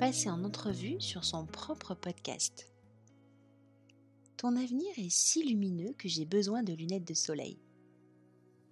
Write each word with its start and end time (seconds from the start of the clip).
passer 0.00 0.30
en 0.30 0.44
entrevue 0.44 0.98
sur 0.98 1.26
son 1.26 1.44
propre 1.44 1.94
podcast. 1.94 2.72
Ton 4.38 4.56
avenir 4.56 4.88
est 4.96 5.10
si 5.10 5.46
lumineux 5.46 5.92
que 5.92 6.08
j'ai 6.08 6.24
besoin 6.24 6.62
de 6.62 6.72
lunettes 6.72 7.06
de 7.06 7.12
soleil. 7.12 7.60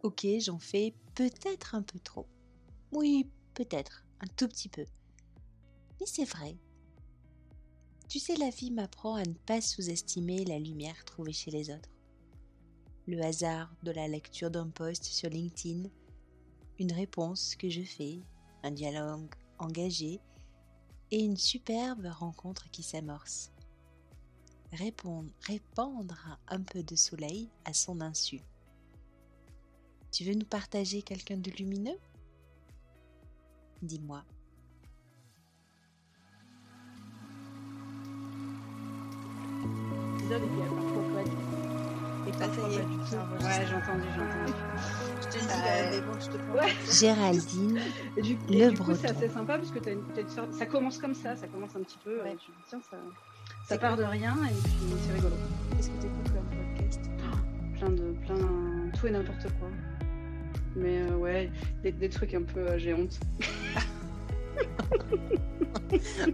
Ok, 0.02 0.26
j'en 0.40 0.58
fais 0.58 0.94
peut-être 1.14 1.74
un 1.74 1.82
peu 1.82 1.98
trop. 1.98 2.26
Oui, 2.92 3.28
peut-être, 3.52 4.06
un 4.20 4.26
tout 4.38 4.48
petit 4.48 4.70
peu. 4.70 4.86
Mais 6.00 6.06
c'est 6.06 6.24
vrai. 6.24 6.56
Tu 8.08 8.18
sais, 8.18 8.36
la 8.36 8.48
vie 8.48 8.70
m'apprend 8.70 9.16
à 9.16 9.24
ne 9.24 9.34
pas 9.34 9.60
sous-estimer 9.60 10.46
la 10.46 10.58
lumière 10.58 11.04
trouvée 11.04 11.34
chez 11.34 11.50
les 11.50 11.68
autres. 11.68 11.90
Le 13.06 13.22
hasard 13.22 13.70
de 13.82 13.90
la 13.90 14.08
lecture 14.08 14.50
d'un 14.50 14.70
post 14.70 15.04
sur 15.04 15.28
LinkedIn, 15.28 15.90
une 16.78 16.92
réponse 16.92 17.54
que 17.54 17.68
je 17.68 17.82
fais, 17.82 18.22
un 18.62 18.70
dialogue 18.70 19.34
engagé 19.58 20.22
et 21.10 21.20
une 21.20 21.36
superbe 21.36 22.06
rencontre 22.06 22.70
qui 22.70 22.82
s'amorce. 22.82 23.50
Répondre, 24.72 25.30
répandre 25.46 26.38
un 26.48 26.60
peu 26.60 26.82
de 26.82 26.94
soleil 26.94 27.48
à 27.64 27.72
son 27.72 28.00
insu. 28.00 28.40
Tu 30.12 30.24
veux 30.24 30.34
nous 30.34 30.46
partager 30.46 31.02
quelqu'un 31.02 31.38
de 31.38 31.50
lumineux? 31.50 31.98
Dis-moi. 33.82 34.24
Ouais, 42.32 43.66
j'ai 43.68 43.74
entendu, 43.74 44.06
j'ai 44.14 44.20
entendu. 44.22 44.52
Je 45.20 45.26
te 45.26 45.32
dis, 45.38 45.46
euh, 45.50 45.90
mais 45.90 46.00
bon, 46.00 46.12
je 46.20 46.26
te 46.28 46.36
prends. 46.36 46.64
Ouais. 46.64 46.72
Géraldine, 46.92 47.78
du, 48.22 48.38
le 48.48 48.70
du 48.70 48.76
coup, 48.78 48.84
breton. 48.84 48.98
c'est 49.00 49.10
assez 49.10 49.28
sympa 49.28 49.56
parce 49.58 49.70
que 49.70 49.78
t'as 49.78 49.92
une, 49.92 50.02
t'as 50.14 50.20
une 50.22 50.28
sorte- 50.28 50.52
ça 50.52 50.66
commence 50.66 50.98
comme 50.98 51.14
ça, 51.14 51.36
ça 51.36 51.46
commence 51.46 51.74
un 51.76 51.80
petit 51.82 51.98
peu. 52.04 52.16
Ouais. 52.22 52.30
euh, 52.32 52.36
tu 52.38 52.50
dis, 52.50 52.56
tiens, 52.68 52.80
ça, 52.90 52.96
ça 53.66 53.78
part 53.78 53.96
de 53.96 54.04
rien 54.04 54.36
et 54.44 54.52
puis 54.54 54.72
c'est 55.06 55.14
rigolo. 55.14 55.34
Qu'est-ce 55.76 55.90
que 55.90 56.00
tu 56.00 56.06
écoutes 56.06 56.32
comme 56.32 56.58
podcast? 56.76 57.00
Plein 57.78 57.90
de, 57.90 58.12
plein, 58.26 58.90
tout 58.98 59.06
et 59.06 59.10
n'importe 59.10 59.42
quoi. 59.58 59.68
Mais 60.76 61.00
euh, 61.10 61.16
ouais, 61.16 61.50
des, 61.82 61.92
des 61.92 62.08
trucs 62.08 62.34
un 62.34 62.42
peu, 62.42 62.60
euh, 62.60 62.78
j'ai 62.78 62.94
honte. 62.94 63.18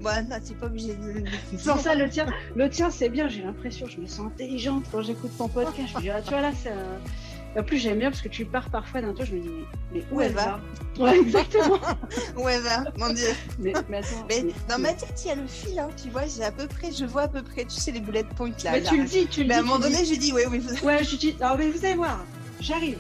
Bon, 0.01 0.11
non, 0.29 0.37
tu 0.47 0.55
pas 0.55 0.67
obligé 0.67 0.95
de 0.97 1.25
Sans 1.59 1.79
ça, 1.79 1.95
le 1.95 2.09
tien, 2.09 2.27
le 2.57 2.69
tien, 2.69 2.91
c'est 2.91 3.09
bien. 3.09 3.29
J'ai 3.29 3.43
l'impression, 3.43 3.87
je 3.87 4.01
me 4.01 4.07
sens 4.07 4.27
intelligente 4.27 4.85
quand 4.91 5.03
j'écoute 5.03 5.31
ton 5.39 5.49
podcast. 5.49 5.89
Je 5.93 5.97
me 5.97 6.01
dis, 6.03 6.11
ah, 6.11 6.21
tu 6.21 6.31
vois 6.31 6.41
là, 6.41 6.51
c'est. 6.61 6.71
un- 6.71 7.61
En 7.61 7.63
plus, 7.63 7.79
j'aime 7.79 8.01
bien 8.01 8.11
parce 8.11 8.21
que 8.21 8.29
tu 8.29 8.45
pars 8.45 8.69
parfois 8.69 9.01
d'un 9.01 9.13
truc. 9.15 9.29
Je 9.29 9.37
me 9.37 9.41
dis, 9.43 9.51
mais, 9.93 10.05
où, 10.11 10.17
Où 10.17 10.21
elle 10.21 10.29
elle 10.31 10.35
va, 10.35 10.61
Ouais, 10.99 11.19
exactement. 11.21 11.79
Ouais, 12.37 12.59
va, 12.59 12.85
mon 12.99 13.11
dieu. 13.13 13.29
mais, 13.61 13.73
mais 13.89 13.99
attends. 13.99 14.27
Mais 14.29 14.43
mais- 14.43 14.53
dans 14.69 14.79
ma 14.81 14.93
tête, 14.93 15.15
il 15.25 15.29
y 15.29 15.31
a 15.31 15.35
le 15.37 15.47
fil, 15.47 15.79
hein, 15.79 15.89
tu 16.03 16.11
vois, 16.11 16.23
j'ai 16.27 16.43
à 16.43 16.51
peu 16.51 16.67
près, 16.67 16.91
je 16.91 17.05
vois 17.05 17.23
à 17.23 17.29
peu 17.29 17.43
près, 17.43 17.65
tu 17.65 17.77
sais, 17.77 17.93
les 17.93 18.01
boulettes 18.01 18.29
point 18.31 18.51
là. 18.65 18.73
mais 18.73 18.81
là. 18.81 18.91
tu 18.91 18.97
le 18.97 19.05
dis, 19.05 19.27
tu 19.29 19.43
le 19.43 19.47
Mais 19.49 19.55
dis. 19.55 19.61
à 19.61 19.63
un 19.63 19.67
moment 19.67 19.79
donné, 19.79 20.05
j'ai 20.05 20.17
dit, 20.17 20.33
ouais, 20.33 20.47
oui, 20.51 20.59
vous-. 20.59 20.85
Ouais, 20.85 21.05
je 21.05 21.15
dis, 21.17 21.37
ah, 21.41 21.55
mais 21.57 21.71
vous 21.71 21.85
allez 21.85 21.95
voir, 21.95 22.25
j'arrive. 22.61 22.99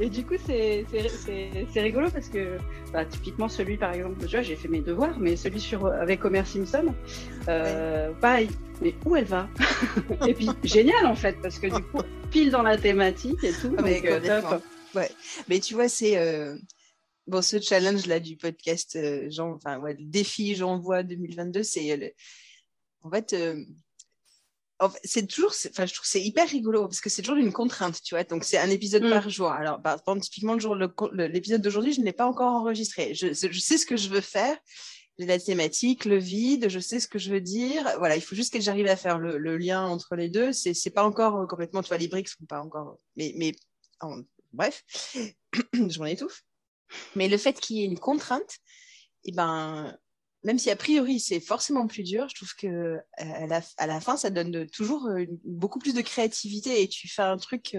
Et 0.00 0.08
du 0.08 0.24
coup, 0.24 0.34
c'est 0.46 0.84
rigolo 1.76 2.08
parce 2.10 2.28
que, 2.28 2.58
bah, 2.92 3.04
typiquement, 3.04 3.48
celui, 3.48 3.76
par 3.76 3.92
exemple, 3.92 4.18
tu 4.20 4.26
vois, 4.30 4.42
j'ai 4.42 4.54
fait 4.56 4.68
mes 4.68 4.80
devoirs, 4.80 5.18
mais 5.18 5.34
celui 5.36 5.60
sur, 5.60 5.86
avec 5.86 6.24
Homer 6.24 6.44
Simpson, 6.44 6.94
euh, 7.48 8.12
pareil, 8.20 8.48
mais 8.80 8.94
où 9.04 9.16
elle 9.16 9.24
va? 9.24 9.48
Et 10.26 10.34
puis, 10.34 10.50
génial 10.62 11.04
en 11.06 11.16
fait, 11.16 11.36
parce 11.42 11.58
que 11.58 11.66
du 11.66 11.82
coup, 11.82 11.98
pile 12.30 12.50
dans 12.50 12.62
la 12.62 12.76
thématique 12.78 13.42
et 13.42 13.50
tout. 13.52 13.74
Ah, 13.76 13.82
mais 13.82 13.96
donc, 13.96 14.04
euh, 14.04 14.20
top. 14.40 14.62
Mais 15.48 15.60
tu 15.60 15.74
vois, 15.74 15.88
c'est. 15.88 16.16
euh, 16.16 16.56
Bon, 17.26 17.42
ce 17.42 17.60
challenge-là 17.60 18.20
du 18.20 18.38
podcast, 18.38 18.96
euh, 18.96 19.28
Jean- 19.30 19.52
enfin, 19.52 19.78
ouais, 19.80 19.92
le 19.98 20.04
défi 20.06 20.54
J'envoie 20.54 21.02
2022, 21.02 21.62
c'est. 21.62 21.94
le- 21.96 22.12
En 23.02 23.10
fait. 23.10 23.34
C'est 25.04 25.26
toujours, 25.26 25.52
enfin, 25.70 25.86
je 25.86 25.94
trouve 25.94 26.06
c'est 26.06 26.22
hyper 26.22 26.48
rigolo 26.48 26.82
parce 26.86 27.00
que 27.00 27.10
c'est 27.10 27.22
toujours 27.22 27.36
une 27.38 27.52
contrainte, 27.52 28.00
tu 28.02 28.14
vois. 28.14 28.24
Donc, 28.24 28.44
c'est 28.44 28.58
un 28.58 28.70
épisode 28.70 29.04
Mm. 29.04 29.10
par 29.10 29.28
jour. 29.30 29.50
Alors, 29.50 29.80
par 29.82 29.94
exemple, 29.98 30.20
typiquement, 30.20 30.54
le 30.54 30.60
jour, 30.60 30.76
l'épisode 31.12 31.62
d'aujourd'hui, 31.62 31.92
je 31.92 32.00
ne 32.00 32.04
l'ai 32.04 32.12
pas 32.12 32.26
encore 32.26 32.52
enregistré. 32.52 33.14
Je, 33.14 33.32
je 33.32 33.58
sais 33.60 33.76
ce 33.78 33.86
que 33.86 33.96
je 33.96 34.08
veux 34.08 34.20
faire. 34.20 34.56
J'ai 35.18 35.26
la 35.26 35.40
thématique, 35.40 36.04
le 36.04 36.16
vide, 36.16 36.68
je 36.68 36.78
sais 36.78 37.00
ce 37.00 37.08
que 37.08 37.18
je 37.18 37.30
veux 37.32 37.40
dire. 37.40 37.82
Voilà, 37.98 38.14
il 38.14 38.20
faut 38.22 38.36
juste 38.36 38.52
que 38.52 38.60
j'arrive 38.60 38.86
à 38.86 38.94
faire 38.94 39.18
le, 39.18 39.36
le 39.36 39.56
lien 39.58 39.84
entre 39.84 40.14
les 40.14 40.28
deux. 40.28 40.52
C'est, 40.52 40.74
c'est 40.74 40.90
pas 40.90 41.02
encore 41.04 41.36
euh, 41.40 41.46
complètement, 41.46 41.82
tu 41.82 41.88
vois, 41.88 41.98
les 41.98 42.06
briques 42.06 42.28
sont 42.28 42.44
pas 42.48 42.60
encore, 42.62 42.98
mais, 43.16 43.32
mais 43.36 43.52
en- 44.00 44.20
bref, 44.52 44.84
je 45.74 45.98
m'en 45.98 46.04
étouffe. 46.06 46.44
Mais 47.16 47.28
le 47.28 47.36
fait 47.36 47.58
qu'il 47.58 47.78
y 47.78 47.82
ait 47.82 47.86
une 47.86 47.98
contrainte, 47.98 48.58
et 49.24 49.32
ben, 49.32 49.98
même 50.44 50.58
si 50.58 50.70
a 50.70 50.76
priori 50.76 51.20
c'est 51.20 51.40
forcément 51.40 51.86
plus 51.86 52.02
dur, 52.02 52.28
je 52.28 52.34
trouve 52.36 52.54
que 52.54 52.66
euh, 52.66 52.98
à 53.18 53.46
la, 53.46 53.60
à 53.76 53.86
la 53.86 54.00
fin 54.00 54.16
ça 54.16 54.30
donne 54.30 54.50
de- 54.50 54.64
toujours 54.64 55.06
euh, 55.06 55.18
une- 55.18 55.38
beaucoup 55.44 55.78
plus 55.78 55.94
de 55.94 56.00
créativité 56.02 56.82
et 56.82 56.88
tu 56.88 57.08
fais 57.08 57.22
un 57.22 57.36
truc 57.36 57.76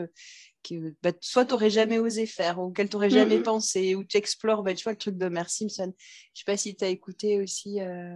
que 0.63 0.93
bah, 1.01 1.11
soit 1.21 1.45
tu 1.45 1.51
n'aurais 1.51 1.69
jamais 1.69 1.99
osé 1.99 2.25
faire, 2.25 2.59
ou 2.59 2.63
auquel 2.63 2.89
tu 2.89 2.95
n'aurais 2.97 3.09
jamais 3.09 3.37
Mhm. 3.37 3.43
pensé, 3.43 3.95
ou 3.95 4.03
tu 4.03 4.17
explores, 4.17 4.61
bah, 4.61 4.73
tu 4.73 4.83
vois, 4.83 4.91
le 4.91 4.97
truc 4.97 5.17
de 5.17 5.25
Homer 5.25 5.43
Simpson. 5.47 5.93
Je 6.33 6.39
sais 6.39 6.45
pas 6.45 6.57
si 6.57 6.75
tu 6.75 6.83
as 6.83 6.89
écouté 6.89 7.39
aussi, 7.41 7.79
euh, 7.79 8.13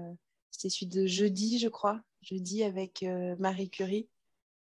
c'était 0.52 0.70
celui 0.70 0.88
de 0.88 1.06
jeudi, 1.06 1.58
je 1.58 1.70
crois, 1.70 2.02
jeudi 2.22 2.64
avec 2.64 3.02
euh, 3.04 3.36
Marie 3.40 3.70
Curie. 3.70 4.10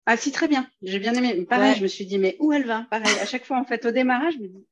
Ah 0.06 0.16
si, 0.16 0.32
très 0.32 0.48
bien. 0.48 0.68
J'ai 0.82 0.98
bien 0.98 1.14
aimé. 1.14 1.44
Pareil, 1.44 1.72
Ouais. 1.72 1.76
je 1.78 1.82
me 1.82 1.86
suis 1.88 2.04
dit, 2.06 2.18
mais 2.18 2.36
où 2.40 2.52
elle 2.52 2.66
va? 2.66 2.86
Pareil, 2.90 3.14
à 3.20 3.26
chaque 3.26 3.44
fois, 3.44 3.58
en 3.60 3.64
fait, 3.64 3.84
au 3.84 3.90
démarrage, 3.92 4.34
je 4.34 4.40
me 4.40 4.48
dis, 4.48 4.66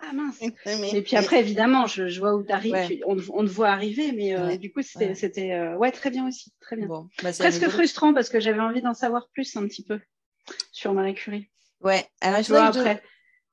ah 0.00 0.12
mince. 0.12 0.40
Mais- 0.66 0.94
Et 0.94 1.02
puis 1.02 1.16
après, 1.16 1.40
évidemment, 1.40 1.86
je, 1.86 2.08
je 2.08 2.20
vois 2.20 2.34
où 2.34 2.42
tu 2.44 2.52
arrives. 2.52 2.72
Ouais. 2.72 3.00
On, 3.06 3.16
on 3.34 3.44
te 3.44 3.50
voit 3.50 3.68
arriver, 3.70 4.12
mais 4.12 4.36
euh, 4.36 4.56
du 4.56 4.72
coup, 4.72 4.82
c'était 4.82 5.08
Ouais. 5.08 5.14
c'était, 5.14 5.52
euh, 5.52 5.76
ouais, 5.76 5.90
très 5.92 6.10
bien 6.10 6.26
aussi. 6.26 6.52
Très 6.60 6.76
bien. 6.76 6.86
Bon, 6.86 7.08
bah, 7.22 7.30
Presque 7.36 7.68
frustrant 7.68 8.14
parce 8.14 8.28
que 8.28 8.38
j'avais 8.40 8.60
envie 8.60 8.82
d'en 8.82 8.94
savoir 8.94 9.28
plus 9.32 9.56
un 9.56 9.66
petit 9.66 9.84
peu 9.84 9.98
sur 10.72 10.94
Marie 10.94 11.14
Curie. 11.14 11.50
Ouais, 11.80 12.04
alors 12.20 12.42
Tu 12.42 12.52
vois, 12.52 12.70
je- 12.72 12.78
après. 12.78 13.02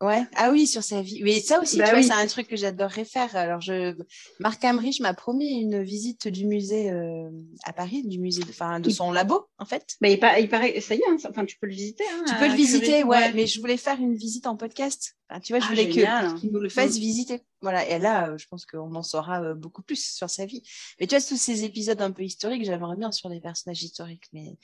Ouais. 0.01 0.23
Ah 0.35 0.51
oui, 0.51 0.67
sur 0.67 0.83
sa 0.83 1.01
vie. 1.01 1.21
Mais 1.23 1.39
ça 1.39 1.61
aussi, 1.61 1.77
Bah 1.77 1.85
tu 1.85 1.91
vois, 1.91 1.99
oui. 1.99 2.05
c'est 2.05 2.11
un 2.13 2.27
truc 2.27 2.47
que 2.49 2.57
j'adorerais 2.57 3.05
faire. 3.05 3.33
Alors, 3.35 3.61
je... 3.61 3.95
Marc 4.41 4.63
Amrich 4.65 4.99
m'a 4.99 5.13
promis 5.13 5.61
une 5.61 5.81
visite 5.83 6.27
du 6.27 6.45
musée 6.45 6.91
euh, 6.91 7.29
à 7.63 7.71
Paris, 7.71 8.03
du 8.05 8.19
musée, 8.19 8.43
de... 8.43 8.49
enfin, 8.49 8.81
de 8.81 8.89
son 8.89 9.13
labo, 9.13 9.47
en 9.57 9.65
fait. 9.65 9.95
Mais 10.01 10.13
il, 10.13 10.19
pa- 10.19 10.37
il 10.39 10.49
paraît, 10.49 10.81
ça 10.81 10.95
y 10.95 10.99
est, 10.99 11.03
hein, 11.09 11.17
ça- 11.17 11.29
enfin, 11.29 11.45
tu 11.45 11.57
peux 11.57 11.67
le 11.67 11.73
visiter. 11.73 12.03
hein, 12.13 12.25
Tu 12.27 12.35
peux 12.35 12.47
le 12.49 12.55
visiter, 12.55 13.03
ouais, 13.05 13.31
mais 13.33 13.47
je 13.47 13.59
voulais 13.61 13.77
faire 13.77 13.97
une 13.99 14.15
visite 14.15 14.47
en 14.47 14.57
podcast. 14.57 15.15
Enfin, 15.29 15.39
tu 15.39 15.53
vois, 15.53 15.59
je 15.61 15.65
Ah, 15.65 15.69
voulais 15.69 15.87
que- 15.87 15.93
génial. 15.93 16.35
qu'il 16.35 16.51
nous 16.51 16.59
le 16.59 16.69
fasse 16.69 16.97
Mm. 16.97 16.99
visiter. 16.99 17.41
Voilà, 17.61 17.89
et 17.89 17.97
là, 17.97 18.29
euh, 18.31 18.37
je 18.37 18.45
pense 18.47 18.65
qu'on 18.65 18.93
en 18.95 19.01
saura 19.01 19.41
euh, 19.41 19.55
beaucoup 19.55 19.81
plus 19.81 20.13
sur 20.13 20.29
sa 20.29 20.45
vie. 20.45 20.61
Mais 20.99 21.07
tu 21.07 21.15
vois, 21.15 21.23
tous 21.25 21.37
ces 21.37 21.63
épisodes 21.63 22.01
un 22.01 22.11
peu 22.11 22.23
historiques, 22.23 22.65
j'aimerais 22.65 22.97
bien 22.97 23.13
sur 23.13 23.29
les 23.29 23.39
personnages 23.39 23.81
historiques. 23.81 24.25
Mais 24.33 24.57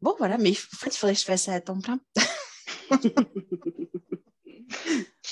bon, 0.00 0.14
voilà, 0.18 0.38
mais 0.38 0.50
en 0.52 0.76
fait, 0.76 0.94
il 0.94 0.96
faudrait 0.96 1.14
que 1.14 1.20
je 1.20 1.24
fasse 1.24 1.42
ça 1.42 1.54
à 1.54 1.60
temps 1.60 1.80
plein. 1.80 1.98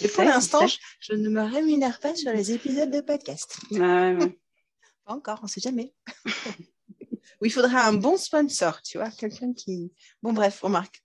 Et 0.00 0.08
pour 0.08 0.24
l'instant, 0.24 0.66
je, 1.00 1.12
ne 1.14 1.28
me 1.28 1.42
rémunère 1.42 1.98
pas 2.00 2.14
sur 2.14 2.32
les 2.32 2.52
épisodes 2.52 2.90
de 2.90 3.00
podcast. 3.00 3.56
sait. 3.70 3.80
Ah, 3.80 4.12
ouais, 4.12 4.16
ouais. 4.24 4.38
Pas 5.04 5.12
encore, 5.14 5.40
on 5.42 5.46
sait 5.46 5.60
jamais. 5.60 5.94
Ou 7.40 7.44
il 7.46 7.52
faudra 7.52 7.86
un 7.86 7.92
bon 7.94 8.16
sponsor, 8.16 8.82
tu 8.82 8.98
vois, 8.98 9.10
quelqu'un 9.10 9.52
qui. 9.54 9.92
Bon, 10.22 10.32
bref, 10.32 10.60
remarque. 10.60 11.02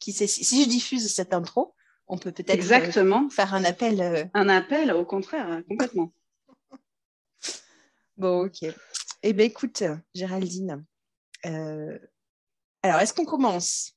Qui 0.00 0.12
sait, 0.12 0.26
si, 0.26 0.62
je 0.64 0.68
diffuse 0.68 1.12
cette 1.12 1.34
intro, 1.34 1.74
on 2.06 2.16
peut 2.16 2.32
peut-être 2.32 2.50
euh, 2.50 2.54
Exactement. 2.54 3.28
faire 3.28 3.52
un 3.52 3.64
appel. 3.64 4.00
euh, 4.00 4.24
Un 4.32 4.48
appel, 4.48 4.90
au 4.92 5.04
contraire, 5.04 5.62
complètement. 5.68 6.12
Bon, 8.16 8.46
ok. 8.46 8.64
Eh 9.22 9.32
bien, 9.34 9.44
écoute, 9.44 9.82
Géraldine. 10.14 10.84
euh, 11.44 11.98
Alors, 12.82 13.00
est-ce 13.00 13.12
qu'on 13.12 13.26
commence? 13.26 13.95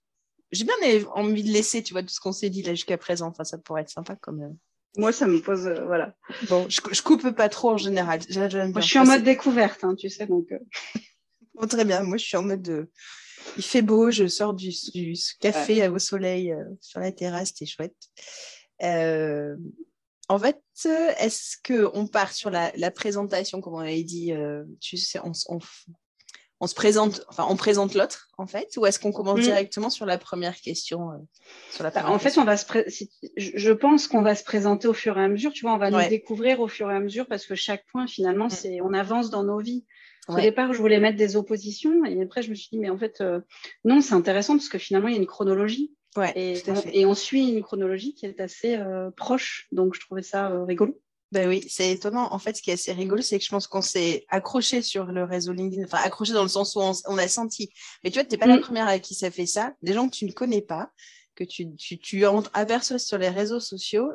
J'ai 0.51 0.63
bien 0.65 0.73
envie 1.13 1.43
de 1.43 1.51
laisser, 1.51 1.83
tu 1.83 1.93
vois, 1.93 2.01
tout 2.01 2.09
ce 2.09 2.19
qu'on 2.19 2.31
s'est 2.31 2.49
dit 2.49 2.63
là 2.63 2.71
jusqu'à 2.73 2.97
présent. 2.97 3.27
Enfin, 3.27 3.43
ça 3.43 3.57
pourrait 3.57 3.81
être 3.81 3.89
sympa 3.89 4.15
comme. 4.15 4.41
euh, 4.41 4.49
Moi, 4.97 5.11
ça 5.11 5.27
me 5.27 5.39
pose, 5.39 5.67
euh, 5.67 5.85
voilà. 5.85 6.15
Bon, 6.49 6.67
je, 6.69 6.81
je 6.91 7.01
coupe 7.03 7.29
pas 7.31 7.49
trop 7.49 7.71
en 7.71 7.77
général. 7.77 8.19
Moi, 8.71 8.81
je 8.81 8.87
suis 8.87 8.97
en 8.99 9.05
mode 9.05 9.23
découverte, 9.23 9.83
hein, 9.83 9.95
tu 9.95 10.09
sais, 10.09 10.25
donc. 10.25 10.51
euh, 10.51 10.59
Bon, 11.53 11.67
très 11.67 11.85
bien. 11.85 12.03
Moi, 12.03 12.17
je 12.17 12.25
suis 12.25 12.37
en 12.37 12.43
mode. 12.43 12.61
de- 12.61 12.89
Il 13.57 13.63
fait 13.63 13.81
beau, 13.81 14.11
je 14.11 14.27
sors 14.27 14.53
du, 14.53 14.69
du 14.93 15.13
café 15.39 15.87
au 15.89 15.99
soleil 15.99 16.51
euh, 16.51 16.63
sur 16.81 16.99
la 16.99 17.11
terrasse, 17.11 17.51
c'est 17.55 17.65
chouette. 17.65 17.95
En 20.31 20.37
fait, 20.37 20.61
est-ce 21.19 21.57
qu'on 21.65 22.05
part 22.07 22.31
sur 22.33 22.49
la, 22.51 22.71
la 22.75 22.91
présentation, 22.91 23.61
comme 23.61 23.73
on 23.73 23.79
avait 23.79 24.03
dit 24.03 24.31
Tu 24.79 24.97
sais, 24.97 25.19
on, 25.23 25.31
on 25.47 25.59
on 26.61 26.67
se 26.67 26.75
présente, 26.75 27.21
enfin, 27.29 27.45
on 27.49 27.55
présente 27.55 27.93
l'autre, 27.95 28.27
en 28.37 28.45
fait, 28.47 28.67
ou 28.77 28.85
est-ce 28.85 28.99
qu'on 28.99 29.11
commence 29.13 29.39
Mm. 29.39 29.43
directement 29.43 29.89
sur 29.89 30.05
la 30.05 30.17
première 30.17 30.55
question 30.59 31.11
euh, 31.11 31.15
sur 31.71 31.83
la 31.83 31.89
Bah, 31.91 32.01
première 32.01 32.15
en 32.15 32.19
fait, 32.19 32.37
on 32.37 32.43
va 32.43 32.57
se 32.57 32.65
pré- 32.65 32.85
je 33.37 33.71
pense 33.71 34.07
qu'on 34.07 34.21
va 34.21 34.35
se 34.35 34.43
présenter 34.43 34.87
au 34.87 34.93
fur 34.93 35.17
et 35.17 35.23
à 35.23 35.27
mesure. 35.29 35.53
Tu 35.53 35.61
vois, 35.61 35.73
on 35.73 35.77
va 35.77 35.89
Ouais. 35.89 36.03
nous 36.03 36.09
découvrir 36.09 36.59
au 36.59 36.67
fur 36.67 36.91
et 36.91 36.95
à 36.95 36.99
mesure 36.99 37.27
parce 37.27 37.45
que 37.45 37.55
chaque 37.55 37.85
point, 37.91 38.07
finalement, 38.07 38.45
Mm. 38.47 38.51
c'est 38.51 38.81
on 38.81 38.93
avance 38.93 39.29
dans 39.29 39.43
nos 39.43 39.59
vies. 39.59 39.85
Au 40.27 40.35
départ, 40.35 40.73
je 40.73 40.77
voulais 40.79 40.99
mettre 40.99 41.17
des 41.17 41.35
oppositions 41.37 42.05
et 42.05 42.21
après, 42.21 42.43
je 42.43 42.51
me 42.51 42.55
suis 42.55 42.69
dit, 42.71 42.77
mais 42.77 42.91
en 42.91 42.99
fait, 42.99 43.19
euh, 43.21 43.39
non, 43.83 43.99
c'est 43.99 44.13
intéressant 44.13 44.53
parce 44.57 44.69
que 44.69 44.77
finalement, 44.77 45.07
il 45.07 45.13
y 45.15 45.17
a 45.17 45.19
une 45.19 45.25
chronologie 45.25 45.91
Ouais, 46.17 46.31
et, 46.35 46.61
on, 46.67 46.75
fait. 46.75 46.97
et 46.97 47.05
on 47.07 47.15
suit 47.15 47.49
une 47.49 47.63
chronologie 47.63 48.13
qui 48.13 48.27
est 48.27 48.39
assez 48.39 48.75
euh, 48.75 49.09
proche. 49.09 49.67
Donc, 49.71 49.95
je 49.95 49.99
trouvais 50.01 50.21
ça 50.21 50.51
euh, 50.51 50.65
rigolo. 50.65 50.99
Ben 51.31 51.47
oui, 51.47 51.63
c'est 51.69 51.91
étonnant. 51.91 52.33
En 52.33 52.39
fait, 52.39 52.57
ce 52.57 52.61
qui 52.61 52.71
est 52.71 52.73
assez 52.73 52.91
rigolo, 52.91 53.21
c'est 53.21 53.37
que 53.37 53.45
je 53.45 53.49
pense 53.49 53.67
qu'on 53.67 53.83
s'est 53.83 54.25
accroché 54.29 54.81
sur 54.81 55.05
le 55.05 55.23
réseau 55.23 55.53
LinkedIn, 55.53 55.83
enfin 55.85 55.99
accroché 56.03 56.33
dans 56.33 56.41
le 56.41 56.49
sens 56.49 56.75
où 56.75 56.79
on, 56.79 57.17
a 57.17 57.27
senti. 57.27 57.69
Mais 58.03 58.09
tu 58.09 58.15
vois, 58.15 58.25
tu 58.25 58.31
n'es 58.31 58.37
pas 58.37 58.47
la 58.47 58.57
première 58.57 58.87
à 58.87 58.97
qui 58.97 59.13
ça 59.13 59.29
fait 59.29 59.45
ça. 59.45 59.73
Des 59.83 59.93
gens 59.93 60.09
que 60.09 60.15
tu 60.15 60.25
ne 60.25 60.31
connais 60.31 60.63
pas, 60.63 60.91
que 61.35 61.43
tu, 61.43 61.75
tu, 61.75 61.99
tu 61.99 62.25
aperçois 62.53 62.97
sur 62.97 63.19
les 63.19 63.29
réseaux 63.29 63.59
sociaux, 63.59 64.11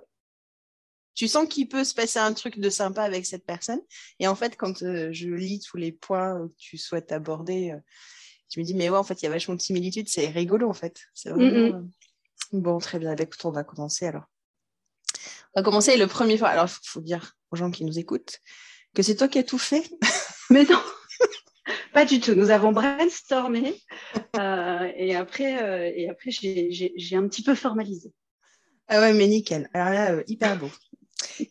tu 1.14 1.28
sens 1.28 1.49
qu'il 1.49 1.69
peut 1.69 1.84
se 1.84 1.94
passer 1.94 2.19
un 2.19 2.32
truc 2.32 2.58
de 2.58 2.69
sympa 2.69 3.02
avec 3.02 3.25
cette 3.26 3.46
personne. 3.46 3.81
Et 4.19 4.26
en 4.26 4.34
fait, 4.34 4.56
quand 4.56 4.82
euh, 4.82 5.10
je 5.12 5.28
lis 5.28 5.60
tous 5.60 5.76
les 5.76 5.93
points 5.93 6.49
que 6.49 6.52
tu 6.58 6.76
souhaites 6.76 7.12
aborder, 7.12 7.70
euh, 7.70 7.78
je 8.50 8.60
me 8.60 8.64
dis, 8.64 8.75
mais 8.75 8.90
ouais, 8.90 8.99
en 8.99 9.05
fait, 9.05 9.22
il 9.22 9.26
y 9.26 9.28
a 9.28 9.31
vachement 9.31 9.55
de 9.55 9.60
similitudes. 9.60 10.08
C'est 10.08 10.26
rigolo, 10.26 10.69
en 10.69 10.75
fait. 10.75 11.00
C'est 11.14 11.31
mm, 11.31 11.34
vraiment... 11.34 11.78
Mm. 11.78 11.90
Bon, 12.60 12.78
très 12.78 12.99
bien. 12.99 13.14
Bah, 13.14 13.22
écoute, 13.22 13.44
on 13.44 13.50
va 13.52 13.62
commencer 13.62 14.06
alors. 14.06 14.25
On 15.54 15.60
va 15.60 15.64
commencer 15.64 15.96
le 15.96 16.06
premier 16.06 16.36
fois. 16.36 16.48
Alors, 16.48 16.66
il 16.66 16.88
faut, 16.88 17.00
dire 17.00 17.34
aux 17.50 17.56
gens 17.56 17.70
qui 17.70 17.84
nous 17.84 17.98
écoutent 17.98 18.40
que 18.94 19.02
c'est 19.02 19.16
toi 19.16 19.28
qui 19.28 19.38
as 19.38 19.44
tout 19.44 19.58
fait. 19.58 19.88
Mais 20.50 20.64
non, 20.64 20.80
pas 21.92 22.04
du 22.04 22.20
tout. 22.20 22.34
Nous 22.34 22.50
avons 22.50 22.72
brainstormé 22.72 23.80
euh, 24.36 24.92
et 24.96 25.14
après, 25.14 25.62
euh, 25.62 25.92
et 25.94 26.08
après 26.08 26.30
j'ai 26.30 27.16
un 27.16 27.26
petit 27.28 27.42
peu 27.42 27.54
formalisé. 27.54 28.12
Ah 28.88 29.00
ouais, 29.00 29.14
mais 29.14 29.26
nickel. 29.26 29.70
Alors 29.72 29.94
là, 29.94 30.12
euh, 30.12 30.22
hyper 30.26 30.58
beau. 30.58 30.70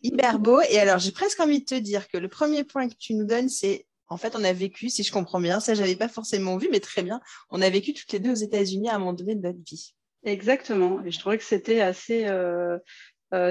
Hyper 0.04 0.38
beau. 0.38 0.60
Et 0.70 0.78
alors, 0.78 0.98
j'ai 0.98 1.10
presque 1.10 1.40
envie 1.40 1.60
de 1.60 1.64
te 1.64 1.74
dire 1.74 2.08
que 2.08 2.16
le 2.16 2.28
premier 2.28 2.62
point 2.62 2.88
que 2.88 2.94
tu 2.94 3.14
nous 3.14 3.24
donnes, 3.24 3.48
c'est 3.48 3.86
en 4.08 4.16
fait, 4.16 4.36
on 4.36 4.44
a 4.44 4.52
vécu, 4.52 4.90
si 4.90 5.02
je 5.02 5.10
comprends 5.10 5.40
bien, 5.40 5.58
ça, 5.58 5.74
j'avais 5.74 5.96
pas 5.96 6.08
forcément 6.08 6.56
vu, 6.58 6.68
mais 6.70 6.78
très 6.78 7.02
bien, 7.02 7.20
on 7.50 7.60
a 7.62 7.70
vécu 7.70 7.94
toutes 7.94 8.12
les 8.12 8.20
deux 8.20 8.30
aux 8.30 8.34
États-Unis 8.34 8.88
à 8.88 8.94
un 8.94 8.98
moment 8.98 9.14
donné 9.14 9.34
de 9.34 9.40
notre 9.40 9.58
vie. 9.64 9.94
Exactement. 10.24 11.04
Et 11.04 11.10
je 11.10 11.18
trouvais 11.18 11.38
que 11.38 11.44
c'était 11.44 11.80
assez, 11.80 12.26
euh, 12.26 12.78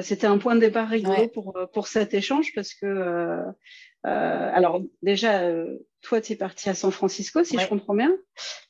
c'était 0.01 0.27
un 0.27 0.37
point 0.37 0.55
de 0.55 0.59
départ 0.59 0.89
rigolo 0.89 1.27
pour, 1.27 1.57
euh, 1.57 1.65
pour 1.67 1.87
cet 1.87 2.13
échange 2.13 2.53
parce 2.53 2.73
que, 2.73 2.85
euh, 2.85 3.51
alors 4.03 4.81
déjà, 5.01 5.49
toi, 6.01 6.21
tu 6.21 6.33
es 6.33 6.35
parti 6.35 6.69
à 6.69 6.73
San 6.73 6.91
Francisco, 6.91 7.43
si 7.43 7.57
je 7.57 7.67
comprends 7.67 7.95
bien. 7.95 8.15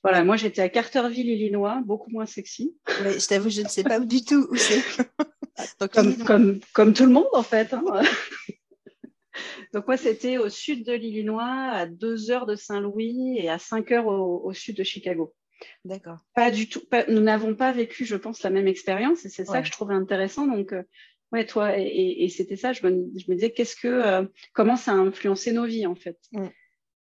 Voilà, 0.03 0.23
moi, 0.23 0.37
j'étais 0.37 0.61
à 0.61 0.69
Carterville, 0.69 1.27
Illinois, 1.27 1.81
beaucoup 1.85 2.11
moins 2.11 2.25
sexy. 2.25 2.75
je 2.87 3.27
t'avoue, 3.27 3.49
je 3.49 3.61
ne 3.61 3.67
sais 3.67 3.83
pas 3.83 3.99
du 3.99 4.23
tout 4.23 4.47
où 4.49 4.55
c'est. 4.55 4.81
comme, 5.91 6.17
comme, 6.23 6.59
comme, 6.73 6.93
tout 6.93 7.05
le 7.05 7.11
monde, 7.11 7.27
en 7.33 7.43
fait. 7.43 7.73
Hein. 7.73 7.83
Donc 9.73 9.87
moi, 9.87 9.97
c'était 9.97 10.37
au 10.37 10.49
sud 10.49 10.85
de 10.85 10.93
l'Illinois, 10.93 11.71
à 11.71 11.85
2 11.87 12.31
heures 12.31 12.45
de 12.45 12.55
Saint-Louis 12.55 13.37
et 13.39 13.49
à 13.49 13.57
5 13.57 13.91
heures 13.91 14.07
au, 14.07 14.53
sud 14.53 14.77
de 14.77 14.83
Chicago. 14.83 15.33
D'accord. 15.85 16.19
Pas 16.35 16.51
du 16.51 16.69
tout. 16.69 16.81
nous 17.07 17.21
n'avons 17.21 17.55
pas 17.55 17.71
vécu, 17.71 18.05
je 18.05 18.15
pense, 18.15 18.43
la 18.43 18.49
même 18.49 18.67
expérience 18.67 19.25
et 19.25 19.29
c'est 19.29 19.45
ça 19.45 19.61
que 19.61 19.67
je 19.67 19.71
trouvais 19.71 19.95
intéressant. 19.95 20.47
Donc, 20.47 20.73
euh, 20.73 20.83
ouais, 21.31 21.45
toi, 21.45 21.77
et, 21.77 22.27
c'était 22.29 22.55
ça, 22.55 22.73
je 22.73 22.85
me, 22.85 23.09
je 23.17 23.29
me 23.29 23.35
disais, 23.35 23.51
qu'est-ce 23.51 23.75
que, 23.75 23.87
euh, 23.87 24.25
comment 24.53 24.75
ça 24.75 24.91
a 24.91 24.95
influencé 24.95 25.51
nos 25.51 25.65
vies 25.65 25.87
en 25.87 25.95
fait? 25.95 26.17
Mm. 26.31 26.47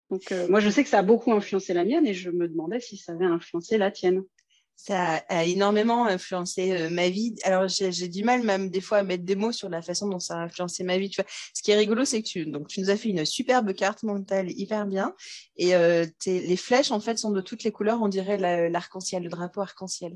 Donc, 0.09 0.31
euh, 0.31 0.47
moi, 0.49 0.59
je 0.59 0.69
sais 0.69 0.83
que 0.83 0.89
ça 0.89 0.99
a 0.99 1.03
beaucoup 1.03 1.31
influencé 1.31 1.73
la 1.73 1.85
mienne 1.85 2.07
et 2.07 2.13
je 2.13 2.31
me 2.31 2.47
demandais 2.47 2.79
si 2.79 2.97
ça 2.97 3.11
avait 3.13 3.25
influencé 3.25 3.77
la 3.77 3.91
tienne 3.91 4.23
ça 4.81 5.17
a 5.27 5.43
énormément 5.43 6.05
influencé 6.05 6.71
euh, 6.71 6.89
ma 6.89 7.09
vie. 7.09 7.35
Alors, 7.43 7.67
j'ai 7.67 8.07
du 8.07 8.23
mal 8.23 8.43
même 8.43 8.69
des 8.69 8.79
fois 8.79 8.99
à 8.99 9.03
mettre 9.03 9.25
des 9.25 9.35
mots 9.35 9.51
sur 9.51 9.67
la 9.67 9.81
façon 9.81 10.07
dont 10.07 10.19
ça 10.19 10.35
a 10.35 10.37
influencé 10.37 10.85
ma 10.85 10.97
vie. 10.97 11.09
Tu 11.09 11.21
vois. 11.21 11.29
Ce 11.53 11.61
qui 11.61 11.71
est 11.71 11.75
rigolo, 11.75 12.05
c'est 12.05 12.21
que 12.21 12.27
tu, 12.27 12.45
donc, 12.45 12.69
tu 12.69 12.79
nous 12.79 12.89
as 12.89 12.95
fait 12.95 13.09
une 13.09 13.25
superbe 13.25 13.73
carte 13.73 14.03
mentale 14.03 14.49
hyper 14.51 14.85
bien. 14.85 15.13
Et 15.57 15.75
euh, 15.75 16.05
les 16.25 16.55
flèches, 16.55 16.91
en 16.91 17.01
fait, 17.01 17.19
sont 17.19 17.31
de 17.31 17.41
toutes 17.41 17.63
les 17.63 17.73
couleurs. 17.73 18.01
On 18.01 18.07
dirait 18.07 18.37
l'arc-en-ciel, 18.69 19.23
le 19.23 19.29
drapeau 19.29 19.59
arc-en-ciel. 19.59 20.15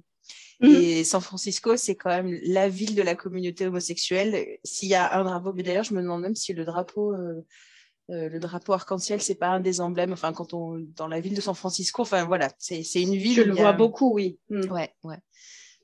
Mmh. 0.61 0.67
Et 0.67 1.03
San 1.03 1.19
Francisco, 1.19 1.75
c'est 1.75 1.95
quand 1.95 2.11
même 2.11 2.39
la 2.43 2.69
ville 2.69 2.95
de 2.95 3.01
la 3.01 3.15
communauté 3.15 3.67
homosexuelle. 3.67 4.47
S'il 4.63 4.87
y 4.87 4.95
a 4.95 5.19
un 5.19 5.25
drapeau, 5.25 5.51
mais 5.53 5.63
d'ailleurs, 5.63 5.83
je 5.83 5.93
me 5.93 6.01
demande 6.01 6.21
même 6.21 6.35
si 6.35 6.53
le 6.53 6.63
drapeau... 6.63 7.13
Euh, 7.13 7.45
euh, 8.09 8.27
le 8.29 8.39
drapeau 8.39 8.73
arc-en-ciel, 8.73 9.21
c'est 9.21 9.35
pas 9.35 9.47
un 9.47 9.59
des 9.59 9.79
emblèmes. 9.79 10.13
Enfin, 10.13 10.33
quand 10.33 10.53
on 10.53 10.77
dans 10.95 11.07
la 11.07 11.21
ville 11.21 11.35
de 11.35 11.41
San 11.41 11.55
Francisco, 11.55 12.01
enfin 12.01 12.25
voilà, 12.25 12.49
c'est 12.57 12.83
une 12.95 13.15
ville. 13.15 13.35
Je 13.35 13.41
le 13.41 13.53
vois 13.53 13.73
beaucoup, 13.73 14.13
oui. 14.13 14.37
Mm. 14.49 14.71
Ouais, 14.71 14.93
ouais. 15.03 15.19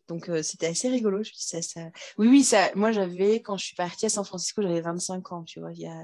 Donc 0.08 0.28
euh, 0.28 0.42
c'était 0.44 0.68
assez 0.68 0.90
rigolo. 0.90 1.24
Je 1.24 1.32
ça, 1.36 1.62
ça... 1.62 1.82
Oui, 2.18 2.28
oui, 2.28 2.44
ça. 2.44 2.72
Moi, 2.76 2.92
j'avais 2.92 3.42
quand 3.42 3.58
je 3.58 3.66
suis 3.66 3.76
partie 3.76 4.08
à 4.08 4.10
San 4.10 4.26
Francisco, 4.26 4.62
j'avais 4.62 4.82
25 4.82 5.32
ans, 5.32 5.44
tu 5.44 5.60
vois. 5.60 5.72
Il 5.72 5.80
y 5.80 5.88
a 5.88 6.04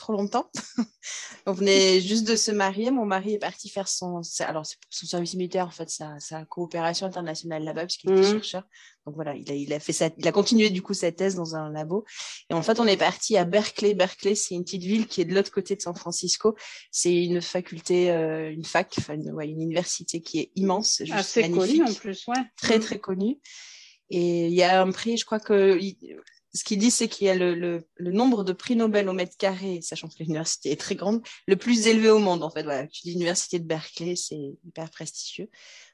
trop 0.00 0.12
longtemps. 0.12 0.50
on 1.46 1.52
venait 1.52 2.00
juste 2.00 2.26
de 2.26 2.36
se 2.36 2.50
marier. 2.50 2.90
Mon 2.90 3.06
mari 3.06 3.34
est 3.34 3.38
parti 3.38 3.68
faire 3.68 3.88
son, 3.88 4.22
alors 4.40 4.64
son 4.66 5.06
service 5.06 5.34
militaire, 5.34 5.66
en 5.66 5.70
fait, 5.70 5.90
sa, 5.90 6.18
sa 6.18 6.44
coopération 6.44 7.06
internationale 7.06 7.62
là-bas, 7.62 7.86
puisqu'il 7.86 8.10
était 8.10 8.20
mmh. 8.20 8.32
chercheur. 8.32 8.62
Donc 9.06 9.14
voilà, 9.14 9.34
il 9.34 9.50
a, 9.50 9.54
il 9.54 9.72
a 9.72 9.80
fait 9.80 10.12
il 10.18 10.28
a 10.28 10.32
continué 10.32 10.70
du 10.70 10.82
coup 10.82 10.94
sa 10.94 11.12
thèse 11.12 11.34
dans 11.34 11.54
un 11.54 11.70
labo. 11.70 12.04
Et 12.50 12.54
en 12.54 12.62
fait, 12.62 12.80
on 12.80 12.86
est 12.86 12.96
parti 12.96 13.36
à 13.36 13.44
Berkeley. 13.44 13.94
Berkeley, 13.94 14.34
c'est 14.34 14.54
une 14.54 14.64
petite 14.64 14.82
ville 14.82 15.06
qui 15.06 15.20
est 15.20 15.24
de 15.24 15.34
l'autre 15.34 15.50
côté 15.50 15.76
de 15.76 15.80
San 15.80 15.94
Francisco. 15.94 16.56
C'est 16.90 17.24
une 17.24 17.40
faculté, 17.40 18.10
euh, 18.10 18.52
une 18.52 18.64
fac, 18.64 18.94
enfin, 18.98 19.14
une, 19.14 19.30
ouais, 19.32 19.48
une 19.48 19.62
université 19.62 20.20
qui 20.20 20.40
est 20.40 20.50
immense, 20.56 20.98
juste 21.00 21.12
Assez 21.12 21.50
connue 21.50 21.82
en 21.82 21.92
plus, 21.92 22.26
ouais. 22.26 22.42
Très 22.56 22.78
mmh. 22.78 22.82
très 22.82 22.98
connue. 22.98 23.38
Et 24.10 24.48
il 24.48 24.54
y 24.54 24.62
a 24.62 24.82
un 24.82 24.90
prix, 24.90 25.16
je 25.16 25.24
crois 25.24 25.38
que 25.38 25.78
ce 26.52 26.64
qu'il 26.64 26.78
dit, 26.78 26.90
c'est 26.90 27.08
qu'il 27.08 27.26
y 27.26 27.30
a 27.30 27.34
le, 27.34 27.54
le, 27.54 27.86
le, 27.96 28.10
nombre 28.10 28.42
de 28.42 28.52
prix 28.52 28.74
Nobel 28.74 29.08
au 29.08 29.12
mètre 29.12 29.36
carré, 29.36 29.80
sachant 29.82 30.08
que 30.08 30.14
l'université 30.18 30.72
est 30.72 30.80
très 30.80 30.96
grande, 30.96 31.22
le 31.46 31.56
plus 31.56 31.86
élevé 31.86 32.10
au 32.10 32.18
monde, 32.18 32.42
en 32.42 32.50
fait. 32.50 32.64
Voilà, 32.64 32.86
tu 32.86 33.02
dis 33.02 33.12
l'université 33.12 33.58
de 33.58 33.64
Berkeley, 33.64 34.16
c'est 34.16 34.56
hyper 34.64 34.90
prestigieux. 34.90 35.48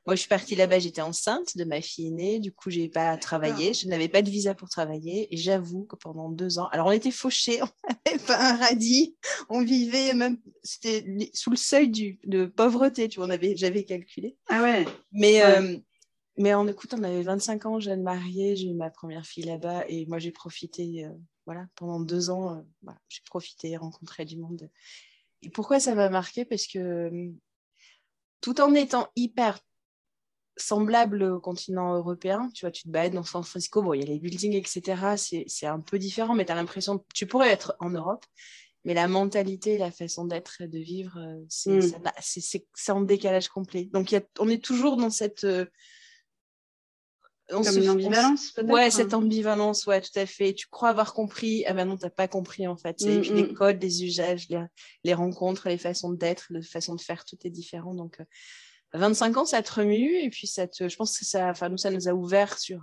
Moi, 0.06 0.14
je 0.14 0.20
suis 0.20 0.28
partie 0.28 0.54
là-bas, 0.54 0.78
j'étais 0.78 1.02
enceinte 1.02 1.56
de 1.56 1.64
ma 1.64 1.82
fille 1.82 2.08
aînée, 2.08 2.38
du 2.38 2.52
coup, 2.52 2.70
j'ai 2.70 2.88
pas 2.88 3.16
travaillé, 3.16 3.74
je 3.74 3.88
n'avais 3.88 4.08
pas 4.08 4.22
de 4.22 4.30
visa 4.30 4.54
pour 4.54 4.68
travailler, 4.68 5.32
et 5.34 5.36
j'avoue 5.36 5.84
que 5.84 5.96
pendant 5.96 6.30
deux 6.30 6.58
ans, 6.58 6.68
alors 6.70 6.86
on 6.86 6.92
était 6.92 7.10
fauchés, 7.10 7.60
on 7.62 7.66
n'avait 8.06 8.24
pas 8.24 8.38
un 8.38 8.56
radis, 8.56 9.16
on 9.48 9.64
vivait 9.64 10.14
même, 10.14 10.38
c'était 10.62 11.04
sous 11.34 11.50
le 11.50 11.56
seuil 11.56 11.90
du, 11.90 12.20
de 12.24 12.46
pauvreté, 12.46 13.08
tu 13.08 13.18
vois, 13.18 13.28
j'avais 13.56 13.84
calculé. 13.84 14.36
Ah 14.48 14.62
ouais. 14.62 14.84
Mais, 15.12 15.42
euh, 15.42 15.76
mais 16.38 16.52
en 16.54 16.66
écoute, 16.68 16.94
on 16.94 17.02
avait 17.02 17.22
25 17.22 17.66
ans, 17.66 17.80
jeune 17.80 18.02
mariée, 18.02 18.56
j'ai 18.56 18.68
eu 18.68 18.74
ma 18.74 18.90
première 18.90 19.24
fille 19.24 19.44
là-bas 19.44 19.84
et 19.88 20.06
moi 20.06 20.18
j'ai 20.18 20.32
profité, 20.32 21.06
euh, 21.06 21.10
voilà, 21.46 21.66
pendant 21.76 22.00
deux 22.00 22.30
ans, 22.30 22.56
euh, 22.56 22.92
j'ai 23.08 23.22
profité, 23.24 23.76
rencontré 23.76 24.24
du 24.24 24.36
monde. 24.36 24.68
Et 25.42 25.48
pourquoi 25.48 25.80
ça 25.80 25.94
m'a 25.94 26.10
marqué? 26.10 26.44
Parce 26.44 26.66
que 26.66 27.08
hum, 27.08 27.38
tout 28.40 28.60
en 28.60 28.74
étant 28.74 29.08
hyper 29.16 29.58
semblable 30.58 31.22
au 31.22 31.40
continent 31.40 31.94
européen, 31.96 32.50
tu 32.54 32.64
vois, 32.64 32.70
tu 32.70 32.84
te 32.84 32.88
balades 32.88 33.12
dans 33.12 33.24
San 33.24 33.42
Francisco, 33.42 33.82
bon, 33.82 33.94
il 33.94 34.00
y 34.00 34.02
a 34.04 34.06
les 34.06 34.18
buildings, 34.18 34.54
etc., 34.54 35.16
c'est 35.46 35.66
un 35.66 35.80
peu 35.80 35.98
différent, 35.98 36.34
mais 36.34 36.44
tu 36.44 36.52
as 36.52 36.54
l'impression, 36.54 37.04
tu 37.14 37.26
pourrais 37.26 37.50
être 37.50 37.76
en 37.80 37.90
Europe, 37.90 38.24
mais 38.84 38.94
la 38.94 39.08
mentalité, 39.08 39.78
la 39.78 39.90
façon 39.90 40.26
d'être 40.26 40.60
et 40.62 40.68
de 40.68 40.78
vivre, 40.78 41.18
euh, 41.18 41.44
c'est 41.48 42.90
en 42.90 43.00
décalage 43.00 43.48
complet. 43.48 43.84
Donc, 43.92 44.12
y 44.12 44.16
a, 44.16 44.22
on 44.38 44.48
est 44.48 44.62
toujours 44.64 44.96
dans 44.96 45.10
cette 45.10 45.46
comme 47.48 47.76
une 47.76 47.90
ambivalence, 47.90 48.50
peut-être 48.52 48.72
Ouais, 48.72 48.90
cette 48.90 49.14
ambivalence, 49.14 49.86
ouais, 49.86 50.00
tout 50.00 50.16
à 50.18 50.26
fait. 50.26 50.52
Tu 50.54 50.66
crois 50.68 50.88
avoir 50.88 51.14
compris, 51.14 51.64
ah 51.66 51.74
ben 51.74 51.86
non, 51.86 51.96
t'as 51.96 52.10
pas 52.10 52.28
compris 52.28 52.66
en 52.66 52.76
fait. 52.76 53.00
et 53.02 53.20
puis 53.20 53.30
les 53.30 53.52
codes, 53.52 53.82
les 53.82 54.04
usages, 54.04 54.48
les, 55.04 55.14
rencontres, 55.14 55.68
les 55.68 55.78
façons 55.78 56.12
d'être, 56.12 56.46
les 56.50 56.62
façons 56.62 56.94
de 56.94 57.00
faire, 57.00 57.24
tout 57.24 57.36
est 57.44 57.50
différent. 57.50 57.94
Donc, 57.94 58.18
25 58.94 59.36
euh, 59.36 59.40
ans, 59.40 59.44
ça 59.44 59.62
te 59.62 59.72
remue 59.72 60.16
et 60.16 60.30
puis 60.30 60.46
ça 60.46 60.66
te, 60.66 60.88
je 60.88 60.96
pense 60.96 61.18
que 61.18 61.24
ça, 61.24 61.50
enfin 61.50 61.68
nous, 61.68 61.78
ça 61.78 61.90
nous 61.90 62.08
a 62.08 62.12
ouvert 62.12 62.58
sur. 62.58 62.82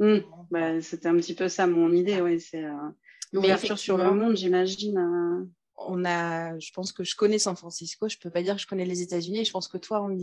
Euh, 0.00 0.18
mmh. 0.18 0.24
bah, 0.50 0.80
C'était 0.80 1.08
un 1.08 1.16
petit 1.16 1.34
peu 1.34 1.48
ça 1.48 1.66
mon 1.66 1.92
idée, 1.92 2.20
oui. 2.20 2.40
C'est 2.40 2.64
euh, 2.64 2.90
l'ouverture 3.32 3.78
sur 3.78 3.96
le 3.96 4.12
monde, 4.12 4.36
j'imagine. 4.36 5.48
On 5.82 6.04
a, 6.04 6.58
je 6.58 6.70
pense 6.72 6.92
que 6.92 7.04
je 7.04 7.16
connais 7.16 7.38
San 7.38 7.56
Francisco. 7.56 8.06
Je 8.08 8.18
peux 8.18 8.30
pas 8.30 8.42
dire 8.42 8.54
que 8.54 8.62
je 8.62 8.66
connais 8.66 8.84
les 8.84 9.02
États-Unis. 9.02 9.46
Je 9.46 9.50
pense 9.50 9.66
que 9.66 9.78
toi, 9.78 10.02
on, 10.02 10.14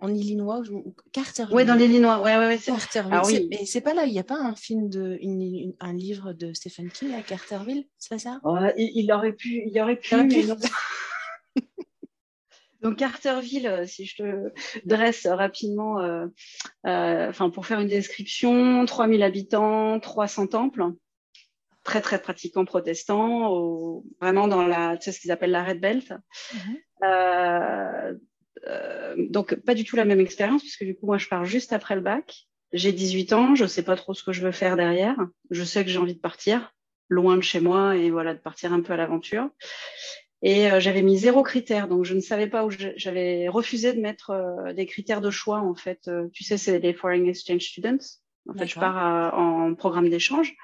en 0.00 0.12
Illinois 0.14 0.62
ou 0.70 0.94
Carterville. 1.12 1.54
Oui, 1.54 1.64
dans 1.64 1.74
l'Illinois. 1.74 2.20
Ouais, 2.20 2.36
ouais, 2.36 2.46
ouais, 2.46 2.58
Carterville. 2.58 3.12
Ah, 3.14 3.22
oui. 3.24 3.48
Mais 3.50 3.64
c'est 3.64 3.80
pas 3.80 3.94
là, 3.94 4.04
il 4.04 4.12
n'y 4.12 4.18
a 4.18 4.24
pas 4.24 4.38
un 4.38 4.54
film 4.54 4.88
de 4.88 5.18
un 5.80 5.92
livre 5.92 6.32
de 6.32 6.52
Stephen 6.52 6.90
King 6.90 7.14
à 7.14 7.22
Carterville, 7.22 7.86
c'est 7.98 8.10
pas 8.10 8.18
ça? 8.18 8.40
Il, 8.76 9.12
aurait 9.12 9.32
pu, 9.32 9.62
il 9.66 9.80
aurait 9.80 9.96
pu, 9.96 10.14
non. 10.14 10.56
Donc 12.80 12.96
Carterville, 12.96 13.66
euh, 13.66 13.86
si 13.86 14.06
je 14.06 14.22
te 14.22 14.52
dresse 14.84 15.26
rapidement, 15.26 16.00
euh, 16.00 16.26
euh, 16.86 17.32
pour 17.52 17.66
faire 17.66 17.80
une 17.80 17.88
description, 17.88 18.84
3000 18.84 19.22
habitants, 19.24 19.98
300 19.98 20.46
temples, 20.46 20.84
très 21.82 22.00
très 22.00 22.20
pratiquants 22.20 22.64
protestants, 22.64 24.02
vraiment 24.20 24.46
dans 24.46 24.64
la, 24.64 24.96
tu 24.96 25.04
sais, 25.04 25.12
ce 25.12 25.20
qu'ils 25.20 25.32
appellent 25.32 25.50
la 25.50 25.64
Red 25.64 25.80
Belt. 25.80 26.12
Euh, 27.02 28.14
donc, 29.16 29.54
pas 29.56 29.74
du 29.74 29.84
tout 29.84 29.96
la 29.96 30.04
même 30.04 30.20
expérience, 30.20 30.62
puisque 30.62 30.84
du 30.84 30.94
coup, 30.94 31.06
moi, 31.06 31.18
je 31.18 31.28
pars 31.28 31.44
juste 31.44 31.72
après 31.72 31.94
le 31.94 32.00
bac. 32.00 32.46
J'ai 32.72 32.92
18 32.92 33.32
ans, 33.32 33.54
je 33.54 33.64
ne 33.64 33.68
sais 33.68 33.82
pas 33.82 33.96
trop 33.96 34.14
ce 34.14 34.22
que 34.22 34.32
je 34.32 34.42
veux 34.42 34.52
faire 34.52 34.76
derrière. 34.76 35.16
Je 35.50 35.64
sais 35.64 35.84
que 35.84 35.90
j'ai 35.90 35.98
envie 35.98 36.14
de 36.14 36.20
partir 36.20 36.74
loin 37.08 37.36
de 37.36 37.42
chez 37.42 37.60
moi 37.60 37.96
et 37.96 38.10
voilà, 38.10 38.34
de 38.34 38.38
partir 38.38 38.72
un 38.72 38.82
peu 38.82 38.92
à 38.92 38.96
l'aventure. 38.96 39.48
Et 40.42 40.70
euh, 40.70 40.78
j'avais 40.78 41.02
mis 41.02 41.18
zéro 41.18 41.42
critère, 41.42 41.88
donc 41.88 42.04
je 42.04 42.14
ne 42.14 42.20
savais 42.20 42.46
pas 42.46 42.64
où 42.64 42.70
j'avais 42.70 43.48
refusé 43.48 43.92
de 43.94 44.00
mettre 44.00 44.30
euh, 44.30 44.72
des 44.74 44.86
critères 44.86 45.20
de 45.20 45.30
choix. 45.30 45.60
En 45.60 45.74
fait, 45.74 46.10
tu 46.32 46.44
sais, 46.44 46.58
c'est 46.58 46.78
les 46.78 46.92
foreign 46.92 47.26
exchange 47.26 47.62
students. 47.62 47.98
En 48.48 48.54
fait, 48.54 48.66
je 48.66 48.74
pars 48.74 49.34
en 49.34 49.74
programme 49.74 50.08
d'échange. 50.08 50.54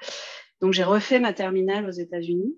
Donc 0.61 0.73
j'ai 0.73 0.83
refait 0.83 1.19
ma 1.19 1.33
terminale 1.33 1.87
aux 1.87 1.91
États-Unis. 1.91 2.57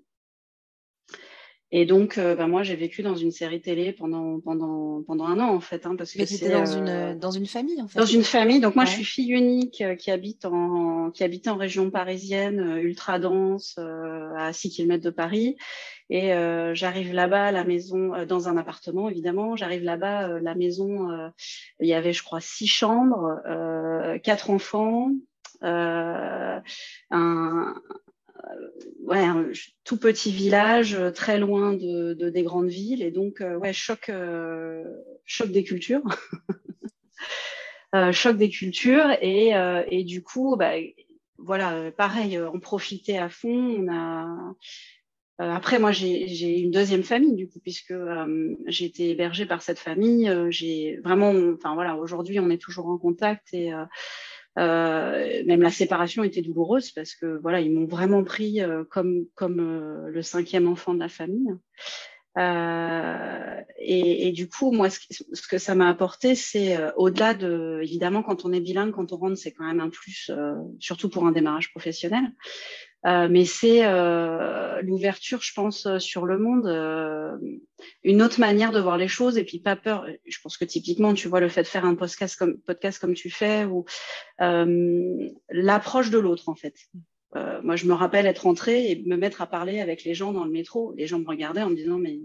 Et 1.70 1.84
donc, 1.84 2.16
euh, 2.16 2.34
bah, 2.34 2.46
moi, 2.46 2.62
j'ai 2.62 2.76
vécu 2.76 3.02
dans 3.02 3.14
une 3.14 3.30
série 3.30 3.60
télé 3.60 3.92
pendant, 3.92 4.40
pendant, 4.40 5.02
pendant 5.02 5.26
un 5.26 5.38
an, 5.38 5.54
en 5.54 5.60
fait. 5.60 5.84
Hein, 5.86 5.96
parce 5.96 6.16
Mais 6.16 6.24
tu 6.24 6.34
étais 6.34 6.50
dans, 6.50 6.64
une, 6.64 7.18
dans 7.18 7.30
une 7.30 7.46
famille, 7.46 7.80
en 7.82 7.88
fait. 7.88 7.98
Dans 7.98 8.06
une 8.06 8.24
famille. 8.24 8.60
Donc, 8.60 8.74
moi, 8.74 8.84
je 8.84 8.92
suis 8.92 9.04
fille 9.04 9.32
unique 9.32 9.82
qui, 9.98 10.10
habite 10.10 10.44
en, 10.46 11.10
qui 11.10 11.24
habitait 11.24 11.50
en 11.50 11.56
région 11.56 11.90
parisienne, 11.90 12.78
ultra 12.82 13.18
dense, 13.18 13.78
à 13.78 14.52
6 14.52 14.70
km 14.70 15.02
de 15.02 15.10
Paris. 15.10 15.56
Et 16.10 16.32
euh, 16.32 16.74
j'arrive 16.74 17.12
là-bas 17.12 17.46
à 17.46 17.52
la 17.52 17.64
maison, 17.64 18.14
euh, 18.14 18.24
dans 18.24 18.48
un 18.48 18.56
appartement 18.56 19.08
évidemment. 19.08 19.56
J'arrive 19.56 19.84
là-bas, 19.84 20.28
euh, 20.28 20.40
la 20.40 20.54
maison, 20.54 21.08
il 21.80 21.88
y 21.88 21.94
avait 21.94 22.12
je 22.12 22.22
crois 22.22 22.40
six 22.40 22.66
chambres, 22.66 23.40
quatre 24.22 24.50
enfants, 24.50 25.10
un, 25.62 26.62
ouais, 29.00 29.24
un 29.24 29.46
tout 29.84 29.98
petit 29.98 30.30
village 30.30 30.98
très 31.14 31.38
loin 31.38 31.72
de, 31.72 32.14
de, 32.14 32.30
des 32.30 32.42
grandes 32.42 32.68
villes. 32.68 33.02
Et 33.02 33.10
donc, 33.10 33.40
ouais, 33.40 33.72
choc, 33.72 34.10
choc 35.24 35.50
des 35.50 35.64
cultures. 35.64 36.02
choc 38.12 38.36
des 38.36 38.50
cultures. 38.50 39.10
Et, 39.22 39.52
et 39.90 40.04
du 40.04 40.22
coup, 40.22 40.56
bah, 40.56 40.72
voilà, 41.38 41.90
pareil, 41.92 42.38
on 42.38 42.60
profitait 42.60 43.18
à 43.18 43.28
fond. 43.28 43.48
On 43.78 43.92
a 43.92 44.54
euh, 45.40 45.52
après, 45.52 45.78
moi, 45.78 45.92
j'ai 45.92 46.58
une 46.58 46.72
deuxième 46.72 47.04
famille, 47.04 47.34
du 47.34 47.48
coup, 47.48 47.60
puisque 47.60 47.92
euh, 47.92 48.56
j'ai 48.66 48.86
été 48.86 49.10
hébergée 49.10 49.46
par 49.46 49.62
cette 49.62 49.78
famille. 49.78 50.28
Euh, 50.28 50.50
j'ai 50.50 50.98
vraiment, 51.04 51.32
enfin 51.54 51.74
voilà, 51.74 51.96
aujourd'hui, 51.96 52.40
on 52.40 52.50
est 52.50 52.60
toujours 52.60 52.88
en 52.88 52.98
contact 52.98 53.54
et 53.54 53.70
même 54.58 55.62
la 55.62 55.70
séparation 55.70 56.24
était 56.24 56.42
douloureuse 56.42 56.90
parce 56.90 57.14
que 57.14 57.38
voilà, 57.42 57.60
ils 57.60 57.72
m'ont 57.72 57.86
vraiment 57.86 58.24
pris 58.24 58.60
comme 58.90 59.26
comme 59.34 60.06
le 60.06 60.22
cinquième 60.22 60.68
enfant 60.68 60.94
de 60.94 61.00
la 61.00 61.08
famille. 61.08 61.54
Et, 63.80 64.28
et, 64.28 64.32
du 64.32 64.48
coup, 64.48 64.70
moi, 64.70 64.90
ce, 64.90 65.00
ce 65.32 65.48
que 65.48 65.58
ça 65.58 65.74
m'a 65.74 65.88
apporté, 65.88 66.34
c'est 66.36 66.76
au-delà 66.96 67.34
de, 67.34 67.80
évidemment, 67.82 68.22
quand 68.22 68.44
on 68.44 68.52
est 68.52 68.60
bilingue, 68.60 68.92
quand 68.92 69.12
on 69.12 69.16
rentre, 69.16 69.36
c'est 69.36 69.52
quand 69.52 69.64
même 69.64 69.80
un 69.80 69.90
plus, 69.90 70.30
surtout 70.78 71.08
pour 71.08 71.26
un 71.26 71.32
démarrage 71.32 71.70
professionnel. 71.72 72.24
Euh, 73.06 73.28
mais 73.30 73.44
c'est 73.44 73.84
euh, 73.84 74.82
l'ouverture, 74.82 75.40
je 75.40 75.52
pense, 75.52 75.86
euh, 75.86 75.98
sur 75.98 76.26
le 76.26 76.38
monde, 76.38 76.66
une 78.02 78.22
autre 78.22 78.40
manière 78.40 78.72
de 78.72 78.80
voir 78.80 78.98
les 78.98 79.08
choses 79.08 79.38
et 79.38 79.44
puis 79.44 79.60
pas 79.60 79.76
peur. 79.76 80.06
Je 80.26 80.38
pense 80.42 80.56
que 80.56 80.64
typiquement, 80.64 81.14
tu 81.14 81.28
vois, 81.28 81.40
le 81.40 81.48
fait 81.48 81.62
de 81.62 81.68
faire 81.68 81.84
un 81.84 81.94
podcast 81.94 82.36
comme, 82.36 82.58
podcast 82.58 82.98
comme 82.98 83.14
tu 83.14 83.30
fais 83.30 83.64
ou 83.64 83.84
l'approche 84.38 86.10
de 86.10 86.18
l'autre, 86.18 86.48
en 86.48 86.56
fait. 86.56 86.74
moi, 87.62 87.76
je 87.76 87.86
me 87.86 87.92
rappelle 87.92 88.26
être 88.26 88.40
rentrée 88.40 88.90
et 88.90 89.02
me 89.06 89.16
mettre 89.16 89.42
à 89.42 89.46
parler 89.46 89.80
avec 89.80 90.02
les 90.02 90.14
gens 90.14 90.32
dans 90.32 90.44
le 90.44 90.50
métro. 90.50 90.92
Les 90.96 91.06
gens 91.06 91.20
me 91.20 91.26
regardaient 91.26 91.62
en 91.62 91.70
me 91.70 91.76
disant 91.76 91.98
Mais 91.98 92.18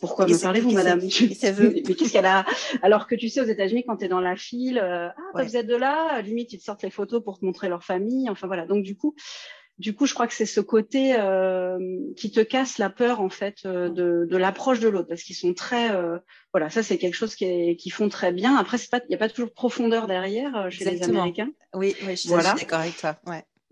pourquoi 0.00 0.26
me 0.26 0.40
parlez-vous, 0.40 0.72
madame? 0.72 1.00
Mais 1.00 1.08
qu'est-ce 1.08 2.12
qu'elle 2.12 2.26
a? 2.26 2.44
Alors 2.82 3.06
que 3.06 3.14
tu 3.14 3.28
sais, 3.28 3.40
aux 3.40 3.44
États-Unis, 3.44 3.84
quand 3.86 3.98
tu 3.98 4.06
es 4.06 4.08
dans 4.08 4.20
la 4.20 4.34
file, 4.34 4.78
ah, 4.78 5.14
bah, 5.34 5.44
vous 5.44 5.56
êtes 5.56 5.68
de 5.68 5.76
là, 5.76 6.20
limite, 6.22 6.52
ils 6.52 6.58
te 6.58 6.64
sortent 6.64 6.82
les 6.82 6.90
photos 6.90 7.22
pour 7.22 7.38
te 7.38 7.44
montrer 7.44 7.68
leur 7.68 7.84
famille. 7.84 8.28
Enfin, 8.28 8.48
voilà. 8.48 8.66
Donc, 8.66 8.82
du 8.82 8.96
coup, 8.96 9.14
du 9.78 9.94
coup, 9.94 10.06
je 10.06 10.14
crois 10.14 10.26
que 10.26 10.34
c'est 10.34 10.46
ce 10.46 10.60
côté 10.60 11.14
euh, 11.18 11.78
qui 12.16 12.30
te 12.30 12.40
casse 12.40 12.78
la 12.78 12.90
peur 12.90 13.20
en 13.20 13.30
fait 13.30 13.58
euh, 13.64 13.88
de, 13.88 14.36
l'approche 14.36 14.80
de 14.80 14.88
l'autre, 14.88 15.08
parce 15.08 15.22
qu'ils 15.22 15.36
sont 15.36 15.54
très, 15.54 15.94
euh, 15.94 16.18
voilà, 16.52 16.70
ça 16.70 16.82
c'est 16.82 16.98
quelque 16.98 17.14
chose 17.14 17.34
qui, 17.34 17.90
font 17.90 18.08
très 18.08 18.32
bien. 18.32 18.56
Après, 18.56 18.76
il 18.76 19.08
n'y 19.08 19.14
a 19.14 19.18
pas 19.18 19.28
toujours 19.28 19.48
de 19.48 19.54
profondeur 19.54 20.06
derrière 20.06 20.70
chez 20.70 20.84
les 20.84 21.02
Américains. 21.02 21.50
Oui, 21.74 21.96
je 22.00 22.14
suis 22.14 22.30
d'accord 22.30 22.80
avec 22.80 22.96
toi. 22.96 23.18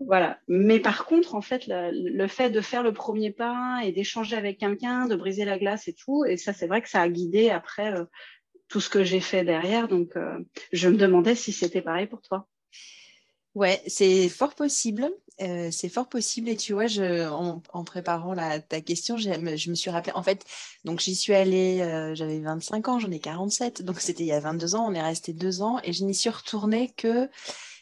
Voilà. 0.03 0.39
Mais 0.47 0.79
par 0.79 1.05
contre, 1.05 1.35
en 1.35 1.41
fait, 1.41 1.65
le, 1.67 2.27
fait 2.27 2.49
de 2.49 2.59
faire 2.59 2.81
le 2.81 2.91
premier 2.91 3.29
pas 3.29 3.81
et 3.83 3.91
d'échanger 3.91 4.35
avec 4.35 4.57
quelqu'un, 4.57 5.05
de 5.05 5.15
briser 5.15 5.45
la 5.45 5.59
glace 5.59 5.87
et 5.87 5.93
tout, 5.93 6.25
et 6.25 6.37
ça, 6.37 6.53
c'est 6.53 6.65
vrai 6.65 6.81
que 6.81 6.89
ça 6.89 7.01
a 7.01 7.07
guidé 7.07 7.51
après 7.51 7.93
tout 8.67 8.81
ce 8.81 8.89
que 8.89 9.03
j'ai 9.03 9.19
fait 9.19 9.43
derrière. 9.43 9.87
Donc, 9.87 10.13
je 10.73 10.89
me 10.89 10.97
demandais 10.97 11.35
si 11.35 11.51
c'était 11.51 11.83
pareil 11.83 12.07
pour 12.07 12.21
toi. 12.21 12.47
Ouais, 13.53 13.81
c'est 13.87 14.29
fort 14.29 14.55
possible. 14.55 15.09
Euh, 15.41 15.69
c'est 15.71 15.89
fort 15.89 16.07
possible. 16.07 16.49
Et 16.49 16.55
tu 16.57 16.73
vois, 16.73 16.87
je, 16.87 17.27
en, 17.29 17.83
préparant 17.83 18.33
la, 18.33 18.59
ta 18.59 18.81
question, 18.81 19.17
je, 19.17 19.29
me 19.69 19.75
suis 19.75 19.89
rappelé. 19.89 20.13
En 20.15 20.23
fait, 20.23 20.45
donc 20.85 20.99
j'y 20.99 21.15
suis 21.15 21.33
allée, 21.33 21.81
euh, 21.81 22.13
j'avais 22.15 22.39
25 22.39 22.87
ans, 22.89 22.99
j'en 22.99 23.11
ai 23.11 23.19
47. 23.19 23.81
Donc 23.83 23.99
c'était 23.99 24.23
il 24.23 24.27
y 24.27 24.31
a 24.33 24.39
22 24.39 24.75
ans, 24.75 24.85
on 24.87 24.93
est 24.93 25.01
resté 25.01 25.33
deux 25.33 25.61
ans. 25.61 25.79
Et 25.83 25.93
je 25.93 26.03
n'y 26.05 26.15
suis 26.15 26.29
retournée 26.29 26.93
que 26.95 27.29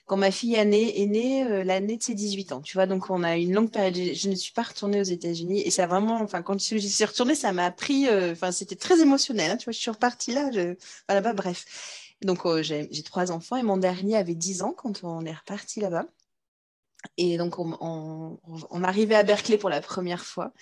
quand 0.05 0.17
ma 0.17 0.31
fille 0.31 0.55
est 0.55 0.65
née, 0.65 1.01
est 1.01 1.05
née 1.05 1.43
euh, 1.43 1.63
l'année 1.63 1.97
de 1.97 2.03
ses 2.03 2.15
18 2.15 2.51
ans. 2.53 2.61
Tu 2.61 2.77
vois, 2.77 2.87
donc 2.87 3.09
on 3.09 3.23
a 3.23 3.37
une 3.37 3.53
longue 3.53 3.71
période. 3.71 3.95
Je, 3.95 4.29
ne 4.29 4.35
suis 4.35 4.53
pas 4.53 4.63
retournée 4.63 4.99
aux 5.01 5.03
États-Unis. 5.03 5.61
Et 5.61 5.71
ça 5.71 5.87
vraiment, 5.87 6.15
enfin, 6.21 6.41
quand 6.41 6.59
je 6.59 6.79
suis 6.79 7.05
retournée, 7.05 7.35
ça 7.35 7.51
m'a 7.51 7.71
pris, 7.71 8.07
enfin, 8.31 8.51
c'était 8.51 8.75
très 8.75 9.01
émotionnel. 9.01 9.51
Hein, 9.51 9.57
tu 9.57 9.65
vois, 9.65 9.73
je 9.73 9.79
suis 9.79 9.91
repartie 9.91 10.33
là. 10.33 10.49
Je, 10.51 10.75
voilà, 11.07 11.21
bah, 11.21 11.33
bref. 11.33 11.65
Donc, 12.21 12.45
euh, 12.45 12.61
j'ai 12.61 13.03
trois 13.03 13.31
enfants 13.31 13.55
et 13.55 13.63
mon 13.63 13.77
dernier 13.77 14.17
avait 14.17 14.35
10 14.35 14.61
ans 14.63 14.73
quand 14.75 15.03
on 15.03 15.25
est 15.25 15.33
reparti 15.33 15.79
là-bas. 15.79 16.05
Et 17.17 17.37
donc, 17.37 17.59
on, 17.59 17.77
on, 17.81 18.39
on, 18.69 18.83
arrivait 18.83 19.15
à 19.15 19.23
Berkeley 19.23 19.57
pour 19.57 19.69
la 19.69 19.81
première 19.81 20.25
fois. 20.25 20.53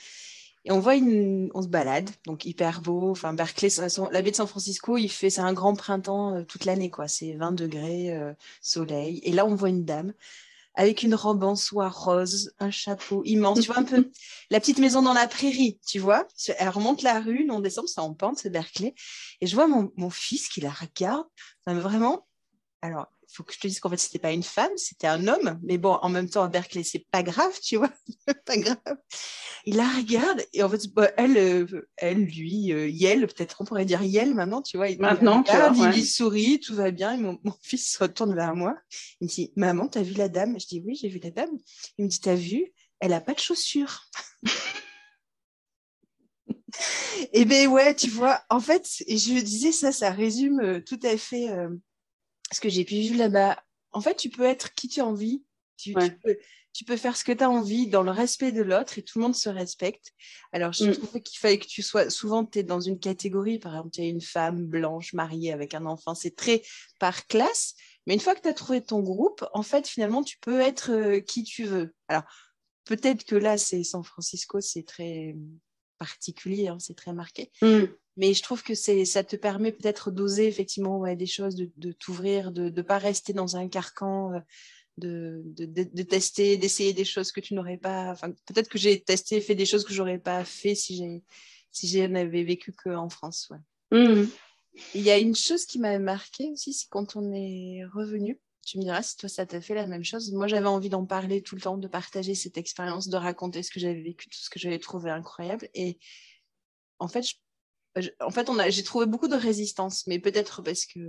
Et 0.66 0.72
on 0.72 0.80
voit 0.80 0.96
une, 0.96 1.50
on 1.54 1.62
se 1.62 1.68
balade, 1.68 2.10
donc 2.26 2.46
hyper 2.46 2.82
beau. 2.82 3.12
Enfin, 3.12 3.34
Berkeley, 3.34 3.70
la 4.12 4.22
baie 4.22 4.32
de 4.32 4.36
San 4.36 4.48
Francisco, 4.48 4.98
il 4.98 5.10
fait, 5.10 5.30
c'est 5.30 5.42
un 5.42 5.54
grand 5.54 5.76
printemps 5.76 6.36
euh, 6.36 6.44
toute 6.44 6.66
l'année, 6.66 6.90
quoi. 6.90 7.08
C'est 7.08 7.34
20 7.36 7.54
degrés, 7.54 8.14
euh, 8.14 8.34
soleil. 8.62 9.22
Et 9.24 9.32
là, 9.32 9.46
on 9.46 9.56
voit 9.56 9.70
une 9.70 9.86
dame 9.86 10.14
avec 10.78 11.02
une 11.02 11.16
robe 11.16 11.44
en 11.44 11.56
soie 11.56 11.90
rose, 11.90 12.54
un 12.60 12.70
chapeau 12.70 13.24
immense. 13.26 13.62
Tu 13.62 13.68
vois 13.68 13.80
un 13.80 13.84
peu 13.84 14.12
la 14.52 14.60
petite 14.60 14.78
maison 14.78 15.02
dans 15.02 15.14
la 15.14 15.28
prairie, 15.28 15.80
tu 15.86 15.98
vois. 15.98 16.28
Elle 16.60 16.70
remonte 16.70 17.02
la 17.02 17.20
rue, 17.20 17.48
on 17.50 17.60
descend, 17.60 17.88
c'est 17.88 18.00
en 18.00 18.14
pente, 18.14 18.38
c'est 18.38 18.52
Berkeley. 18.52 18.94
Et 19.42 19.48
je 19.48 19.56
vois 19.56 19.68
mon, 19.68 19.92
mon 19.98 20.12
fils 20.12 20.48
qui 20.50 20.62
la 20.62 20.70
regarde. 20.70 21.26
vraiment, 21.66 22.28
alors 22.82 23.08
faut 23.30 23.44
que 23.44 23.54
je 23.54 23.60
te 23.60 23.68
dise 23.68 23.80
qu'en 23.80 23.90
fait, 23.90 23.98
c'était 23.98 24.20
pas 24.20 24.32
une 24.32 24.44
femme, 24.44 24.72
c'était 24.78 25.08
un 25.08 25.28
homme. 25.28 25.60
Mais 25.64 25.78
bon, 25.78 26.00
en 26.02 26.10
même 26.10 26.30
temps, 26.30 26.44
à 26.44 26.48
Berkeley, 26.48 26.84
c'est 26.84 27.06
pas 27.12 27.24
grave, 27.24 27.54
tu 27.62 27.78
vois. 27.78 27.92
pas 28.46 28.58
grave. 28.58 28.98
Il 29.66 29.76
la 29.76 29.88
regarde 29.88 30.46
et 30.54 30.64
en 30.64 30.70
fait, 30.70 30.88
bah, 30.94 31.12
elle, 31.18 31.38
euh, 31.38 31.88
elle, 31.98 32.24
lui, 32.24 32.72
euh, 32.72 32.88
Yel, 32.88 33.28
peut-être 33.28 33.58
on 33.60 33.66
pourrait 33.66 33.86
dire 33.86 34.02
Yel 34.02 34.34
maintenant, 34.34 34.62
tu 34.62 34.78
vois. 34.78 34.90
Il 34.90 35.00
maintenant, 35.00 35.44
il 35.76 35.88
lui 35.90 36.06
sourit, 36.06 36.60
tout 36.60 36.74
va 36.74 36.92
bien. 36.92 37.14
Et 37.14 37.18
mon, 37.18 37.38
mon, 37.44 37.54
fils 37.62 37.92
se 37.92 38.04
retourne 38.04 38.34
vers 38.34 38.56
moi. 38.56 38.76
Il 39.20 39.26
me 39.26 39.30
dit, 39.30 39.52
maman, 39.56 39.88
t'as 39.88 40.04
vu 40.04 40.14
la 40.14 40.30
dame? 40.30 40.60
Je 40.60 40.68
dis, 40.68 40.82
oui, 40.86 40.96
j'ai 40.96 41.10
vu 41.10 41.20
la 41.22 41.32
dame. 41.32 41.52
Il 41.98 42.06
me 42.06 42.10
dit, 42.10 42.22
t'as 42.22 42.36
vu 42.36 42.72
Elle 43.00 43.14
a 43.14 43.22
pas 43.22 43.34
de 43.34 43.40
chaussures. 43.40 44.06
et 46.48 47.30
eh 47.34 47.46
ben 47.46 47.68
ouais, 47.68 47.94
tu 47.94 48.10
vois, 48.10 48.42
en 48.50 48.62
fait, 48.62 48.88
je 49.08 49.42
disais 49.42 49.72
ça, 49.72 49.92
ça 49.92 50.12
résume 50.12 50.62
euh, 50.62 50.82
tout 50.82 51.00
à 51.04 51.18
fait 51.18 51.50
ce 52.52 52.60
que 52.60 52.70
j'ai 52.70 52.86
pu 52.86 52.96
vivre 52.96 53.18
là-bas, 53.18 53.62
en 53.92 54.02
fait, 54.02 54.16
tu 54.16 54.30
peux 54.30 54.44
être 54.44 54.74
qui 54.74 54.88
tu 54.88 55.02
as 55.02 55.06
envie. 55.06 55.44
Tu, 55.78 55.94
peux, 56.86 56.98
faire 56.98 57.16
ce 57.16 57.24
que 57.24 57.32
tu 57.32 57.44
as 57.44 57.50
envie 57.50 57.88
dans 57.88 58.02
le 58.02 58.10
respect 58.12 58.52
de 58.52 58.64
l'autre 58.64 58.98
et 58.98 59.04
tout 59.04 59.20
le 59.20 59.24
monde 59.24 59.36
se 59.36 59.50
respecte. 59.50 60.12
Alors, 60.52 60.74
je 60.74 60.86
mm. 60.86 60.94
trouvais 60.94 61.22
qu'il 61.22 61.40
fallait 61.40 61.60
que 61.60 61.68
tu 61.68 61.84
sois. 61.84 62.10
Souvent, 62.10 62.46
tu 62.46 62.60
es 62.60 62.64
dans 62.64 62.80
une 62.80 63.00
catégorie, 63.00 63.60
par 63.60 63.74
exemple, 63.74 63.92
tu 63.92 64.02
es 64.02 64.10
une 64.10 64.22
femme 64.22 64.66
blanche 64.66 65.14
mariée 65.14 65.54
avec 65.54 65.76
un 65.76 65.86
enfant. 65.86 66.16
C'est 66.16 66.36
très 66.36 66.64
par 67.00 67.28
classe. 67.28 67.76
Mais 68.06 68.14
une 68.14 68.20
fois 68.20 68.34
que 68.36 68.42
tu 68.42 68.48
as 68.48 68.54
trouvé 68.54 68.82
ton 68.82 69.02
groupe, 69.02 69.46
en 69.54 69.64
fait, 69.64 69.88
finalement, 69.88 70.24
tu 70.24 70.38
peux 70.40 70.62
être 70.62 70.92
euh, 70.92 71.20
qui 71.20 71.44
tu 71.44 71.66
veux. 71.66 71.94
Alors, 72.08 72.24
peut-être 72.86 73.24
que 73.24 73.36
là, 73.36 73.58
c'est 73.58 73.84
San 73.84 74.04
Francisco, 74.04 74.62
c'est 74.62 74.84
très 74.84 75.36
particulier, 76.00 76.70
hein, 76.70 76.78
c'est 76.80 76.96
très 76.96 77.14
marqué. 77.14 77.52
Mm. 77.62 77.86
Mais 78.18 78.34
je 78.34 78.42
trouve 78.42 78.64
que 78.64 78.74
c'est, 78.74 79.06
ça 79.06 79.24
te 79.24 79.36
permet 79.36 79.72
peut-être 79.72 80.12
d'oser 80.12 80.48
effectivement 80.48 80.98
ouais, 80.98 81.16
des 81.16 81.28
choses, 81.28 81.56
de, 81.56 81.70
de 81.78 81.92
t'ouvrir, 81.92 82.52
de 82.52 82.70
ne 82.70 82.82
pas 82.82 82.98
rester 82.98 83.32
dans 83.32 83.56
un 83.58 83.68
carcan, 83.68 84.34
euh, 84.34 84.40
de, 84.98 85.44
de, 85.46 85.84
de, 85.84 86.04
tester, 86.04 86.58
d'essayer 86.58 86.94
des 86.94 87.06
choses 87.06 87.32
que 87.32 87.40
tu 87.40 87.54
n'aurais 87.54 87.78
pas. 87.78 88.12
Enfin, 88.12 88.32
peut-être 88.46 88.70
que 88.70 88.80
j'ai 88.80 89.00
testé, 89.00 89.40
fait 89.40 89.56
des 89.56 89.68
choses 89.68 89.86
que 89.86 89.94
j'aurais 89.94 90.18
pas 90.18 90.44
fait 90.44 90.76
si 90.76 90.98
j'ai 90.98 91.24
si 91.72 91.88
j'avais 91.88 92.44
vécu 92.44 92.74
qu'en 92.74 93.10
France. 93.10 93.52
Ouais. 93.52 93.98
Mmh. 94.00 94.28
Il 94.96 95.02
y 95.02 95.12
a 95.12 95.18
une 95.18 95.36
chose 95.36 95.66
qui 95.66 95.80
m'a 95.80 96.00
marqué 96.00 96.50
aussi, 96.52 96.74
c'est 96.74 96.88
quand 96.90 97.16
on 97.16 97.32
est 97.34 97.84
revenu. 97.94 98.40
Tu 98.66 98.80
me 98.80 98.84
diras 98.84 99.02
si 99.02 99.16
toi 99.16 99.30
ça 99.30 99.46
t'a 99.46 99.62
fait 99.62 99.76
la 99.76 99.88
même 99.88 100.04
chose. 100.04 100.32
Moi 100.34 100.48
j'avais 100.48 100.68
envie 100.68 100.90
d'en 100.90 101.06
parler 101.06 101.42
tout 101.42 101.56
le 101.56 101.62
temps, 101.62 101.78
de 101.78 101.88
partager 101.88 102.36
cette 102.36 102.58
expérience, 102.58 103.08
de 103.08 103.16
raconter 103.16 103.64
ce 103.64 103.72
que 103.72 103.80
j'avais 103.80 104.02
vécu, 104.02 104.28
tout 104.30 104.40
ce 104.40 104.50
que 104.50 104.60
j'avais 104.60 104.80
trouvé 104.80 105.10
incroyable. 105.10 105.70
Et 105.74 106.00
en 107.00 107.08
fait, 107.08 107.22
je 107.22 107.36
en 108.20 108.30
fait, 108.30 108.50
on 108.50 108.60
a, 108.60 108.70
j'ai 108.70 108.84
trouvé 108.84 109.06
beaucoup 109.06 109.28
de 109.28 109.36
résistance, 109.36 110.06
mais 110.08 110.20
peut-être 110.20 110.62
parce 110.62 110.86
que 110.86 111.00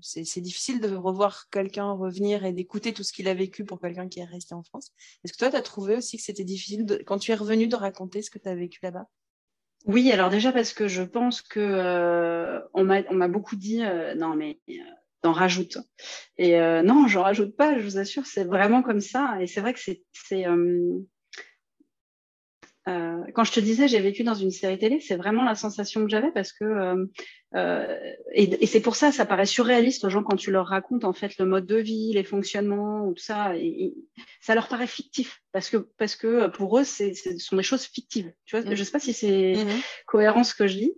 c'est, 0.00 0.40
difficile 0.40 0.80
de 0.80 0.94
revoir 0.94 1.48
quelqu'un 1.50 1.92
revenir 1.92 2.44
et 2.44 2.52
d'écouter 2.52 2.92
tout 2.92 3.02
ce 3.02 3.12
qu'il 3.12 3.28
a 3.28 3.34
vécu 3.34 3.64
pour 3.64 3.80
quelqu'un 3.80 4.08
qui 4.08 4.20
est 4.20 4.24
resté 4.24 4.54
en 4.54 4.62
France. 4.62 4.92
Est-ce 5.24 5.32
que 5.32 5.38
toi, 5.38 5.50
tu 5.50 5.56
as 5.56 5.62
trouvé 5.62 5.96
aussi 5.96 6.16
que 6.16 6.22
c'était 6.22 6.44
difficile, 6.44 7.02
quand 7.06 7.18
tu 7.18 7.32
es 7.32 7.34
revenu, 7.34 7.66
de 7.66 7.76
raconter 7.76 8.22
ce 8.22 8.30
que 8.30 8.38
tu 8.38 8.48
as 8.48 8.54
vécu 8.54 8.78
là-bas? 8.82 9.06
Oui, 9.86 10.10
alors 10.12 10.28
déjà 10.28 10.52
parce 10.52 10.72
que 10.72 10.88
je 10.88 11.02
pense 11.02 11.40
que 11.40 11.60
euh, 11.60 12.60
on, 12.74 12.84
m'a, 12.84 13.28
beaucoup 13.28 13.56
dit, 13.56 13.82
euh, 13.82 14.14
non 14.14 14.34
mais 14.34 14.58
euh, 14.68 14.72
t'en 15.22 15.32
rajoutes. 15.32 15.78
Et 16.36 16.58
non, 16.82 17.06
j'en 17.08 17.22
rajoute 17.22 17.56
pas, 17.56 17.78
je 17.78 17.84
vous 17.84 17.98
assure, 17.98 18.26
c'est 18.26 18.44
vraiment 18.44 18.82
comme 18.82 19.00
ça. 19.00 19.36
Et 19.40 19.46
c'est 19.46 19.60
vrai 19.60 19.72
que 19.72 19.80
c'est, 19.80 20.02
c'est 20.12 20.44
euh, 22.88 23.22
quand 23.34 23.44
je 23.44 23.52
te 23.52 23.60
disais 23.60 23.86
j'ai 23.86 24.00
vécu 24.00 24.24
dans 24.24 24.34
une 24.34 24.50
série 24.50 24.78
télé, 24.78 25.00
c'est 25.00 25.16
vraiment 25.16 25.44
la 25.44 25.54
sensation 25.54 26.02
que 26.04 26.10
j'avais 26.10 26.30
parce 26.32 26.52
que 26.52 26.64
euh, 26.64 27.06
euh, 27.54 27.98
et, 28.32 28.62
et 28.62 28.66
c'est 28.66 28.80
pour 28.80 28.96
ça 28.96 29.12
ça 29.12 29.26
paraît 29.26 29.46
surréaliste 29.46 30.04
aux 30.04 30.10
gens 30.10 30.22
quand 30.22 30.36
tu 30.36 30.50
leur 30.50 30.66
racontes 30.66 31.04
en 31.04 31.12
fait 31.12 31.36
le 31.38 31.44
mode 31.44 31.66
de 31.66 31.76
vie, 31.76 32.12
les 32.14 32.24
fonctionnements 32.24 33.06
ou 33.06 33.14
tout 33.14 33.22
ça, 33.22 33.56
et, 33.56 33.94
ça 34.40 34.54
leur 34.54 34.68
paraît 34.68 34.86
fictif 34.86 35.42
parce 35.52 35.68
que 35.68 35.76
parce 35.98 36.16
que 36.16 36.48
pour 36.48 36.78
eux 36.78 36.84
c'est 36.84 37.14
ce 37.14 37.36
sont 37.38 37.56
des 37.56 37.62
choses 37.62 37.84
fictives. 37.84 38.32
Tu 38.46 38.58
vois, 38.58 38.68
mmh. 38.68 38.74
je 38.74 38.84
sais 38.84 38.92
pas 38.92 39.00
si 39.00 39.12
c'est 39.12 39.54
mmh. 39.54 39.80
cohérent 40.06 40.44
ce 40.44 40.54
que 40.54 40.66
je 40.66 40.76
dis. 40.76 40.92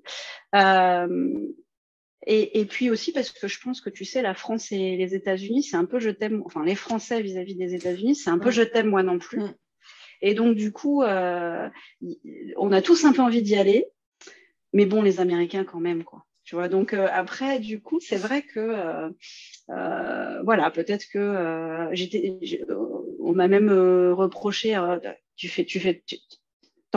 Et, 2.27 2.61
et, 2.61 2.67
puis 2.67 2.91
aussi 2.91 3.13
parce 3.13 3.31
que 3.31 3.49
je 3.49 3.59
pense 3.61 3.81
que 3.81 3.89
tu 3.89 4.05
sais, 4.05 4.21
la 4.21 4.35
France 4.35 4.73
et 4.73 4.97
les 4.99 5.15
États-Unis, 5.15 5.63
c'est 5.63 5.79
un 5.79 5.87
peu 5.87 5.99
je 5.99 6.11
t'aime, 6.11 6.43
enfin 6.45 6.63
les 6.63 6.75
Français 6.75 7.23
vis-à-vis 7.23 7.55
des 7.55 7.75
États-Unis, 7.75 8.15
c'est 8.15 8.29
un 8.29 8.39
peu 8.39 8.51
je 8.51 8.61
t'aime 8.61 8.91
moi 8.91 9.03
non 9.03 9.19
plus. 9.19 9.41
Et 10.23 10.35
donc, 10.35 10.57
du 10.57 10.73
coup, 10.73 11.03
euh, 11.03 11.69
on 12.57 12.73
a 12.73 12.83
tous 12.83 13.05
un 13.05 13.13
peu 13.13 13.23
envie 13.23 13.43
d'y 13.43 13.57
aller, 13.57 13.87
mais 14.73 14.87
bon, 14.87 15.03
les 15.03 15.21
Américains 15.21 15.65
quand 15.65 15.81
même, 15.81 16.05
quoi. 16.05 16.25
Tu 16.45 16.57
vois, 16.57 16.69
donc 16.69 16.95
euh, 16.95 17.07
après, 17.13 17.61
du 17.61 17.81
coup, 17.81 18.01
c'est 18.01 18.17
vrai 18.17 18.43
que, 18.43 19.11
euh, 19.71 20.43
voilà, 20.43 20.71
peut-être 20.71 21.07
que 21.13 21.89
j'étais, 21.93 22.39
on 23.21 23.33
m'a 23.33 23.47
même 23.49 23.71
reproché, 24.13 24.79
tu 25.37 25.49
fais, 25.49 25.65
tu 25.65 25.79
fais, 25.81 26.03
tu, 26.05 26.17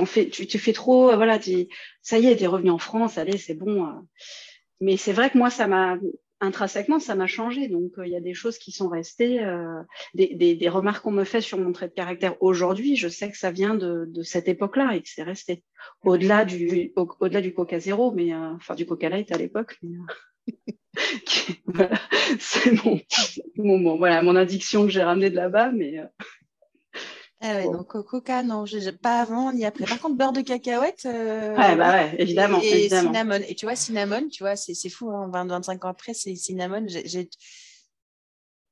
fais, 0.05 0.29
tu, 0.29 0.47
tu, 0.47 0.59
fais 0.59 0.73
trop, 0.73 1.15
voilà, 1.15 1.39
ça 2.01 2.19
y 2.19 2.27
est, 2.27 2.35
t'es 2.35 2.47
revenu 2.47 2.71
en 2.71 2.79
France, 2.79 3.17
allez, 3.17 3.37
c'est 3.37 3.53
bon. 3.53 3.87
Mais 4.81 4.97
c'est 4.97 5.13
vrai 5.13 5.29
que 5.29 5.37
moi, 5.37 5.49
ça 5.49 5.67
m'a, 5.67 5.97
intrinsèquement, 6.43 6.99
ça 6.99 7.15
m'a 7.15 7.27
changé. 7.27 7.67
Donc, 7.67 7.91
euh, 7.97 8.05
il 8.05 8.11
y 8.11 8.15
a 8.15 8.21
des 8.21 8.33
choses 8.33 8.57
qui 8.57 8.71
sont 8.71 8.89
restées, 8.89 9.43
euh, 9.43 9.81
des, 10.13 10.69
remarques 10.69 11.03
qu'on 11.03 11.11
me 11.11 11.23
fait 11.23 11.41
sur 11.41 11.57
mon 11.57 11.71
trait 11.71 11.87
de 11.87 11.93
caractère 11.93 12.35
aujourd'hui. 12.41 12.95
Je 12.95 13.07
sais 13.07 13.31
que 13.31 13.37
ça 13.37 13.51
vient 13.51 13.75
de, 13.75 14.07
cette 14.23 14.47
époque-là 14.47 14.95
et 14.95 15.01
que 15.01 15.09
c'est 15.09 15.23
resté 15.23 15.63
au-delà 16.03 16.45
du, 16.45 16.91
au, 16.95 17.07
delà 17.27 17.41
du 17.41 17.53
Coca 17.53 17.79
Zéro, 17.79 18.11
mais 18.11 18.33
euh, 18.33 18.53
enfin 18.55 18.75
du 18.75 18.85
Coca 18.85 19.09
Light 19.09 19.31
à 19.31 19.37
l'époque. 19.37 19.79
c'est 22.39 22.71
mon, 23.57 23.97
voilà, 23.97 24.21
mon 24.21 24.35
addiction 24.35 24.83
que 24.83 24.91
j'ai 24.91 25.03
ramenée 25.03 25.29
de 25.29 25.35
là-bas, 25.35 25.71
mais 25.71 25.99
ah 27.45 27.55
ouais, 27.55 27.65
donc 27.65 27.87
coca, 27.87 28.41
non, 28.41 28.63
pas 29.01 29.19
avant 29.19 29.51
ni 29.51 29.65
après. 29.65 29.85
Par 29.85 29.99
contre, 29.99 30.15
beurre 30.15 30.31
de 30.31 30.39
cacahuète. 30.39 31.05
Euh, 31.05 31.53
ouais, 31.57 31.75
bah 31.75 31.91
ouais, 31.91 32.15
évidemment. 32.17 32.59
Et, 32.63 32.87
cinnamon. 32.87 33.41
Et 33.45 33.55
tu 33.55 33.65
vois, 33.65 33.75
cinnamon, 33.75 34.29
tu 34.29 34.43
vois, 34.43 34.55
c'est 34.55 34.89
fou, 34.89 35.11
hein, 35.11 35.29
20, 35.31 35.47
25 35.47 35.83
ans 35.83 35.89
après, 35.89 36.13
c'est 36.13 36.35
cinnamon. 36.35 36.85
J'ai 36.87 37.29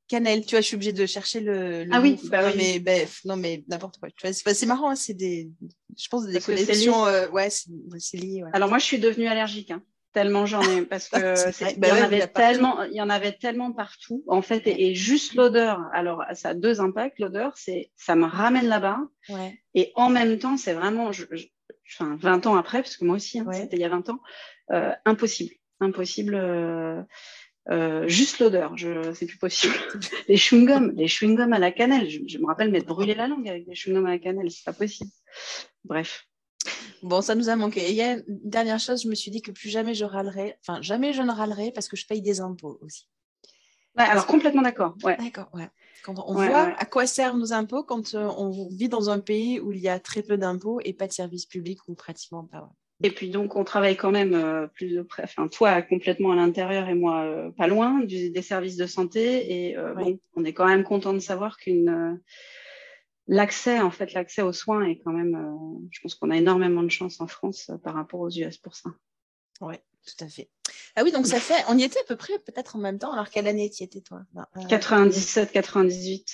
cannelle, 0.08 0.46
tu 0.46 0.56
vois, 0.56 0.62
je 0.62 0.68
suis 0.68 0.76
obligée 0.76 0.94
de 0.94 1.06
chercher 1.06 1.42
le. 1.42 1.86
ah 1.92 2.00
oui, 2.00 2.18
bah 2.30 2.54
Mais, 2.56 2.80
bah, 2.80 2.94
non, 3.26 3.36
mais 3.36 3.66
n'importe 3.68 3.98
quoi. 3.98 4.10
Tu 4.10 4.26
vois, 4.26 4.54
c'est 4.54 4.66
marrant, 4.66 4.92
hein, 4.92 4.96
c'est 4.96 5.16
des. 5.16 5.50
Je 5.98 6.08
pense 6.08 6.26
des 6.26 6.40
connexions. 6.40 7.06
Euh, 7.06 7.28
ouais, 7.30 7.50
c'est 7.50 8.18
lié. 8.18 8.44
Ouais. 8.44 8.50
Alors, 8.54 8.70
moi, 8.70 8.78
je 8.78 8.86
suis 8.86 9.00
devenue 9.00 9.28
allergique. 9.28 9.72
Hein 9.72 9.84
tellement 10.14 10.46
j'en 10.46 10.62
ai 10.62 10.82
parce 10.84 11.10
que 11.10 11.80
bah 11.80 11.88
il 11.90 11.98
y 11.98 12.02
en 12.02 12.04
avait 12.04 12.28
tellement 12.28 12.84
il 12.84 12.94
y 12.94 13.02
en 13.02 13.10
avait 13.10 13.34
tellement 13.34 13.72
partout 13.72 14.24
en 14.28 14.42
fait 14.42 14.64
et, 14.66 14.96
juste 14.96 15.36
l'odeur 15.36 15.82
alors 15.94 16.24
ça 16.34 16.50
a 16.50 16.54
deux 16.54 16.82
impacts 16.82 17.20
l'odeur 17.20 17.54
c'est 17.56 17.92
ça 17.96 18.16
me 18.16 18.26
ramène 18.26 18.68
là-bas 18.68 19.00
et 19.74 19.92
en 19.96 20.10
même 20.10 20.38
temps 20.38 20.58
c'est 20.58 20.74
vraiment 20.74 21.12
je, 21.12 21.26
enfin 21.94 22.18
20 22.20 22.48
ans 22.48 22.56
après 22.56 22.82
parce 22.82 22.98
que 22.98 23.06
moi 23.06 23.16
aussi 23.16 23.40
hein, 23.40 23.48
c'était 23.52 23.78
il 23.78 23.82
y 23.82 23.86
a 23.86 23.90
20 23.90 24.10
ans 24.10 24.20
euh, 24.72 24.92
impossible 25.06 25.56
impossible 25.80 26.36
euh, 26.36 27.02
euh, 27.70 28.08
juste 28.08 28.40
l'odeur, 28.40 28.76
je 28.76 29.14
c'est 29.14 29.28
plus 29.28 29.38
possible. 29.38 29.74
les 30.28 30.36
chewing-gums, 30.36 30.94
les 30.96 31.08
chewing-gums 31.08 31.54
à 31.54 31.60
la 31.60 31.72
cannelle, 31.72 32.10
je, 32.10 32.20
je 32.28 32.40
me 32.40 32.48
rappelle 32.48 32.72
m'être 32.72 32.88
brûlé 32.88 33.14
la 33.14 33.28
langue 33.28 33.48
avec 33.48 33.68
des 33.68 33.76
chewing-gums 33.76 34.08
à 34.08 34.10
la 34.10 34.20
cannelle, 34.20 34.50
c'est 34.50 34.66
pas 34.66 34.74
possible. 34.74 35.12
Bref. 35.86 36.26
Bon, 37.04 37.22
ça 37.22 37.36
nous 37.36 37.50
a 37.50 37.56
manqué. 37.56 37.90
il 37.90 37.96
y 37.96 38.02
a 38.02 38.14
une 38.14 38.24
dernière 38.28 38.80
chose, 38.80 39.04
je 39.04 39.08
me 39.08 39.16
suis 39.16 39.32
dit 39.32 39.42
que 39.42 39.52
plus 39.52 39.70
jamais 39.70 39.94
je 39.94 40.06
râlerai, 40.06 40.58
enfin 40.62 40.82
jamais 40.82 41.14
je 41.14 41.22
ne 41.22 41.32
râlerai 41.32 41.72
parce 41.72 41.88
que 41.88 41.96
je 41.96 42.06
paye 42.06 42.22
des 42.22 42.42
impôts 42.42 42.78
aussi. 42.82 43.08
Ouais, 43.98 44.06
alors 44.06 44.26
complètement 44.26 44.62
d'accord. 44.62 44.96
Ouais. 45.04 45.18
D'accord, 45.18 45.50
ouais. 45.54 45.68
Quand 46.04 46.16
on 46.26 46.34
voit 46.34 46.74
à 46.78 46.86
quoi 46.86 47.06
servent 47.06 47.38
nos 47.38 47.54
impôts 47.54 47.84
quand 47.84 48.16
euh, 48.16 48.30
on 48.38 48.68
vit 48.70 48.90
dans 48.90 49.10
un 49.10 49.20
pays 49.20 49.60
où 49.60 49.72
il 49.72 49.80
y 49.80 49.90
a 49.90 50.00
très 50.00 50.24
peu 50.24 50.38
d'impôts 50.38 50.80
et 50.84 50.94
pas 50.94 51.08
de 51.08 51.12
services 51.12 51.46
publics 51.46 51.80
ou 51.88 51.94
pratiquement 51.94 52.44
pas. 52.46 52.72
Et 53.04 53.12
puis 53.12 53.30
donc 53.30 53.56
on 53.56 53.64
travaille 53.64 53.98
quand 53.98 54.12
même 54.12 54.34
euh, 54.34 54.68
plus 54.68 54.96
de 54.96 55.02
près, 55.02 55.24
enfin 55.24 55.48
toi 55.48 55.82
complètement 55.82 56.32
à 56.32 56.36
l'intérieur 56.36 56.88
et 56.88 56.94
moi 56.94 57.24
euh, 57.24 57.50
pas 57.50 57.68
loin 57.68 58.02
des 58.04 58.42
services 58.42 58.78
de 58.78 58.86
santé 58.86 59.70
et 59.70 59.76
bon, 59.96 60.20
on 60.36 60.44
est 60.46 60.54
quand 60.54 60.68
même 60.68 60.84
content 60.84 61.14
de 61.14 61.20
savoir 61.20 61.58
qu'une 61.58 62.20
l'accès, 63.32 63.80
en 63.80 63.90
fait, 63.90 64.14
l'accès 64.14 64.44
aux 64.44 64.54
soins 64.54 64.84
est 64.84 65.00
quand 65.00 65.14
même, 65.14 65.36
euh, 65.36 65.88
je 65.90 66.00
pense 66.02 66.14
qu'on 66.16 66.30
a 66.30 66.38
énormément 66.38 66.84
de 66.84 66.92
chance 66.92 67.22
en 67.22 67.28
France 67.28 67.70
euh, 67.70 67.78
par 67.78 67.96
rapport 67.96 68.20
aux 68.20 68.30
US 68.30 68.58
pour 68.58 68.76
ça. 68.76 68.92
Oui, 69.62 69.76
tout 70.06 70.24
à 70.24 70.28
fait. 70.28 70.50
Ah 70.96 71.04
oui, 71.04 71.12
donc 71.12 71.26
ça 71.26 71.40
fait, 71.40 71.64
on 71.70 71.78
y 71.78 71.84
était 71.84 72.00
à 72.00 72.04
peu 72.04 72.18
près, 72.18 72.38
peut-être 72.40 72.76
en 72.76 72.80
même 72.80 73.00
temps. 73.00 73.14
Alors, 73.14 73.30
quelle 73.30 73.48
année 73.48 73.72
y 73.80 73.84
étais, 73.84 74.02
toi? 74.02 74.24
97, 74.68 75.52
98. 75.54 76.28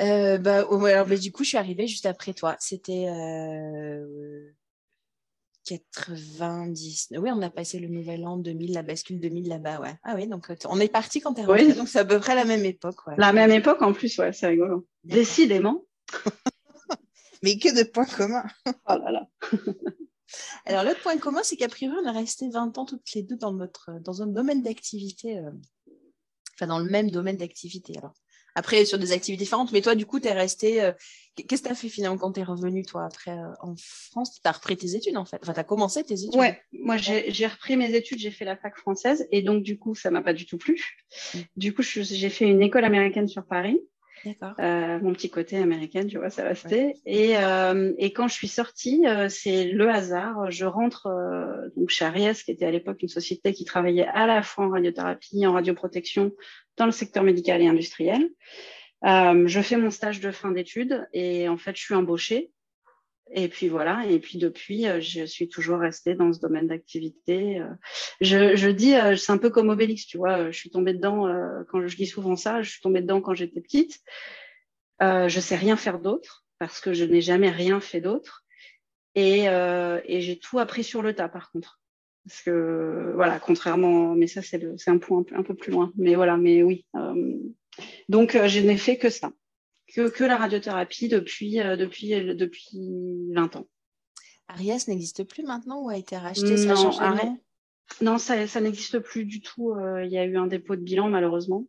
Euh, 0.00 0.38
bah, 0.38 0.66
alors, 0.68 1.06
mais 1.08 1.18
du 1.18 1.32
coup, 1.32 1.44
je 1.44 1.50
suis 1.50 1.58
arrivée 1.58 1.86
juste 1.86 2.06
après 2.06 2.34
toi. 2.34 2.56
C'était 2.58 3.06
90. 5.64 7.14
Oui, 7.16 7.30
on 7.32 7.40
a 7.40 7.48
passé 7.48 7.78
le 7.78 7.88
nouvel 7.88 8.26
an 8.26 8.36
2000, 8.36 8.74
la 8.74 8.82
bascule 8.82 9.18
2000 9.18 9.48
là-bas, 9.48 9.80
ouais. 9.80 9.94
Ah 10.02 10.14
oui, 10.16 10.26
donc 10.26 10.52
on 10.66 10.80
est 10.80 10.88
parti 10.88 11.20
quand 11.20 11.34
tu 11.34 11.40
es 11.40 11.44
rentrée, 11.44 11.72
donc 11.72 11.88
c'est 11.88 12.00
à 12.00 12.04
peu 12.04 12.18
près 12.18 12.34
la 12.34 12.44
même 12.44 12.64
époque. 12.66 12.96
La 13.16 13.32
même 13.32 13.52
époque 13.52 13.80
en 13.80 13.92
plus, 13.94 14.18
ouais, 14.18 14.32
c'est 14.32 14.48
rigolo. 14.48 14.86
Décidément. 15.04 15.84
Mais 17.42 17.58
que 17.58 17.76
de 17.76 17.82
points 17.82 18.06
communs. 18.06 18.44
oh 18.66 18.72
là 18.98 19.10
là. 19.10 19.28
Alors, 20.64 20.84
l'autre 20.84 21.02
point 21.02 21.18
commun, 21.18 21.42
c'est 21.42 21.56
qu'à 21.56 21.68
priori, 21.68 21.96
on 22.02 22.06
est 22.06 22.18
resté 22.18 22.48
20 22.48 22.78
ans 22.78 22.86
toutes 22.86 23.12
les 23.14 23.22
deux 23.22 23.36
dans, 23.36 23.52
notre, 23.52 23.90
dans 24.00 24.22
un 24.22 24.26
domaine 24.26 24.62
d'activité, 24.62 25.38
euh, 25.38 25.50
enfin, 26.54 26.66
dans 26.66 26.78
le 26.78 26.90
même 26.90 27.10
domaine 27.10 27.36
d'activité. 27.36 27.98
Alors, 27.98 28.14
après, 28.54 28.84
sur 28.84 28.98
des 28.98 29.12
activités 29.12 29.44
différentes, 29.44 29.72
mais 29.72 29.80
toi, 29.80 29.94
du 29.94 30.04
coup, 30.04 30.20
tu 30.20 30.28
es 30.28 30.32
resté. 30.32 30.82
Euh, 30.82 30.92
qu'est-ce 31.36 31.62
que 31.62 31.68
tu 31.68 31.72
as 31.72 31.76
fait 31.76 31.88
finalement 31.88 32.18
quand 32.18 32.32
tu 32.32 32.40
es 32.40 32.44
revenu, 32.44 32.84
toi, 32.84 33.04
après 33.04 33.30
euh, 33.30 33.52
en 33.60 33.74
France? 33.76 34.40
Tu 34.42 34.48
as 34.48 34.52
repris 34.52 34.76
tes 34.76 34.94
études, 34.94 35.16
en 35.16 35.24
fait. 35.24 35.38
Enfin, 35.42 35.54
tu 35.54 35.60
as 35.60 35.64
commencé 35.64 36.04
tes 36.04 36.14
études. 36.14 36.36
Ouais, 36.36 36.60
moi, 36.72 36.96
j'ai 36.98 37.46
repris 37.46 37.76
mes 37.76 37.94
études, 37.94 38.18
j'ai 38.18 38.30
fait 38.30 38.44
la 38.44 38.56
fac 38.56 38.76
française, 38.76 39.26
et 39.30 39.42
donc, 39.42 39.62
du 39.62 39.78
coup, 39.78 39.94
ça 39.94 40.10
m'a 40.10 40.22
pas 40.22 40.34
du 40.34 40.44
tout 40.44 40.58
plu. 40.58 40.78
Mm. 41.34 41.38
Du 41.56 41.74
coup, 41.74 41.82
j'ai 41.82 42.28
fait 42.28 42.46
une 42.46 42.62
école 42.62 42.84
américaine 42.84 43.28
sur 43.28 43.46
Paris. 43.46 43.80
Euh, 44.26 44.98
mon 45.00 45.12
petit 45.12 45.30
côté 45.30 45.56
américain, 45.58 46.06
tu 46.06 46.18
vois, 46.18 46.30
ça 46.30 46.44
restait. 46.44 46.94
Et, 47.06 47.36
euh, 47.36 47.92
et, 47.98 48.12
quand 48.12 48.28
je 48.28 48.34
suis 48.34 48.48
sortie, 48.48 49.06
euh, 49.06 49.28
c'est 49.28 49.64
le 49.64 49.88
hasard. 49.90 50.50
Je 50.50 50.64
rentre 50.64 51.08
donc 51.76 51.90
chez 51.90 52.04
Ariès, 52.04 52.42
qui 52.42 52.50
était 52.50 52.66
à 52.66 52.70
l'époque 52.70 53.02
une 53.02 53.08
société 53.08 53.52
qui 53.52 53.64
travaillait 53.64 54.06
à 54.06 54.26
la 54.26 54.42
fois 54.42 54.66
en 54.66 54.70
radiothérapie, 54.70 55.46
en 55.46 55.52
radioprotection, 55.52 56.32
dans 56.76 56.86
le 56.86 56.92
secteur 56.92 57.22
médical 57.22 57.60
et 57.62 57.66
industriel. 57.66 58.28
je 59.04 59.60
fais 59.62 59.76
mon 59.76 59.90
stage 59.90 60.20
de 60.20 60.30
fin 60.30 60.52
d'études 60.52 61.06
et 61.12 61.48
en 61.48 61.56
fait, 61.56 61.76
je 61.76 61.82
suis 61.82 61.94
embauchée 61.94 62.50
et 63.34 63.48
puis 63.48 63.68
voilà, 63.68 64.06
et 64.06 64.18
puis 64.18 64.38
depuis, 64.38 64.86
euh, 64.86 65.00
je 65.00 65.24
suis 65.24 65.48
toujours 65.48 65.78
restée 65.78 66.14
dans 66.14 66.32
ce 66.32 66.40
domaine 66.40 66.66
d'activité. 66.66 67.60
Euh. 67.60 67.68
Je, 68.20 68.56
je 68.56 68.68
dis, 68.68 68.94
euh, 68.94 69.16
c'est 69.16 69.32
un 69.32 69.38
peu 69.38 69.50
comme 69.50 69.70
Obélix, 69.70 70.06
tu 70.06 70.18
vois, 70.18 70.50
je 70.50 70.58
suis 70.58 70.70
tombée 70.70 70.92
dedans, 70.92 71.26
quand 71.68 71.86
je 71.86 71.96
dis 71.96 72.06
souvent 72.06 72.36
ça, 72.36 72.62
je 72.62 72.70
suis 72.70 72.80
tombée 72.80 73.00
dedans 73.00 73.20
quand 73.20 73.34
j'étais 73.34 73.60
petite. 73.60 74.00
Je 75.00 75.40
sais 75.40 75.56
rien 75.56 75.76
faire 75.76 75.98
d'autre 75.98 76.44
parce 76.60 76.80
que 76.80 76.92
je 76.92 77.04
n'ai 77.04 77.20
jamais 77.20 77.50
rien 77.50 77.80
fait 77.80 78.00
d'autre. 78.00 78.44
Et, 79.16 79.46
et 79.46 80.20
j'ai 80.20 80.38
tout 80.38 80.60
appris 80.60 80.84
sur 80.84 81.02
le 81.02 81.12
tas, 81.12 81.28
par 81.28 81.50
contre. 81.50 81.80
Parce 82.24 82.40
que, 82.42 83.10
voilà, 83.16 83.40
contrairement, 83.40 84.14
mais 84.14 84.28
ça, 84.28 84.42
c'est 84.42 84.88
un 84.88 84.98
point 84.98 85.24
un 85.34 85.42
peu 85.42 85.54
plus 85.54 85.72
loin. 85.72 85.92
Mais 85.96 86.14
voilà, 86.14 86.36
mais 86.36 86.62
oui. 86.62 86.86
donc, 88.08 88.38
je 88.46 88.60
n'ai 88.60 88.76
fait 88.76 88.96
que 88.96 89.10
ça 89.10 89.32
que, 89.94 90.24
la 90.24 90.36
radiothérapie 90.36 91.08
depuis, 91.08 91.60
euh, 91.60 91.76
depuis, 91.76 92.14
euh, 92.14 92.34
depuis 92.34 92.78
20 93.34 93.56
ans. 93.56 93.66
Arias 94.48 94.84
n'existe 94.88 95.24
plus 95.24 95.44
maintenant 95.44 95.82
ou 95.82 95.88
a 95.88 95.96
été 95.96 96.16
racheté 96.16 96.66
Non, 96.66 96.92
ça, 96.92 97.14
non, 98.00 98.18
ça, 98.18 98.46
ça 98.46 98.60
n'existe 98.60 98.98
plus 98.98 99.24
du 99.24 99.40
tout. 99.40 99.70
Euh, 99.70 100.04
il 100.04 100.10
y 100.10 100.18
a 100.18 100.24
eu 100.24 100.36
un 100.36 100.46
dépôt 100.46 100.76
de 100.76 100.82
bilan 100.82 101.08
malheureusement. 101.08 101.66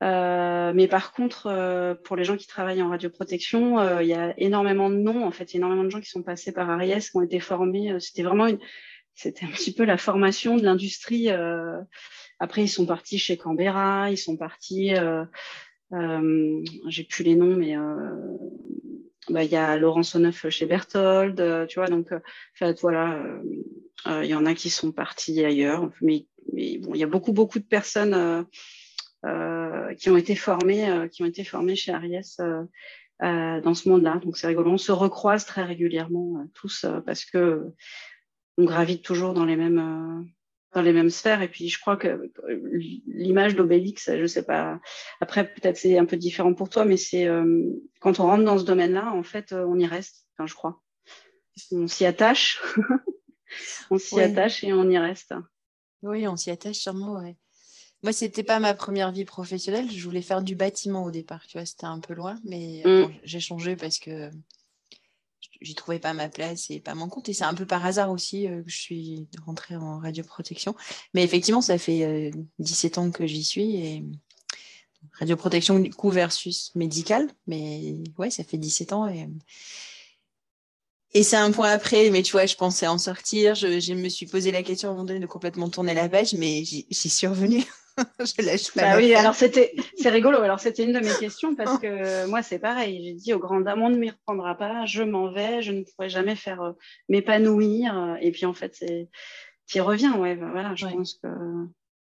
mais 0.00 0.88
par 0.88 1.12
contre, 1.12 1.98
pour 2.04 2.16
les 2.16 2.24
gens 2.24 2.36
qui 2.36 2.46
travaillent 2.46 2.82
en 2.82 2.88
radioprotection, 2.88 4.00
il 4.00 4.06
y 4.06 4.14
a 4.14 4.38
énormément 4.38 4.88
de 4.88 4.96
noms. 4.96 5.26
En 5.26 5.30
fait, 5.30 5.52
il 5.52 5.54
y 5.54 5.56
a 5.56 5.60
énormément 5.60 5.84
de 5.84 5.90
gens 5.90 6.00
qui 6.00 6.10
sont 6.10 6.22
passés 6.22 6.52
par 6.52 6.70
Arias, 6.70 7.08
qui 7.10 7.16
ont 7.16 7.22
été 7.22 7.40
formés. 7.40 7.94
C'était 8.00 8.22
vraiment 8.22 8.46
une, 8.46 8.60
c'était 9.14 9.44
un 9.44 9.50
petit 9.50 9.74
peu 9.74 9.84
la 9.84 9.98
formation 9.98 10.56
de 10.56 10.62
l'industrie. 10.62 11.28
après, 12.38 12.62
ils 12.62 12.68
sont 12.68 12.86
partis 12.86 13.18
chez 13.18 13.36
Canberra, 13.36 14.10
ils 14.10 14.18
sont 14.18 14.38
partis 14.38 14.94
j'ai 15.90 17.04
plus 17.04 17.24
les 17.24 17.36
noms, 17.36 17.56
mais 17.56 17.76
euh, 17.76 18.10
bah, 19.28 19.44
il 19.44 19.50
y 19.50 19.56
a 19.56 19.76
Laurence 19.76 20.10
Soneuf 20.10 20.48
chez 20.48 20.66
Berthold, 20.66 21.40
euh, 21.40 21.66
tu 21.66 21.78
vois, 21.78 21.88
donc 21.88 22.12
en 22.12 22.20
fait, 22.54 22.80
voilà, 22.80 23.22
il 24.06 24.26
y 24.26 24.34
en 24.34 24.46
a 24.46 24.54
qui 24.54 24.70
sont 24.70 24.92
partis 24.92 25.44
ailleurs, 25.44 25.90
mais, 26.00 26.26
mais 26.52 26.78
bon, 26.78 26.94
il 26.94 27.00
y 27.00 27.04
a 27.04 27.08
beaucoup, 27.08 27.32
beaucoup 27.32 27.58
de 27.58 27.64
personnes 27.64 28.46
qui 29.98 30.10
ont 30.10 30.16
été 30.16 30.36
formées, 30.36 31.08
qui 31.10 31.22
ont 31.22 31.26
été 31.26 31.42
formées 31.42 31.74
chez 31.74 31.92
Ariès 31.92 32.40
dans 33.20 33.74
ce 33.74 33.88
monde-là. 33.88 34.20
Donc 34.22 34.36
c'est 34.36 34.46
rigolo. 34.46 34.70
On 34.70 34.78
se 34.78 34.92
recroise 34.92 35.44
très 35.44 35.64
régulièrement 35.64 36.46
tous 36.54 36.86
parce 37.04 37.24
que 37.24 37.72
on 38.58 38.64
gravite 38.64 39.02
toujours 39.02 39.34
dans 39.34 39.44
les 39.44 39.56
mêmes 39.56 40.28
dans 40.72 40.82
les 40.82 40.92
mêmes 40.92 41.10
sphères. 41.10 41.42
Et 41.42 41.48
puis, 41.48 41.68
je 41.68 41.80
crois 41.80 41.96
que 41.96 42.30
l'image 43.06 43.56
d'Obélix, 43.56 44.10
je 44.14 44.26
sais 44.26 44.44
pas. 44.44 44.80
Après, 45.20 45.52
peut-être 45.52 45.76
c'est 45.76 45.98
un 45.98 46.04
peu 46.04 46.16
différent 46.16 46.54
pour 46.54 46.68
toi, 46.68 46.84
mais 46.84 46.96
c'est 46.96 47.28
quand 48.00 48.20
on 48.20 48.24
rentre 48.24 48.44
dans 48.44 48.58
ce 48.58 48.64
domaine-là, 48.64 49.12
en 49.12 49.22
fait, 49.22 49.52
on 49.52 49.78
y 49.78 49.86
reste. 49.86 50.26
Enfin, 50.34 50.46
je 50.46 50.54
crois. 50.54 50.82
On 51.72 51.88
s'y 51.88 52.04
attache. 52.04 52.60
on 53.90 53.98
s'y 53.98 54.20
attache 54.20 54.64
et 54.64 54.72
on 54.72 54.88
y 54.90 54.98
reste. 54.98 55.34
Oui, 56.02 56.26
on 56.28 56.36
s'y 56.36 56.50
attache 56.50 56.76
sûrement, 56.76 57.14
ouais. 57.20 57.36
Moi, 58.02 58.12
c'était 58.12 58.42
pas 58.44 58.60
ma 58.60 58.74
première 58.74 59.10
vie 59.10 59.24
professionnelle. 59.24 59.90
Je 59.90 60.04
voulais 60.04 60.22
faire 60.22 60.42
du 60.42 60.54
bâtiment 60.54 61.04
au 61.04 61.10
départ, 61.10 61.46
tu 61.46 61.58
vois, 61.58 61.66
c'était 61.66 61.86
un 61.86 61.98
peu 61.98 62.14
loin, 62.14 62.38
mais 62.44 62.82
mm. 62.84 63.12
j'ai 63.24 63.40
changé 63.40 63.74
parce 63.74 63.98
que 63.98 64.30
j'y 65.60 65.74
trouvais 65.74 65.98
pas 65.98 66.12
ma 66.14 66.28
place 66.28 66.70
et 66.70 66.80
pas 66.80 66.94
mon 66.94 67.08
compte. 67.08 67.28
Et 67.28 67.32
c'est 67.32 67.44
un 67.44 67.54
peu 67.54 67.66
par 67.66 67.84
hasard 67.84 68.10
aussi 68.10 68.46
euh, 68.46 68.62
que 68.62 68.70
je 68.70 68.76
suis 68.76 69.28
rentrée 69.44 69.76
en 69.76 69.98
radioprotection. 69.98 70.74
Mais 71.14 71.24
effectivement, 71.24 71.62
ça 71.62 71.78
fait 71.78 72.32
17 72.58 72.98
euh, 72.98 73.00
ans 73.00 73.10
que 73.10 73.26
j'y 73.26 73.44
suis 73.44 73.76
et 73.76 74.04
radioprotection 75.18 75.78
du 75.78 75.90
coup 75.90 76.10
versus 76.10 76.72
médical. 76.74 77.30
Mais 77.46 77.94
ouais, 78.18 78.30
ça 78.30 78.44
fait 78.44 78.58
17 78.58 78.92
ans 78.92 79.08
et 79.08 79.28
et 81.14 81.22
c'est 81.22 81.36
un 81.36 81.50
point 81.50 81.70
après, 81.70 82.10
mais 82.10 82.22
tu 82.22 82.32
vois, 82.32 82.44
je 82.44 82.56
pensais 82.56 82.86
en 82.86 82.98
sortir. 82.98 83.54
Je, 83.54 83.94
me 83.94 84.08
suis 84.10 84.26
posé 84.26 84.52
la 84.52 84.62
question 84.62 84.88
à 84.88 84.90
un 84.90 84.94
moment 84.94 85.06
donné 85.06 85.20
de 85.20 85.26
complètement 85.26 85.70
tourner 85.70 85.94
la 85.94 86.10
page, 86.10 86.34
mais 86.34 86.62
j'y 86.62 87.08
suis 87.08 87.26
revenue. 87.26 87.64
je 88.20 88.42
lâche 88.44 88.72
pas. 88.72 88.82
Bah 88.82 88.96
oui, 88.96 89.14
alors 89.14 89.34
c'était, 89.34 89.74
c'est 89.96 90.10
rigolo. 90.10 90.38
Alors 90.38 90.60
c'était 90.60 90.84
une 90.84 90.92
de 90.92 91.00
mes 91.00 91.14
questions 91.20 91.54
parce 91.54 91.78
que 91.78 92.26
moi 92.26 92.42
c'est 92.42 92.58
pareil. 92.58 93.02
J'ai 93.04 93.14
dit 93.14 93.34
au 93.34 93.38
grand 93.38 93.60
dame, 93.60 93.82
on 93.82 93.90
ne 93.90 93.96
m'y 93.96 94.10
reprendra 94.10 94.56
pas, 94.56 94.84
je 94.86 95.02
m'en 95.02 95.30
vais, 95.30 95.62
je 95.62 95.72
ne 95.72 95.82
pourrai 95.82 96.08
jamais 96.08 96.36
faire 96.36 96.62
euh, 96.62 96.72
m'épanouir. 97.08 98.16
Et 98.20 98.32
puis 98.32 98.46
en 98.46 98.54
fait, 98.54 98.74
c'est, 98.74 99.08
y 99.74 99.80
reviens, 99.80 100.16
ouais. 100.18 100.36
Bah 100.36 100.48
voilà, 100.50 100.74
je 100.74 100.86
pense 100.86 101.14
que 101.22 101.28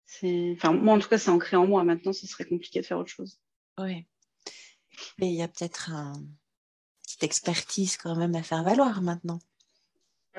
c'est, 0.07 0.55
enfin 0.57 0.73
moi 0.73 0.95
en 0.95 0.99
tout 0.99 1.09
cas, 1.09 1.19
c'est 1.19 1.31
ancré 1.31 1.57
en 1.57 1.67
moi. 1.67 1.85
Maintenant, 1.85 2.13
ce 2.13 2.27
serait 2.27 2.45
compliqué 2.45 2.81
de 2.81 2.87
faire 2.87 2.99
autre 2.99 3.11
chose. 3.11 3.41
Oui. 3.79 4.07
Mais 5.19 5.29
il 5.29 5.37
y 5.37 5.43
a 5.43 5.49
peut-être 5.49 5.91
un 5.91 6.13
expertise 7.23 7.97
quand 7.97 8.17
même 8.17 8.35
à 8.35 8.43
faire 8.43 8.63
valoir 8.63 9.03
maintenant. 9.03 9.41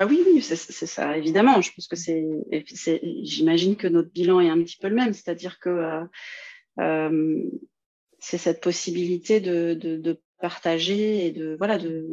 Ah 0.02 0.06
oui, 0.06 0.20
oui, 0.26 0.42
c'est 0.42 0.56
ça, 0.56 1.16
évidemment. 1.16 1.60
Je 1.60 1.70
pense 1.72 1.86
que 1.86 1.94
c'est, 1.94 2.24
j'imagine 3.22 3.76
que 3.76 3.86
notre 3.86 4.10
bilan 4.10 4.40
est 4.40 4.48
un 4.48 4.60
petit 4.60 4.76
peu 4.76 4.88
le 4.88 4.96
même, 4.96 5.12
c'est-à-dire 5.12 5.60
que 5.60 5.68
euh, 5.68 6.02
euh, 6.80 7.44
c'est 8.18 8.36
cette 8.36 8.60
possibilité 8.60 9.38
de, 9.38 10.20
partager 10.40 11.26
et 11.26 11.30
de 11.30 11.54
voilà 11.56 11.78
de 11.78 12.08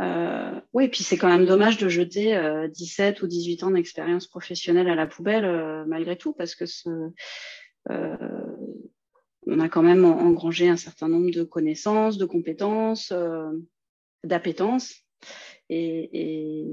euh, 0.00 0.60
oui, 0.72 0.88
puis 0.88 1.04
c'est 1.04 1.16
quand 1.16 1.28
même 1.28 1.46
dommage 1.46 1.76
de 1.78 1.88
jeter 1.88 2.36
17 2.68 3.22
ou 3.22 3.28
18 3.28 3.62
ans 3.62 3.70
d'expérience 3.70 4.26
professionnelle 4.26 4.88
à 4.88 4.96
la 4.96 5.06
poubelle 5.06 5.84
malgré 5.86 6.16
tout, 6.16 6.32
parce 6.32 6.56
que 6.56 6.64
on 9.46 9.60
a 9.60 9.68
quand 9.68 9.84
même 9.84 10.04
engrangé 10.04 10.68
un 10.68 10.76
certain 10.76 11.06
nombre 11.06 11.30
de 11.30 11.44
connaissances, 11.44 12.18
de 12.18 12.24
compétences, 12.24 13.12
d'appétences. 14.24 15.04
Et, 15.70 16.66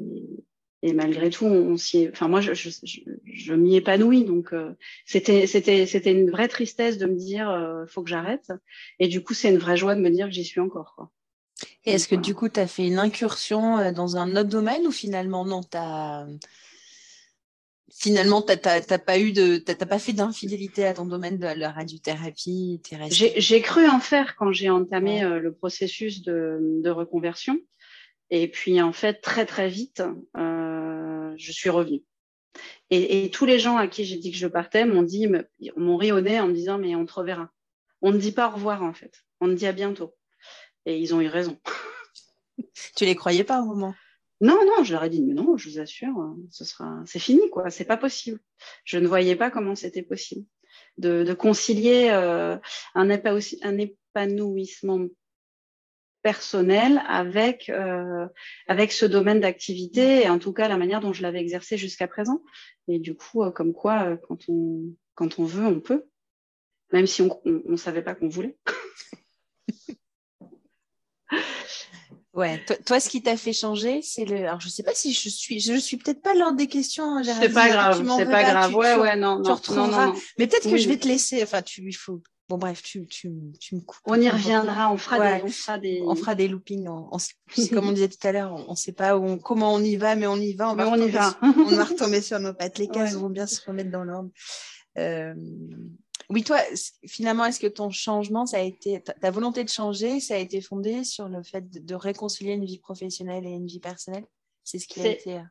malgré 0.93 1.31
tout, 1.31 1.45
on, 1.45 1.77
s'y 1.77 2.07
enfin 2.09 2.27
moi, 2.27 2.41
je, 2.41 3.53
m'y 3.53 3.75
épanouis. 3.75 4.23
Donc, 4.23 4.53
euh, 4.53 4.75
c'était, 5.05 5.47
c'était, 5.47 5.87
c'était 5.87 6.11
une 6.11 6.29
vraie 6.29 6.47
tristesse 6.47 6.97
de 6.97 7.07
me 7.07 7.15
dire, 7.15 7.49
euh, 7.49 7.85
faut 7.87 8.03
que 8.03 8.09
j'arrête. 8.09 8.51
Et 8.99 9.07
du 9.07 9.23
coup, 9.23 9.33
c'est 9.33 9.49
une 9.49 9.57
vraie 9.57 9.77
joie 9.77 9.95
de 9.95 10.01
me 10.01 10.11
dire 10.11 10.27
que 10.27 10.33
j'y 10.33 10.45
suis 10.45 10.61
encore. 10.61 11.09
Et 11.85 11.93
est-ce 11.93 12.07
que 12.07 12.15
du 12.15 12.35
coup, 12.35 12.49
tu 12.49 12.59
as 12.59 12.67
fait 12.67 12.85
une 12.85 12.99
incursion 12.99 13.91
dans 13.91 14.17
un 14.17 14.35
autre 14.35 14.49
domaine 14.49 14.85
ou 14.85 14.91
finalement 14.91 15.45
non, 15.45 15.61
tu 15.61 15.77
as 15.77 16.27
finalement, 17.97 18.41
tu 18.41 18.53
n'as 18.53 18.97
pas 18.97 19.19
eu 19.19 19.31
de, 19.31 19.57
pas 19.57 19.99
fait 19.99 20.13
d'infidélité 20.13 20.85
à 20.85 20.93
ton 20.93 21.05
domaine 21.05 21.37
de 21.37 21.45
la 21.45 21.71
radiothérapie 21.71 22.81
J'ai 23.09 23.61
cru 23.61 23.87
en 23.87 23.99
faire 23.99 24.35
quand 24.35 24.51
j'ai 24.51 24.69
entamé 24.69 25.23
euh, 25.23 25.39
le 25.39 25.53
processus 25.53 26.21
de, 26.21 26.89
reconversion. 26.89 27.57
Et 28.29 28.49
puis, 28.49 28.81
en 28.81 28.93
fait, 28.93 29.21
très, 29.21 29.45
très 29.45 29.69
vite, 29.69 30.03
euh, 30.37 31.33
je 31.37 31.51
suis 31.51 31.69
revenue. 31.69 32.03
Et, 32.89 33.29
tous 33.31 33.45
les 33.45 33.59
gens 33.59 33.77
à 33.77 33.87
qui 33.87 34.05
j'ai 34.05 34.17
dit 34.17 34.31
que 34.31 34.37
je 34.37 34.47
partais 34.47 34.85
m'ont 34.85 35.03
dit, 35.03 35.27
m'ont 35.75 35.97
ri 35.97 36.11
au 36.11 36.21
nez 36.21 36.39
en 36.39 36.47
me 36.47 36.53
disant, 36.53 36.77
mais 36.77 36.95
on 36.95 37.05
te 37.05 37.13
reverra. 37.13 37.51
On 38.01 38.11
ne 38.11 38.17
dit 38.17 38.31
pas 38.31 38.47
au 38.47 38.51
revoir, 38.51 38.83
en 38.83 38.93
fait. 38.93 39.23
On 39.41 39.47
te 39.47 39.53
dit 39.53 39.67
à 39.67 39.71
bientôt. 39.71 40.15
Et 40.85 40.99
ils 40.99 41.13
ont 41.13 41.21
eu 41.21 41.27
raison. 41.27 41.59
tu 42.95 43.05
les 43.05 43.15
croyais 43.15 43.43
pas 43.43 43.61
au 43.61 43.65
moment? 43.65 43.93
Non, 44.41 44.59
non, 44.65 44.83
je 44.83 44.93
leur 44.93 45.03
ai 45.03 45.09
dit, 45.09 45.23
mais 45.23 45.33
non, 45.33 45.57
je 45.57 45.69
vous 45.69 45.79
assure, 45.79 46.35
ce 46.51 46.65
sera, 46.65 47.01
c'est 47.05 47.19
fini, 47.19 47.49
quoi. 47.49 47.69
C'est 47.69 47.85
pas 47.85 47.97
possible. 47.97 48.39
Je 48.83 48.97
ne 48.97 49.07
voyais 49.07 49.35
pas 49.35 49.49
comment 49.49 49.75
c'était 49.75 50.03
possible 50.03 50.45
de, 50.97 51.33
concilier 51.33 52.09
euh, 52.11 52.57
un, 52.93 53.09
épanouissement 53.09 55.07
personnel 56.25 57.03
avec, 57.07 57.69
euh, 57.69 58.25
avec 58.67 58.91
ce 58.91 59.05
domaine 59.05 59.41
d'activité 59.41 60.23
et 60.23 60.29
en 60.29 60.39
tout 60.39 60.53
cas 60.53 60.67
la 60.67 60.75
manière 60.75 60.99
dont 60.99 61.13
je 61.13 61.21
l'avais 61.21 61.39
exercé 61.39 61.77
jusqu'à 61.77 62.07
présent. 62.07 62.41
Et 62.87 62.97
du 62.97 63.15
coup, 63.15 63.43
euh, 63.43 63.51
comme 63.51 63.73
quoi, 63.73 64.17
quand 64.27 64.39
on, 64.47 64.85
quand 65.13 65.37
on 65.37 65.43
veut, 65.43 65.67
on 65.67 65.79
peut, 65.79 66.07
même 66.91 67.05
si 67.05 67.21
on 67.21 67.39
ne 67.45 67.75
savait 67.75 68.01
pas 68.01 68.15
qu'on 68.15 68.27
voulait. 68.27 68.57
Ouais, 72.33 72.61
toi, 72.85 72.99
ce 72.99 73.07
qui 73.07 73.23
t'a 73.23 73.37
fait 73.37 73.53
changer, 73.53 74.01
c'est 74.01 74.25
le. 74.25 74.35
Alors, 74.35 74.59
je 74.59 74.67
sais 74.67 74.83
pas 74.83 74.93
si 74.93 75.13
je 75.13 75.29
suis, 75.29 75.61
je 75.61 75.77
suis 75.77 75.95
peut-être 75.95 76.21
pas 76.21 76.33
l'ordre 76.33 76.57
des 76.57 76.67
questions. 76.67 77.15
Hein, 77.15 77.23
c'est 77.23 77.47
pas 77.53 77.69
grave, 77.69 78.05
c'est 78.17 78.25
pas 78.25 78.43
grave. 78.43 78.75
ouais, 78.75 78.95
ouais, 78.97 79.15
non, 79.15 79.39
non, 79.39 79.57
non, 79.69 80.13
Mais 80.37 80.45
peut-être 80.45 80.69
que 80.69 80.75
je 80.75 80.89
vais 80.89 80.97
te 80.97 81.07
laisser. 81.07 81.41
Enfin, 81.41 81.61
tu, 81.61 81.81
il 81.87 81.93
faut. 81.93 82.21
Bon, 82.47 82.57
bref, 82.59 82.83
tu, 82.83 83.07
tu, 83.07 83.31
tu 83.59 83.75
me 83.75 83.81
coupes. 83.81 84.01
On 84.05 84.21
y 84.21 84.29
reviendra, 84.29 84.91
on 84.91 84.97
fera, 84.97 85.17
des, 85.19 85.43
on 85.43 85.47
fera 85.47 85.79
des. 85.79 86.01
On 86.05 86.15
fera 86.15 86.35
des 86.35 86.47
loopings. 86.47 86.87
On, 86.87 87.17
comme 87.73 87.89
on 87.89 87.91
disait 87.91 88.07
tout 88.07 88.27
à 88.27 88.31
l'heure, 88.31 88.53
on, 88.67 88.71
ne 88.71 88.75
sait 88.75 88.91
pas 88.91 89.17
où 89.17 89.37
comment 89.37 89.73
on 89.73 89.79
y 89.79 89.95
va, 89.95 90.15
mais 90.15 90.27
on 90.27 90.35
y 90.35 90.53
va. 90.53 90.71
On 90.71 90.75
va, 90.75 90.87
on 90.87 90.95
y 90.95 91.09
va. 91.09 91.37
on 91.41 91.75
va 91.75 91.83
retomber 91.85 92.21
sur 92.21 92.39
nos 92.39 92.53
pattes. 92.53 92.77
Les 92.77 92.87
cases 92.87 93.15
vont 93.15 93.29
bien 93.29 93.47
se 93.47 93.65
remettre 93.65 93.89
dans 93.89 94.03
l'ordre. 94.03 94.29
Euh, 94.97 95.33
oui, 96.29 96.43
toi, 96.43 96.59
finalement, 97.07 97.45
est-ce 97.45 97.59
que 97.59 97.67
ton 97.67 97.89
changement, 97.89 98.45
ça 98.45 98.57
a 98.57 98.61
été, 98.61 99.01
ta 99.01 99.31
volonté 99.31 99.63
de 99.63 99.69
changer, 99.69 100.19
ça 100.19 100.35
a 100.35 100.37
été 100.37 100.61
fondé 100.61 101.03
sur 101.03 101.29
le 101.29 101.43
fait 101.43 101.69
de, 101.69 101.95
réconcilier 101.95 102.53
une 102.53 102.65
vie 102.65 102.79
professionnelle 102.79 103.45
et 103.45 103.51
une 103.51 103.67
vie 103.67 103.79
personnelle? 103.79 104.25
C'est 104.63 104.79
ce 104.79 104.87
qui 104.87 105.01
a 105.01 105.07
été. 105.07 105.35
Euh, 105.35 105.41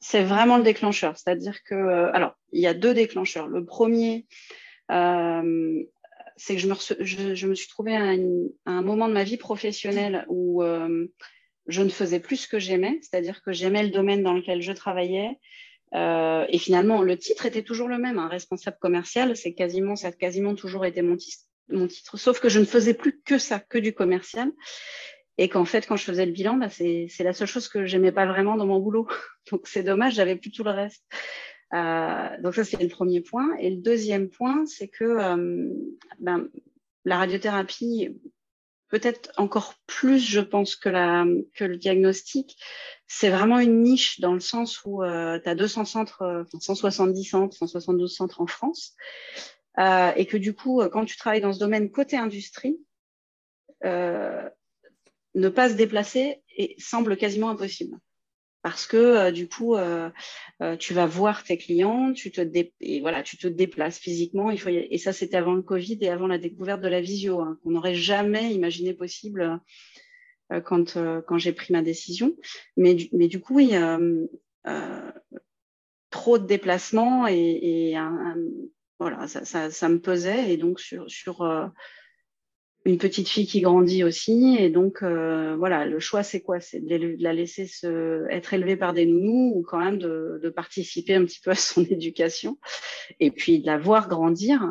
c'est 0.00 0.24
vraiment 0.24 0.56
le 0.56 0.64
déclencheur. 0.64 1.16
C'est-à-dire 1.16 1.62
que, 1.64 1.74
euh, 1.74 2.12
alors, 2.12 2.34
il 2.52 2.60
y 2.60 2.66
a 2.66 2.74
deux 2.74 2.94
déclencheurs. 2.94 3.46
Le 3.46 3.64
premier, 3.64 4.26
euh, 4.90 5.84
c'est 6.36 6.54
que 6.54 6.60
je 6.60 7.46
me, 7.46 7.54
suis 7.54 7.68
trouvée 7.68 7.96
à, 7.96 8.14
un 8.66 8.82
moment 8.82 9.08
de 9.08 9.14
ma 9.14 9.24
vie 9.24 9.36
professionnelle 9.36 10.24
où 10.28 10.62
je 11.66 11.82
ne 11.82 11.88
faisais 11.88 12.20
plus 12.20 12.36
ce 12.36 12.48
que 12.48 12.58
j'aimais, 12.58 12.98
c'est-à-dire 13.02 13.42
que 13.42 13.52
j'aimais 13.52 13.82
le 13.82 13.90
domaine 13.90 14.22
dans 14.22 14.34
lequel 14.34 14.62
je 14.62 14.72
travaillais, 14.72 15.38
euh, 15.94 16.44
et 16.48 16.58
finalement, 16.58 17.02
le 17.02 17.16
titre 17.16 17.46
était 17.46 17.62
toujours 17.62 17.88
le 17.88 17.98
même. 17.98 18.18
Un 18.18 18.28
responsable 18.28 18.78
commercial, 18.80 19.36
c'est 19.36 19.54
quasiment, 19.54 19.96
ça 19.96 20.08
a 20.08 20.12
quasiment 20.12 20.54
toujours 20.54 20.84
été 20.84 21.02
mon, 21.02 21.16
mon, 21.68 21.86
titre, 21.86 22.16
sauf 22.16 22.40
que 22.40 22.48
je 22.48 22.58
ne 22.58 22.64
faisais 22.64 22.94
plus 22.94 23.20
que 23.24 23.38
ça, 23.38 23.60
que 23.60 23.78
du 23.78 23.92
commercial. 23.92 24.50
Et 25.38 25.48
qu'en 25.50 25.66
fait, 25.66 25.86
quand 25.86 25.96
je 25.96 26.04
faisais 26.04 26.24
le 26.24 26.32
bilan, 26.32 26.54
bah, 26.54 26.70
c'est 26.70 27.08
la 27.20 27.34
seule 27.34 27.46
chose 27.46 27.68
que 27.68 27.84
j'aimais 27.84 28.12
pas 28.12 28.26
vraiment 28.26 28.56
dans 28.56 28.66
mon 28.66 28.80
boulot. 28.80 29.06
Donc 29.50 29.66
c'est 29.68 29.82
dommage, 29.82 30.14
j'avais 30.14 30.36
plus 30.36 30.50
tout 30.50 30.64
le 30.64 30.70
reste. 30.70 31.04
Euh, 31.74 32.40
donc 32.42 32.54
ça, 32.54 32.64
c'est 32.64 32.82
le 32.82 32.88
premier 32.88 33.20
point. 33.20 33.56
Et 33.58 33.70
le 33.70 33.76
deuxième 33.76 34.28
point, 34.28 34.66
c'est 34.66 34.88
que 34.88 35.04
euh, 35.04 35.68
ben, 36.18 36.48
la 37.04 37.18
radiothérapie, 37.18 38.16
peut-être 38.88 39.32
encore 39.36 39.74
plus, 39.86 40.18
je 40.18 40.40
pense, 40.40 40.76
que, 40.76 40.88
la, 40.88 41.24
que 41.54 41.64
le 41.64 41.76
diagnostic. 41.76 42.56
C'est 43.08 43.30
vraiment 43.30 43.58
une 43.58 43.82
niche 43.82 44.20
dans 44.20 44.32
le 44.32 44.40
sens 44.40 44.84
où 44.84 45.02
euh, 45.02 45.38
tu 45.42 45.48
as 45.48 45.54
200 45.54 45.84
centres, 45.84 46.46
170 46.60 47.24
centres, 47.24 47.56
172 47.56 48.14
centres 48.14 48.40
en 48.40 48.46
France. 48.46 48.94
Euh, 49.78 50.12
et 50.16 50.26
que 50.26 50.36
du 50.36 50.54
coup, 50.54 50.82
quand 50.90 51.04
tu 51.04 51.16
travailles 51.16 51.42
dans 51.42 51.52
ce 51.52 51.58
domaine 51.58 51.90
côté 51.90 52.16
industrie, 52.16 52.78
euh, 53.84 54.48
ne 55.34 55.48
pas 55.48 55.68
se 55.68 55.74
déplacer 55.74 56.42
et 56.56 56.74
semble 56.78 57.16
quasiment 57.16 57.50
impossible 57.50 57.98
parce 58.66 58.88
que 58.88 58.96
euh, 58.96 59.30
du 59.30 59.48
coup, 59.48 59.76
euh, 59.76 60.10
euh, 60.60 60.76
tu 60.76 60.92
vas 60.92 61.06
voir 61.06 61.44
tes 61.44 61.56
clients, 61.56 62.12
tu 62.12 62.32
te, 62.32 62.40
et 62.80 63.00
voilà, 63.00 63.22
tu 63.22 63.38
te 63.38 63.46
déplaces 63.46 63.96
physiquement. 63.96 64.50
Et 64.50 64.98
ça, 64.98 65.12
c'était 65.12 65.36
avant 65.36 65.54
le 65.54 65.62
Covid 65.62 65.98
et 66.00 66.08
avant 66.08 66.26
la 66.26 66.36
découverte 66.36 66.80
de 66.80 66.88
la 66.88 67.00
visio, 67.00 67.40
hein, 67.40 67.60
qu'on 67.62 67.70
n'aurait 67.70 67.94
jamais 67.94 68.52
imaginé 68.52 68.92
possible 68.92 69.60
quand, 70.64 70.98
quand 71.28 71.38
j'ai 71.38 71.52
pris 71.52 71.72
ma 71.72 71.82
décision. 71.82 72.34
Mais 72.76 72.94
du, 72.94 73.08
mais 73.12 73.28
du 73.28 73.38
coup, 73.38 73.54
oui, 73.54 73.70
trop 76.10 76.38
de 76.38 76.46
déplacements 76.46 77.28
et, 77.28 77.94
voilà, 78.98 79.28
ça, 79.28 79.44
ça, 79.44 79.70
ça, 79.70 79.88
me 79.88 80.00
pesait. 80.00 80.52
Et 80.52 80.56
donc, 80.56 80.80
sur, 80.80 81.08
sur 81.08 81.70
une 82.86 82.98
petite 82.98 83.28
fille 83.28 83.46
qui 83.46 83.60
grandit 83.60 84.04
aussi. 84.04 84.56
Et 84.58 84.70
donc, 84.70 85.02
voilà, 85.02 85.84
le 85.84 85.98
choix, 85.98 86.22
c'est 86.22 86.40
quoi? 86.40 86.60
C'est 86.60 86.80
de 86.80 87.16
la 87.18 87.34
laisser 87.34 87.66
se, 87.66 88.26
être 88.30 88.54
élevée 88.54 88.76
par 88.76 88.94
des 88.94 89.04
nounous 89.04 89.52
ou 89.56 89.62
quand 89.62 89.78
même 89.78 89.98
de, 89.98 90.52
participer 90.54 91.14
un 91.14 91.24
petit 91.24 91.40
peu 91.40 91.50
à 91.50 91.56
son 91.56 91.84
éducation. 91.90 92.58
Et 93.20 93.30
puis 93.30 93.60
de 93.60 93.66
la 93.66 93.76
voir 93.76 94.08
grandir. 94.08 94.62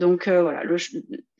Donc 0.00 0.28
euh, 0.28 0.42
voilà, 0.42 0.62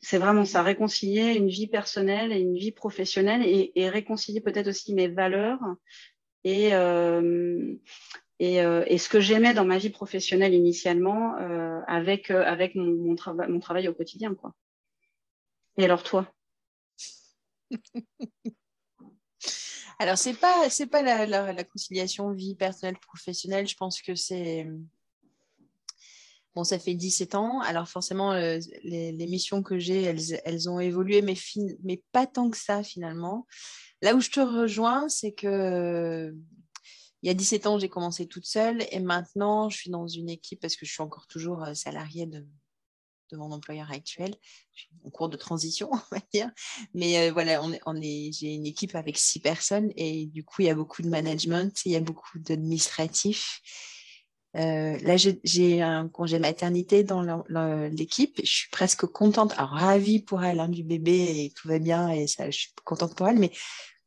c'est 0.01 0.19
vraiment 0.19 0.45
ça, 0.45 0.61
réconcilier 0.61 1.33
une 1.33 1.47
vie 1.47 1.65
personnelle 1.65 2.31
et 2.31 2.39
une 2.39 2.55
vie 2.55 2.71
professionnelle 2.71 3.41
et, 3.43 3.89
réconcilier 3.89 4.39
peut-être 4.39 4.67
aussi 4.67 4.93
mes 4.93 5.07
valeurs 5.07 5.59
et, 6.43 6.69
euh, 8.41 8.81
euh, 8.81 8.83
et, 8.87 8.97
ce 8.97 9.09
que 9.09 9.19
j'aimais 9.19 9.53
dans 9.53 9.65
ma 9.65 9.77
vie 9.77 9.89
professionnelle 9.89 10.53
initialement 10.53 11.35
avec, 11.87 12.31
avec 12.31 12.75
mon, 12.75 12.85
mon, 12.85 13.15
mon, 13.49 13.59
travail 13.59 13.87
au 13.87 13.93
quotidien. 13.93 14.33
Quoi. 14.33 14.53
Et 15.77 15.85
alors 15.85 16.03
toi? 16.03 16.31
Alors 19.99 20.17
c'est 20.17 20.33
pas 20.33 20.67
pas 20.89 21.01
la, 21.03 21.63
conciliation 21.63 22.31
vie 22.31 22.55
personnelle 22.55 22.97
professionnelle, 22.97 23.67
je 23.67 23.75
pense 23.75 24.01
que 24.01 24.15
c'est 24.15 24.65
Bon, 26.53 26.65
ça 26.65 26.79
fait 26.79 26.95
17 26.95 27.35
ans, 27.35 27.61
alors 27.61 27.87
forcément, 27.87 28.33
euh, 28.33 28.59
les, 28.83 29.13
missions 29.27 29.63
que 29.63 29.79
j'ai, 29.79 30.03
elles, 30.43 30.69
ont 30.69 30.81
évolué, 30.81 31.21
mais, 31.21 31.35
mais 31.83 32.03
pas 32.11 32.27
tant 32.27 32.49
que 32.49 32.57
ça 32.57 32.83
finalement. 32.83 33.47
Là 34.01 34.15
où 34.15 34.19
je 34.19 34.31
te 34.31 34.41
rejoins, 34.41 35.07
c'est 35.07 35.31
que 35.31 36.35
il 37.21 37.27
y 37.27 37.29
a 37.29 37.33
17 37.33 37.67
ans, 37.67 37.79
j'ai 37.79 37.89
commencé 37.89 38.27
toute 38.27 38.45
seule 38.45 38.85
et 38.91 38.99
maintenant, 38.99 39.69
je 39.69 39.77
suis 39.77 39.91
dans 39.91 40.07
une 40.07 40.29
équipe 40.29 40.59
parce 40.59 40.75
que 40.75 40.85
je 40.85 40.91
suis 40.91 41.03
encore 41.03 41.27
toujours 41.27 41.63
euh, 41.63 41.73
salariée 41.73 42.25
de, 42.25 42.45
mon 43.33 43.51
employeur 43.53 43.89
actuel. 43.91 44.35
Je 44.73 44.81
suis 44.81 44.89
en 45.05 45.09
cours 45.09 45.29
de 45.29 45.37
transition, 45.37 45.89
on 45.93 46.15
va 46.15 46.21
dire. 46.33 46.51
Mais 46.93 47.17
euh, 47.17 47.31
voilà, 47.31 47.63
on 47.63 47.71
on 47.85 47.95
est, 47.95 48.31
j'ai 48.33 48.53
une 48.55 48.65
équipe 48.65 48.93
avec 48.95 49.17
six 49.17 49.39
personnes 49.39 49.91
et 49.95 50.25
du 50.25 50.43
coup, 50.43 50.63
il 50.63 50.65
y 50.65 50.69
a 50.69 50.75
beaucoup 50.75 51.01
de 51.01 51.07
management, 51.07 51.79
il 51.85 51.93
y 51.93 51.95
a 51.95 52.01
beaucoup 52.01 52.39
d'administratif. 52.39 53.61
Euh, 54.57 54.97
là, 54.99 55.15
j'ai 55.15 55.81
un 55.81 56.09
congé 56.09 56.37
maternité 56.39 57.05
dans 57.05 57.43
l'équipe. 57.89 58.41
Je 58.43 58.51
suis 58.51 58.69
presque 58.69 59.05
contente, 59.05 59.53
alors 59.53 59.69
ravie 59.69 60.21
pour 60.21 60.43
elle, 60.43 60.59
hein, 60.59 60.67
du 60.67 60.83
bébé 60.83 61.45
et 61.45 61.53
tout 61.55 61.69
va 61.69 61.79
bien 61.79 62.09
et 62.09 62.27
ça, 62.27 62.49
je 62.49 62.57
suis 62.57 62.73
contente 62.83 63.15
pour 63.15 63.29
elle, 63.29 63.39
mais 63.39 63.51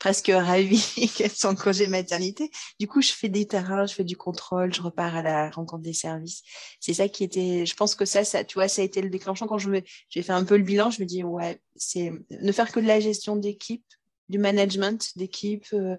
presque 0.04 0.30
ravie 0.34 1.10
qu'elle 1.16 1.30
soit 1.30 1.48
en 1.48 1.54
congé 1.54 1.86
maternité. 1.86 2.50
Du 2.78 2.86
coup, 2.86 3.00
je 3.00 3.10
fais 3.10 3.30
des 3.30 3.46
terrains, 3.46 3.86
je 3.86 3.94
fais 3.94 4.04
du 4.04 4.18
contrôle, 4.18 4.70
je 4.74 4.82
repars 4.82 5.16
à 5.16 5.22
la 5.22 5.48
rencontre 5.48 5.82
des 5.82 5.94
services. 5.94 6.42
C'est 6.78 6.92
ça 6.92 7.08
qui 7.08 7.24
était, 7.24 7.64
je 7.64 7.74
pense 7.74 7.94
que 7.94 8.04
ça, 8.04 8.22
ça, 8.22 8.44
tu 8.44 8.56
vois, 8.56 8.68
ça 8.68 8.82
a 8.82 8.84
été 8.84 9.00
le 9.00 9.08
déclenchant 9.08 9.46
quand 9.46 9.56
je 9.56 9.70
me, 9.70 9.80
j'ai 10.10 10.20
fait 10.20 10.34
un 10.34 10.44
peu 10.44 10.58
le 10.58 10.62
bilan. 10.62 10.90
Je 10.90 11.00
me 11.00 11.06
dis, 11.06 11.24
ouais, 11.24 11.58
c'est 11.76 12.12
ne 12.30 12.52
faire 12.52 12.70
que 12.70 12.80
de 12.80 12.86
la 12.86 13.00
gestion 13.00 13.34
d'équipe, 13.34 13.86
du 14.28 14.36
management 14.36 15.16
d'équipe. 15.16 15.64
Euh, 15.72 15.96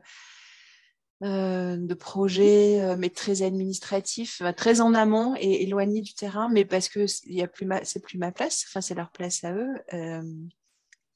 euh, 1.23 1.77
de 1.77 1.93
projets, 1.95 2.81
euh, 2.81 2.97
mais 2.99 3.09
très 3.09 3.41
administratifs, 3.41 4.41
euh, 4.41 4.51
très 4.51 4.81
en 4.81 4.93
amont 4.93 5.33
et 5.39 5.63
éloigné 5.63 6.01
du 6.01 6.13
terrain, 6.13 6.49
mais 6.51 6.65
parce 6.65 6.89
que 6.89 7.05
a 7.41 7.47
plus 7.47 7.67
c'est 7.83 8.01
plus 8.01 8.17
ma 8.17 8.33
place, 8.33 8.65
enfin 8.67 8.81
c'est 8.81 8.95
leur 8.95 9.11
place 9.11 9.45
à 9.45 9.53
eux. 9.53 9.73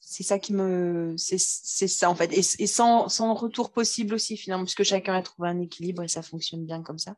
C'est 0.10 0.24
ça 0.24 0.40
qui 0.40 0.54
me, 0.54 1.14
c'est 1.18 1.38
ça 1.38 2.10
en 2.10 2.16
fait, 2.16 2.34
et, 2.34 2.68
sans, 2.68 3.10
sans, 3.10 3.36
retour 3.36 3.72
possible 3.72 4.16
aussi 4.16 4.38
finalement, 4.38 4.64
puisque 4.64 4.82
chacun 4.82 5.14
a 5.14 5.22
trouvé 5.22 5.50
un 5.50 5.60
équilibre 5.60 6.02
et 6.02 6.08
ça 6.08 6.24
fonctionne 6.24 6.66
bien 6.66 6.82
comme 6.82 6.98
ça. 6.98 7.16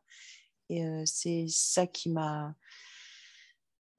Et 0.68 0.84
c'est 1.06 1.46
ça 1.48 1.86
qui 1.86 2.10
m'a, 2.10 2.54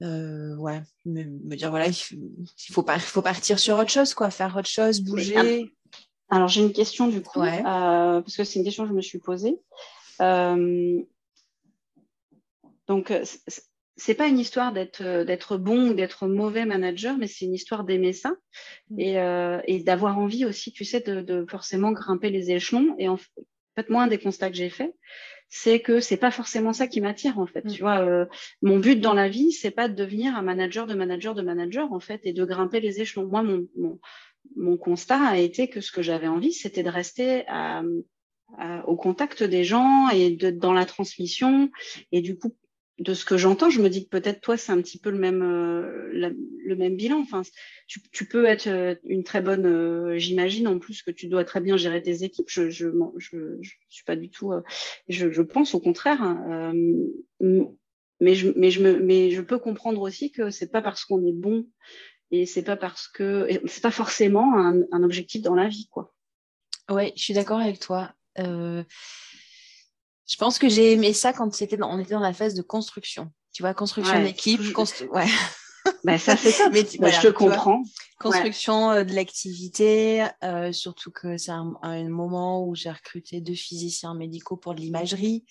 ouais, 0.00 0.80
me, 1.06 1.56
dire 1.56 1.70
voilà, 1.70 1.88
il 1.88 1.94
faut, 2.70 2.84
pas, 2.84 3.00
faut 3.00 3.20
partir 3.20 3.58
sur 3.58 3.76
autre 3.78 3.90
chose, 3.90 4.14
quoi, 4.14 4.30
faire 4.30 4.56
autre 4.56 4.68
chose, 4.68 5.00
bouger. 5.00 5.72
Alors 6.28 6.46
j'ai 6.46 6.62
une 6.62 6.72
question 6.72 7.08
du 7.08 7.20
coup, 7.20 7.42
euh, 7.42 7.62
parce 8.22 8.36
que 8.36 8.44
c'est 8.44 8.60
une 8.60 8.64
question 8.64 8.84
que 8.84 8.90
je 8.90 8.94
me 8.94 9.02
suis 9.02 9.18
posée. 9.18 9.60
Euh, 10.20 11.02
donc 12.86 13.12
c'est 13.96 14.14
pas 14.14 14.26
une 14.26 14.38
histoire 14.38 14.72
d'être 14.72 15.24
d'être 15.24 15.56
bon 15.56 15.90
ou 15.90 15.94
d'être 15.94 16.26
mauvais 16.26 16.64
manager, 16.64 17.16
mais 17.16 17.26
c'est 17.26 17.44
une 17.44 17.54
histoire 17.54 17.84
d'aimer 17.84 18.12
ça 18.12 18.34
mm. 18.90 19.00
euh, 19.00 19.60
et, 19.66 19.82
d'avoir 19.82 20.18
envie 20.18 20.44
aussi, 20.44 20.72
tu 20.72 20.84
sais, 20.84 21.00
de, 21.00 21.46
forcément 21.48 21.92
grimper 21.92 22.30
les 22.30 22.50
échelons. 22.50 22.94
Et 22.98 23.08
en 23.08 23.16
fait, 23.16 23.90
moi, 23.90 24.02
un 24.02 24.06
des 24.08 24.18
constats 24.18 24.50
que 24.50 24.56
j'ai 24.56 24.70
fait, 24.70 24.94
c'est 25.48 25.80
que 25.80 26.00
c'est 26.00 26.16
pas 26.16 26.32
forcément 26.32 26.72
ça 26.72 26.88
qui 26.88 27.00
m'attire 27.00 27.38
en 27.38 27.46
fait. 27.46 27.64
Mm. 27.64 27.70
Tu 27.70 27.80
vois, 27.82 28.26
mon 28.62 28.78
but 28.78 29.00
dans 29.00 29.14
la 29.14 29.28
vie, 29.28 29.52
c'est 29.52 29.70
pas 29.70 29.88
de 29.88 29.94
devenir 29.94 30.36
un 30.36 30.42
manager 30.42 30.86
de 30.86 30.94
manager 30.94 31.34
de 31.34 31.42
manager 31.42 31.92
en 31.92 32.00
fait 32.00 32.20
et 32.24 32.32
de 32.32 32.44
grimper 32.44 32.80
les 32.80 33.00
échelons. 33.00 33.26
Moi, 33.26 33.42
mon, 33.42 33.68
mon 34.56 34.76
constat 34.76 35.20
a 35.20 35.38
été 35.38 35.68
que 35.68 35.80
ce 35.80 35.92
que 35.92 36.02
j'avais 36.02 36.28
envie, 36.28 36.52
c'était 36.52 36.82
de 36.82 36.90
rester 36.90 37.44
au 38.86 38.96
contact 38.96 39.42
des 39.42 39.64
gens 39.64 40.08
et 40.10 40.30
de, 40.30 40.50
dans 40.50 40.72
la 40.72 40.84
transmission. 40.84 41.70
Et 42.12 42.20
du 42.20 42.36
coup, 42.36 42.54
de 42.98 43.12
ce 43.12 43.24
que 43.24 43.36
j'entends, 43.36 43.70
je 43.70 43.82
me 43.82 43.88
dis 43.88 44.04
que 44.04 44.10
peut-être 44.10 44.40
toi, 44.40 44.56
c'est 44.56 44.70
un 44.70 44.80
petit 44.80 44.98
peu 44.98 45.10
le 45.10 45.18
même, 45.18 45.42
euh, 45.42 46.90
bilan. 46.90 47.20
Enfin, 47.20 47.42
tu, 47.88 48.26
peux 48.26 48.44
être 48.44 48.68
euh, 48.68 48.94
une 49.04 49.24
très 49.24 49.40
bonne, 49.40 49.66
euh, 49.66 50.16
j'imagine 50.16 50.68
en 50.68 50.78
plus 50.78 51.02
que 51.02 51.10
tu 51.10 51.26
dois 51.26 51.44
très 51.44 51.60
bien 51.60 51.76
gérer 51.76 52.02
tes 52.02 52.22
équipes. 52.22 52.48
Je 52.48 52.70
je 52.70 52.88
suis 53.88 54.04
pas 54.04 54.16
du 54.16 54.30
tout, 54.30 54.52
je, 55.08 55.42
pense 55.42 55.74
au 55.74 55.80
contraire. 55.80 56.22
Hein, 56.22 56.72
mais 58.20 58.34
je, 58.34 59.40
peux 59.40 59.58
comprendre 59.58 60.00
aussi 60.00 60.30
que 60.30 60.50
c'est 60.50 60.70
pas 60.70 60.82
parce 60.82 61.04
qu'on 61.04 61.26
est 61.26 61.32
bon 61.32 61.66
et 62.30 62.46
c'est 62.46 62.62
pas 62.62 62.76
parce 62.76 63.08
que 63.08 63.48
c'est 63.66 63.82
pas 63.82 63.90
forcément 63.90 64.56
un, 64.56 65.02
objectif 65.02 65.42
dans 65.42 65.54
la 65.54 65.68
vie 65.68 65.88
quoi 65.90 66.14
je 66.88 67.10
suis 67.16 67.34
d'accord 67.34 67.60
avec 67.60 67.80
toi 67.80 68.14
je 70.26 70.36
pense 70.36 70.58
que 70.58 70.68
j'ai 70.68 70.92
aimé 70.92 71.12
ça 71.12 71.32
quand 71.32 71.52
c'était 71.54 71.78
on 71.82 71.98
était 71.98 72.14
dans 72.14 72.20
la 72.20 72.32
phase 72.32 72.54
de 72.54 72.62
construction. 72.62 73.30
Tu 73.52 73.62
vois 73.62 73.74
construction 73.74 74.22
d'équipe 74.22 74.60
ouais. 75.12 75.26
Ben, 76.02 76.18
ça 76.18 76.36
c'est 76.36 76.50
ça 76.50 76.68
mais 76.72 76.82
ben, 76.98 77.12
je 77.12 77.20
te 77.20 77.28
comprends. 77.28 77.82
Construction 78.18 78.90
euh, 78.90 79.04
de 79.04 79.14
l'activité 79.14 80.26
euh, 80.42 80.72
surtout 80.72 81.10
que 81.10 81.36
c'est 81.36 81.50
un, 81.50 81.74
un, 81.82 82.08
moment 82.08 82.66
où 82.66 82.74
j'ai 82.74 82.90
recruté 82.90 83.40
deux 83.40 83.54
physiciens 83.54 84.14
médicaux 84.14 84.56
pour 84.56 84.74
de 84.74 84.80
l'imagerie. 84.80 85.44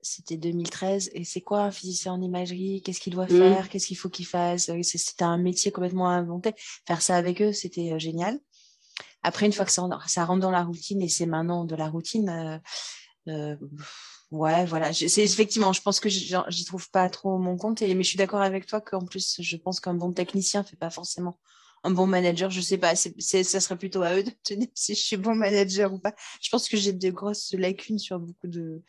C'était 0.00 0.36
2013. 0.36 1.10
Et 1.14 1.24
c'est 1.24 1.40
quoi 1.40 1.62
un 1.62 1.70
physicien 1.70 2.12
en 2.12 2.20
imagerie? 2.20 2.82
Qu'est-ce 2.82 3.00
qu'il 3.00 3.12
doit 3.12 3.26
mmh. 3.26 3.38
faire? 3.38 3.68
Qu'est-ce 3.68 3.86
qu'il 3.86 3.96
faut 3.96 4.08
qu'il 4.08 4.26
fasse? 4.26 4.70
C'était 4.82 5.24
un 5.24 5.38
métier 5.38 5.72
complètement 5.72 6.08
inventé. 6.08 6.54
Faire 6.86 7.02
ça 7.02 7.16
avec 7.16 7.42
eux, 7.42 7.52
c'était 7.52 7.92
euh, 7.92 7.98
génial. 7.98 8.38
Après, 9.22 9.46
une 9.46 9.52
fois 9.52 9.64
que 9.64 9.72
ça, 9.72 9.88
ça, 10.06 10.24
rentre 10.24 10.40
dans 10.40 10.50
la 10.50 10.62
routine, 10.62 11.00
et 11.00 11.08
c'est 11.08 11.26
maintenant 11.26 11.64
de 11.64 11.74
la 11.74 11.88
routine, 11.88 12.28
euh, 12.28 12.58
euh, 13.28 13.56
ouais, 14.30 14.64
voilà. 14.66 14.92
C'est 14.92 15.22
effectivement, 15.22 15.72
je 15.72 15.82
pense 15.82 16.00
que 16.00 16.08
j'y 16.08 16.64
trouve 16.64 16.90
pas 16.90 17.08
trop 17.08 17.38
mon 17.38 17.56
compte. 17.56 17.82
Et, 17.82 17.94
mais 17.94 18.02
je 18.02 18.08
suis 18.08 18.18
d'accord 18.18 18.42
avec 18.42 18.66
toi 18.66 18.80
qu'en 18.80 19.04
plus, 19.04 19.40
je 19.40 19.56
pense 19.56 19.80
qu'un 19.80 19.94
bon 19.94 20.12
technicien 20.12 20.64
fait 20.64 20.76
pas 20.76 20.90
forcément 20.90 21.38
un 21.82 21.90
bon 21.90 22.06
manager. 22.06 22.50
Je 22.50 22.60
sais 22.60 22.78
pas, 22.78 22.94
c'est 22.96 23.44
ça 23.44 23.60
serait 23.60 23.76
plutôt 23.76 24.02
à 24.02 24.16
eux 24.16 24.22
de 24.22 24.30
te 24.44 24.54
dire 24.54 24.68
si 24.74 24.94
je 24.94 25.02
suis 25.02 25.16
bon 25.16 25.34
manager 25.34 25.92
ou 25.92 25.98
pas. 25.98 26.14
Je 26.40 26.50
pense 26.50 26.68
que 26.68 26.76
j'ai 26.76 26.92
de 26.92 27.10
grosses 27.10 27.52
lacunes 27.52 27.98
sur 27.98 28.18
beaucoup 28.18 28.48
de 28.48 28.82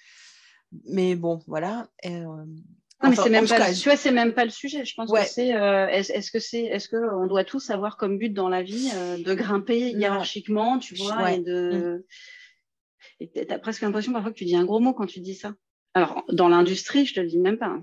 mais 0.88 1.16
bon, 1.16 1.40
voilà. 1.48 1.88
Euh, 2.06 2.46
mais 3.04 3.16
c'est 3.16 3.30
même 3.30 3.48
pas, 3.48 3.74
tu 3.74 3.90
vois, 3.90 3.98
c'est 3.98 4.12
même 4.12 4.34
pas 4.34 4.46
le 4.46 4.52
sujet. 4.52 4.86
Je 4.86 4.94
pense 4.96 5.12
que 5.12 5.26
c'est, 5.26 5.54
euh, 5.54 5.88
est-ce 5.88 6.32
que 6.32 6.40
c'est, 6.40 6.64
est-ce 6.64 6.88
que 6.88 7.14
on 7.16 7.28
doit 7.28 7.44
tous 7.44 7.70
avoir 7.70 7.98
comme 7.98 8.18
but 8.18 8.34
dans 8.34 8.50
la 8.50 8.64
vie 8.64 8.90
euh, 8.96 9.18
de 9.18 9.34
grimper 9.34 9.92
hiérarchiquement, 9.92 10.80
tu 10.80 10.96
vois, 10.96 11.34
et 11.34 11.40
de, 11.40 12.06
et 13.20 13.30
t'as 13.30 13.60
presque 13.60 13.82
l'impression 13.82 14.14
parfois 14.14 14.32
que 14.32 14.38
tu 14.38 14.46
dis 14.46 14.56
un 14.56 14.66
gros 14.66 14.80
mot 14.80 14.94
quand 14.94 15.06
tu 15.06 15.20
dis 15.20 15.36
ça. 15.36 15.54
Alors 15.94 16.24
dans 16.32 16.50
l'industrie, 16.50 17.06
je 17.06 17.14
te 17.14 17.20
le 17.20 17.28
dis 17.28 17.40
même 17.40 17.58
pas. 17.58 17.68
Hein, 17.68 17.82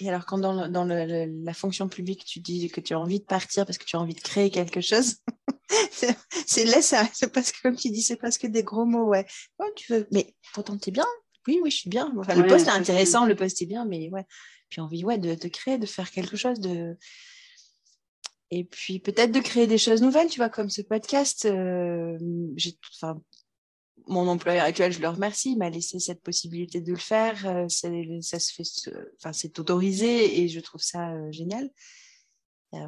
et 0.00 0.08
alors 0.08 0.24
quand 0.24 0.38
dans, 0.38 0.68
dans 0.68 0.84
la 0.84 1.54
fonction 1.54 1.88
publique, 1.88 2.24
tu 2.24 2.40
dis 2.40 2.68
que 2.70 2.80
tu 2.80 2.94
as 2.94 2.98
envie 2.98 3.20
de 3.20 3.24
partir 3.24 3.66
parce 3.66 3.78
que 3.78 3.84
tu 3.84 3.96
as 3.96 4.00
envie 4.00 4.14
de 4.14 4.20
créer 4.20 4.50
quelque 4.50 4.80
chose, 4.80 5.16
c'est 6.46 6.64
là, 6.64 6.80
c'est 6.82 7.32
parce 7.32 7.52
que 7.52 7.62
comme 7.62 7.76
tu 7.76 7.90
dis, 7.90 8.02
c'est 8.02 8.16
presque 8.16 8.46
des 8.46 8.62
gros 8.62 8.86
mots, 8.86 9.06
ouais. 9.08 9.26
Oh, 9.58 9.66
tu 9.76 9.92
veux, 9.92 10.08
mais 10.10 10.34
pourtant 10.54 10.78
t'es 10.78 10.90
bien, 10.90 11.06
oui, 11.46 11.60
oui, 11.62 11.70
je 11.70 11.76
suis 11.76 11.90
bien. 11.90 12.12
le 12.14 12.46
poste 12.46 12.68
est 12.68 12.70
intéressant, 12.70 13.26
le 13.26 13.34
poste 13.34 13.62
est 13.62 13.66
bien, 13.66 13.84
mais 13.84 14.08
ouais. 14.10 14.24
Puis 14.68 14.80
envie 14.80 15.04
ouais, 15.04 15.18
de, 15.18 15.34
créer, 15.48 15.78
de 15.78 15.86
faire 15.86 16.10
quelque 16.10 16.36
chose, 16.36 16.60
de. 16.60 16.96
Et 18.50 18.64
puis 18.64 18.98
peut-être 18.98 19.32
de 19.32 19.40
créer 19.40 19.66
des 19.66 19.78
choses 19.78 20.02
nouvelles, 20.02 20.28
tu 20.28 20.38
vois, 20.38 20.48
comme 20.48 20.70
ce 20.70 20.82
podcast. 20.82 21.46
Euh, 21.46 22.16
j'ai, 22.56 22.78
enfin, 22.94 23.20
mon 24.06 24.26
employeur 24.28 24.64
actuel, 24.64 24.92
je 24.92 25.00
le 25.00 25.08
remercie, 25.08 25.56
m'a 25.56 25.70
laissé 25.70 25.98
cette 26.00 26.22
possibilité 26.22 26.80
de 26.80 26.92
le 26.92 26.98
faire. 26.98 27.46
Euh, 27.46 27.68
ça 27.68 28.38
se 28.38 28.52
fait, 28.52 28.90
enfin, 29.18 29.32
c'est 29.32 29.58
autorisé 29.58 30.40
et 30.40 30.48
je 30.48 30.60
trouve 30.60 30.82
ça 30.82 31.12
euh, 31.12 31.30
génial. 31.30 31.70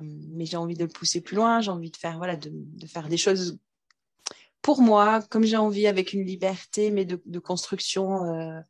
mais 0.03 0.47
j'ai 0.47 0.57
envie 0.57 0.75
de 0.75 0.85
le 0.85 0.88
pousser 0.88 1.21
plus 1.21 1.37
loin, 1.37 1.61
j'ai 1.61 1.71
envie 1.71 1.90
de 1.90 1.97
faire, 1.97 2.19
voilà, 2.19 2.37
de, 2.37 2.51
de 2.53 2.87
faire 2.87 3.09
des 3.09 3.19
choses 3.19 3.59
pour 4.64 4.81
moi, 4.81 5.21
comme 5.29 5.45
j'ai 5.45 5.59
envie, 5.59 5.87
avec 5.87 6.14
une 6.14 6.25
liberté, 6.25 6.90
mais 6.90 7.05
de, 7.05 7.38
construction. 7.38 8.25
Euh, 8.25 8.61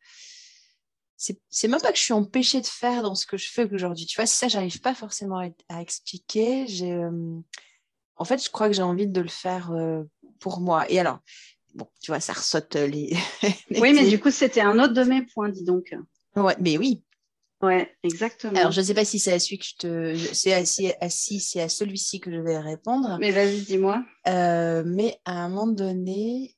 c'est 1.16 1.68
même 1.68 1.80
pas 1.80 1.92
que 1.92 1.98
je 1.98 2.02
suis 2.02 2.12
empêchée 2.12 2.60
de 2.60 2.66
faire 2.66 3.04
dans 3.04 3.14
ce 3.14 3.26
que 3.26 3.36
je 3.36 3.48
fais 3.48 3.72
aujourd'hui. 3.72 4.04
Tu 4.04 4.16
vois, 4.16 4.26
ça, 4.26 4.48
j'arrive 4.48 4.80
pas 4.80 4.92
forcément 4.92 5.38
à, 5.68 5.80
expliquer. 5.80 6.66
J'ai, 6.66 6.92
euh, 6.92 7.38
en 8.16 8.24
fait, 8.24 8.44
je 8.44 8.50
crois 8.50 8.66
que 8.66 8.74
j'ai 8.74 8.82
envie 8.82 9.06
de 9.06 9.20
le 9.20 9.28
faire 9.28 9.70
euh, 9.70 10.02
pour 10.40 10.58
moi. 10.58 10.90
Et 10.90 10.98
alors, 10.98 11.20
bon, 11.74 11.88
tu 12.00 12.10
vois, 12.10 12.20
ça 12.20 12.32
ressaute 12.32 12.74
les. 12.76 13.16
oui, 13.70 13.92
mais 13.92 14.08
du 14.08 14.20
coup, 14.20 14.30
c'était 14.30 14.60
un 14.60 14.78
autre 14.78 14.94
de 14.94 15.04
mes 15.04 15.22
points, 15.22 15.48
dis 15.48 15.64
donc. 15.64 15.94
Ouais, 16.36 16.56
mais 16.60 16.78
oui. 16.78 17.02
Ouais, 17.62 17.96
exactement. 18.02 18.58
Alors, 18.58 18.72
je 18.72 18.80
ne 18.80 18.86
sais 18.86 18.94
pas 18.94 19.04
si 19.04 19.18
c'est 19.18 19.32
à 19.32 19.38
celui 19.38 19.58
que 19.58 19.64
je 19.64 19.76
te. 19.76 20.16
C'est 20.34 20.52
à, 20.52 20.64
si, 20.64 21.40
c'est 21.40 21.62
à 21.62 21.68
celui-ci 21.68 22.20
que 22.20 22.30
je 22.30 22.40
vais 22.40 22.58
répondre. 22.58 23.16
Mais 23.20 23.30
vas-y, 23.30 23.62
dis-moi. 23.62 24.04
Euh, 24.26 24.82
mais 24.84 25.18
à 25.24 25.44
un 25.44 25.48
moment 25.48 25.66
donné. 25.66 26.56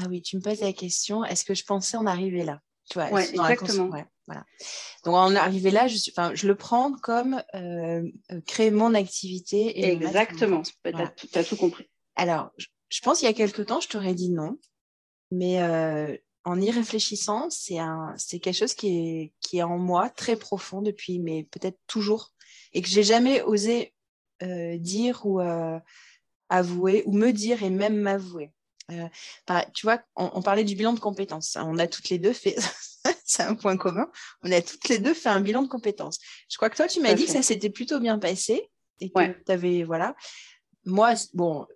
Ah 0.00 0.04
oui, 0.08 0.22
tu 0.22 0.36
me 0.36 0.42
poses 0.42 0.60
la 0.60 0.72
question, 0.72 1.24
est-ce 1.24 1.44
que 1.44 1.54
je 1.54 1.64
pensais 1.64 1.96
en 1.96 2.06
arriver 2.06 2.44
là? 2.44 2.60
Tu 2.88 2.98
vois, 2.98 3.20
exactement. 3.20 3.88
voilà. 4.26 4.44
Donc, 5.04 5.14
en 5.14 5.34
arrivé 5.34 5.70
là, 5.70 5.88
je, 5.88 5.96
suis, 5.96 6.12
je 6.34 6.46
le 6.46 6.54
prends 6.54 6.92
comme 6.92 7.42
euh, 7.54 8.02
euh, 8.30 8.40
créer 8.46 8.70
mon 8.70 8.94
activité. 8.94 9.80
Et 9.80 9.92
exactement, 9.92 10.62
tu 10.62 11.38
as, 11.38 11.44
tout 11.44 11.56
compris. 11.56 11.90
Alors, 12.14 12.52
je, 12.88 13.00
pense 13.00 13.18
qu'il 13.18 13.26
y 13.26 13.30
a 13.30 13.34
quelques 13.34 13.66
temps, 13.66 13.80
je 13.80 13.88
t'aurais 13.88 14.14
dit 14.14 14.30
non. 14.30 14.58
Mais 15.30 15.60
en 16.48 16.60
y 16.60 16.70
réfléchissant, 16.70 17.50
c'est 17.50 17.78
un, 17.78 18.14
c'est 18.16 18.38
quelque 18.38 18.56
chose 18.56 18.74
qui 18.74 18.88
est, 18.88 19.32
qui 19.40 19.58
est 19.58 19.62
en 19.62 19.78
moi 19.78 20.08
très 20.08 20.36
profond 20.36 20.80
depuis, 20.82 21.18
mais 21.18 21.44
peut-être 21.44 21.78
toujours, 21.86 22.32
et 22.72 22.82
que 22.82 22.88
j'ai 22.88 23.02
jamais 23.02 23.42
osé 23.42 23.94
euh, 24.42 24.78
dire 24.78 25.26
ou 25.26 25.40
euh, 25.40 25.78
avouer, 26.48 27.02
ou 27.06 27.12
me 27.12 27.32
dire 27.32 27.62
et 27.62 27.70
même 27.70 27.96
m'avouer. 27.96 28.52
Euh, 28.90 29.08
tu 29.74 29.84
vois, 29.84 30.00
on, 30.16 30.40
parlait 30.40 30.64
du 30.64 30.74
bilan 30.74 30.94
de 30.94 31.00
compétences. 31.00 31.58
On 31.60 31.78
a 31.78 31.86
toutes 31.86 32.08
les 32.08 32.18
deux 32.18 32.32
fait, 32.32 32.56
c'est 33.26 33.42
un 33.42 33.54
point 33.54 33.76
commun, 33.76 34.10
on 34.42 34.50
a 34.50 34.62
toutes 34.62 34.88
les 34.88 34.98
deux 34.98 35.12
fait 35.12 35.28
un 35.28 35.40
bilan 35.40 35.62
de 35.62 35.68
compétences. 35.68 36.18
Je 36.48 36.56
crois 36.56 36.70
que 36.70 36.76
toi, 36.76 36.88
tu 36.88 37.02
m'as 37.02 37.12
dit 37.12 37.26
que 37.26 37.32
ça 37.32 37.42
s'était 37.42 37.68
plutôt 37.68 38.00
bien 38.00 38.18
passé 38.18 38.70
et 39.00 39.10
que 39.10 39.44
tu 39.44 39.52
avais, 39.52 39.82
voilà. 39.82 40.16
Moi, 40.86 41.12
bon, 41.34 41.66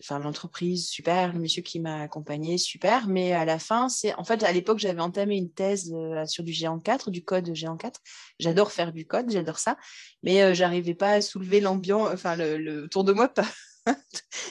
enfin 0.00 0.18
l'entreprise 0.18 0.88
super 0.88 1.32
le 1.32 1.38
monsieur 1.38 1.62
qui 1.62 1.80
m'a 1.80 2.02
accompagné 2.02 2.58
super 2.58 3.06
mais 3.08 3.32
à 3.32 3.44
la 3.44 3.58
fin 3.58 3.88
c'est 3.88 4.14
en 4.14 4.24
fait 4.24 4.42
à 4.42 4.52
l'époque 4.52 4.78
j'avais 4.78 5.00
entamé 5.00 5.36
une 5.36 5.50
thèse 5.50 5.92
euh, 5.94 6.24
sur 6.26 6.44
du 6.44 6.52
géant 6.52 6.78
4 6.78 7.10
du 7.10 7.24
code 7.24 7.54
géant 7.54 7.76
4 7.76 8.00
j'adore 8.38 8.72
faire 8.72 8.92
du 8.92 9.06
code 9.06 9.30
j'adore 9.30 9.58
ça 9.58 9.76
mais 10.22 10.42
euh, 10.42 10.54
j'arrivais 10.54 10.94
pas 10.94 11.12
à 11.12 11.20
soulever 11.20 11.60
l'ambiance 11.60 12.10
enfin 12.12 12.36
le, 12.36 12.86
tour 12.88 13.04
de 13.04 13.12
moi 13.12 13.28
pas. 13.28 13.46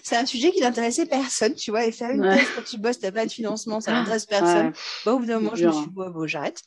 C'est 0.04 0.16
un 0.16 0.26
sujet 0.26 0.52
qui 0.52 0.62
n'intéressait 0.62 1.06
personne 1.06 1.56
tu 1.56 1.72
vois 1.72 1.86
et 1.86 1.92
faire 1.92 2.12
une 2.12 2.22
thèse 2.22 2.48
quand 2.56 2.64
tu 2.64 2.78
bosses 2.78 3.00
t'as 3.00 3.12
pas 3.12 3.26
de 3.26 3.32
financement 3.32 3.82
ça 3.82 3.92
n'intéresse 3.92 4.26
personne. 4.28 4.74
Au 5.06 5.20
bout 5.20 5.26
d'un 5.26 5.40
moment 5.40 5.56
je 5.56 5.66
me 5.66 5.72
suis 5.72 5.88
dit 5.88 5.92
bon, 5.92 6.28
j'arrête. 6.28 6.62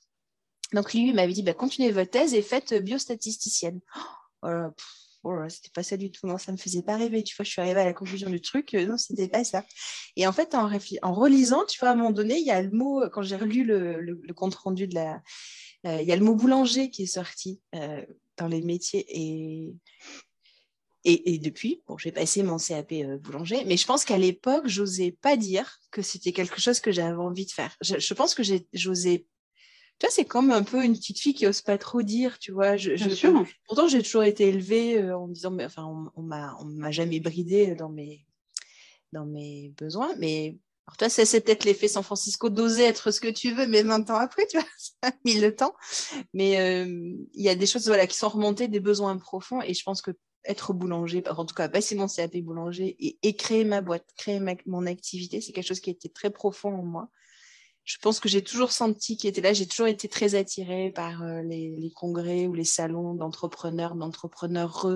Donc 0.72 0.92
lui 0.92 1.08
il 1.08 1.14
m'avait 1.14 1.32
dit 1.32 1.42
bah, 1.42 1.54
continuez 1.54 1.92
votre 1.92 2.10
thèse 2.10 2.34
et 2.34 2.42
faites 2.42 2.74
biostatisticienne 2.74 3.80
oh, 4.42 4.70
oh 5.26 5.48
c'était 5.48 5.70
pas 5.74 5.82
ça 5.82 5.96
du 5.96 6.10
tout, 6.10 6.26
non, 6.26 6.38
ça 6.38 6.52
me 6.52 6.56
faisait 6.56 6.82
pas 6.82 6.96
rêver, 6.96 7.22
tu 7.22 7.34
vois, 7.36 7.44
je 7.44 7.50
suis 7.50 7.60
arrivée 7.60 7.80
à 7.80 7.84
la 7.84 7.92
conclusion 7.92 8.30
du 8.30 8.40
truc, 8.40 8.74
euh, 8.74 8.86
non, 8.86 8.96
c'était 8.96 9.28
pas 9.28 9.44
ça. 9.44 9.64
Et 10.16 10.26
en 10.26 10.32
fait, 10.32 10.54
en, 10.54 10.68
relisant, 11.12 11.64
tu 11.66 11.78
vois, 11.80 11.90
à 11.90 11.92
un 11.92 11.96
moment 11.96 12.12
donné, 12.12 12.38
il 12.38 12.46
y 12.46 12.50
a 12.50 12.62
le 12.62 12.70
mot, 12.70 13.02
quand 13.10 13.22
j'ai 13.22 13.36
relu 13.36 13.64
le, 13.64 14.32
compte 14.34 14.54
rendu 14.54 14.86
de 14.86 14.94
la, 14.94 15.20
euh, 15.86 16.00
il 16.00 16.08
y 16.08 16.12
a 16.12 16.16
le 16.16 16.24
mot 16.24 16.34
boulanger 16.34 16.90
qui 16.90 17.04
est 17.04 17.06
sorti 17.06 17.60
euh, 17.74 18.04
dans 18.36 18.48
les 18.48 18.62
métiers 18.62 19.04
et, 19.08 19.74
et, 21.04 21.38
depuis, 21.38 21.82
bon, 21.86 21.96
j'ai 21.96 22.10
passé 22.10 22.42
mon 22.42 22.58
CAP 22.58 22.92
boulanger, 23.20 23.64
mais 23.64 23.76
je 23.76 23.86
pense 23.86 24.04
qu'à 24.04 24.18
l'époque, 24.18 24.66
j'osais 24.66 25.12
pas 25.12 25.36
dire 25.36 25.78
que 25.92 26.02
c'était 26.02 26.32
quelque 26.32 26.60
chose 26.60 26.80
que 26.80 26.90
j'avais 26.90 27.14
envie 27.14 27.46
de 27.46 27.52
faire. 27.52 27.76
Je 27.80 28.14
pense 28.14 28.34
que 28.34 28.42
j'osais 28.72 29.26
tu 29.98 30.06
vois, 30.06 30.10
c'est 30.10 30.24
comme 30.24 30.50
un 30.50 30.62
peu 30.62 30.84
une 30.84 30.94
petite 30.94 31.18
fille 31.18 31.34
qui 31.34 31.46
ose 31.46 31.62
pas 31.62 31.78
trop 31.78 32.02
dire, 32.02 32.38
tu 32.38 32.52
vois. 32.52 32.76
Je, 32.76 32.96
Pourtant, 33.66 33.88
j'ai 33.88 34.02
toujours 34.02 34.24
été 34.24 34.48
élevée 34.48 34.98
euh, 34.98 35.16
en 35.16 35.26
me 35.26 35.32
disant, 35.32 35.50
mais, 35.50 35.64
enfin, 35.64 35.84
on, 35.84 36.10
on 36.16 36.22
m'a 36.22 36.90
jamais 36.90 37.20
bridée 37.20 37.74
dans 37.74 37.88
mes, 37.88 38.26
dans 39.12 39.24
mes 39.24 39.72
besoins. 39.78 40.14
Mais 40.18 40.58
alors, 40.86 40.96
toi, 40.98 41.08
c'est 41.08 41.40
peut-être 41.40 41.64
l'effet 41.64 41.88
San 41.88 42.02
Francisco 42.02 42.48
d'oser 42.48 42.84
être 42.84 43.10
ce 43.10 43.20
que 43.20 43.28
tu 43.28 43.52
veux, 43.52 43.66
mais 43.66 43.82
20 43.82 44.10
ans 44.10 44.16
après, 44.16 44.46
tu 44.46 44.58
vois, 44.58 44.66
ça 44.78 45.08
a 45.08 45.12
mis 45.24 45.40
le 45.40 45.54
temps. 45.54 45.74
Mais 46.32 46.60
euh, 46.60 46.84
il 47.34 47.42
y 47.42 47.48
a 47.48 47.54
des 47.54 47.66
choses 47.66 47.86
voilà, 47.86 48.06
qui 48.06 48.16
sont 48.16 48.28
remontées, 48.28 48.68
des 48.68 48.80
besoins 48.80 49.16
profonds. 49.16 49.62
Et 49.62 49.74
je 49.74 49.82
pense 49.82 50.02
que 50.02 50.12
être 50.44 50.72
boulanger, 50.72 51.24
en 51.28 51.44
tout 51.44 51.56
cas 51.56 51.68
passer 51.68 51.96
mon 51.96 52.06
CAP 52.06 52.36
boulanger 52.36 52.96
et, 53.00 53.18
et 53.22 53.34
créer 53.34 53.64
ma 53.64 53.80
boîte, 53.80 54.06
créer 54.16 54.40
mon 54.66 54.86
activité, 54.86 55.40
c'est 55.40 55.52
quelque 55.52 55.66
chose 55.66 55.80
qui 55.80 55.90
était 55.90 56.08
très 56.08 56.30
profond 56.30 56.72
en 56.72 56.84
moi 56.84 57.08
je 57.86 57.98
pense 57.98 58.18
que 58.18 58.28
j'ai 58.28 58.42
toujours 58.42 58.72
senti 58.72 59.16
qu'il 59.16 59.30
était 59.30 59.40
là. 59.40 59.52
J'ai 59.52 59.66
toujours 59.66 59.86
été 59.86 60.08
très 60.08 60.34
attirée 60.34 60.90
par 60.92 61.22
euh, 61.22 61.40
les, 61.42 61.92
congrès 61.94 62.48
ou 62.48 62.52
les 62.52 62.64
salons 62.64 63.14
d'entrepreneurs, 63.14 63.94
d'entrepreneurs 63.94 64.86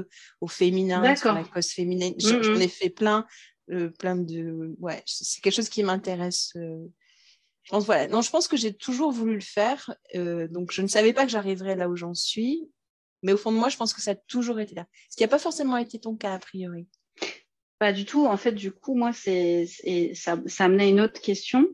au 0.41 0.49
féminin, 0.49 1.15
sur 1.15 1.33
la 1.33 1.45
cause 1.45 1.69
féminine. 1.69 2.15
J'en 2.19 2.57
ai 2.57 2.67
fait 2.67 2.91
plein, 2.91 3.27
euh, 3.71 3.91
plein 3.91 4.17
de. 4.17 4.75
Ouais, 4.81 5.03
c'est 5.07 5.41
quelque 5.41 5.55
chose 5.55 5.69
qui 5.69 5.85
m'intéresse. 5.85 6.51
Euh. 6.57 6.85
Je 7.63 7.71
pense, 7.71 7.85
voilà. 7.85 8.09
Non, 8.09 8.23
je 8.23 8.31
pense 8.31 8.49
que 8.49 8.57
j'ai 8.57 8.75
toujours 8.75 9.13
voulu 9.13 9.35
le 9.35 9.41
faire. 9.41 9.95
donc, 10.15 10.73
je 10.73 10.83
ne 10.83 10.89
savais 10.89 11.13
pas 11.13 11.25
que 11.25 11.31
j'arriverais 11.31 11.77
là 11.77 11.89
où 11.89 11.95
j'en 11.95 12.15
suis. 12.15 12.69
Mais 13.23 13.33
au 13.33 13.37
fond 13.37 13.53
de 13.53 13.57
moi, 13.59 13.69
je 13.69 13.77
pense 13.77 13.95
que 13.95 14.01
ça 14.01 14.13
a 14.13 14.15
toujours 14.17 14.59
été 14.59 14.75
là. 14.75 14.87
Ce 15.11 15.17
qui 15.17 15.23
n'a 15.23 15.29
pas 15.29 15.39
forcément 15.39 15.77
été 15.77 16.01
ton 16.01 16.17
cas, 16.17 16.35
a 16.35 16.39
priori. 16.41 16.89
Pas 17.79 17.93
du 17.93 18.05
tout. 18.05 18.27
En 18.27 18.37
fait, 18.37 18.53
du 18.53 18.73
coup, 18.73 18.97
moi, 18.97 19.13
c'est, 19.13 19.67
ça, 20.15 20.41
ça 20.47 20.65
amenait 20.65 20.89
une 20.89 21.01
autre 21.01 21.21
question. 21.21 21.69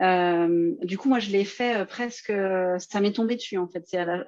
Euh, 0.00 0.74
du 0.82 0.96
coup, 0.96 1.08
moi, 1.08 1.18
je 1.18 1.30
l'ai 1.30 1.44
fait 1.44 1.76
euh, 1.76 1.84
presque, 1.84 2.32
ça 2.78 3.00
m'est 3.00 3.12
tombé 3.12 3.34
dessus 3.34 3.58
en 3.58 3.66
fait. 3.66 3.82
C'est 3.86 3.98
à 3.98 4.04
la, 4.04 4.26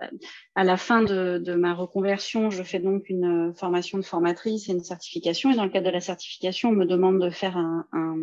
à 0.55 0.65
la 0.65 0.77
fin 0.77 1.03
de, 1.03 1.39
de, 1.39 1.55
ma 1.55 1.75
reconversion, 1.75 2.51
je 2.51 2.63
fais 2.63 2.81
donc 2.81 3.09
une 3.09 3.55
formation 3.55 3.99
de 3.99 4.05
formatrice 4.05 4.69
et 4.69 4.73
une 4.73 4.83
certification. 4.83 5.51
Et 5.51 5.57
dans 5.57 5.65
le 5.65 5.71
cadre 5.71 5.87
de 5.87 5.93
la 5.93 6.01
certification, 6.01 6.71
on 6.71 6.73
me 6.73 6.87
demande 6.87 7.23
de 7.23 7.31
faire 7.31 7.57
un, 7.57 7.87
un 7.93 8.17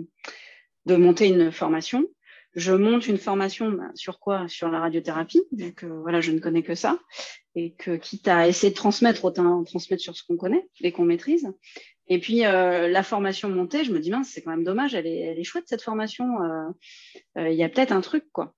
de 0.86 0.95
monter 0.95 1.27
une 1.27 1.51
formation. 1.51 2.05
Je 2.58 2.74
monte 2.74 3.08
une 3.08 3.20
formation 3.20 3.70
bah, 3.70 3.91
sur 3.93 4.20
quoi? 4.20 4.48
Sur 4.48 4.70
la 4.70 4.80
radiothérapie, 4.80 5.43
vu 5.52 5.74
que 5.74 5.86
voilà, 5.86 6.22
je 6.22 6.32
ne 6.32 6.39
connais 6.39 6.63
que 6.63 6.74
ça, 6.74 6.98
et 7.54 7.74
que 7.76 7.96
quitte 7.98 8.28
à 8.28 8.48
essayer 8.48 8.72
de 8.72 8.76
transmettre, 8.76 9.26
autant 9.26 9.63
transmettre 9.63 10.02
sur 10.02 10.17
ce 10.17 10.24
qu'on 10.24 10.38
connaît 10.38 10.67
et 10.82 10.91
qu'on 10.91 11.06
maîtrise. 11.06 11.54
Et 12.08 12.20
puis 12.20 12.48
euh, 12.48 12.88
la 12.88 13.04
formation 13.04 13.48
montée, 13.50 13.84
je 13.84 13.91
me 13.91 14.00
dis 14.00 14.10
mince, 14.10 14.30
c'est 14.30 14.41
quand 14.41 14.50
même 14.50 14.63
dommage, 14.63 14.96
elle 14.96 15.06
est, 15.06 15.20
elle 15.20 15.39
est 15.39 15.43
chouette 15.43 15.65
cette 15.67 15.84
formation. 15.84 16.41
Euh, 16.41 16.70
euh, 17.38 17.50
il 17.50 17.56
y 17.56 17.63
a 17.63 17.70
peut-être 17.70 17.91
un 17.91 18.02
truc 18.02 18.26
quoi. 18.32 18.56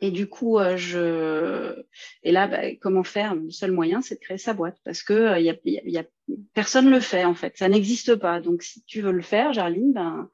Et 0.00 0.10
du 0.10 0.26
coup, 0.26 0.58
je 0.74 1.84
et 2.24 2.32
là, 2.32 2.48
bah, 2.48 2.74
comment 2.80 3.04
faire? 3.04 3.36
Le 3.36 3.52
seul 3.52 3.70
moyen, 3.70 4.02
c'est 4.02 4.16
de 4.16 4.20
créer 4.20 4.38
sa 4.38 4.54
boîte 4.54 4.78
parce 4.84 5.04
que 5.04 5.38
il 5.38 5.44
y 5.44 5.70
y 5.88 5.98
a, 5.98 6.04
personne 6.52 6.90
le 6.90 6.98
fait 6.98 7.24
en 7.24 7.34
fait, 7.34 7.56
ça 7.56 7.68
n'existe 7.68 8.16
pas. 8.16 8.40
Donc 8.40 8.64
si 8.64 8.82
tu 8.86 9.02
veux 9.02 9.12
le 9.12 9.22
faire, 9.22 9.52
Jarline, 9.52 9.92
ben 9.92 10.28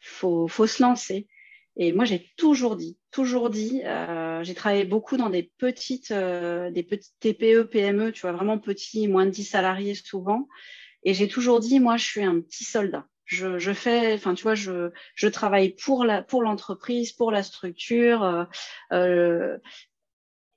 faut 0.00 0.48
faut 0.48 0.66
se 0.66 0.82
lancer. 0.82 1.28
Et 1.78 1.92
moi, 1.92 2.04
j'ai 2.04 2.30
toujours 2.36 2.76
dit, 2.76 2.98
toujours 3.12 3.50
dit, 3.50 3.82
euh, 3.84 4.42
j'ai 4.42 4.54
travaillé 4.54 4.84
beaucoup 4.84 5.16
dans 5.16 5.30
des 5.30 5.52
petites, 5.58 6.12
des 6.12 6.82
petites 6.82 7.14
TPE, 7.20 7.68
PME, 7.70 8.12
tu 8.12 8.22
vois, 8.22 8.32
vraiment 8.32 8.58
petits, 8.58 9.08
moins 9.08 9.26
de 9.26 9.30
10 9.30 9.44
salariés 9.44 9.94
souvent. 9.94 10.48
Et 11.04 11.14
j'ai 11.14 11.28
toujours 11.28 11.60
dit, 11.60 11.80
moi, 11.80 11.96
je 11.96 12.04
suis 12.04 12.24
un 12.24 12.40
petit 12.40 12.64
soldat. 12.64 13.06
Je, 13.28 13.58
je 13.58 13.72
fais, 13.72 14.14
enfin, 14.14 14.34
tu 14.34 14.42
vois, 14.42 14.54
je, 14.54 14.90
je 15.14 15.28
travaille 15.28 15.74
pour 15.74 16.04
la, 16.04 16.22
pour 16.22 16.42
l'entreprise, 16.42 17.12
pour 17.12 17.30
la 17.30 17.42
structure. 17.42 18.24
Euh, 18.24 18.44
euh, 18.92 19.58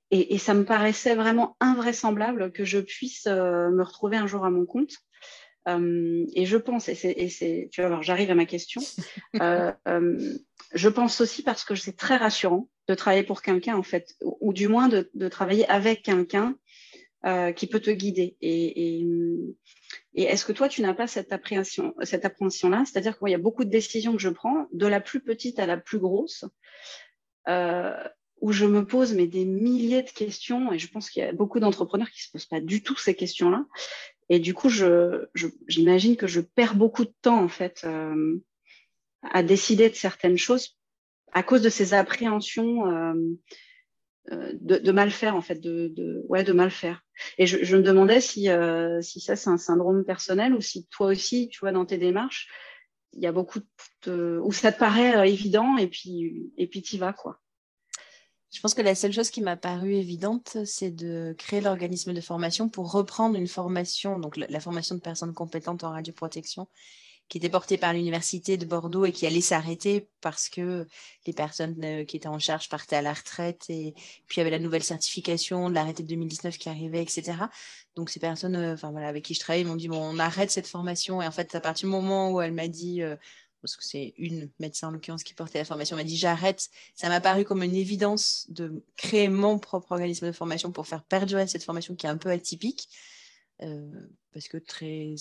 et, 0.10 0.34
et, 0.34 0.38
ça 0.38 0.54
me 0.54 0.64
paraissait 0.64 1.16
vraiment 1.16 1.58
invraisemblable 1.60 2.54
que 2.54 2.64
je 2.64 2.80
puisse 2.80 3.28
euh, 3.28 3.70
me 3.72 3.84
retrouver 3.84 4.16
un 4.16 4.26
jour 4.26 4.46
à 4.46 4.50
mon 4.50 4.66
compte. 4.66 4.94
Euh, 5.68 6.26
et 6.34 6.46
je 6.46 6.58
pense, 6.58 6.90
et 6.90 6.96
c'est, 6.96 7.70
tu 7.72 7.82
vois, 7.82 7.88
alors 7.88 8.04
j'arrive 8.04 8.32
à 8.32 8.36
ma 8.36 8.46
question. 8.46 8.82
Euh, 9.42 10.36
je 10.74 10.90
pense 10.90 11.22
aussi 11.22 11.42
parce 11.42 11.64
que 11.64 11.76
c'est 11.76 11.96
très 11.96 12.18
rassurant 12.18 12.70
de 12.88 12.96
travailler 12.96 13.24
pour 13.24 13.42
quelqu'un, 13.42 13.76
en 13.76 13.84
fait, 13.84 14.16
ou, 14.22 14.38
ou 14.40 14.54
du 14.54 14.68
moins 14.68 14.88
de, 14.88 15.10
de 15.14 15.28
travailler 15.28 15.68
avec 15.70 16.04
quelqu'un 16.04 16.56
qui 17.56 17.68
peut 17.68 17.80
te 17.80 17.92
guider. 17.92 18.36
Et, 18.42 19.00
et, 19.00 19.08
et 20.14 20.24
est-ce 20.24 20.46
que 20.46 20.52
toi, 20.52 20.68
tu 20.68 20.82
n'as 20.82 20.94
pas 20.94 21.08
cette 21.08 21.32
appréhension, 21.32 21.94
cette 22.04 22.26
appréhension-là? 22.26 22.84
C'est-à-dire 22.86 23.18
qu'il 23.18 23.30
y 23.30 23.36
a 23.36 23.40
beaucoup 23.40 23.64
de 23.64 23.70
décisions 23.70 24.14
que 24.14 24.22
je 24.22 24.30
prends, 24.30 24.68
de 24.74 24.88
la 24.88 25.00
plus 25.00 25.22
petite 25.22 25.60
à 25.60 25.66
la 25.66 25.78
plus 25.78 26.00
grosse, 26.00 26.46
euh, 27.48 27.96
où 28.42 28.52
je 28.52 28.66
me 28.66 28.86
pose 28.86 29.14
mais 29.14 29.28
des 29.28 29.46
milliers 29.46 30.02
de 30.02 30.10
questions, 30.10 30.74
et 30.74 30.80
je 30.80 30.90
pense 30.90 31.10
qu'il 31.10 31.24
y 31.24 31.26
a 31.26 31.32
beaucoup 31.32 31.60
d'entrepreneurs 31.60 32.10
qui 32.10 32.24
se 32.24 32.32
posent 32.32 32.46
pas 32.46 32.60
du 32.60 32.84
tout 32.84 32.98
ces 32.98 33.16
questions-là. 33.16 33.66
Et 34.32 34.40
du 34.40 34.54
coup, 34.54 34.70
je, 34.70 35.26
j'imagine 35.68 36.16
que 36.16 36.26
je 36.26 36.40
perds 36.40 36.76
beaucoup 36.76 37.04
de 37.04 37.14
temps 37.22 37.44
en 37.44 37.50
fait 37.50 37.82
euh, 37.84 38.40
à 39.24 39.44
décider 39.44 39.90
de 39.90 39.96
certaines 39.96 40.38
choses 40.38 40.78
à 41.34 41.44
cause 41.44 41.62
de 41.62 41.70
ces 41.70 41.94
appréhensions. 41.94 42.88
Euh, 42.88 43.14
euh, 44.32 44.54
de, 44.62 44.92
mal 44.92 45.10
faire 45.10 45.36
en 45.36 45.42
fait, 45.42 45.60
de, 45.60 46.24
ouais, 46.30 46.44
de 46.44 46.54
mal 46.54 46.70
faire. 46.70 47.04
Et 47.40 47.48
je, 47.48 47.76
me 47.76 47.82
demandais 47.82 48.22
si, 48.22 48.50
euh, 48.50 49.02
si 49.02 49.20
ça 49.20 49.36
c'est 49.36 49.50
un 49.50 49.58
syndrome 49.58 50.06
personnel 50.06 50.54
ou 50.54 50.62
si 50.62 50.86
toi 50.92 51.08
aussi, 51.08 51.50
tu 51.50 51.60
vois, 51.60 51.72
dans 51.72 51.86
tes 51.86 51.98
démarches, 51.98 52.48
il 53.14 53.24
y 53.24 53.26
a 53.26 53.32
beaucoup 53.32 53.60
de, 54.06 54.40
où 54.44 54.52
ça 54.52 54.72
te 54.72 54.78
paraît 54.78 55.18
euh, 55.18 55.24
évident 55.24 55.76
et 55.76 55.88
puis 55.88 56.52
et 56.56 56.68
puis 56.68 56.84
t'y 56.84 57.00
vas 57.00 57.14
quoi. 57.14 57.41
Je 58.52 58.60
pense 58.60 58.74
que 58.74 58.82
la 58.82 58.96
seule 58.96 59.14
chose 59.14 59.30
qui 59.30 59.42
m'a 59.42 59.56
paru 59.56 59.94
évidente, 59.94 60.58
c'est 60.66 60.92
de 60.92 61.34
créer 61.38 61.62
l'organisme 61.62 62.14
de 62.14 62.20
formation 62.20 62.68
pour 62.68 62.92
reprendre 62.92 63.38
une 63.38 63.48
formation, 63.48 64.20
donc 64.20 64.36
la, 64.36 64.60
formation 64.60 64.96
de 64.96 65.00
personnes 65.00 65.34
compétentes 65.34 65.86
en 65.86 65.92
radioprotection, 65.92 66.68
qui 67.30 67.38
était 67.38 67.50
portée 67.50 67.78
par 67.78 67.94
l'université 67.94 68.58
de 68.58 68.66
Bordeaux 68.66 69.06
et 69.06 69.14
qui 69.14 69.26
allait 69.26 69.40
s'arrêter 69.40 70.10
parce 70.20 70.50
que 70.50 70.86
les 71.26 71.32
personnes 71.32 71.82
euh, 71.82 72.04
qui 72.04 72.18
étaient 72.18 72.28
en 72.28 72.40
charge 72.40 72.68
partaient 72.68 72.98
à 72.98 73.02
la 73.02 73.14
retraite 73.14 73.70
et 73.70 73.94
puis 74.28 74.36
il 74.36 74.40
y 74.40 74.42
avait 74.42 74.50
la 74.50 74.60
nouvelle 74.60 74.84
certification 74.84 75.70
de 75.70 75.74
l'arrêté 75.74 76.04
de 76.04 76.10
2019 76.10 76.58
qui 76.58 76.68
arrivait, 76.68 77.02
etc. 77.02 77.38
Donc 77.96 78.10
ces 78.10 78.20
personnes, 78.20 78.58
euh, 78.58 78.74
enfin 78.74 78.92
voilà, 78.92 79.08
avec 79.08 79.24
qui 79.24 79.34
je 79.34 79.40
travaille, 79.40 79.64
m'ont 79.64 79.78
dit 79.78 79.88
bon, 79.88 80.02
on 80.02 80.20
arrête 80.20 80.52
cette 80.52 80.68
formation 80.68 81.22
et 81.22 81.28
en 81.28 81.32
fait 81.32 81.56
à 81.56 81.62
partir 81.62 81.88
du 81.88 81.92
moment 81.96 82.32
où 82.32 82.42
elle 82.42 82.52
m'a 82.52 82.68
dit 82.68 83.02
euh, 83.02 83.16
parce 83.62 83.76
que 83.76 83.86
c'est 83.86 84.14
une 84.18 84.50
médecin 84.60 84.88
en 84.88 84.92
l'occurrence 84.92 85.24
qui 85.24 85.34
portait 85.34 85.60
la 85.60 85.66
formation, 85.66 85.96
m'a 85.96 86.04
dit 86.04 86.18
j'arrête. 86.18 86.70
Ça 86.96 87.10
m'a 87.10 87.22
paru 87.22 87.46
comme 87.46 87.64
une 87.64 87.76
évidence 87.76 88.46
de 88.50 88.84
créer 88.98 89.30
mon 89.30 89.60
propre 89.60 89.92
organisme 89.92 90.28
de 90.28 90.32
formation 90.32 90.72
pour 90.72 90.88
faire 90.88 91.04
perdurer 91.04 91.48
cette 91.48 91.64
formation 91.64 91.96
qui 91.96 92.08
est 92.08 92.10
un 92.10 92.18
peu 92.18 92.30
atypique, 92.30 92.90
euh, 93.62 93.90
parce 94.34 94.48
que 94.48 94.58
très 94.58 95.14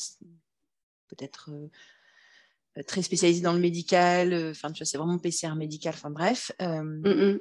peut-être 1.09 1.51
euh, 1.51 2.82
très 2.86 3.03
spécialisé 3.03 3.43
dans 3.43 3.53
le 3.53 3.61
médical. 3.61 4.32
Euh, 4.32 4.51
enfin, 4.53 4.72
tu 4.72 4.78
vois, 4.78 4.86
c'est 4.86 4.99
vraiment 4.99 5.18
PCR 5.18 5.55
médical. 5.55 5.95
Enfin 5.95 6.11
bref. 6.11 6.53
Mm. 6.61 7.38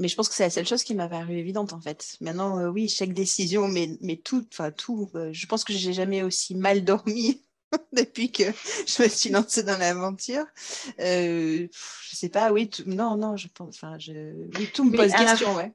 Mais 0.00 0.06
je 0.06 0.14
pense 0.14 0.28
que 0.28 0.34
c'est 0.36 0.44
la 0.44 0.50
seule 0.50 0.66
chose 0.66 0.84
qui 0.84 0.94
m'a 0.94 1.08
paru 1.08 1.36
évidente 1.36 1.72
en 1.72 1.80
fait. 1.80 2.16
Maintenant, 2.20 2.68
oui, 2.68 2.88
chaque 2.88 3.12
décision, 3.12 3.66
mais, 3.66 3.98
mais 4.00 4.16
tout, 4.16 4.46
enfin 4.52 4.70
tout. 4.70 5.10
je 5.32 5.46
pense 5.46 5.64
que 5.64 5.72
j'ai 5.72 5.92
jamais 5.92 6.22
aussi 6.22 6.54
mal 6.54 6.84
dormi 6.84 7.42
depuis 7.92 8.32
que 8.32 8.44
je 8.44 9.02
me 9.02 9.08
suis 9.08 9.30
lancée 9.30 9.62
dans 9.62 9.78
l'aventure. 9.78 10.44
Euh, 11.00 11.68
je 12.08 12.16
sais 12.16 12.28
pas, 12.28 12.52
oui, 12.52 12.70
non, 12.86 13.16
non, 13.16 13.36
je 13.36 13.48
pense, 13.48 13.76
enfin, 13.76 13.98
je, 13.98 14.12
oui, 14.58 14.68
tout 14.72 14.84
me 14.84 14.96
pose 14.96 15.12
question, 15.12 15.54
ouais. 15.54 15.72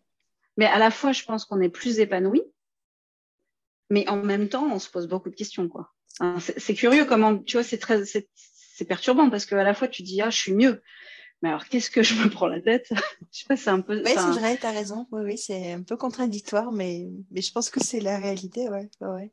Mais 0.57 0.65
à 0.65 0.77
la 0.77 0.91
fois, 0.91 1.11
je 1.11 1.23
pense 1.23 1.45
qu'on 1.45 1.61
est 1.61 1.69
plus 1.69 1.99
épanoui, 1.99 2.43
mais 3.89 4.07
en 4.07 4.17
même 4.17 4.49
temps, 4.49 4.71
on 4.71 4.79
se 4.79 4.89
pose 4.89 5.07
beaucoup 5.07 5.29
de 5.29 5.35
questions, 5.35 5.67
quoi. 5.67 5.91
Hein, 6.19 6.37
c'est 6.39 6.75
curieux 6.75 7.05
comment, 7.05 7.37
tu 7.39 7.57
vois, 7.57 7.63
c'est 7.63 7.79
très, 7.79 8.03
c'est 8.05 8.85
perturbant 8.85 9.29
parce 9.29 9.45
qu'à 9.45 9.63
la 9.63 9.73
fois, 9.73 9.87
tu 9.87 10.03
dis, 10.03 10.21
ah, 10.21 10.29
je 10.29 10.37
suis 10.37 10.53
mieux. 10.53 10.81
Mais 11.41 11.49
alors, 11.49 11.67
qu'est-ce 11.67 11.91
que 11.91 12.03
je 12.03 12.15
me 12.15 12.29
prends 12.29 12.47
la 12.47 12.61
tête? 12.61 12.87
Je 13.31 13.39
sais 13.39 13.45
pas, 13.47 13.57
c'est 13.57 13.69
un 13.69 13.81
peu. 13.81 14.01
Oui, 14.01 14.11
c'est 14.15 14.39
vrai, 14.39 14.57
tu 14.57 14.65
as 14.65 14.71
raison. 14.71 15.07
Oui, 15.11 15.23
oui, 15.23 15.37
c'est 15.37 15.73
un 15.73 15.83
peu 15.83 15.97
contradictoire, 15.97 16.71
mais, 16.71 17.09
mais 17.31 17.41
je 17.41 17.51
pense 17.51 17.69
que 17.69 17.83
c'est 17.83 17.99
la 17.99 18.17
réalité, 18.17 18.69
ouais. 18.69 18.89
ouais. 19.01 19.31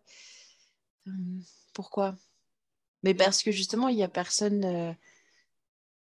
Hum, 1.07 1.41
pourquoi? 1.73 2.17
Mais 3.03 3.15
parce 3.15 3.43
que 3.43 3.51
justement, 3.51 3.89
il 3.89 3.97
n'y 3.97 4.03
a 4.03 4.09
personne. 4.09 4.65
Euh, 4.65 4.93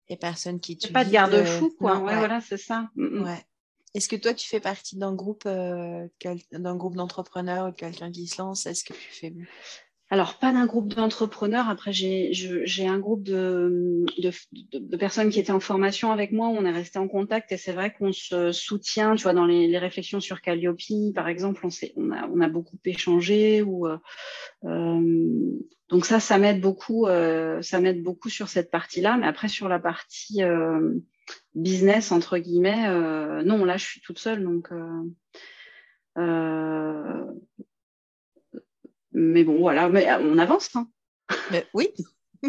il 0.09 0.12
y 0.12 0.14
a 0.14 0.18
personne 0.18 0.61
qui. 0.61 0.74
Il 0.74 0.84
n'y 0.84 0.90
a 0.90 0.92
pas 0.92 1.05
de 1.05 1.11
garde-fou, 1.11 1.74
quoi. 1.78 1.98
ouais, 1.98 2.16
voilà, 2.16 2.40
c'est 2.40 2.59
ça. 2.59 2.90
Mm, 2.96 3.20
mm. 3.20 3.24
Ouais. 3.24 3.44
Est-ce 3.94 4.09
que 4.09 4.16
toi, 4.16 4.34
tu 4.34 4.48
fais 4.48 4.61
partie 4.61 4.96
d'un 4.96 5.14
groupe, 5.14 5.44
euh, 5.46 6.07
d'un 6.53 6.76
groupe 6.76 6.94
d'entrepreneurs 6.94 7.68
ou 7.68 7.72
quelqu'un 7.72 8.12
qui 8.12 8.28
se 8.28 8.40
lance? 8.40 8.66
Est-ce 8.66 8.84
que 8.84 8.92
tu 8.92 9.09
fais 9.11 9.34
alors, 10.12 10.38
pas 10.38 10.52
d'un 10.52 10.66
groupe 10.66 10.92
d'entrepreneurs. 10.92 11.68
Après, 11.68 11.92
j'ai 11.92 12.86
un 12.88 12.98
groupe 12.98 13.22
de, 13.22 14.04
de, 14.72 14.96
personnes 14.96 15.30
qui 15.30 15.38
étaient 15.38 15.52
en 15.52 15.61
formation 15.61 16.11
avec 16.11 16.32
moi. 16.32 16.48
On 16.48 16.64
est 16.64 16.72
resté 16.72 16.98
en 16.98 17.06
contact 17.06 17.52
et 17.52 17.56
c'est 17.56 17.70
vrai 17.72 17.94
qu'on 17.94 18.12
se 18.12 18.50
soutient. 18.50 19.14
Tu 19.14 19.22
vois, 19.22 19.34
dans 19.34 19.46
les, 19.46 19.78
réflexions 19.78 20.18
sur 20.18 20.40
Calliope, 20.40 20.80
par 21.14 21.28
exemple, 21.28 21.64
on, 21.64 21.68
on, 21.96 22.11
a, 22.11 22.26
on 22.26 22.40
a 22.40 22.48
beaucoup 22.48 22.76
échangé. 22.84 23.61
Euh, 23.61 23.98
euh, 24.64 25.58
donc 25.90 26.04
ça, 26.04 26.18
ça 26.18 26.38
m'aide 26.38 26.61
beaucoup. 26.61 27.06
Euh, 27.06 27.62
ça 27.62 27.80
m'aide 27.80 28.02
beaucoup 28.02 28.30
sur 28.30 28.48
cette 28.48 28.72
partie-là. 28.72 29.16
Mais 29.16 29.28
après, 29.28 29.46
sur 29.46 29.68
la 29.68 29.78
partie 29.78 30.40
business 31.54 32.11
entre 32.11 32.38
guillemets, 32.38 32.88
non, 33.44 33.64
là, 33.64 33.76
je 33.76 33.84
suis 33.84 34.00
toute 34.00 34.18
seule. 34.18 34.42
Donc 34.42 34.70
mais 39.12 39.44
bon, 39.44 39.58
voilà, 39.58 39.88
mais 39.88 40.08
euh, 40.08 40.18
on 40.20 40.38
avance. 40.38 40.74
Hein. 40.76 40.88
oui. 41.74 41.88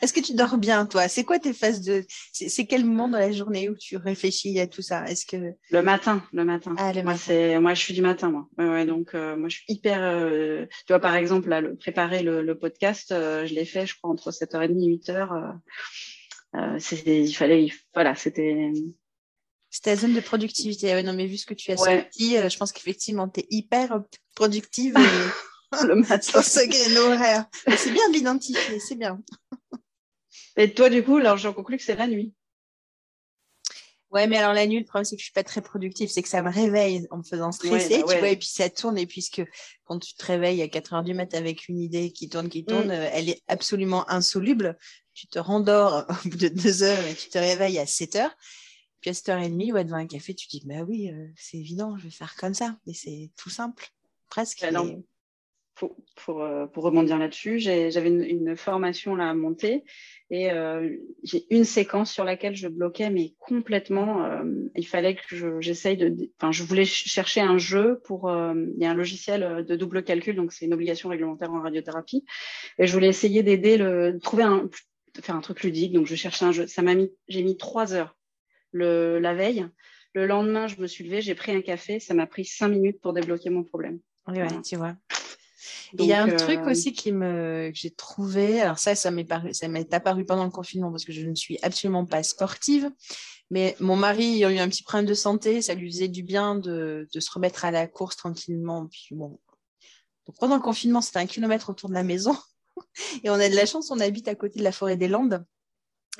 Est-ce 0.00 0.12
que 0.12 0.20
tu 0.20 0.34
dors 0.34 0.58
bien, 0.58 0.86
toi? 0.86 1.08
C'est 1.08 1.24
quoi 1.24 1.40
tes 1.40 1.52
phases 1.52 1.80
de. 1.80 2.04
C'est 2.32 2.66
quel 2.66 2.84
moment 2.84 3.08
dans 3.08 3.18
la 3.18 3.32
journée 3.32 3.68
où 3.68 3.74
tu 3.74 3.96
réfléchis 3.96 4.58
à 4.60 4.68
tout 4.68 4.82
ça? 4.82 5.04
Est-ce 5.06 5.26
que 5.26 5.54
le 5.70 5.82
matin, 5.82 6.24
le 6.32 6.44
matin. 6.44 6.74
Ah, 6.78 6.92
moi, 7.02 7.16
c'est 7.16 7.58
moi, 7.58 7.74
je 7.74 7.80
suis 7.80 7.94
du 7.94 8.02
matin, 8.02 8.30
moi. 8.30 8.48
Ouais, 8.58 8.86
donc 8.86 9.14
euh, 9.14 9.36
moi, 9.36 9.48
je 9.48 9.56
suis 9.56 9.64
hyper. 9.66 10.00
Euh, 10.00 10.66
tu 10.86 10.92
vois, 10.92 11.00
par 11.00 11.16
exemple, 11.16 11.48
là, 11.48 11.60
le, 11.60 11.74
préparer 11.74 12.22
le, 12.22 12.56
podcast, 12.56 13.06
je 13.10 13.52
l'ai 13.52 13.64
fait, 13.64 13.86
je 13.86 13.96
crois, 13.96 14.10
entre 14.10 14.30
7h30 14.30 14.80
et 14.80 14.96
8h. 14.96 15.58
il 17.06 17.34
fallait, 17.34 17.66
voilà, 17.92 18.14
c'était 18.14 18.72
c'est 19.72 19.82
ta 19.84 19.96
zone 19.96 20.12
de 20.12 20.20
productivité. 20.20 20.92
Ah 20.92 21.02
non, 21.02 21.14
mais 21.14 21.26
vu 21.26 21.38
ce 21.38 21.46
que 21.46 21.54
tu 21.54 21.72
as 21.72 21.78
sorti, 21.78 22.36
euh, 22.36 22.50
je 22.50 22.58
pense 22.58 22.72
qu'effectivement, 22.72 23.26
tu 23.26 23.40
es 23.40 23.46
hyper 23.50 24.02
productive 24.34 24.94
le 25.82 25.94
matin. 25.94 26.42
ce 26.42 26.60
créneau 26.68 27.14
horaire. 27.14 27.46
C'est 27.78 27.90
bien 27.90 28.06
de 28.10 28.14
l'identifier, 28.14 28.78
c'est 28.78 28.96
bien. 28.96 29.18
Et 30.58 30.74
toi, 30.74 30.90
du 30.90 31.02
coup, 31.02 31.16
alors 31.16 31.38
j'en 31.38 31.54
conclus 31.54 31.78
que 31.78 31.84
c'est 31.84 31.96
la 31.96 32.06
nuit. 32.06 32.34
Ouais, 34.10 34.26
mais 34.26 34.36
alors 34.36 34.52
la 34.52 34.66
nuit, 34.66 34.78
le 34.78 34.84
problème, 34.84 35.06
c'est 35.06 35.16
que 35.16 35.20
je 35.20 35.24
suis 35.24 35.32
pas 35.32 35.42
très 35.42 35.62
productive. 35.62 36.10
C'est 36.10 36.22
que 36.22 36.28
ça 36.28 36.42
me 36.42 36.50
réveille 36.50 37.06
en 37.10 37.16
me 37.16 37.22
faisant 37.22 37.50
stresser, 37.50 38.02
bah 38.02 38.12
tu 38.12 38.18
vois, 38.18 38.28
et 38.28 38.36
puis 38.36 38.48
ça 38.48 38.68
tourne. 38.68 38.98
Et 38.98 39.06
puisque 39.06 39.42
quand 39.84 39.98
tu 39.98 40.12
te 40.12 40.26
réveilles 40.26 40.60
à 40.60 40.68
4 40.68 40.92
heures 40.92 41.02
du 41.02 41.14
matin 41.14 41.38
avec 41.38 41.66
une 41.68 41.78
idée 41.78 42.12
qui 42.12 42.28
tourne, 42.28 42.50
qui 42.50 42.66
tourne, 42.66 42.88
mm. 42.88 42.90
euh, 42.90 43.10
elle 43.10 43.30
est 43.30 43.40
absolument 43.48 44.08
insoluble. 44.10 44.76
Tu 45.14 45.28
te 45.28 45.38
rendors 45.38 46.04
au 46.26 46.28
bout 46.28 46.36
de 46.36 46.48
2 46.48 46.82
heures 46.82 47.06
et 47.06 47.14
tu 47.14 47.30
te 47.30 47.38
réveilles 47.38 47.78
à 47.78 47.86
7 47.86 48.16
heures. 48.16 48.36
Puis 49.02 49.10
à 49.10 49.14
7h30, 49.14 49.72
ouais, 49.72 49.84
devant 49.84 49.96
un 49.96 50.06
café, 50.06 50.32
tu 50.32 50.46
te 50.46 50.52
dis, 50.52 50.62
bah 50.64 50.84
oui, 50.88 51.10
euh, 51.10 51.26
c'est 51.36 51.58
évident, 51.58 51.98
je 51.98 52.04
vais 52.04 52.10
faire 52.10 52.36
comme 52.36 52.54
ça. 52.54 52.76
Mais 52.86 52.92
c'est 52.94 53.30
tout 53.36 53.50
simple, 53.50 53.88
presque. 54.30 54.64
pour, 55.74 55.96
pour, 56.14 56.42
euh, 56.42 56.66
pour, 56.66 56.84
rebondir 56.84 57.18
là-dessus, 57.18 57.58
j'avais 57.58 58.08
une, 58.08 58.56
formation 58.56 59.16
là 59.16 59.30
à 59.30 59.34
monter 59.34 59.82
et 60.30 60.52
euh, 60.52 60.96
j'ai 61.24 61.46
une 61.50 61.64
séquence 61.64 62.12
sur 62.12 62.22
laquelle 62.22 62.54
je 62.54 62.68
bloquais, 62.68 63.10
mais 63.10 63.34
complètement. 63.40 64.40
il 64.76 64.86
fallait 64.86 65.16
que 65.16 65.60
j'essaye 65.60 65.96
de. 65.96 66.30
Enfin, 66.38 66.52
je 66.52 66.62
voulais 66.62 66.84
chercher 66.84 67.40
un 67.40 67.58
jeu 67.58 68.00
pour. 68.04 68.30
il 68.30 68.80
y 68.80 68.84
a 68.84 68.90
un 68.90 68.94
logiciel 68.94 69.64
de 69.66 69.74
double 69.74 70.04
calcul, 70.04 70.36
donc 70.36 70.52
c'est 70.52 70.66
une 70.66 70.74
obligation 70.74 71.08
réglementaire 71.08 71.52
en 71.52 71.60
radiothérapie. 71.60 72.24
Et 72.78 72.86
je 72.86 72.92
voulais 72.92 73.08
essayer 73.08 73.42
d'aider 73.42 73.78
le. 73.78 74.20
trouver 74.22 74.44
un. 74.44 74.70
faire 75.20 75.34
un 75.34 75.40
truc 75.40 75.64
ludique, 75.64 75.92
donc 75.92 76.06
je 76.06 76.14
cherchais 76.14 76.44
un 76.44 76.52
jeu. 76.52 76.68
Ça 76.68 76.82
m'a 76.82 76.94
mis. 76.94 77.10
J'ai 77.26 77.42
mis 77.42 77.56
trois 77.56 77.94
heures 77.94 78.16
le, 78.72 79.18
la 79.18 79.34
veille. 79.34 79.66
Le 80.14 80.26
lendemain, 80.26 80.66
je 80.66 80.76
me 80.80 80.86
suis 80.86 81.04
levée, 81.04 81.22
j'ai 81.22 81.34
pris 81.34 81.52
un 81.52 81.62
café. 81.62 82.00
Ça 82.00 82.14
m'a 82.14 82.26
pris 82.26 82.44
cinq 82.44 82.68
minutes 82.68 83.00
pour 83.00 83.12
débloquer 83.12 83.50
mon 83.50 83.64
problème. 83.64 84.00
Oui, 84.26 84.38
tu 84.62 84.76
vois. 84.76 84.94
Il 85.98 86.06
y 86.06 86.12
a 86.12 86.22
un 86.22 86.36
truc 86.36 86.60
euh, 86.60 86.70
aussi 86.70 86.92
qui 86.92 87.12
me, 87.12 87.70
que 87.70 87.76
j'ai 87.76 87.90
trouvé. 87.90 88.60
Alors 88.60 88.78
ça, 88.78 88.94
ça 88.94 89.10
m'est 89.10 89.26
ça 89.52 89.68
m'est 89.68 89.92
apparu 89.92 90.24
pendant 90.24 90.44
le 90.44 90.50
confinement 90.50 90.90
parce 90.90 91.04
que 91.04 91.12
je 91.12 91.26
ne 91.26 91.34
suis 91.34 91.58
absolument 91.62 92.04
pas 92.06 92.22
sportive. 92.22 92.90
Mais 93.50 93.76
mon 93.80 93.96
mari 93.96 94.44
a 94.44 94.50
eu 94.50 94.58
un 94.58 94.68
petit 94.68 94.82
problème 94.82 95.06
de 95.06 95.14
santé. 95.14 95.60
Ça 95.60 95.74
lui 95.74 95.90
faisait 95.90 96.08
du 96.08 96.22
bien 96.22 96.54
de, 96.54 97.06
de 97.12 97.20
se 97.20 97.30
remettre 97.30 97.64
à 97.64 97.70
la 97.70 97.86
course 97.86 98.16
tranquillement. 98.16 98.88
Puis 98.90 99.08
bon. 99.12 99.38
Donc 100.26 100.36
pendant 100.38 100.56
le 100.56 100.62
confinement, 100.62 101.00
c'était 101.00 101.18
un 101.18 101.26
kilomètre 101.26 101.68
autour 101.70 101.88
de 101.88 101.94
la 101.94 102.02
maison. 102.02 102.36
Et 103.24 103.30
on 103.30 103.34
a 103.34 103.48
de 103.48 103.54
la 103.54 103.66
chance, 103.66 103.90
on 103.90 104.00
habite 104.00 104.28
à 104.28 104.34
côté 104.34 104.58
de 104.58 104.64
la 104.64 104.72
forêt 104.72 104.96
des 104.96 105.08
Landes. 105.08 105.44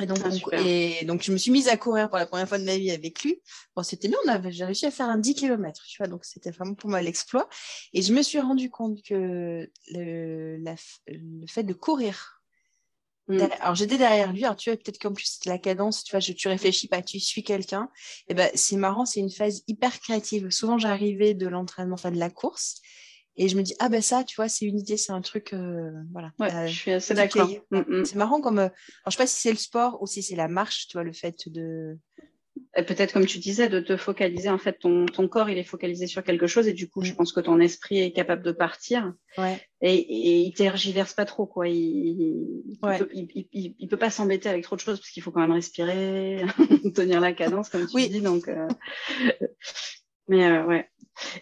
Et 0.00 0.06
donc, 0.06 0.18
ah, 0.24 0.58
et 0.58 1.04
donc, 1.04 1.22
je 1.22 1.32
me 1.32 1.36
suis 1.36 1.50
mise 1.50 1.68
à 1.68 1.76
courir 1.76 2.08
pour 2.08 2.16
la 2.16 2.24
première 2.24 2.48
fois 2.48 2.58
de 2.58 2.64
ma 2.64 2.78
vie 2.78 2.90
avec 2.90 3.22
lui. 3.22 3.42
Bon, 3.76 3.82
c'était 3.82 4.08
bien, 4.08 4.18
j'ai 4.48 4.64
réussi 4.64 4.86
à 4.86 4.90
faire 4.90 5.08
un 5.08 5.18
10 5.18 5.34
km, 5.34 5.82
tu 5.86 5.98
vois, 5.98 6.06
donc 6.06 6.24
c'était 6.24 6.50
vraiment 6.50 6.74
pour 6.74 6.88
moi 6.88 7.02
l'exploit. 7.02 7.46
Et 7.92 8.00
je 8.00 8.14
me 8.14 8.22
suis 8.22 8.40
rendu 8.40 8.70
compte 8.70 9.02
que 9.02 9.68
le, 9.90 10.56
le 10.56 11.46
fait 11.46 11.62
de 11.62 11.74
courir, 11.74 12.40
mmh. 13.28 13.40
alors 13.60 13.74
j'étais 13.74 13.98
derrière 13.98 14.32
lui, 14.32 14.44
alors 14.44 14.56
tu 14.56 14.70
vois, 14.70 14.78
peut-être 14.78 14.98
qu'en 14.98 15.12
plus 15.12 15.40
la 15.44 15.58
cadence, 15.58 16.04
tu 16.04 16.12
vois, 16.12 16.20
je, 16.20 16.32
tu 16.32 16.48
réfléchis 16.48 16.88
pas, 16.88 17.02
tu 17.02 17.20
suis 17.20 17.44
quelqu'un. 17.44 17.90
Et 18.28 18.34
ben, 18.34 18.50
c'est 18.54 18.76
marrant, 18.76 19.04
c'est 19.04 19.20
une 19.20 19.30
phase 19.30 19.62
hyper 19.68 20.00
créative. 20.00 20.48
Souvent, 20.48 20.78
j'arrivais 20.78 21.34
de 21.34 21.46
l'entraînement, 21.46 21.94
enfin 21.94 22.10
de 22.10 22.18
la 22.18 22.30
course, 22.30 22.80
et 23.36 23.48
je 23.48 23.56
me 23.56 23.62
dis, 23.62 23.74
ah 23.78 23.88
ben 23.88 24.02
ça, 24.02 24.24
tu 24.24 24.36
vois, 24.36 24.48
c'est 24.48 24.66
une 24.66 24.78
idée, 24.78 24.96
c'est 24.96 25.12
un 25.12 25.22
truc. 25.22 25.52
Euh, 25.52 25.90
voilà. 26.12 26.32
Ouais, 26.38 26.68
je 26.68 26.74
suis 26.74 26.92
assez 26.92 27.14
d'accord. 27.14 27.48
Mm, 27.70 27.78
mm. 27.78 28.04
C'est 28.04 28.16
marrant 28.16 28.40
comme. 28.40 28.58
Euh, 28.58 28.64
alors, 28.64 28.72
je 29.06 29.10
sais 29.12 29.22
pas 29.22 29.26
si 29.26 29.40
c'est 29.40 29.50
le 29.50 29.56
sport 29.56 30.02
ou 30.02 30.06
si 30.06 30.22
c'est 30.22 30.36
la 30.36 30.48
marche, 30.48 30.88
tu 30.88 30.96
vois, 30.96 31.04
le 31.04 31.12
fait 31.12 31.48
de. 31.48 31.96
Peut-être, 32.74 33.12
comme 33.12 33.24
tu 33.24 33.38
disais, 33.38 33.68
de 33.68 33.80
te 33.80 33.96
focaliser. 33.96 34.50
En 34.50 34.58
fait, 34.58 34.78
ton, 34.78 35.06
ton, 35.06 35.28
corps, 35.28 35.48
il 35.48 35.56
est 35.56 35.64
focalisé 35.64 36.06
sur 36.06 36.22
quelque 36.22 36.46
chose 36.46 36.68
et 36.68 36.74
du 36.74 36.88
coup, 36.88 37.02
je 37.02 37.12
mm. 37.12 37.16
pense 37.16 37.32
que 37.32 37.40
ton 37.40 37.58
esprit 37.58 38.00
est 38.00 38.12
capable 38.12 38.42
de 38.42 38.52
partir. 38.52 39.14
Ouais. 39.38 39.58
Et, 39.80 39.94
et 39.94 40.38
il 40.40 40.52
tergiverse 40.52 41.14
pas 41.14 41.24
trop, 41.24 41.46
quoi. 41.46 41.68
Il, 41.68 42.76
ouais. 42.82 42.98
il, 43.14 43.74
peut, 43.74 43.88
peut, 43.88 43.96
pas 43.96 44.10
s'embêter 44.10 44.50
avec 44.50 44.64
trop 44.64 44.76
de 44.76 44.80
choses 44.80 45.00
parce 45.00 45.10
qu'il 45.10 45.22
faut 45.22 45.30
quand 45.30 45.40
même 45.40 45.52
respirer, 45.52 46.44
tenir 46.94 47.20
la 47.20 47.32
cadence, 47.32 47.70
comme 47.70 47.86
tu 47.86 48.08
dis. 48.08 48.20
Donc, 48.20 48.48
euh... 50.30 50.34
mais 50.36 50.62
ouais. 50.62 50.88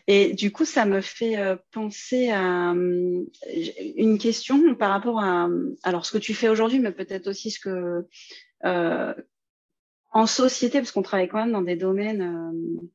Et 0.07 0.33
du 0.33 0.51
coup, 0.51 0.65
ça 0.65 0.85
me 0.85 1.01
fait 1.01 1.39
euh, 1.39 1.57
penser 1.71 2.31
à 2.31 2.73
euh, 2.73 3.25
une 3.97 4.19
question 4.19 4.75
par 4.75 4.91
rapport 4.91 5.21
à 5.21 5.49
alors 5.83 6.05
ce 6.05 6.13
que 6.13 6.19
tu 6.19 6.35
fais 6.35 6.49
aujourd'hui, 6.49 6.81
mais 6.81 6.93
peut-être 6.93 7.29
aussi 7.29 7.51
ce 7.51 7.61
que 7.61 8.07
euh, 8.65 9.15
en 10.13 10.27
société, 10.27 10.79
parce 10.79 10.93
qu'on 10.93 11.03
travaille 11.03 11.29
quand 11.29 11.39
même 11.39 11.53
dans 11.53 11.63
des 11.63 11.77
domaines 11.77 12.23
euh, 12.23 12.89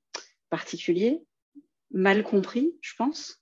particuliers, 0.50 1.24
mal 1.92 2.24
compris, 2.24 2.76
je 2.82 2.94
pense. 2.98 3.42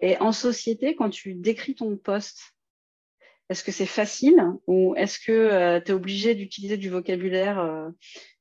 Et 0.00 0.18
en 0.18 0.32
société, 0.32 0.94
quand 0.94 1.10
tu 1.10 1.34
décris 1.34 1.74
ton 1.74 1.96
poste, 1.96 2.54
est-ce 3.48 3.64
que 3.64 3.72
c'est 3.72 3.86
facile 3.86 4.42
ou 4.66 4.94
est-ce 4.96 5.18
que 5.18 5.32
euh, 5.32 5.80
tu 5.80 5.92
es 5.92 5.94
obligé 5.94 6.34
d'utiliser 6.34 6.76
du 6.76 6.90
vocabulaire 6.90 7.58
euh, 7.58 7.88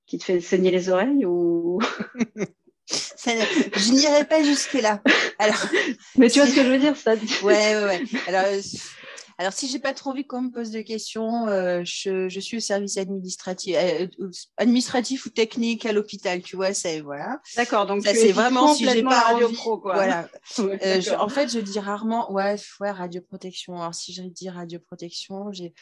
qui 0.08 0.18
te 0.18 0.24
fait 0.24 0.41
saigner 0.41 0.72
les 0.72 0.89
oreilles 0.89 1.26
ou? 1.26 1.80
je 2.88 3.92
n'irai 3.92 4.26
pas 4.26 4.44
jusque-là. 4.44 5.02
Alors, 5.40 5.66
Mais 6.18 6.30
tu 6.30 6.40
vois 6.40 6.48
ce 6.48 6.56
que 6.56 6.64
je 6.64 6.70
veux 6.70 6.80
dire 6.80 6.96
ça 6.96 7.16
Ouais, 7.44 7.76
ouais, 7.76 7.84
ouais. 7.84 8.04
Alors, 8.28 8.46
alors, 9.38 9.52
si 9.52 9.68
j'ai 9.68 9.80
pas 9.80 9.94
trop 9.94 10.12
envie 10.12 10.26
qu'on 10.26 10.44
me 10.44 10.52
pose 10.52 10.72
de 10.72 10.80
questions, 10.80 11.48
euh, 11.48 11.82
je, 11.84 12.30
je, 12.30 12.40
suis 12.40 12.58
au 12.58 12.62
service 12.62 12.98
administratif, 12.98 13.76
euh, 13.78 14.08
administratif 14.56 15.26
ou 15.26 15.30
technique 15.30 15.86
à 15.86 15.92
l'hôpital, 15.92 16.42
tu 16.42 16.56
vois, 16.56 16.74
c'est 16.74 17.02
voilà. 17.02 17.42
D'accord, 17.58 17.86
donc 17.86 18.04
c'est 18.06 18.32
vraiment 18.32 18.74
si 18.74 18.90
j'ai 18.90 19.04
pas 19.04 19.20
radio 19.20 19.48
envie, 19.48 19.56
pro, 19.56 19.78
quoi. 19.78 19.96
Voilà. 19.96 20.30
euh, 20.60 21.02
je, 21.02 21.14
en 21.14 21.28
fait, 21.28 21.52
je 21.52 21.60
dis 21.60 21.80
rarement, 21.80 22.32
ouais, 22.32 22.56
ouais, 22.80 22.92
radioprotection. 22.92 23.76
Alors, 23.76 23.94
si 23.94 24.14
je 24.14 24.24
dis 24.24 24.50
radioprotection, 24.50 25.52
j'ai 25.52 25.74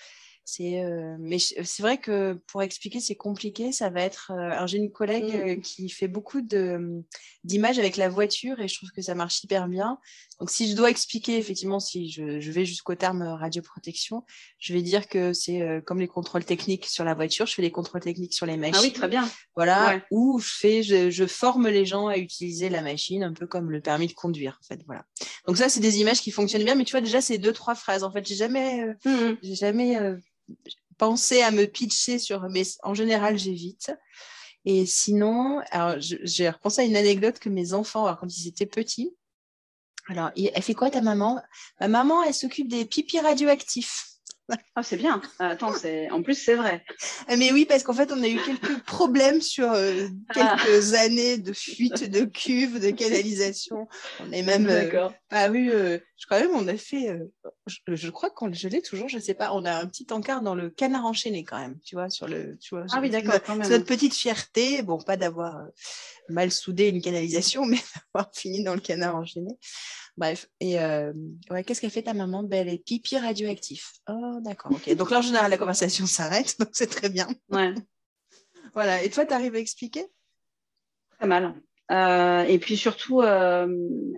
c'est, 0.46 0.84
euh, 0.84 1.16
mais 1.20 1.40
c'est 1.40 1.82
vrai 1.82 1.98
que 1.98 2.34
pour 2.48 2.62
expliquer, 2.64 3.00
c'est 3.00 3.16
compliqué. 3.16 3.72
Ça 3.72 3.90
va 3.90 4.02
être. 4.02 4.32
Euh, 4.32 4.52
alors, 4.52 4.68
j'ai 4.68 4.78
une 4.78 4.92
collègue 4.92 5.34
mmh. 5.34 5.50
euh, 5.50 5.56
qui 5.56 5.90
fait 5.90 6.10
beaucoup 6.10 6.42
de, 6.42 7.02
d'images 7.46 7.80
avec 7.80 7.96
la 7.96 8.10
voiture 8.10 8.60
et 8.60 8.68
je 8.68 8.76
trouve 8.76 8.90
que 8.92 9.02
ça 9.02 9.16
marche 9.16 9.42
hyper 9.44 9.70
bien. 9.70 10.00
Donc, 10.40 10.52
si 10.52 10.70
je 10.70 10.76
dois 10.76 10.90
expliquer, 10.90 11.38
effectivement, 11.38 11.80
si 11.80 12.10
je, 12.10 12.42
je 12.42 12.52
vais 12.52 12.66
jusqu'au 12.66 12.96
terme 12.96 13.24
radioprotection, 13.24 14.26
je 14.60 14.74
vais 14.74 14.82
dire 14.82 15.08
que 15.08 15.32
c'est 15.32 15.82
comme 15.86 16.02
les 16.02 16.08
contrôles 16.08 16.44
techniques 16.44 16.88
sur 16.88 17.06
la 17.06 17.14
voiture. 17.14 17.46
Je 17.46 17.54
fais 17.54 17.62
les 17.62 17.72
contrôles 17.72 18.02
techniques 18.02 18.34
sur 18.34 18.46
les 18.46 18.58
machines. 18.58 18.76
Ah 18.78 18.82
oui, 18.82 18.92
très 18.92 19.08
bien. 19.08 19.30
Voilà. 19.56 20.02
Ou 20.12 20.40
je 20.40 20.50
fais, 20.50 20.84
je, 20.84 21.10
je, 21.10 21.26
forme 21.26 21.70
les 21.70 21.86
gens 21.86 22.08
à 22.08 22.18
utiliser 22.18 22.68
la 22.68 22.82
machine, 22.82 23.24
un 23.24 23.34
peu 23.34 23.48
comme 23.48 23.72
le 23.72 23.80
permis 23.80 24.08
de 24.08 24.14
conduire, 24.14 24.60
en 24.62 24.66
fait. 24.66 24.82
Voilà. 24.86 25.06
Donc, 25.48 25.56
ça, 25.56 25.70
c'est 25.70 25.80
des 25.80 26.00
images 26.00 26.20
qui 26.20 26.32
fonctionnent 26.32 26.66
bien. 26.66 26.76
Mais 26.76 26.84
tu 26.84 26.92
vois, 26.92 27.02
déjà, 27.02 27.22
c'est 27.22 27.38
deux, 27.38 27.54
trois 27.54 27.76
phrases. 27.76 28.04
En 28.04 28.12
fait, 28.12 28.28
j'ai 28.28 28.36
jamais, 28.36 28.86
mmh. 29.06 29.38
j'ai 29.42 29.56
jamais 29.56 29.98
penser 30.98 31.42
à 31.42 31.52
me 31.52 31.66
pitcher 31.66 32.20
sur, 32.20 32.48
mais 32.50 32.64
en 32.84 32.94
général, 32.94 33.38
j'évite. 33.38 33.92
Et 34.66 34.86
sinon, 34.86 35.62
j'ai 36.00 36.50
repensé 36.50 36.82
à 36.82 36.86
une 36.86 36.96
anecdote 36.96 37.40
que 37.40 37.50
mes 37.50 37.74
enfants, 37.74 38.06
alors, 38.06 38.20
quand 38.20 38.38
ils 38.38 38.48
étaient 38.48 38.66
petits, 38.66 39.14
alors, 40.08 40.32
elle 40.36 40.62
fait 40.62 40.74
quoi 40.74 40.90
ta 40.90 41.02
maman? 41.02 41.42
Ma 41.80 41.88
maman, 41.88 42.24
elle 42.24 42.34
s'occupe 42.34 42.68
des 42.68 42.86
pipis 42.86 43.20
radioactifs. 43.20 44.13
Ah, 44.76 44.84
c'est 44.84 44.98
bien. 44.98 45.22
Attends, 45.40 45.72
en 46.12 46.22
plus, 46.22 46.36
c'est 46.36 46.56
vrai. 46.56 46.84
Ah, 47.28 47.38
mais 47.38 47.52
oui, 47.52 47.66
parce 47.66 47.84
qu'en 47.84 47.94
fait, 47.94 48.12
on 48.12 48.22
a 48.22 48.28
eu 48.28 48.40
quelques 48.44 48.84
problèmes 48.84 49.42
sur 49.42 49.72
euh, 49.72 50.08
ah. 50.36 50.58
quelques 50.66 50.94
années 50.94 51.38
de 51.38 51.54
fuite 51.54 52.10
de 52.10 52.26
cuves, 52.26 52.80
de 52.80 52.92
canalisation. 52.92 53.88
On 54.20 54.32
est 54.32 54.44
même. 54.44 54.68
Euh, 54.68 55.10
euh, 55.34 56.00
je 56.18 56.26
crois 56.26 56.40
même, 56.40 56.56
on 56.56 56.68
a 56.68 56.76
fait. 56.76 57.18
Je, 57.88 58.10
crois 58.10 58.30
qu'on 58.30 58.52
je 58.52 58.68
l'ai 58.68 58.82
toujours, 58.82 59.08
je 59.08 59.18
ne 59.18 59.22
sais 59.22 59.34
pas. 59.34 59.54
On 59.54 59.64
a 59.64 59.74
un 59.74 59.88
petit 59.88 60.08
encart 60.12 60.42
dans 60.42 60.56
le 60.56 60.70
canard 60.70 61.06
enchaîné 61.06 61.44
quand 61.44 61.60
même, 61.60 61.80
tu 61.86 61.96
vois, 61.96 62.10
sur 62.10 62.28
le. 62.28 62.58
Tu 62.60 62.76
vois, 62.76 62.86
ah 62.92 63.00
oui, 63.02 63.10
d'accord. 63.10 63.36
C'est 63.46 63.70
notre 63.70 63.86
petite 63.86 64.14
fierté. 64.14 64.82
Bon, 64.82 64.98
pas 64.98 65.18
d'avoir 65.18 65.64
mal 66.30 66.52
soudé 66.52 66.90
une 66.90 67.02
canalisation, 67.02 67.66
mais 67.66 67.80
d'avoir 68.14 68.32
fini 68.34 68.64
dans 68.64 68.74
le 68.74 68.82
canard 68.82 69.16
enchaîné. 69.16 69.58
Bref, 70.16 70.48
et 70.60 70.80
euh, 70.80 71.12
ouais, 71.50 71.64
qu'est-ce 71.64 71.82
qu'elle 71.82 71.90
fait 71.90 72.04
ta 72.04 72.14
maman 72.14 72.44
ben, 72.44 72.68
Elle 72.68 72.74
est 72.74 72.84
pipi 72.84 73.18
radioactif? 73.18 73.94
Oh, 74.08 74.38
d'accord, 74.42 74.72
ok. 74.72 74.96
Donc 74.96 75.10
là, 75.10 75.20
en 75.20 75.24
général, 75.24 75.50
la 75.50 75.58
conversation 75.58 76.06
s'arrête, 76.08 76.60
donc 76.60 76.70
c'est 76.74 76.88
très 76.88 77.10
bien. 77.10 77.28
Ouais. 77.50 77.74
voilà, 78.74 79.02
et 79.04 79.10
toi, 79.10 79.26
tu 79.26 79.34
arrives 79.34 79.56
à 79.56 79.60
expliquer? 79.60 80.06
Très 81.18 81.28
mal. 81.28 81.56
Euh, 81.92 82.44
et 82.44 82.60
puis 82.60 82.78
surtout, 82.78 83.22
euh, 83.22 83.68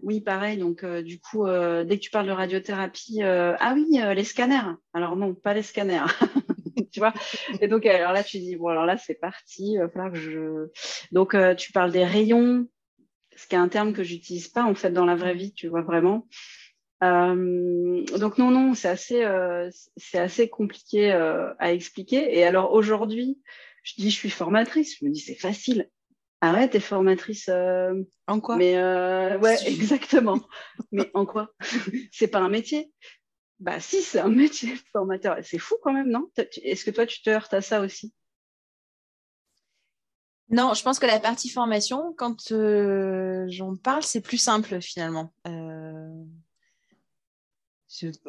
oui, 0.04 0.20
pareil. 0.20 0.58
Donc, 0.58 0.86
du 0.86 1.20
coup, 1.20 1.46
dès 1.46 1.98
que 1.98 2.04
tu 2.04 2.12
parles 2.12 2.28
de 2.28 2.32
radiothérapie, 2.32 3.22
ah 3.24 3.74
oui, 3.74 3.88
les 3.91 4.24
scanners. 4.24 4.76
Alors 4.93 5.16
non, 5.16 5.34
pas 5.34 5.54
les 5.54 5.64
scanners. 5.64 6.06
tu 6.91 7.00
vois? 7.00 7.14
Et 7.62 7.68
donc, 7.68 7.86
alors 7.86 8.12
là, 8.12 8.24
tu 8.24 8.39
dis 8.39 8.56
bon, 8.56 8.68
alors 8.68 8.86
là, 8.86 8.98
c'est 8.98 9.16
parti. 9.16 9.74
Il 9.74 9.80
va 9.80 9.89
falloir 9.89 10.12
que 10.12 10.20
je. 10.20 10.68
Donc, 11.12 11.36
tu 11.58 11.72
parles 11.72 11.91
des 11.91 12.06
rayons, 12.06 12.68
ce 13.36 13.48
qui 13.48 13.56
est 13.56 13.60
un 13.60 13.68
terme 13.68 13.94
que 13.94 14.04
j'utilise 14.04 14.48
pas 14.48 14.64
en 14.64 14.76
fait 14.76 14.92
dans 14.92 15.06
la 15.06 15.16
vraie 15.16 15.36
vie, 15.36 15.54
tu 15.54 15.68
vois 15.68 15.82
vraiment. 15.82 16.28
Euh, 17.04 18.04
donc 18.18 18.38
non, 18.38 18.52
non, 18.52 18.74
c'est 18.74 18.88
assez, 18.88 19.24
euh, 19.24 19.70
c'est 19.98 20.20
assez 20.20 20.50
compliqué 20.50 21.12
euh, 21.12 21.54
à 21.60 21.74
expliquer. 21.74 22.38
Et 22.38 22.44
alors 22.44 22.72
aujourd'hui, 22.74 23.40
je 23.84 23.94
dis 23.98 24.10
je 24.10 24.16
suis 24.16 24.30
formatrice. 24.30 24.98
Je 25.00 25.06
me 25.06 25.12
dis 25.12 25.20
c'est 25.20 25.36
facile. 25.36 25.90
Arrête, 26.42 26.72
t'es 26.72 26.80
formatrice. 26.80 27.50
en 28.28 28.40
quoi? 28.40 28.56
Mais 28.58 28.76
ouais, 29.38 29.58
exactement. 29.68 30.40
Mais 30.92 31.10
en 31.14 31.26
quoi? 31.26 31.52
C'est 32.12 32.28
pas 32.28 32.40
un 32.40 32.50
métier? 32.50 32.92
Bah 33.60 33.80
si, 33.80 34.02
c'est 34.02 34.20
un 34.20 34.28
métier 34.28 34.74
formateur. 34.92 35.38
C'est 35.42 35.58
fou 35.58 35.76
quand 35.82 35.94
même, 35.94 36.10
non? 36.10 36.30
Est-ce 36.62 36.84
que 36.84 36.92
toi 36.92 37.06
tu 37.06 37.22
te 37.22 37.30
heurtes 37.30 37.54
à 37.54 37.62
ça 37.62 37.80
aussi? 37.80 38.14
Non, 40.50 40.74
je 40.74 40.84
pense 40.84 41.00
que 41.00 41.06
la 41.06 41.20
partie 41.20 41.50
formation, 41.50 42.14
quand 42.18 42.52
euh, 42.52 43.46
j'en 43.50 43.76
parle, 43.76 44.04
c'est 44.04 44.22
plus 44.22 44.38
simple 44.38 44.80
finalement. 44.80 45.34
Euh, 45.48 46.24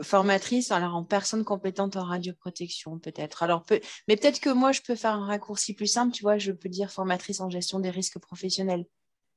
formatrice, 0.02 0.70
alors 0.70 0.94
en 0.94 1.04
personne 1.04 1.44
compétente 1.44 1.96
en 1.96 2.04
radioprotection 2.04 2.98
peut-être. 2.98 3.42
Alors 3.42 3.64
mais 4.06 4.16
peut-être 4.16 4.40
que 4.40 4.50
moi 4.50 4.72
je 4.72 4.80
peux 4.80 4.94
faire 4.94 5.14
un 5.14 5.26
raccourci 5.26 5.74
plus 5.74 5.86
simple. 5.86 6.14
Tu 6.14 6.22
vois, 6.22 6.38
je 6.38 6.52
peux 6.52 6.68
dire 6.68 6.90
formatrice 6.90 7.40
en 7.40 7.50
gestion 7.50 7.80
des 7.80 7.90
risques 7.90 8.18
professionnels. 8.18 8.86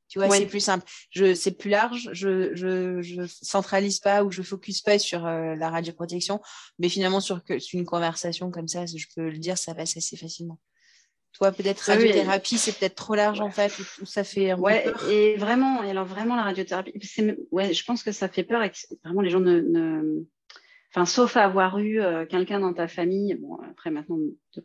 Tu 0.07 0.17
vois, 0.17 0.29
c'est 0.35 0.47
plus 0.47 0.59
simple. 0.59 0.85
Je, 1.11 1.35
c'est 1.35 1.51
plus 1.51 1.69
large. 1.69 2.09
Je, 2.13 2.55
je, 2.55 2.99
je 3.01 3.21
centralise 3.27 3.99
pas 3.99 4.23
ou 4.23 4.31
je 4.31 4.41
focus 4.41 4.81
pas 4.81 4.97
sur 4.97 5.25
euh, 5.27 5.53
la 5.55 5.69
radioprotection, 5.69 6.41
mais 6.79 6.89
finalement 6.89 7.19
sur, 7.19 7.43
que, 7.43 7.59
sur 7.59 7.79
une 7.79 7.85
conversation 7.85 8.49
comme 8.49 8.67
ça, 8.67 8.87
je 8.87 9.05
peux 9.15 9.29
le 9.29 9.37
dire, 9.37 9.57
ça 9.57 9.75
passe 9.75 9.97
assez 9.97 10.17
facilement. 10.17 10.59
Toi, 11.33 11.51
peut-être 11.51 11.83
ah 11.87 11.93
radiothérapie, 11.93 12.57
c'est 12.57 12.77
peut-être 12.77 12.95
trop 12.95 13.15
large 13.15 13.39
en 13.39 13.51
fait, 13.51 13.71
ou, 14.01 14.05
ça 14.05 14.23
fait 14.23 14.51
un 14.51 14.59
ouais, 14.59 14.91
et 15.09 15.37
vraiment, 15.37 15.83
et 15.83 15.91
alors 15.91 16.05
vraiment 16.05 16.35
la 16.35 16.43
radiothérapie, 16.43 16.93
ouais, 17.51 17.73
je 17.73 17.85
pense 17.85 18.03
que 18.03 18.11
ça 18.11 18.27
fait 18.27 18.43
peur 18.43 18.61
et 18.63 18.71
que 18.71 18.77
vraiment 19.03 19.21
les 19.21 19.29
gens 19.29 19.39
ne, 19.39 19.61
ne... 19.61 20.23
enfin, 20.91 21.05
sauf 21.05 21.37
à 21.37 21.45
avoir 21.45 21.77
eu 21.77 22.01
euh, 22.01 22.25
quelqu'un 22.25 22.59
dans 22.59 22.73
ta 22.73 22.87
famille. 22.87 23.35
Bon, 23.35 23.57
après 23.69 23.91
maintenant, 23.91 24.17
je 24.53 24.61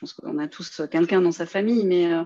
pense 0.00 0.12
qu'on 0.14 0.38
a 0.38 0.48
tous 0.48 0.82
quelqu'un 0.90 1.20
dans 1.20 1.32
sa 1.32 1.46
famille, 1.46 1.84
mais 1.84 2.12
euh, 2.12 2.24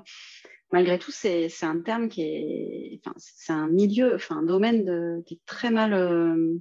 malgré 0.73 0.99
tout, 0.99 1.11
c'est 1.11 1.51
un 1.63 1.81
terme 1.81 2.09
qui 2.09 2.23
est, 2.23 3.01
enfin, 3.05 3.15
c'est 3.19 3.53
un 3.53 3.69
milieu, 3.69 4.15
enfin, 4.15 4.39
un 4.39 4.43
domaine 4.45 4.85
de, 4.85 5.23
qui 5.27 5.35
est 5.35 5.41
très 5.45 5.71
mal 5.71 5.93
euh, 5.93 6.55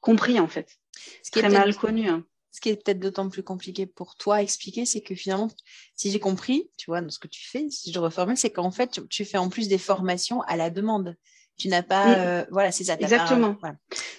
compris 0.00 0.38
en 0.40 0.48
fait, 0.48 0.78
Ce 1.22 1.30
qui 1.30 1.40
très 1.40 1.48
est 1.48 1.52
mal 1.52 1.74
connu. 1.76 2.08
Hein 2.08 2.24
ce 2.58 2.60
qui 2.60 2.70
est 2.70 2.84
peut-être 2.84 2.98
d'autant 2.98 3.28
plus 3.28 3.44
compliqué 3.44 3.86
pour 3.86 4.16
toi 4.16 4.36
à 4.36 4.42
expliquer, 4.42 4.84
c'est 4.84 5.00
que 5.00 5.14
finalement, 5.14 5.48
si 5.94 6.10
j'ai 6.10 6.18
compris, 6.18 6.68
tu 6.76 6.86
vois, 6.86 7.00
dans 7.00 7.08
ce 7.08 7.20
que 7.20 7.28
tu 7.28 7.48
fais, 7.48 7.70
si 7.70 7.92
je 7.92 7.98
reformule, 8.00 8.36
c'est 8.36 8.50
qu'en 8.50 8.72
fait, 8.72 9.00
tu, 9.08 9.24
fais 9.24 9.38
en 9.38 9.48
plus 9.48 9.68
des 9.68 9.78
formations 9.78 10.40
à 10.42 10.56
la 10.56 10.68
demande. 10.68 11.14
Tu 11.56 11.68
n'as 11.68 11.84
pas, 11.84 12.18
euh, 12.18 12.44
voilà, 12.50 12.72
c'est 12.72 12.82
ça. 12.82 12.94
Exactement. 12.94 13.56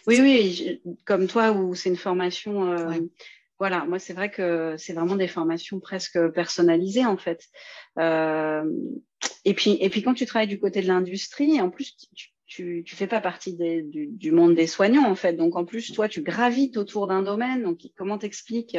Oui, 0.07 0.19
oui, 0.21 0.81
comme 1.03 1.27
toi, 1.27 1.51
où 1.51 1.75
c'est 1.75 1.89
une 1.89 1.97
formation. 1.97 2.71
Euh, 2.71 2.97
voilà, 3.59 3.83
moi, 3.83 3.99
c'est 3.99 4.13
vrai 4.13 4.31
que 4.31 4.75
c'est 4.77 4.93
vraiment 4.93 5.17
des 5.17 5.27
formations 5.27 5.81
presque 5.81 6.17
personnalisées, 6.29 7.05
en 7.05 7.17
fait. 7.17 7.43
Euh, 7.97 8.63
et, 9.43 9.53
puis, 9.53 9.77
et 9.81 9.89
puis, 9.89 10.01
quand 10.01 10.13
tu 10.13 10.25
travailles 10.25 10.47
du 10.47 10.61
côté 10.61 10.81
de 10.81 10.87
l'industrie, 10.87 11.59
en 11.59 11.69
plus, 11.69 11.97
tu, 12.15 12.29
tu 12.49 12.83
ne 12.83 12.95
fais 12.95 13.07
pas 13.07 13.21
partie 13.21 13.55
du, 13.55 14.31
monde 14.31 14.55
des 14.55 14.65
soignants, 14.65 15.09
en 15.09 15.15
fait. 15.15 15.33
Donc, 15.33 15.55
en 15.55 15.65
plus, 15.65 15.93
toi, 15.93 16.09
tu 16.09 16.23
gravites 16.23 16.77
autour 16.77 17.05
d'un 17.05 17.21
domaine. 17.21 17.61
Donc, 17.61 17.81
comment 17.95 18.17
t'expliques 18.17 18.75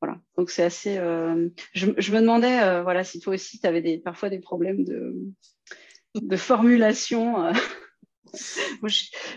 Voilà. 0.00 0.18
Donc, 0.38 0.50
c'est 0.50 0.62
assez. 0.62 0.96
Euh, 0.96 1.50
je, 1.74 1.86
me 1.86 2.20
demandais, 2.20 2.62
euh, 2.62 2.82
voilà, 2.82 3.04
si 3.04 3.20
toi 3.20 3.34
aussi, 3.34 3.60
tu 3.60 3.66
avais 3.66 3.82
des, 3.82 3.98
parfois 3.98 4.30
des 4.30 4.40
problèmes 4.40 4.84
de, 4.84 6.36
formulation. 6.36 7.44
Euh. 7.44 7.52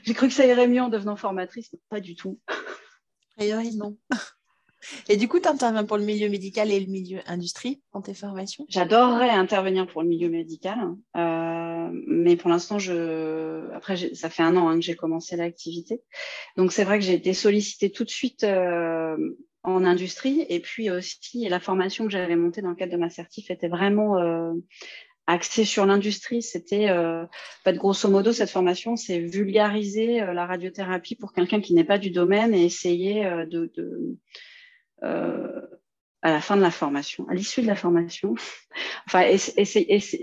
J'ai 0.04 0.14
cru 0.14 0.30
que 0.30 0.34
ça 0.34 0.46
irait 0.46 0.70
mieux 0.70 0.82
en 0.82 0.90
devenant 0.90 1.18
formatrice, 1.18 1.70
mais 1.74 1.80
pas 1.90 2.00
du 2.00 2.16
tout. 2.16 2.40
A 3.38 3.44
non. 3.76 3.98
Et 5.10 5.18
du 5.18 5.28
coup, 5.28 5.40
tu 5.40 5.48
interviens 5.48 5.84
pour 5.84 5.98
le 5.98 6.04
milieu 6.04 6.30
médical 6.30 6.72
et 6.72 6.80
le 6.80 6.86
milieu 6.86 7.20
industrie 7.26 7.82
dans 7.94 8.02
tes 8.02 8.14
formations? 8.14 8.66
J'adorerais 8.70 9.30
intervenir 9.30 9.88
pour 9.88 10.04
le 10.04 10.08
milieu 10.08 10.30
médical, 10.30 10.78
euh, 11.16 11.90
mais 12.08 12.36
pour 12.36 12.50
l'instant, 12.50 12.78
je... 12.80 13.72
après, 13.74 13.98
ça 14.14 14.30
fait 14.30 14.44
un 14.44 14.56
an 14.56 14.70
hein, 14.70 14.76
que 14.76 14.82
j'ai 14.82 14.96
commencé 14.96 15.36
l'activité. 15.36 16.02
Donc, 16.58 16.72
c'est 16.72 16.84
vrai 16.84 17.00
que 17.00 17.06
j'ai 17.06 17.14
été 17.14 17.34
sollicitée 17.34 17.92
tout 17.92 18.04
de 18.04 18.10
suite 18.10 18.44
euh, 18.44 19.18
en 19.64 19.84
industrie. 19.84 20.46
Et 20.50 20.60
puis 20.60 20.92
aussi, 20.92 21.48
la 21.50 21.60
formation 21.60 22.06
que 22.06 22.12
j'avais 22.12 22.36
montée 22.36 22.62
dans 22.62 22.70
le 22.70 22.76
cadre 22.76 22.92
de 22.92 22.98
ma 22.98 23.10
certif 23.10 23.50
était 23.50 23.70
vraiment 23.70 24.20
euh, 24.20 24.54
axée 25.26 25.66
sur 25.66 25.86
l'industrie. 25.86 26.42
C'était, 26.44 26.90
euh, 26.90 27.26
grosso 27.66 28.10
modo, 28.10 28.32
cette 28.32 28.52
formation, 28.52 28.96
c'est 28.96 29.20
vulgariser 29.20 30.20
la 30.20 30.46
radiothérapie 30.46 31.16
pour 31.16 31.34
quelqu'un 31.34 31.62
qui 31.62 31.74
n'est 31.74 31.84
pas 31.84 31.98
du 31.98 32.12
domaine 32.12 32.54
et 32.54 32.64
essayer 32.64 33.24
de 33.50 33.72
à 35.02 36.32
la 36.32 36.42
fin 36.42 36.58
de 36.58 36.62
la 36.62 36.72
formation, 36.72 37.28
à 37.30 37.34
l'issue 37.34 37.62
de 37.62 37.68
la 37.68 37.76
formation, 37.76 38.36
enfin, 39.08 39.24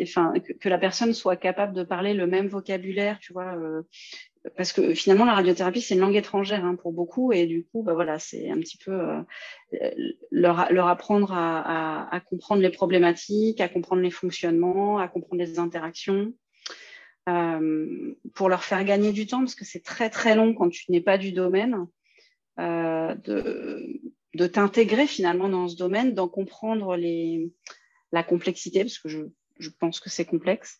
enfin 0.03 0.33
que, 0.61 0.69
la 0.69 0.79
personne 0.79 1.15
soit 1.15 1.37
capable 1.37 1.73
de 1.73 1.85
parler 1.85 2.15
le 2.15 2.27
même 2.27 2.49
vocabulaire, 2.49 3.19
tu 3.21 3.33
vois, 3.33 3.57
euh, 3.57 3.83
parce 4.57 4.73
que 4.73 4.93
finalement 4.93 5.25
la 5.25 5.35
radiothérapie 5.35 5.81
c'est 5.81 5.95
une 5.95 6.01
langue 6.01 6.17
étrangère 6.17 6.65
hein, 6.65 6.75
pour 6.75 6.93
beaucoup 6.93 7.33
et 7.33 7.47
du 7.47 7.65
coup, 7.65 7.83
bah 7.83 7.95
voilà, 7.95 8.19
c'est 8.19 8.51
un 8.51 8.59
petit 8.59 8.77
peu 8.77 8.93
euh, 8.93 9.23
leur, 10.31 10.71
leur, 10.73 10.89
apprendre 10.89 11.33
à, 11.33 11.61
à, 11.61 12.15
à, 12.15 12.21
comprendre 12.21 12.61
les 12.61 12.71
problématiques, 12.71 13.61
à 13.61 13.69
comprendre 13.69 14.03
les 14.03 14.11
fonctionnements, 14.11 14.99
à 14.99 15.09
comprendre 15.09 15.41
les 15.41 15.59
interactions. 15.59 16.33
Euh, 17.27 18.15
pour 18.35 18.51
leur 18.51 18.65
faire 18.65 18.85
gagner 18.85 19.11
du 19.11 19.27
temps 19.27 19.39
parce 19.39 19.55
que 19.55 19.65
c'est 19.65 19.83
très 19.83 20.11
très 20.11 20.37
long 20.37 20.53
quand 20.53 20.69
tu 20.69 20.93
n'es 20.93 21.01
pas 21.01 21.17
du 21.17 21.33
domaine 21.33 21.87
euh, 22.59 23.15
de, 23.15 23.99
de 24.35 24.47
t'intégrer 24.47 25.07
finalement 25.07 25.49
dans 25.49 25.69
ce 25.69 25.77
domaine, 25.77 26.15
d'en 26.15 26.29
comprendre 26.29 26.97
la 28.13 28.23
complexité, 28.23 28.81
parce 28.81 28.99
que 28.99 29.09
je, 29.09 29.71
pense 29.79 30.01
que 30.01 30.11
c'est 30.11 30.25
complexe, 30.25 30.79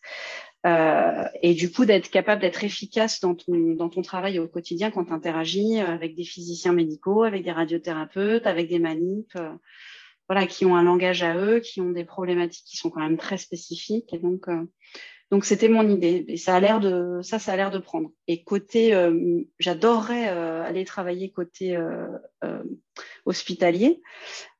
euh, 0.65 1.23
et 1.41 1.53
du 1.53 1.71
coup 1.71 1.85
d'être 1.85 2.09
capable 2.09 2.41
d'être 2.41 2.63
efficace 2.63 3.19
dans 3.19 3.35
ton, 3.35 3.75
dans 3.75 3.89
ton 3.89 4.01
travail 4.01 4.39
au 4.39 4.47
quotidien 4.47 4.91
quand 4.91 5.05
tu 5.05 5.13
interagis 5.13 5.79
avec 5.79 6.15
des 6.15 6.23
physiciens 6.23 6.73
médicaux, 6.73 7.23
avec 7.23 7.43
des 7.43 7.51
radiothérapeutes, 7.51 8.47
avec 8.47 8.67
des 8.67 8.79
manips, 8.79 9.35
euh, 9.35 9.53
voilà, 10.27 10.47
qui 10.47 10.65
ont 10.65 10.75
un 10.75 10.83
langage 10.83 11.23
à 11.23 11.37
eux, 11.37 11.59
qui 11.59 11.81
ont 11.81 11.91
des 11.91 12.03
problématiques 12.05 12.65
qui 12.65 12.77
sont 12.77 12.89
quand 12.89 13.01
même 13.01 13.17
très 13.17 13.37
spécifiques. 13.37 14.11
Et 14.11 14.17
donc, 14.17 14.47
euh, 14.47 14.65
donc 15.31 15.45
c'était 15.45 15.69
mon 15.69 15.87
idée. 15.89 16.25
Et 16.27 16.37
ça 16.37 16.55
a 16.55 16.59
l'air 16.59 16.79
de 16.79 17.19
ça, 17.23 17.39
ça 17.39 17.53
a 17.53 17.55
l'air 17.55 17.71
de 17.71 17.79
prendre. 17.79 18.11
Et 18.27 18.43
côté, 18.43 18.93
euh, 18.93 19.41
j'adorerais 19.59 20.29
euh, 20.29 20.63
aller 20.63 20.85
travailler 20.85 21.31
côté 21.31 21.75
euh, 21.75 22.07
hospitalier. 23.25 24.01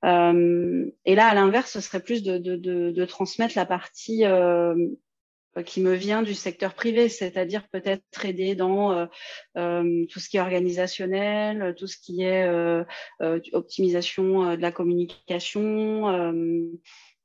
et 0.04 1.16
là, 1.16 1.28
à 1.28 1.36
l'inverse, 1.36 1.72
ce 1.72 1.82
serait 1.82 2.02
plus 2.02 2.24
de, 2.24 2.38
de, 2.38 3.06
transmettre 3.06 3.54
la 3.56 3.66
partie 3.66 4.24
qui 5.66 5.82
me 5.82 5.94
vient 5.94 6.22
du 6.24 6.34
secteur 6.34 6.74
privé, 6.74 7.08
c'est-à-dire 7.10 7.68
peut-être 7.70 8.26
aider 8.26 8.56
dans 8.56 9.08
tout 9.56 10.20
ce 10.20 10.30
qui 10.30 10.38
est 10.38 10.42
organisationnel, 10.42 11.76
tout 11.78 11.88
ce 11.88 11.98
qui 11.98 12.24
est 12.24 12.50
optimisation 13.54 14.56
de 14.56 14.62
la 14.62 14.72
communication, 14.72 16.34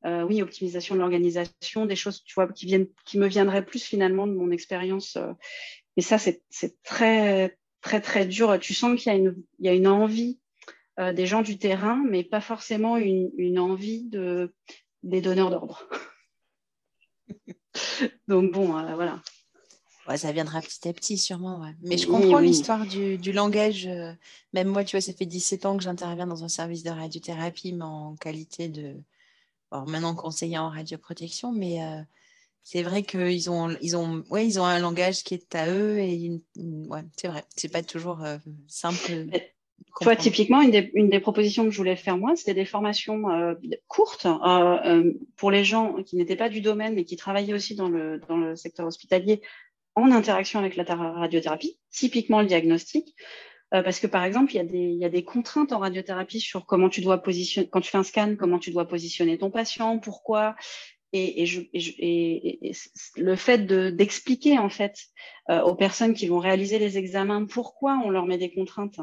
euh, 0.06 0.22
oui, 0.22 0.40
optimisation 0.40 0.94
de 0.94 1.00
l'organisation, 1.00 1.84
des 1.84 1.96
choses, 1.96 2.22
tu 2.24 2.34
vois, 2.34 2.48
qui 2.48 2.64
viennent, 2.64 2.86
qui 3.04 3.18
me 3.18 3.26
viendraient 3.26 3.64
plus 3.64 3.82
finalement 3.82 4.26
de 4.26 4.32
mon 4.32 4.50
expérience. 4.50 5.16
Euh. 5.16 5.32
Mais 5.96 6.02
ça, 6.02 6.16
c'est 6.18 6.42
très, 6.82 7.58
très, 7.82 8.00
très 8.00 8.24
dur. 8.24 8.58
Tu 8.60 8.72
sens 8.72 8.98
qu'il 8.98 9.12
y 9.12 9.14
a 9.14 9.18
une, 9.18 9.36
il 9.58 9.66
y 9.66 9.68
a 9.68 9.74
une 9.74 9.88
envie 9.88 10.38
euh, 10.98 11.12
des 11.12 11.26
gens 11.26 11.42
du 11.42 11.58
terrain, 11.58 12.02
mais 12.08 12.24
pas 12.24 12.40
forcément 12.40 12.96
une, 12.96 13.30
une 13.36 13.58
envie 13.58 14.04
de, 14.04 14.54
des 15.02 15.20
donneurs 15.20 15.50
d'ordre. 15.50 15.86
Donc 18.28 18.52
bon, 18.52 18.66
voilà. 18.68 19.22
Ouais, 20.08 20.16
ça 20.16 20.32
viendra 20.32 20.62
petit 20.62 20.88
à 20.88 20.94
petit, 20.94 21.18
sûrement. 21.18 21.60
Ouais. 21.60 21.74
Mais 21.82 21.98
je 21.98 22.06
comprends 22.06 22.38
l'histoire 22.38 22.86
du, 22.86 23.18
du, 23.18 23.32
langage. 23.32 23.86
même 24.54 24.68
moi, 24.68 24.82
tu 24.82 24.96
vois, 24.96 25.02
ça 25.02 25.12
fait 25.12 25.26
17 25.26 25.66
ans 25.66 25.76
que 25.76 25.82
j'interviens 25.82 26.26
dans 26.26 26.42
un 26.42 26.48
service 26.48 26.82
de 26.82 26.90
radiothérapie, 26.90 27.74
mais 27.74 27.84
en 27.84 28.16
qualité 28.16 28.68
de, 28.68 28.96
alors 29.70 29.88
maintenant 29.88 30.14
conseiller 30.14 30.58
en 30.58 30.68
radioprotection, 30.68 31.52
mais 31.52 31.82
euh, 31.82 32.00
c'est 32.62 32.82
vrai 32.82 33.02
qu'ils 33.02 33.50
ont, 33.50 33.76
ils 33.80 33.96
ont, 33.96 34.24
ouais, 34.30 34.46
ils 34.46 34.58
ont 34.58 34.64
un 34.64 34.80
langage 34.80 35.22
qui 35.22 35.34
est 35.34 35.54
à 35.54 35.70
eux 35.70 35.98
et 35.98 36.40
ouais, 36.56 37.02
c'est 37.16 37.28
vrai, 37.28 37.44
c'est 37.56 37.70
pas 37.70 37.82
toujours 37.82 38.24
euh, 38.24 38.38
simple. 38.66 39.26
Toi, 40.02 40.14
typiquement, 40.14 40.60
une 40.60 40.70
des, 40.70 40.90
une 40.94 41.08
des, 41.08 41.20
propositions 41.20 41.64
que 41.64 41.70
je 41.70 41.76
voulais 41.76 41.96
faire 41.96 42.18
moi, 42.18 42.36
c'était 42.36 42.54
des 42.54 42.64
formations 42.64 43.30
euh, 43.30 43.54
courtes 43.88 44.26
pour 45.36 45.50
les 45.50 45.64
gens 45.64 46.02
qui 46.02 46.16
n'étaient 46.16 46.36
pas 46.36 46.48
du 46.48 46.60
domaine 46.60 46.94
mais 46.94 47.04
qui 47.04 47.16
travaillaient 47.16 47.54
aussi 47.54 47.74
dans 47.74 47.88
le, 47.88 48.20
dans 48.28 48.36
le 48.36 48.56
secteur 48.56 48.86
hospitalier 48.86 49.40
en 49.94 50.10
interaction 50.12 50.58
avec 50.58 50.76
la 50.76 50.84
radiothérapie, 50.84 51.78
typiquement 51.90 52.40
le 52.40 52.46
diagnostic. 52.46 53.14
Euh, 53.72 53.82
parce 53.82 54.00
que 54.00 54.06
par 54.06 54.24
exemple, 54.24 54.52
il 54.54 54.96
y, 54.96 55.04
a 55.04 55.08
des, 55.08 55.24
contraintes 55.24 55.72
en 55.72 55.78
radiothérapie 55.78 56.40
sur 56.40 56.66
comment 56.66 56.88
tu 56.88 57.00
dois 57.00 57.18
positionner, 57.18 57.68
quand 57.68 57.80
tu 57.80 57.90
fais 57.90 57.98
un 57.98 58.02
scan, 58.02 58.36
comment 58.38 58.58
tu 58.58 58.70
dois 58.70 58.88
positionner 58.88 59.38
ton 59.38 59.50
patient, 59.50 59.98
pourquoi. 59.98 60.56
Et, 61.12 61.44
je, 61.44 61.60
le 63.16 63.36
fait 63.36 63.66
d'expliquer 63.66 64.58
en 64.58 64.68
fait 64.68 64.96
euh, 65.48 65.60
aux 65.62 65.74
personnes 65.74 66.14
qui 66.14 66.28
vont 66.28 66.38
réaliser 66.38 66.78
les 66.78 66.98
examens 66.98 67.46
pourquoi 67.46 68.00
on 68.04 68.10
leur 68.10 68.26
met 68.26 68.38
des 68.38 68.52
contraintes 68.52 69.00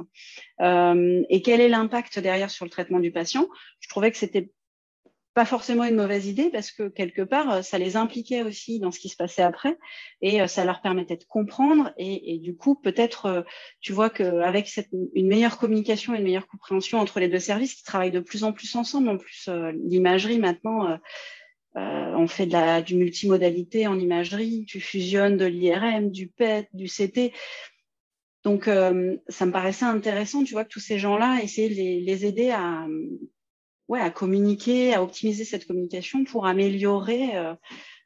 euh, 0.61 1.24
et 1.30 1.41
quel 1.41 1.59
est 1.59 1.68
l'impact 1.68 2.20
derrière 2.20 2.49
sur 2.49 2.63
le 2.63 2.72
traitement 2.72 3.01
du 3.01 3.11
patient, 3.11 3.45
je 3.82 3.89
trouvais 3.89 4.09
que 4.11 4.18
c'était 4.18 4.51
pas 5.38 5.46
forcément 5.46 5.84
une 5.84 5.98
mauvaise 5.98 6.26
idée 6.26 6.50
parce 6.50 6.72
que 6.72 6.88
quelque 6.88 7.22
part, 7.22 7.52
euh, 7.52 7.62
ça 7.62 7.78
les 7.78 7.96
impliquait 7.96 8.42
aussi 8.42 8.80
dans 8.80 8.90
ce 8.90 8.98
qui 8.98 9.08
se 9.08 9.16
passait 9.16 9.44
après 9.44 9.78
et 10.20 10.42
euh, 10.42 10.48
ça 10.48 10.66
leur 10.66 10.82
permettait 10.82 11.16
de 11.16 11.26
comprendre 11.26 11.94
et, 11.96 12.40
du 12.40 12.56
coup, 12.56 12.74
peut-être, 12.74 13.28
euh, 13.28 13.42
tu 13.80 13.94
vois 13.94 14.10
qu'avec 14.10 14.68
une 15.14 15.28
meilleure 15.28 15.60
communication 15.60 16.16
et 16.16 16.18
une 16.18 16.24
meilleure 16.24 16.48
compréhension 16.48 16.98
entre 16.98 17.20
les 17.20 17.28
deux 17.28 17.38
services 17.38 17.76
qui 17.76 17.84
travaillent 17.84 18.10
de 18.10 18.20
plus 18.20 18.44
en 18.44 18.52
plus 18.52 18.76
ensemble, 18.76 19.10
en 19.10 19.18
plus 19.18 19.48
l'imagerie 19.86 20.40
maintenant, 20.40 20.98
on 21.76 22.28
fait 22.28 22.48
de 22.48 22.54
la, 22.54 22.82
du 22.82 22.96
multimodalité 22.96 23.86
en 23.86 24.00
imagerie, 24.00 24.66
tu 24.68 24.80
fusionnes 24.80 25.38
de 25.38 25.46
l'IRM, 25.46 26.10
du 26.10 26.30
PET, 26.30 26.68
du 26.74 26.88
CT. 26.88 27.32
Donc, 28.44 28.66
ça 28.66 29.46
me 29.46 29.52
paraissait 29.52 29.86
intéressant, 29.86 30.44
tu 30.44 30.54
vois, 30.54 30.64
que 30.64 30.70
tous 30.70 30.80
ces 30.80 30.98
gens-là, 30.98 31.42
essayer 31.44 31.70
de 31.70 32.06
les 32.06 32.26
aider 32.26 32.50
à 32.50 32.88
ouais, 33.88 34.02
à 34.02 34.10
communiquer, 34.10 34.94
à 34.94 35.04
optimiser 35.04 35.46
cette 35.46 35.68
communication 35.68 36.24
pour 36.24 36.46
améliorer, 36.46 37.36
euh, 37.38 37.54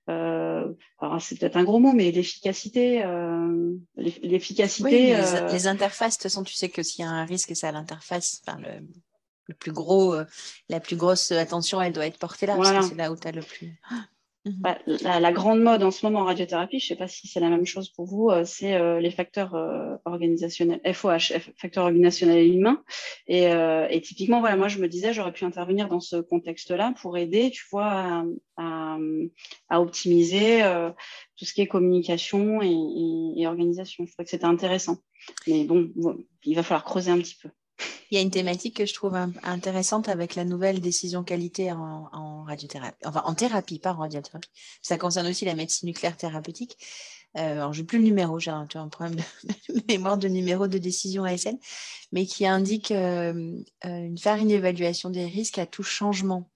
euh, 0.10 0.74
c'est 1.20 1.40
peut-être 1.40 1.58
un 1.58 1.64
gros 1.64 1.80
mot, 1.80 1.94
mais 1.94 2.12
l'efficacité. 2.12 3.04
Euh, 3.04 3.74
l'efficacité. 3.96 5.16
les, 5.16 5.52
les, 5.52 5.68
interfaces, 5.68 6.18
de 6.18 6.18
toute 6.18 6.24
façon, 6.24 6.44
tu 6.44 6.54
sais 6.54 6.70
que 6.70 6.84
s'il 6.84 7.06
y 7.06 7.08
a 7.08 7.12
un 7.12 7.26
risque, 7.26 7.56
c'est 7.56 7.68
à 7.68 7.72
l'interface. 7.72 8.42
Enfin, 8.46 8.60
le, 8.60 8.88
le, 9.48 9.56
plus 9.56 9.72
gros, 9.72 10.16
la 10.70 10.80
plus 10.80 10.96
grosse 10.96 11.32
attention, 11.32 11.82
elle 11.82 11.94
doit 11.94 12.08
être 12.08 12.20
portée 12.20 12.46
là, 12.46 12.56
parce 12.56 12.72
que 12.72 12.82
c'est 12.82 12.96
là 12.96 13.12
où 13.12 13.16
tu 13.16 13.28
as 13.28 13.32
le 13.32 13.42
plus. 13.42 13.80
Mhm. 14.44 14.56
Bah, 14.58 14.80
la, 14.88 15.32
grande 15.32 15.62
mode 15.62 15.84
en 15.84 15.92
ce 15.92 16.04
moment 16.04 16.22
en 16.22 16.26
radiothérapie, 16.26 16.80
je 16.80 16.86
ne 16.86 16.88
sais 16.88 16.96
pas 16.96 17.08
si 17.08 17.28
c'est 17.28 17.40
la 17.40 17.50
même 17.50 17.66
chose 17.66 17.90
pour 17.90 18.06
vous, 18.08 18.30
euh, 18.30 18.44
c'est 18.44 18.74
euh, 18.74 19.00
les 19.00 19.12
facteurs 19.12 19.54
euh, 19.54 19.96
organisationnels, 20.06 20.82
FOH, 20.84 21.38
facteurs 21.58 21.84
organisationnels 21.84 22.40
et 22.40 22.48
humains. 22.48 22.84
Et, 23.28 24.02
typiquement, 24.02 24.40
voilà, 24.40 24.56
moi 24.56 24.68
je 24.68 24.80
me 24.80 24.88
disais, 24.88 25.14
j'aurais 25.14 25.32
pu 25.32 25.46
intervenir 25.46 25.90
dans 25.90 26.00
ce 26.00 26.16
contexte-là 26.16 26.94
pour 27.00 27.18
aider, 27.20 27.52
tu 27.52 27.66
vois, 27.72 28.26
à, 28.58 28.98
optimiser 29.80 30.62
tout 31.38 31.46
ce 31.46 31.54
qui 31.54 31.62
est 31.62 31.68
communication 31.68 32.62
et, 32.64 33.46
organisation. 33.46 34.06
Je 34.06 34.12
trouvais 34.12 34.26
que 34.26 34.32
c'était 34.32 34.46
intéressant. 34.46 34.98
Mais 35.48 35.66
bon, 35.66 35.92
il 36.44 36.56
va 36.56 36.64
falloir 36.64 36.84
creuser 36.84 37.12
un 37.12 37.20
petit 37.20 37.38
peu. 37.42 37.50
Il 38.10 38.16
y 38.16 38.18
a 38.18 38.22
une 38.22 38.32
thématique 38.32 38.78
que 38.78 38.86
je 38.86 38.94
trouve 38.94 39.16
intéressante 39.44 40.10
avec 40.10 40.36
la 40.36 40.46
nouvelle 40.46 40.82
décision 40.82 41.24
qualité 41.24 41.72
en, 41.72 42.44
radiothérapie, 42.44 42.98
enfin 43.06 43.24
en 43.26 43.34
thérapie, 43.34 43.80
pas 43.80 43.94
en 43.94 44.00
radiothérapie. 44.00 44.50
Ça 44.82 44.98
concerne 44.98 45.28
aussi 45.28 45.46
la 45.46 45.56
médecine 45.56 45.88
nucléaire 45.88 46.18
thérapeutique. 46.18 46.78
Euh, 47.38 47.54
alors, 47.54 47.74
je 47.74 47.82
n'ai 47.82 47.86
plus 47.86 47.98
le 47.98 48.04
numéro, 48.04 48.40
j'ai 48.40 48.52
un, 48.52 48.68
un, 48.76 48.88
problème 48.90 49.16
de 49.16 49.82
mémoire 49.88 50.18
de 50.18 50.28
numéro 50.28 50.68
de 50.68 50.78
décision 50.78 51.24
ASN, 51.24 51.58
mais 52.12 52.26
qui 52.26 52.46
indique 52.46 52.92
euh, 52.92 53.58
euh, 53.86 54.16
faire 54.18 54.36
une 54.36 54.52
évaluation 54.52 55.10
des 55.10 55.26
risques 55.26 55.58
à 55.58 55.66
tout 55.66 55.84
changement. 55.84 56.50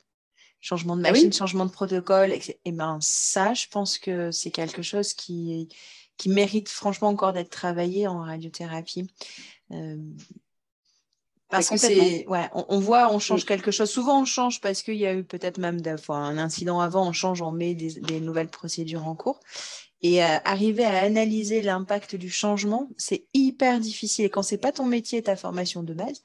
Changement 0.59 0.97
de 0.97 1.03
ah 1.05 1.11
machine, 1.11 1.31
changement 1.31 1.65
de 1.65 1.71
protocole. 1.71 2.33
Et, 2.33 2.41
et 2.65 2.71
ben 2.71 2.97
ça, 2.99 3.53
je 3.53 3.67
pense 3.69 3.97
que 3.99 4.31
c'est 4.31 4.51
quelque 4.51 4.81
chose 4.81 5.13
qui, 5.13 5.69
qui 6.17 6.29
mérite 6.29 6.69
franchement 6.69 7.09
encore 7.09 7.33
d'être 7.33 7.49
travaillé 7.49 8.07
en 8.07 8.21
radiothérapie. 8.21 9.09
Euh, 9.71 9.97
parce 11.49 11.69
que 11.69 11.77
c'est, 11.77 12.27
ouais, 12.27 12.49
on, 12.53 12.79
voit, 12.79 13.13
on 13.13 13.19
change 13.19 13.45
quelque 13.45 13.71
chose. 13.71 13.89
Souvent, 13.89 14.21
on 14.21 14.25
change 14.25 14.61
parce 14.61 14.81
qu'il 14.81 14.95
y 14.95 15.05
a 15.05 15.13
eu 15.13 15.23
peut-être 15.23 15.57
même 15.57 15.79
un 16.09 16.37
incident 16.37 16.79
avant, 16.79 17.07
on 17.07 17.11
change, 17.11 17.41
on 17.41 17.51
met 17.51 17.75
des, 17.75 18.19
nouvelles 18.19 18.49
procédures 18.49 19.07
en 19.07 19.15
cours. 19.15 19.39
Et 20.01 20.23
euh, 20.23 20.37
arriver 20.43 20.85
à 20.85 21.03
analyser 21.03 21.61
l'impact 21.61 22.15
du 22.15 22.29
changement, 22.29 22.89
c'est 22.97 23.25
hyper 23.33 23.79
difficile. 23.79 24.25
Et 24.25 24.29
quand 24.29 24.43
c'est 24.43 24.57
pas 24.57 24.71
ton 24.71 24.85
métier, 24.85 25.21
ta 25.21 25.35
formation 25.35 25.83
de 25.83 25.93
base, 25.93 26.21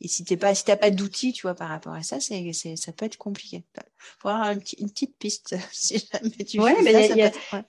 et 0.00 0.08
si 0.08 0.24
t'es 0.24 0.36
pas, 0.36 0.54
si 0.54 0.64
t'as 0.64 0.76
pas 0.76 0.90
d'outils, 0.90 1.32
tu 1.32 1.42
vois, 1.42 1.54
par 1.54 1.68
rapport 1.68 1.94
à 1.94 2.02
ça, 2.02 2.20
c'est, 2.20 2.52
ça 2.76 2.92
peut 2.92 3.06
être 3.06 3.16
compliqué. 3.16 3.64
Faut 4.18 4.28
avoir 4.28 4.50
une, 4.50 4.60
petite 4.60 5.16
piste, 5.18 5.56
si 5.72 6.06
jamais 6.12 6.44
tu 6.44 6.60
ouais, 6.60 6.76
mais 6.82 7.08
ça, 7.08 7.32
ça 7.50 7.64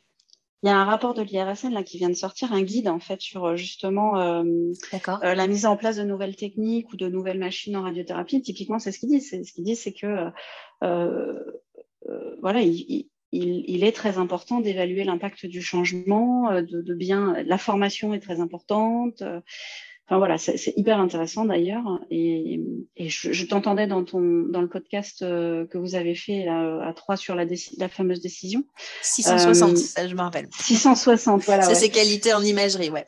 il 0.66 0.70
y 0.70 0.72
a 0.72 0.80
un 0.80 0.86
rapport 0.86 1.14
de 1.14 1.22
l'IRSN 1.22 1.70
là 1.70 1.84
qui 1.84 2.00
vient 2.00 2.10
de 2.10 2.16
sortir, 2.16 2.52
un 2.52 2.64
guide 2.64 2.88
en 2.88 3.00
fait 3.00 3.22
sur 3.22 3.46
euh, 3.46 3.56
justement 3.56 4.20
euh, 4.20 4.44
euh, 5.24 5.36
la 5.36 5.46
mise 5.46 5.68
en 5.68 5.78
place 5.78 5.98
de 5.98 6.04
nouvelles 6.04 6.36
techniques 6.36 6.92
ou 6.92 6.98
de 6.98 7.08
nouvelles 7.08 7.38
machines 7.38 7.78
en 7.78 7.84
radiothérapie. 7.84 8.42
Typiquement, 8.42 8.80
c'est 8.80 8.92
ce 8.92 8.98
qu'il 8.98 9.10
dit. 9.10 9.22
C'est 9.22 9.44
ce 9.44 9.54
qu'il 9.54 9.64
dit, 9.64 9.76
c'est 9.76 9.94
que 9.94 10.32
euh, 10.84 11.40
voilà, 12.42 12.62
il, 12.62 13.08
il, 13.32 13.64
il, 13.68 13.84
est 13.84 13.92
très 13.92 14.18
important 14.18 14.60
d'évaluer 14.60 15.04
l'impact 15.04 15.46
du 15.46 15.62
changement, 15.62 16.52
de, 16.52 16.82
de, 16.82 16.94
bien. 16.96 17.36
La 17.46 17.60
formation 17.60 18.16
est 18.16 18.20
très 18.20 18.40
importante. 18.40 19.22
Enfin 20.08 20.20
voilà, 20.20 20.38
c'est 20.38 20.74
hyper 20.78 21.00
intéressant 21.00 21.46
d'ailleurs. 21.46 22.00
Et, 22.12 22.60
et, 22.96 23.10
je, 23.10 23.46
t'entendais 23.46 23.88
dans 23.88 24.04
ton 24.04 24.22
dans 24.22 24.62
le 24.62 24.70
podcast 24.70 25.24
euh, 25.24 25.66
que 25.66 25.80
vous 25.80 25.96
avez 25.96 26.14
fait 26.14 26.48
à 26.48 26.94
trois 26.96 27.18
sur 27.18 27.34
la, 27.34 27.46
la 27.78 27.90
fameuse 27.90 28.22
décision. 28.22 28.64
660, 29.02 29.72
euh, 29.72 29.76
ça 29.76 30.08
je 30.08 30.14
me 30.14 30.22
rappelle. 30.22 30.48
660, 30.52 31.44
voilà. 31.46 31.64
Ça 31.64 31.74
c'est 31.74 31.90
qualité 31.90 32.34
en 32.34 32.44
imagerie, 32.44 32.92
ouais. 32.92 33.08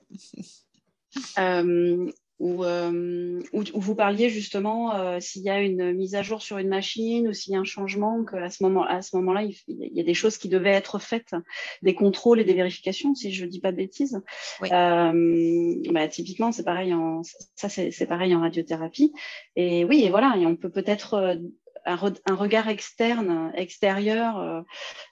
Euh, 1.38 2.12
euh, 2.40 3.42
où, 3.52 3.64
où, 3.74 3.80
vous 3.80 3.96
parliez 3.96 4.30
justement 4.30 4.96
euh, 4.96 5.20
s'il 5.20 5.42
y 5.42 5.50
a 5.50 5.60
une 5.60 5.94
mise 5.94 6.14
à 6.14 6.22
jour 6.22 6.44
sur 6.44 6.60
une 6.60 6.68
machine 6.68 7.28
ou 7.28 7.34
s'il 7.34 7.54
y 7.54 7.56
a 7.56 7.60
un 7.60 7.64
changement, 7.64 8.24
qu'à 8.26 8.52
ce 8.52 8.64
moment, 8.64 8.84
à 8.84 9.02
ce 9.02 9.16
moment-là, 9.16 9.42
il, 9.42 9.56
y 9.68 10.00
a 10.00 10.04
des 10.04 10.14
choses 10.14 10.38
qui 10.38 10.48
devaient 10.48 10.70
être 10.70 11.00
faites, 11.00 11.36
des 11.82 11.96
contrôles 11.96 12.40
et 12.40 12.44
des 12.44 12.54
vérifications, 12.54 13.16
si 13.16 13.32
je 13.32 13.46
ne 13.46 13.50
dis 13.50 13.60
pas 13.60 13.72
de 13.72 13.78
bêtises. 13.78 14.22
Euh, 14.64 15.76
bah, 15.92 16.08
typiquement, 16.08 16.52
c'est 16.52 16.64
pareil 16.64 16.94
en 16.94 17.24
ça, 17.56 17.70
c'est 17.70 18.08
pareil 18.08 18.36
en 18.36 18.42
radiothérapie. 18.42 19.14
Et 19.56 19.84
oui, 19.86 20.04
et 20.04 20.12
voilà, 20.12 20.36
et 20.38 20.46
on 20.46 20.56
peut 20.56 20.70
peut-être 20.70 21.40
un, 21.86 22.00
un, 22.26 22.36
regard 22.36 22.70
externe, 22.70 23.52
extérieur, 23.56 24.64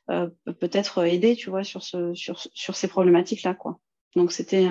peut-être 0.07 1.07
aider, 1.07 1.36
tu 1.36 1.49
vois, 1.49 1.63
sur 1.63 1.82
ce, 1.82 2.13
sur, 2.13 2.39
sur 2.53 2.76
ces 2.76 2.88
problématiques-là, 2.88 3.55
quoi. 3.55 3.80
Donc 4.15 4.32
c'était 4.32 4.67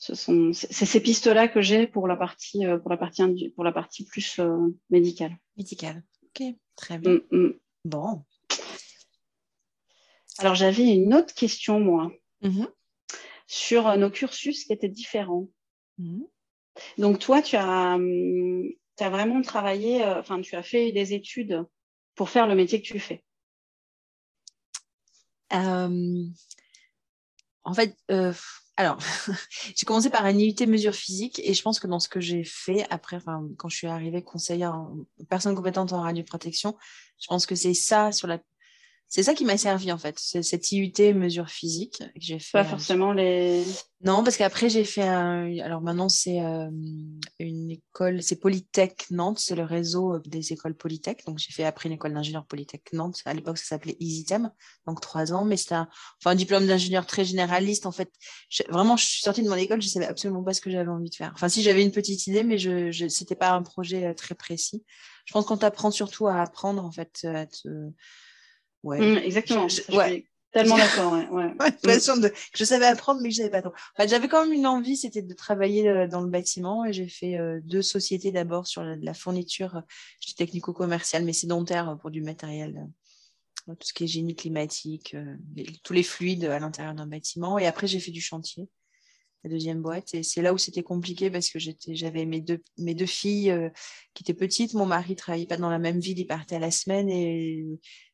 ce 0.00 0.14
sont 0.14 0.52
c'est 0.54 0.86
ces 0.86 1.00
pistes 1.00 1.26
là 1.26 1.46
que 1.46 1.60
j'ai 1.60 1.86
pour 1.86 2.08
la 2.08 2.16
partie 2.16 2.66
euh, 2.66 2.78
pour 2.78 2.90
la 2.90 2.96
partie 2.96 3.50
pour 3.50 3.64
la 3.64 3.70
partie 3.70 4.06
plus 4.06 4.38
euh, 4.38 4.74
médicale 4.88 5.36
médicale 5.58 6.02
ok 6.24 6.54
très 6.74 6.98
bien 6.98 7.20
mm, 7.30 7.36
mm. 7.36 7.60
bon 7.84 8.24
alors 10.38 10.54
j'avais 10.54 10.94
une 10.94 11.12
autre 11.12 11.34
question 11.34 11.80
moi 11.80 12.10
mm-hmm. 12.42 12.66
sur 13.46 13.88
euh, 13.88 13.96
nos 13.96 14.10
cursus 14.10 14.64
qui 14.64 14.72
étaient 14.72 14.88
différents 14.88 15.48
mm-hmm. 16.00 16.26
donc 16.96 17.18
toi 17.18 17.42
tu 17.42 17.56
as 17.56 17.98
tu 17.98 19.04
as 19.04 19.10
vraiment 19.10 19.42
travaillé 19.42 20.02
enfin 20.02 20.40
tu 20.40 20.56
as 20.56 20.62
fait 20.62 20.92
des 20.92 21.12
études 21.12 21.62
pour 22.14 22.30
faire 22.30 22.46
le 22.46 22.54
métier 22.54 22.80
que 22.80 22.86
tu 22.86 22.98
fais 22.98 23.22
en 25.50 25.90
fait 27.74 27.94
alors, 28.80 28.96
j'ai 29.76 29.84
commencé 29.84 30.08
par 30.08 30.24
un 30.24 30.32
IUT 30.32 30.66
mesure 30.66 30.94
physique 30.94 31.38
et 31.44 31.52
je 31.52 31.62
pense 31.62 31.78
que 31.78 31.86
dans 31.86 32.00
ce 32.00 32.08
que 32.08 32.18
j'ai 32.18 32.44
fait 32.44 32.86
après, 32.88 33.18
quand 33.58 33.68
je 33.68 33.76
suis 33.76 33.86
arrivée 33.86 34.22
conseillère 34.22 34.74
en 34.74 34.96
personne 35.28 35.54
compétente 35.54 35.92
en 35.92 36.00
radioprotection, 36.00 36.76
je 37.20 37.26
pense 37.26 37.44
que 37.44 37.54
c'est 37.54 37.74
ça 37.74 38.10
sur 38.10 38.26
la 38.26 38.38
c'est 39.10 39.24
ça 39.24 39.34
qui 39.34 39.44
m'a 39.44 39.58
servi 39.58 39.90
en 39.90 39.98
fait, 39.98 40.20
cette 40.20 40.70
IUT 40.70 40.92
mesure 41.14 41.50
physique 41.50 41.98
que 41.98 42.20
j'ai 42.20 42.38
fait. 42.38 42.52
Pas 42.52 42.64
forcément 42.64 43.12
les. 43.12 43.64
Non, 44.02 44.22
parce 44.22 44.36
qu'après 44.36 44.68
j'ai 44.70 44.84
fait 44.84 45.02
un. 45.02 45.58
Alors 45.58 45.80
maintenant 45.80 46.08
c'est 46.08 46.40
euh, 46.40 46.70
une 47.40 47.72
école, 47.72 48.22
c'est 48.22 48.36
Polytech 48.36 49.10
Nantes, 49.10 49.40
c'est 49.40 49.56
le 49.56 49.64
réseau 49.64 50.14
euh, 50.14 50.22
des 50.26 50.52
écoles 50.52 50.76
Polytech. 50.76 51.26
Donc 51.26 51.38
j'ai 51.38 51.50
fait 51.52 51.64
après 51.64 51.88
une 51.88 51.96
école 51.96 52.14
d'ingénieur 52.14 52.46
Polytech 52.46 52.92
Nantes. 52.92 53.20
À 53.24 53.34
l'époque 53.34 53.58
ça 53.58 53.64
s'appelait 53.64 53.96
EasyTem, 53.98 54.52
donc 54.86 55.00
trois 55.00 55.32
ans, 55.32 55.44
mais 55.44 55.56
c'était 55.56 55.74
un, 55.74 55.88
enfin, 56.20 56.30
un 56.30 56.36
diplôme 56.36 56.68
d'ingénieur 56.68 57.04
très 57.04 57.24
généraliste 57.24 57.86
en 57.86 57.92
fait. 57.92 58.12
vraiment, 58.68 58.96
je 58.96 59.06
suis 59.06 59.22
sortie 59.22 59.42
de 59.42 59.48
mon 59.48 59.56
école, 59.56 59.82
je 59.82 59.88
savais 59.88 60.06
absolument 60.06 60.44
pas 60.44 60.54
ce 60.54 60.60
que 60.60 60.70
j'avais 60.70 60.88
envie 60.88 61.10
de 61.10 61.16
faire. 61.16 61.32
Enfin 61.34 61.48
si 61.48 61.64
j'avais 61.64 61.82
une 61.82 61.90
petite 61.90 62.28
idée, 62.28 62.44
mais 62.44 62.58
je, 62.58 62.92
je 62.92 63.08
c'était 63.08 63.34
pas 63.34 63.50
un 63.50 63.62
projet 63.64 64.06
euh, 64.06 64.14
très 64.14 64.36
précis. 64.36 64.84
Je 65.24 65.32
pense 65.32 65.46
qu'on 65.46 65.56
t'apprend 65.56 65.90
surtout 65.90 66.28
à 66.28 66.40
apprendre 66.40 66.84
en 66.84 66.92
fait, 66.92 67.24
à 67.24 67.46
te 67.46 67.68
Ouais. 68.82 69.00
Mmh, 69.00 69.18
exactement. 69.18 69.68
Je, 69.68 69.82
suis 69.82 70.24
tellement 70.52 70.76
d'accord. 70.76 71.12
Ouais, 71.12 71.28
ouais. 71.28 71.48
Mmh. 71.50 72.20
de, 72.20 72.32
je 72.54 72.64
savais 72.64 72.86
apprendre, 72.86 73.20
mais 73.22 73.30
je 73.30 73.36
savais 73.36 73.50
pas 73.50 73.62
trop. 73.62 73.72
Enfin, 73.96 74.08
j'avais 74.08 74.28
quand 74.28 74.44
même 74.44 74.52
une 74.52 74.66
envie, 74.66 74.96
c'était 74.96 75.22
de 75.22 75.34
travailler 75.34 75.88
euh, 75.88 76.08
dans 76.08 76.20
le 76.20 76.28
bâtiment 76.28 76.84
et 76.84 76.92
j'ai 76.92 77.08
fait 77.08 77.38
euh, 77.38 77.60
deux 77.62 77.82
sociétés 77.82 78.32
d'abord 78.32 78.66
sur 78.66 78.82
la, 78.82 79.14
fourniture, 79.14 79.82
je 80.26 80.34
technico-commerciale, 80.34 81.24
mais 81.24 81.32
sédentaire 81.32 81.96
pour 82.00 82.10
du 82.10 82.22
matériel, 82.22 82.88
euh, 83.68 83.74
tout 83.74 83.86
ce 83.86 83.92
qui 83.92 84.04
est 84.04 84.08
génie 84.08 84.34
climatique, 84.34 85.16
tous 85.84 85.92
les 85.92 86.02
fluides 86.02 86.44
à 86.44 86.58
l'intérieur 86.58 86.94
d'un 86.94 87.06
bâtiment. 87.06 87.58
Et 87.58 87.66
après, 87.66 87.86
j'ai 87.86 88.00
fait 88.00 88.10
du 88.10 88.20
chantier 88.20 88.68
la 89.44 89.50
deuxième 89.50 89.80
boîte. 89.80 90.12
Et 90.12 90.22
c'est 90.22 90.42
là 90.42 90.52
où 90.52 90.58
c'était 90.58 90.82
compliqué 90.82 91.30
parce 91.30 91.48
que 91.48 91.58
j'avais 91.58 92.26
mes 92.26 92.42
deux, 92.42 92.62
mes 92.76 92.94
deux 92.94 93.06
filles 93.06 93.70
qui 94.12 94.22
étaient 94.22 94.34
petites. 94.34 94.74
Mon 94.74 94.84
mari 94.84 95.16
travaillait 95.16 95.46
pas 95.46 95.56
dans 95.56 95.70
la 95.70 95.78
même 95.78 95.98
ville, 95.98 96.18
il 96.18 96.26
partait 96.26 96.56
à 96.56 96.58
la 96.58 96.70
semaine 96.70 97.08
et 97.08 97.64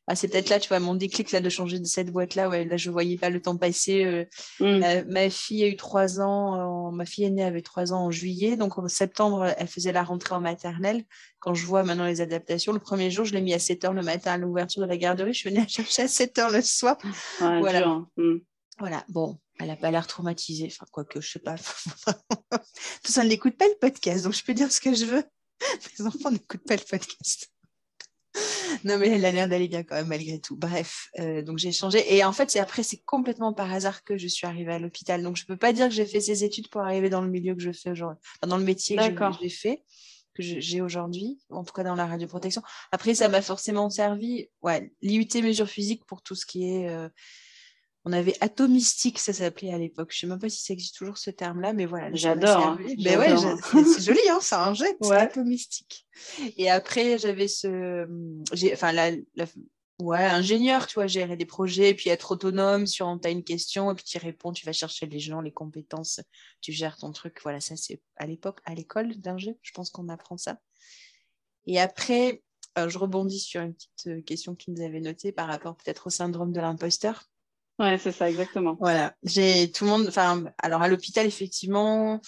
ah, 0.09 0.15
c'est 0.15 0.29
peut-être 0.29 0.49
là, 0.49 0.57
tu 0.57 0.69
vois, 0.69 0.79
mon 0.79 0.95
déclic 0.95 1.31
là 1.33 1.41
de 1.41 1.49
changer 1.49 1.79
de 1.79 1.85
cette 1.85 2.11
boîte-là. 2.11 2.47
Ouais, 2.47 2.63
là, 2.63 2.77
je 2.77 2.89
voyais 2.89 3.17
pas 3.17 3.29
le 3.29 3.41
temps 3.41 3.57
passer. 3.57 4.05
Euh, 4.05 4.23
mm. 4.61 5.11
ma, 5.11 5.29
fille 5.29 5.65
a 5.65 5.67
eu 5.67 5.75
trois 5.75 6.21
ans. 6.21 6.93
ma 6.93 7.05
fille 7.05 7.25
aînée 7.25 7.43
avait 7.43 7.61
trois 7.61 7.91
ans 7.91 8.05
en 8.05 8.11
juillet. 8.11 8.55
Donc, 8.55 8.77
en 8.77 8.87
septembre, 8.87 9.53
elle 9.57 9.67
faisait 9.67 9.91
la 9.91 10.03
rentrée 10.03 10.33
en 10.33 10.39
maternelle. 10.39 11.03
Quand 11.39 11.53
je 11.53 11.65
vois 11.65 11.83
maintenant 11.83 12.05
les 12.05 12.21
adaptations, 12.21 12.71
le 12.71 12.79
premier 12.79 13.11
jour, 13.11 13.25
je 13.25 13.33
l'ai 13.33 13.41
mis 13.41 13.53
à 13.53 13.59
7 13.59 13.83
heures 13.83 13.93
le 13.93 14.01
matin 14.01 14.31
à 14.31 14.37
l'ouverture 14.37 14.81
de 14.81 14.87
la 14.87 14.95
garderie. 14.95 15.33
Je 15.33 15.49
venais 15.49 15.59
la 15.59 15.67
chercher 15.67 16.03
à 16.03 16.07
7 16.07 16.39
heures 16.39 16.51
le 16.51 16.61
soir. 16.61 16.97
voilà. 17.39 17.85
Hein. 17.85 18.07
Mm. 18.15 18.37
Voilà. 18.79 19.03
Bon, 19.09 19.37
elle 19.59 19.67
n'a 19.67 19.75
pas 19.75 19.91
l'air 19.91 20.07
traumatisée. 20.07 20.69
Enfin, 20.71 20.85
quoi 20.89 21.03
que, 21.03 21.19
je 21.19 21.31
sais 21.31 21.39
pas. 21.39 21.55
Tout 23.03 23.11
ça, 23.11 23.25
n'écoute 23.25 23.57
pas 23.57 23.67
le 23.67 23.77
podcast. 23.81 24.23
Donc, 24.23 24.33
je 24.33 24.43
peux 24.45 24.53
dire 24.53 24.71
ce 24.71 24.79
que 24.79 24.93
je 24.93 25.03
veux. 25.03 25.23
Mes 25.99 26.05
enfants 26.05 26.31
n'écoutent 26.31 26.65
pas 26.65 26.77
le 26.77 26.83
podcast 26.89 27.51
non, 28.83 28.97
mais 28.97 29.09
elle 29.09 29.25
a 29.25 29.31
l'air 29.31 29.47
d'aller 29.47 29.67
bien 29.67 29.83
quand 29.83 29.95
même, 29.95 30.07
malgré 30.07 30.39
tout. 30.39 30.55
Bref, 30.55 31.09
euh, 31.19 31.41
donc 31.41 31.57
j'ai 31.57 31.71
changé. 31.71 32.15
Et 32.15 32.23
en 32.23 32.31
fait, 32.31 32.51
c'est 32.51 32.59
après, 32.59 32.83
c'est 32.83 33.01
complètement 33.05 33.53
par 33.53 33.71
hasard 33.71 34.03
que 34.03 34.17
je 34.17 34.27
suis 34.27 34.47
arrivée 34.47 34.73
à 34.73 34.79
l'hôpital. 34.79 35.23
Donc, 35.23 35.35
je 35.35 35.43
ne 35.43 35.47
peux 35.47 35.57
pas 35.57 35.73
dire 35.73 35.87
que 35.87 35.93
j'ai 35.93 36.05
fait 36.05 36.21
ces 36.21 36.43
études 36.43 36.69
pour 36.69 36.81
arriver 36.81 37.09
dans 37.09 37.21
le 37.21 37.29
milieu 37.29 37.55
que 37.55 37.61
je 37.61 37.71
fais 37.71 37.91
aujourd'hui, 37.91 38.19
dans 38.45 38.57
le 38.57 38.63
métier 38.63 38.97
que 38.97 39.23
j'ai 39.41 39.49
fait, 39.49 39.83
que 40.33 40.43
j'ai 40.43 40.81
aujourd'hui, 40.81 41.39
en 41.49 41.63
tout 41.63 41.73
cas 41.73 41.83
dans 41.83 41.95
la 41.95 42.05
radioprotection. 42.05 42.61
Après, 42.91 43.15
ça 43.15 43.29
m'a 43.29 43.41
forcément 43.41 43.89
servi, 43.89 44.47
ouais, 44.61 44.91
l'IUT 45.01 45.27
mesure 45.41 45.67
physique 45.67 46.05
pour 46.05 46.21
tout 46.21 46.35
ce 46.35 46.45
qui 46.45 46.69
est. 46.69 46.89
Euh, 46.89 47.09
on 48.07 48.13
avait 48.13 48.37
atomistique, 48.39 49.19
ça 49.19 49.33
s'appelait 49.33 49.73
à 49.73 49.77
l'époque. 49.77 50.11
Je 50.13 50.17
ne 50.17 50.19
sais 50.21 50.27
même 50.27 50.39
pas 50.39 50.47
si 50.47 50.63
ça 50.63 50.71
existe 50.71 50.95
toujours 50.95 51.17
ce 51.17 51.29
terme-là, 51.29 51.73
mais 51.73 51.85
voilà. 51.85 52.09
J'adore. 52.13 52.57
Hein. 52.57 52.77
Ouais, 52.79 53.83
c'est 53.83 54.01
joli, 54.01 54.29
hein, 54.29 54.39
c'est 54.41 54.55
un 54.55 54.73
jet, 54.73 54.95
ouais. 55.01 55.17
atomistique. 55.17 56.07
Et 56.55 56.69
après, 56.69 57.17
j'avais 57.17 57.49
ce, 57.49 58.07
enfin 58.71 58.93
la, 58.93 59.11
ouais, 59.99 60.23
ingénieur, 60.23 60.87
tu 60.87 60.93
vois, 60.93 61.07
gérer 61.07 61.35
des 61.35 61.45
projets, 61.45 61.93
puis 61.93 62.09
être 62.09 62.31
autonome 62.31 62.87
sur, 62.87 63.13
tu 63.21 63.27
as 63.27 63.31
une 63.31 63.43
question, 63.43 63.91
et 63.91 63.95
puis 63.95 64.05
tu 64.05 64.17
réponds, 64.19 64.53
tu 64.53 64.65
vas 64.65 64.71
chercher 64.71 65.05
les 65.05 65.19
gens, 65.19 65.41
les 65.41 65.51
compétences, 65.51 66.21
tu 66.61 66.71
gères 66.71 66.95
ton 66.95 67.11
truc. 67.11 67.37
Voilà, 67.43 67.59
ça 67.59 67.75
c'est 67.75 68.01
à 68.15 68.25
l'époque, 68.25 68.61
à 68.63 68.73
l'école 68.73 69.17
d'ingé, 69.17 69.57
je 69.61 69.71
pense 69.73 69.89
qu'on 69.89 70.07
apprend 70.07 70.37
ça. 70.37 70.61
Et 71.65 71.77
après, 71.77 72.41
euh, 72.77 72.87
je 72.87 72.97
rebondis 72.97 73.41
sur 73.41 73.61
une 73.61 73.73
petite 73.73 74.07
euh, 74.07 74.21
question 74.21 74.55
qu'ils 74.55 74.75
nous 74.75 74.81
avait 74.81 75.01
notée 75.01 75.33
par 75.33 75.47
rapport 75.47 75.75
peut-être 75.75 76.07
au 76.07 76.09
syndrome 76.09 76.53
de 76.53 76.61
l'imposteur. 76.61 77.25
Ouais, 77.79 77.97
c'est 77.97 78.11
ça, 78.11 78.29
exactement. 78.29 78.75
Voilà. 78.79 79.13
J'ai 79.23 79.71
tout 79.71 79.85
le 79.85 79.91
monde. 79.91 80.05
Enfin, 80.07 80.45
alors 80.57 80.81
à 80.81 80.87
l'hôpital, 80.87 81.25
effectivement, 81.27 82.19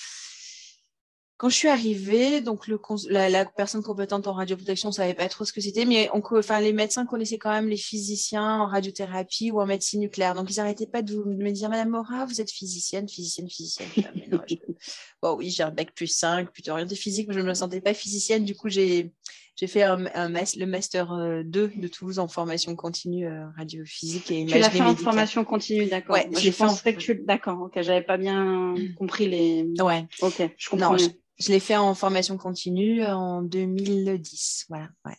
quand 1.40 1.48
je 1.48 1.56
suis 1.56 1.70
arrivée, 1.70 2.42
donc 2.42 2.68
le, 2.68 2.78
la, 3.10 3.46
personne 3.46 3.82
compétente 3.82 4.28
en 4.28 4.34
radioprotection 4.34 4.90
ne 4.90 4.94
savait 4.94 5.14
pas 5.14 5.30
trop 5.30 5.46
ce 5.46 5.54
que 5.54 5.62
c'était, 5.62 5.86
mais 5.86 6.10
on, 6.14 6.22
enfin, 6.38 6.60
les 6.60 6.74
médecins 6.74 7.06
connaissaient 7.06 7.38
quand 7.38 7.52
même 7.52 7.70
les 7.70 7.78
physiciens 7.78 8.60
en 8.60 8.68
radiothérapie 8.68 9.50
ou 9.50 9.62
en 9.62 9.66
médecine 9.66 10.02
nucléaire. 10.02 10.36
Donc, 10.36 10.52
ils 10.54 10.58
n'arrêtaient 10.58 10.86
pas 10.86 11.02
de, 11.02 11.16
me 11.16 11.52
dire, 11.52 11.70
Madame 11.70 11.90
Mora, 11.90 12.26
vous 12.26 12.42
êtes 12.42 12.52
physicienne, 12.52 13.08
physicienne, 13.08 13.50
physicienne. 13.50 13.88
Bon, 15.22 15.36
oui, 15.36 15.50
j'ai 15.50 15.64
un 15.64 15.72
bac 15.72 15.92
plus 15.94 16.08
5, 16.08 16.52
plutôt 16.52 16.72
orienté 16.72 16.96
physique, 16.96 17.28
mais 17.28 17.34
je 17.34 17.40
ne 17.40 17.46
me 17.46 17.54
sentais 17.54 17.82
pas 17.82 17.94
physicienne. 17.94 18.46
Du 18.46 18.56
coup, 18.56 18.70
j'ai 18.70 19.12
j'ai 19.60 19.68
fait 19.68 19.84
un, 19.84 19.98
le 19.98 20.66
master 20.66 21.08
2 21.44 21.64
euh, 21.64 21.70
de 21.76 21.88
Toulouse 21.90 22.20
en 22.20 22.30
formation 22.30 22.78
continue 22.78 23.28
euh, 23.28 23.46
radiophysique 23.58 24.32
et 24.32 24.40
imagerie 24.40 24.62
Tu 24.62 24.64
l'as 24.64 24.70
fait 24.70 24.82
en 24.82 24.96
formation 24.96 25.44
continue, 25.44 25.86
d'accord. 25.88 26.16
Ouais, 26.16 26.30
je 26.34 26.50
pensais 26.50 26.94
que 26.94 27.00
tu... 27.00 27.16
D'accord, 27.26 27.64
ok, 27.64 27.74
j'avais 27.82 28.02
pas 28.02 28.18
bien 28.18 28.74
compris 28.98 29.28
les... 29.28 29.68
Ouais. 29.82 30.08
Ok, 30.22 30.50
je 30.58 30.70
comprends. 30.70 30.96
Je 30.98 31.52
l'ai 31.52 31.60
fait 31.60 31.76
en 31.76 31.94
formation 31.94 32.38
continue 32.38 33.04
en 33.06 33.42
2010. 33.42 34.66
Voilà. 34.70 34.90
Ouais. 35.06 35.16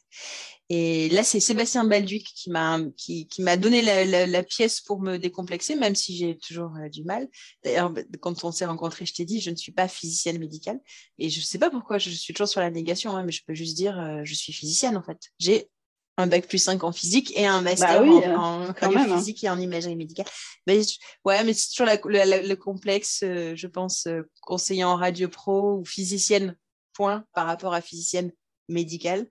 Et 0.73 1.09
là, 1.09 1.25
c'est 1.25 1.41
Sébastien 1.41 1.83
Balduc 1.83 2.23
qui 2.23 2.49
m'a 2.49 2.79
qui, 2.97 3.27
qui 3.27 3.43
m'a 3.43 3.57
donné 3.57 3.83
la, 3.83 4.27
la, 4.27 4.43
pièce 4.45 4.81
pour 4.81 5.01
me 5.01 5.17
décomplexer, 5.17 5.75
même 5.75 5.97
si 5.97 6.17
j'ai 6.17 6.39
toujours 6.39 6.71
euh, 6.77 6.89
du 6.89 7.03
mal. 7.03 7.29
D'ailleurs, 7.65 7.91
bah, 7.91 8.03
quand 8.21 8.45
on 8.45 8.53
s'est 8.53 8.67
rencontrés, 8.67 9.05
je 9.05 9.13
t'ai 9.13 9.25
dit, 9.25 9.41
je 9.41 9.51
ne 9.51 9.57
suis 9.57 9.73
pas 9.73 9.89
physicienne 9.89 10.39
médicale. 10.39 10.79
Et 11.19 11.29
je 11.29 11.41
ne 11.41 11.45
sais 11.45 11.59
pas 11.59 11.71
pourquoi, 11.71 11.99
je 11.99 12.11
suis 12.11 12.33
toujours 12.33 12.47
sur 12.47 12.61
la 12.61 12.71
négation, 12.71 13.17
hein, 13.17 13.25
mais 13.25 13.33
je 13.33 13.43
peux 13.45 13.53
juste 13.53 13.77
dire, 13.77 13.99
euh, 13.99 14.21
je 14.23 14.33
suis 14.33 14.53
physicienne 14.53 14.97
en 14.97 15.03
fait. 15.03 15.19
J'ai 15.41 15.69
un 16.17 16.29
bac 16.29 16.47
plus 16.47 16.59
5 16.59 16.85
en 16.85 16.93
physique 16.93 17.37
et 17.37 17.47
un 17.47 17.63
master 17.63 18.05
bah 18.05 18.39
en, 18.39 18.69
en 18.69 18.71
hein. 18.71 19.17
physique 19.19 19.43
et 19.43 19.51
en 19.51 19.59
imagerie 19.59 19.97
médicale. 19.97 20.27
Mais 20.69 20.83
ouais, 21.25 21.43
mais 21.43 21.53
c'est 21.53 21.71
toujours 21.71 21.93
le 22.05 22.55
complexe, 22.55 23.23
euh, 23.25 23.57
je 23.57 23.67
pense, 23.67 24.07
euh, 24.07 24.23
conseillant 24.41 24.91
en 24.91 24.97
radio 24.97 25.29
pro 25.29 25.79
ou 25.79 25.85
physicienne, 25.85 26.57
point, 26.93 27.25
par 27.35 27.47
rapport 27.47 27.75
à 27.75 27.81
physicienne 27.81 28.31
médicale. 28.69 29.27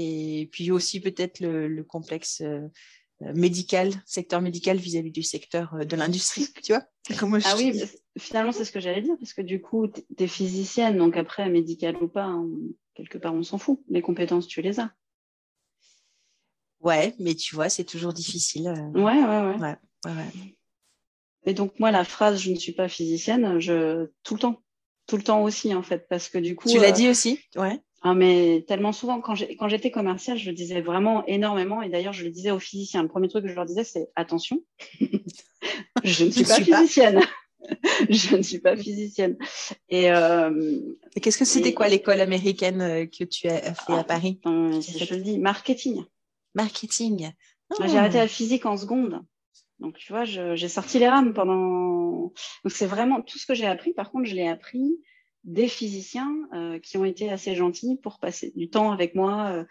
Et 0.00 0.48
puis 0.52 0.70
aussi 0.70 1.00
peut-être 1.00 1.40
le, 1.40 1.82
complexe 1.82 2.40
euh, 2.40 2.68
médical, 3.20 3.90
secteur 4.06 4.40
médical 4.40 4.76
vis-à-vis 4.76 5.10
du 5.10 5.24
secteur 5.24 5.74
de 5.84 5.96
l'industrie, 5.96 6.46
tu 6.62 6.72
vois 6.72 6.84
Ah 7.44 7.56
oui, 7.56 7.82
finalement, 8.16 8.52
c'est 8.52 8.64
ce 8.64 8.70
que 8.70 8.78
j'allais 8.78 9.02
dire, 9.02 9.16
parce 9.18 9.32
que 9.32 9.42
du 9.42 9.60
coup, 9.60 9.88
tu 9.88 10.04
es 10.22 10.28
physicienne, 10.28 10.96
donc 10.98 11.16
après, 11.16 11.50
médical 11.50 11.96
ou 11.96 12.06
pas, 12.06 12.32
quelque 12.94 13.18
part, 13.18 13.34
on 13.34 13.42
s'en 13.42 13.58
fout. 13.58 13.80
Les 13.88 14.00
compétences, 14.00 14.46
tu 14.46 14.62
les 14.62 14.78
as. 14.78 14.92
Ouais, 16.80 17.16
mais 17.18 17.34
tu 17.34 17.56
vois, 17.56 17.68
c'est 17.68 17.82
toujours 17.82 18.12
difficile. 18.12 18.72
Ouais, 18.94 19.02
ouais, 19.02 19.24
ouais. 19.24 19.58
ouais, 19.58 19.76
ouais. 20.06 20.54
Et 21.44 21.54
donc, 21.54 21.76
moi, 21.80 21.90
la 21.90 22.04
phrase 22.04 22.40
je 22.40 22.52
ne 22.52 22.56
suis 22.56 22.72
pas 22.72 22.88
physicienne, 22.88 23.58
je 23.58 24.10
tout 24.22 24.34
le 24.34 24.40
temps. 24.40 24.62
Tout 25.08 25.16
le 25.16 25.24
temps 25.24 25.42
aussi, 25.42 25.74
en 25.74 25.82
fait, 25.82 26.06
parce 26.08 26.28
que 26.28 26.38
du 26.38 26.54
coup. 26.54 26.68
Tu 26.68 26.78
l'as 26.78 26.92
dit 26.92 27.08
aussi? 27.08 27.40
Ouais. 27.56 27.80
Ah, 28.02 28.14
mais 28.14 28.64
tellement 28.68 28.92
souvent, 28.92 29.20
quand 29.20 29.34
j'étais 29.68 29.90
commerciale, 29.90 30.38
je 30.38 30.48
le 30.48 30.54
disais 30.54 30.80
vraiment 30.80 31.26
énormément. 31.26 31.82
Et 31.82 31.88
d'ailleurs, 31.88 32.12
je 32.12 32.24
le 32.24 32.30
disais 32.30 32.52
aux 32.52 32.60
physiciens. 32.60 33.02
Le 33.02 33.08
premier 33.08 33.28
truc 33.28 33.42
que 33.42 33.50
je 33.50 33.54
leur 33.54 33.66
disais, 33.66 33.84
c'est 33.84 34.08
attention, 34.14 34.62
je 36.04 36.24
ne 36.24 36.30
suis 36.30 36.44
pas 36.44 36.60
physicienne. 36.60 37.20
je 38.08 38.36
ne 38.36 38.42
suis 38.42 38.60
pas 38.60 38.76
physicienne. 38.76 39.36
Et, 39.88 40.12
euh, 40.12 40.80
qu'est-ce 41.20 41.38
que 41.38 41.44
c'était 41.44 41.74
quoi 41.74 41.88
l'école 41.88 42.20
américaine 42.20 42.80
euh, 42.80 43.06
que 43.06 43.24
tu 43.24 43.48
as 43.48 43.74
fait 43.74 43.92
à 43.92 43.98
ah, 43.98 44.04
Paris? 44.04 44.40
Je 44.44 45.14
le 45.14 45.20
dis, 45.20 45.38
marketing. 45.38 46.04
Marketing. 46.54 47.32
J'ai 47.84 47.98
arrêté 47.98 48.18
la 48.18 48.28
physique 48.28 48.64
en 48.64 48.76
seconde. 48.76 49.20
Donc, 49.80 49.96
tu 49.98 50.12
vois, 50.12 50.24
j'ai 50.24 50.68
sorti 50.68 50.98
les 50.98 51.08
rames 51.08 51.34
pendant. 51.34 52.32
Donc, 52.64 52.72
c'est 52.72 52.86
vraiment 52.86 53.22
tout 53.22 53.38
ce 53.38 53.46
que 53.46 53.54
j'ai 53.54 53.66
appris. 53.66 53.92
Par 53.92 54.10
contre, 54.10 54.26
je 54.26 54.34
l'ai 54.34 54.48
appris 54.48 54.98
des 55.44 55.68
physiciens 55.68 56.34
euh, 56.52 56.78
qui 56.78 56.96
ont 56.96 57.04
été 57.04 57.30
assez 57.30 57.54
gentils 57.54 57.98
pour 58.02 58.18
passer 58.18 58.52
du 58.56 58.68
temps 58.68 58.92
avec 58.92 59.14
moi, 59.14 59.52
euh, 59.52 59.64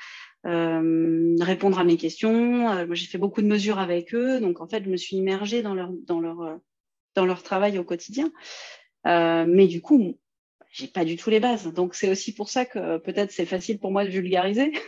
euh, 0.46 1.36
répondre 1.40 1.80
à 1.80 1.84
mes 1.84 1.98
questions. 1.98 2.86
j'ai 2.94 3.08
fait 3.08 3.18
beaucoup 3.18 3.42
de 3.42 3.48
mesures 3.48 3.80
avec 3.80 4.14
eux, 4.14 4.40
donc 4.40 4.62
en 4.62 4.68
fait, 4.68 4.84
je 4.84 4.90
me 4.90 4.98
suis 4.98 5.18
immergée 5.18 5.62
dans 5.62 5.74
leur, 5.74 5.92
dans 6.06 6.20
leur, 6.20 6.60
dans 7.16 7.26
leur 7.26 7.44
travail 7.44 7.78
au 7.78 7.84
quotidien. 7.84 8.32
mais 9.06 9.68
du 9.68 9.82
coup, 9.82 10.18
j'ai 10.72 10.88
pas 10.88 11.06
du 11.06 11.18
tout 11.18 11.30
les 11.30 11.40
bases. 11.40 11.72
Donc, 11.74 11.96
c'est 11.96 12.10
aussi 12.10 12.34
pour 12.34 12.50
ça 12.50 12.66
que 12.66 12.98
peut-être 12.98 13.32
c'est 13.32 13.46
facile 13.46 13.80
pour 13.80 13.92
moi 13.92 14.06
de 14.06 14.10
vulgariser. 14.10 14.72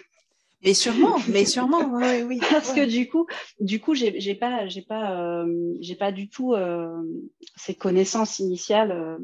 Mais 0.62 0.74
sûrement, 0.74 1.16
mais 1.30 1.46
sûrement, 1.46 1.90
oui, 1.94 2.22
oui. 2.24 2.42
Parce 2.52 2.74
que 2.74 2.86
du 2.86 3.08
coup, 3.08 3.28
du 3.62 3.80
coup, 3.80 3.96
j'ai 3.96 4.36
pas, 4.36 4.68
j'ai 4.68 4.82
pas, 4.82 5.46
j'ai 5.80 5.96
pas 5.96 6.12
du 6.12 6.28
tout 6.28 6.54
ces 7.56 7.76
connaissances 7.76 8.40
initiales 8.40 9.22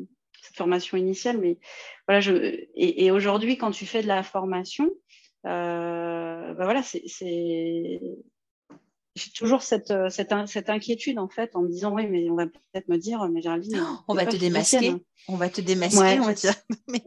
formation 0.56 0.98
initiale, 0.98 1.38
mais 1.38 1.58
voilà, 2.08 2.22
je, 2.22 2.66
et, 2.76 3.12
aujourd'hui, 3.12 3.58
quand 3.58 3.72
tu 3.72 3.86
fais 3.86 4.02
de 4.02 4.08
la 4.08 4.24
formation, 4.24 4.90
euh, 5.46 6.54
bah 6.54 6.64
voilà, 6.64 6.82
c'est, 6.82 7.04
j'ai 9.16 9.32
toujours 9.36 9.62
cette, 9.62 9.94
cette, 10.10 10.34
cette, 10.48 10.70
inquiétude 10.70 11.20
en 11.20 11.30
fait 11.30 11.56
en 11.56 11.62
me 11.62 11.70
disant 11.70 11.94
oui 11.94 12.08
mais 12.08 12.30
on 12.30 12.36
va 12.36 12.48
peut-être 12.48 12.90
me 12.90 12.98
dire 12.98 13.24
mais 13.30 13.42
Géraldine 13.42 13.82
on 14.08 14.14
va 14.14 14.26
te 14.26 14.36
démasquer. 14.36 14.94
on 15.30 15.36
va 15.36 15.50
te 15.50 15.62
démasquer 15.62 16.20
on 16.20 16.24
va 16.24 16.34
te... 16.34 16.48
mais... 16.88 17.04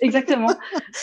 exactement. 0.00 0.54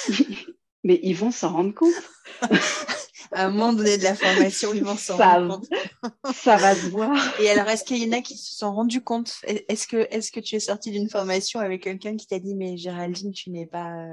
Mais 0.83 0.99
ils 1.03 1.13
vont 1.13 1.31
s'en 1.31 1.51
rendre 1.51 1.73
compte 1.73 1.93
à 3.31 3.45
un 3.45 3.49
moment 3.49 3.73
donné 3.73 3.97
de 3.97 4.03
la 4.03 4.15
formation, 4.15 4.73
ils 4.73 4.83
vont 4.83 4.97
s'en 4.97 5.17
rendre 5.17 5.59
compte. 5.59 5.69
ça 6.33 6.57
va 6.57 6.75
se 6.75 6.87
voir. 6.87 7.17
Et 7.39 7.49
alors, 7.49 7.67
est-ce 7.67 7.83
qu'il 7.83 7.97
y 7.97 8.07
en 8.07 8.17
a 8.17 8.21
qui 8.21 8.37
se 8.37 8.55
sont 8.55 8.73
rendus 8.73 9.03
compte? 9.03 9.33
Est-ce 9.43 9.87
que, 9.87 9.97
est 9.97 10.31
que 10.31 10.39
tu 10.39 10.55
es 10.55 10.59
sortie 10.59 10.91
d'une 10.91 11.09
formation 11.09 11.59
avec 11.59 11.83
quelqu'un 11.83 12.15
qui 12.15 12.27
t'a 12.27 12.39
dit 12.39 12.55
Mais 12.55 12.77
Géraldine, 12.77 13.31
tu 13.31 13.49
n'es 13.51 13.65
pas, 13.65 14.05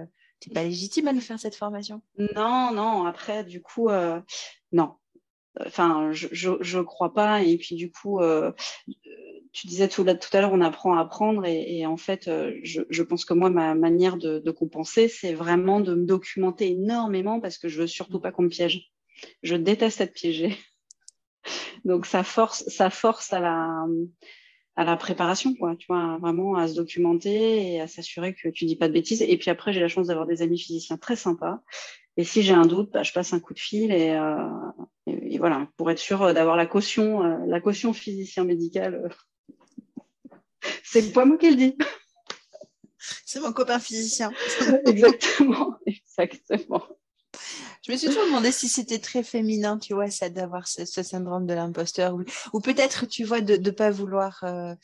pas 0.55 0.63
légitime 0.63 1.09
à 1.09 1.13
nous 1.13 1.21
faire 1.21 1.39
cette 1.39 1.57
formation? 1.57 2.03
Non, 2.19 2.73
non. 2.73 3.05
Après, 3.07 3.45
du 3.45 3.63
coup, 3.63 3.89
euh, 3.89 4.21
non. 4.73 4.95
Enfin, 5.65 6.11
je 6.13 6.51
ne 6.51 6.83
crois 6.83 7.15
pas. 7.15 7.43
Et 7.43 7.57
puis, 7.57 7.77
du 7.77 7.91
coup, 7.91 8.21
euh, 8.21 8.53
tu 9.53 9.67
disais 9.67 9.89
tout, 9.89 10.05
tout 10.05 10.37
à 10.37 10.41
l'heure, 10.43 10.53
on 10.53 10.61
apprend 10.61 10.99
à 10.99 11.01
apprendre. 11.01 11.47
Et, 11.47 11.87
en 11.87 11.97
fait, 11.97 12.29
euh, 12.29 12.53
je, 12.63 13.03
pense 13.03 13.25
que 13.25 13.33
moi, 13.33 13.49
ma 13.49 13.75
manière 13.75 14.19
de, 14.19 14.39
de 14.39 14.51
compenser, 14.51 15.09
c'est 15.09 15.33
vraiment 15.33 15.81
de 15.81 15.95
me 15.95 16.05
documenter 16.05 16.73
énormément 16.73 17.41
parce 17.41 17.57
que 17.57 17.69
je 17.69 17.81
veux 17.81 17.87
surtout 17.87 18.21
pas 18.21 18.33
qu'on 18.33 18.43
me 18.43 18.49
piège. 18.49 18.93
Je 19.43 19.57
déteste 19.57 20.01
être 20.01 20.15
piégée. 20.15 20.57
Donc 21.85 22.07
ça 22.07 22.25
force, 22.25 22.67
ça 22.69 22.91
force 22.91 23.33
à 23.33 23.41
la, 23.41 23.87
à 24.77 24.85
la 24.85 24.97
préparation, 24.97 25.55
quoi. 25.55 25.77
Tu 25.77 25.87
vois, 25.89 26.19
vraiment 26.19 26.57
à 26.57 26.69
se 26.69 26.75
documenter 26.75 27.73
et 27.73 27.81
à 27.81 27.89
s'assurer 27.89 28.35
que 28.35 28.49
tu 28.49 28.67
dis 28.67 28.77
pas 28.77 28.89
de 28.89 28.93
bêtises. 28.93 29.23
Et 29.23 29.37
puis 29.39 29.51
après, 29.51 29.73
j'ai 29.73 29.81
la 29.81 29.89
chance 29.89 30.09
d'avoir 30.09 30.27
des 30.27 30.43
amis 30.43 30.59
physiciens 30.59 30.99
très 30.99 31.17
sympas. 31.17 31.61
Et 32.19 32.25
si 32.25 32.43
j'ai 32.43 32.55
un 32.55 32.67
doute, 32.67 32.91
bah, 32.93 33.03
je 33.03 33.13
passe 33.13 33.33
un 33.33 33.41
coup 33.41 33.55
de 33.55 33.59
fil 33.59 33.93
et, 33.93 34.11
euh, 34.11 34.49
et, 35.07 35.39
voilà, 35.39 35.69
pour 35.77 35.91
être 35.91 35.99
sûr 35.99 36.33
d'avoir 36.33 36.57
la 36.57 36.67
caution, 36.67 37.23
euh, 37.23 37.39
la 37.47 37.61
caution 37.61 37.93
physicien 37.93 38.45
médical. 38.45 39.11
C'est 40.83 41.13
pas 41.13 41.25
moi 41.25 41.37
qui 41.37 41.51
le 41.51 41.57
dis. 41.57 41.77
C'est 42.99 43.41
mon 43.41 43.53
copain 43.53 43.79
physicien. 43.79 44.33
exactement, 44.87 45.77
exactement. 45.87 46.83
Je 47.87 47.93
me 47.93 47.97
suis 47.97 48.09
toujours 48.09 48.27
demandé 48.27 48.51
si 48.51 48.69
c'était 48.69 48.99
très 48.99 49.23
féminin, 49.23 49.79
tu 49.79 49.95
vois, 49.95 50.11
ça 50.11 50.29
d'avoir 50.29 50.67
ce, 50.67 50.85
syndrome 50.85 51.47
de 51.47 51.55
l'imposteur, 51.55 52.17
ou, 52.53 52.61
peut-être, 52.61 53.07
tu 53.07 53.23
vois, 53.23 53.41
de 53.41 53.57
ne 53.57 53.71
pas 53.71 53.93
vouloir, 53.93 54.43
euh, 54.43 54.75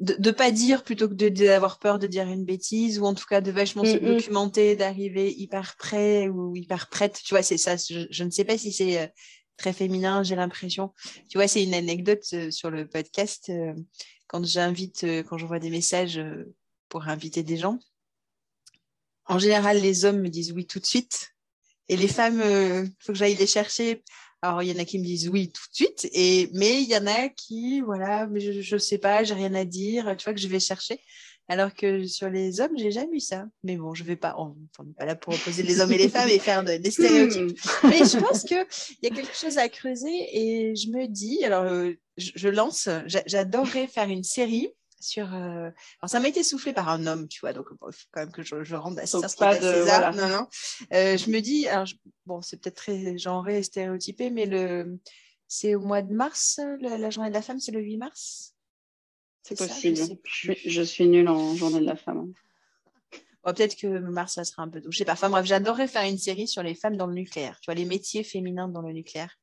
de 0.00 0.16
ne 0.18 0.30
pas 0.32 0.50
dire 0.50 0.82
plutôt 0.82 1.08
que 1.08 1.14
d'avoir 1.14 1.78
peur 1.78 2.00
de 2.00 2.08
dire 2.08 2.26
une 2.26 2.44
bêtise, 2.44 2.98
ou 2.98 3.04
en 3.04 3.14
tout 3.14 3.26
cas 3.26 3.40
de 3.40 3.52
vachement 3.52 3.84
se 3.84 3.98
documenter, 3.98 4.74
d'arriver 4.74 5.32
hyper 5.32 5.76
prêt 5.76 6.26
ou 6.26 6.56
hyper 6.56 6.88
prête, 6.88 7.20
tu 7.24 7.34
vois, 7.34 7.42
c'est 7.42 7.58
ça. 7.58 7.76
Je, 7.76 8.24
ne 8.24 8.30
sais 8.30 8.44
pas 8.44 8.58
si 8.58 8.72
c'est 8.72 9.00
euh, 9.00 9.06
très 9.56 9.72
féminin, 9.72 10.24
j'ai 10.24 10.34
l'impression. 10.34 10.92
Tu 11.30 11.38
vois, 11.38 11.46
c'est 11.46 11.62
une 11.62 11.74
anecdote 11.74 12.24
euh, 12.32 12.50
sur 12.50 12.68
le 12.70 12.88
podcast. 12.88 13.52
quand 14.26 14.44
j'invite, 14.44 15.06
quand 15.28 15.38
j'envoie 15.38 15.60
des 15.60 15.70
messages 15.70 16.20
pour 16.88 17.06
inviter 17.06 17.44
des 17.44 17.58
gens, 17.58 17.78
en 19.28 19.38
général, 19.38 19.80
les 19.80 20.04
hommes 20.04 20.20
me 20.20 20.28
disent 20.28 20.52
oui 20.52 20.66
tout 20.66 20.80
de 20.80 20.86
suite. 20.86 21.34
Et 21.88 21.96
les 21.96 22.08
femmes, 22.08 22.40
il 22.44 22.50
euh, 22.50 22.84
faut 23.00 23.12
que 23.12 23.18
j'aille 23.18 23.34
les 23.34 23.46
chercher. 23.46 24.02
Alors, 24.42 24.62
il 24.62 24.70
y 24.70 24.76
en 24.76 24.80
a 24.80 24.84
qui 24.84 24.98
me 24.98 25.04
disent 25.04 25.28
oui 25.28 25.50
tout 25.50 25.64
de 25.70 25.74
suite. 25.74 26.08
Et, 26.12 26.50
mais 26.54 26.82
il 26.82 26.88
y 26.88 26.96
en 26.96 27.06
a 27.06 27.28
qui, 27.28 27.80
voilà, 27.80 28.26
mais 28.26 28.40
je 28.40 28.74
ne 28.74 28.78
sais 28.78 28.98
pas, 28.98 29.24
j'ai 29.24 29.34
rien 29.34 29.54
à 29.54 29.64
dire, 29.64 30.14
tu 30.16 30.24
vois, 30.24 30.34
que 30.34 30.40
je 30.40 30.48
vais 30.48 30.60
chercher. 30.60 31.00
Alors 31.50 31.72
que 31.72 32.06
sur 32.06 32.28
les 32.28 32.60
hommes, 32.60 32.76
j'ai 32.76 32.90
jamais 32.90 33.16
eu 33.16 33.20
ça. 33.20 33.46
Mais 33.64 33.76
bon, 33.76 33.94
je 33.94 34.04
vais 34.04 34.16
pas, 34.16 34.34
on 34.38 34.54
n'est 34.84 34.92
pas 34.92 35.06
là 35.06 35.16
pour 35.16 35.34
opposer 35.34 35.62
les 35.62 35.80
hommes 35.80 35.92
et 35.92 35.98
les 35.98 36.10
femmes 36.10 36.28
et 36.28 36.38
faire 36.38 36.62
des 36.62 36.90
stéréotypes. 36.90 37.58
mais 37.84 37.98
je 37.98 38.18
pense 38.18 38.42
qu'il 38.42 38.66
y 39.02 39.06
a 39.06 39.10
quelque 39.10 39.34
chose 39.34 39.56
à 39.56 39.70
creuser 39.70 40.28
et 40.30 40.76
je 40.76 40.90
me 40.90 41.06
dis, 41.06 41.42
alors 41.44 41.64
euh, 41.64 41.92
je 42.18 42.48
lance, 42.48 42.90
j'adorerais 43.06 43.86
faire 43.86 44.10
une 44.10 44.24
série 44.24 44.68
sur. 45.00 45.34
Euh, 45.34 45.70
alors, 46.00 46.10
ça 46.10 46.20
m'a 46.20 46.28
été 46.28 46.42
soufflé 46.42 46.72
par 46.72 46.88
un 46.88 47.06
homme, 47.06 47.28
tu 47.28 47.40
vois, 47.40 47.52
donc 47.52 47.66
il 47.70 47.92
faut 47.92 48.08
quand 48.10 48.20
même 48.20 48.32
que 48.32 48.42
je, 48.42 48.64
je 48.64 48.74
rende 48.74 48.98
à 48.98 49.06
César 49.06 49.30
pas 49.38 49.56
de, 49.56 49.60
César. 49.60 50.14
Non, 50.14 50.28
non. 50.28 50.46
Euh, 50.92 51.16
je 51.16 51.30
me 51.30 51.40
dis, 51.40 51.68
alors, 51.68 51.86
bon, 52.26 52.42
c'est 52.42 52.60
peut-être 52.60 52.76
très 52.76 53.18
genré 53.18 53.58
et 53.58 53.62
stéréotypé, 53.62 54.30
mais 54.30 54.46
le, 54.46 54.98
c'est 55.46 55.74
au 55.74 55.80
mois 55.80 56.02
de 56.02 56.12
mars, 56.12 56.60
la 56.80 57.10
journée 57.10 57.30
de 57.30 57.34
la 57.34 57.42
femme, 57.42 57.60
c'est 57.60 57.72
le 57.72 57.80
8 57.80 57.96
mars? 57.96 58.54
C'est 59.42 59.56
possible. 59.56 60.18
je, 60.24 60.52
je, 60.66 60.82
suis 60.82 61.08
nulle 61.08 61.28
en 61.28 61.54
journée 61.54 61.80
de 61.80 61.86
la 61.86 61.96
femme. 61.96 62.34
Bon, 63.44 63.54
peut-être 63.54 63.76
que 63.76 63.86
mars, 63.86 64.34
ça 64.34 64.44
sera 64.44 64.62
un 64.62 64.68
peu 64.68 64.82
tôt. 64.82 64.90
Je 64.90 64.98
sais 64.98 65.04
pas. 65.06 65.12
Enfin 65.12 65.30
bref, 65.30 65.46
j'adorerais 65.46 65.88
faire 65.88 66.02
une 66.02 66.18
série 66.18 66.46
sur 66.46 66.62
les 66.62 66.74
femmes 66.74 66.96
dans 66.96 67.06
le 67.06 67.14
nucléaire. 67.14 67.58
Tu 67.60 67.66
vois, 67.66 67.74
les 67.74 67.86
métiers 67.86 68.24
féminins 68.24 68.68
dans 68.68 68.82
le 68.82 68.92
nucléaire. 68.92 69.38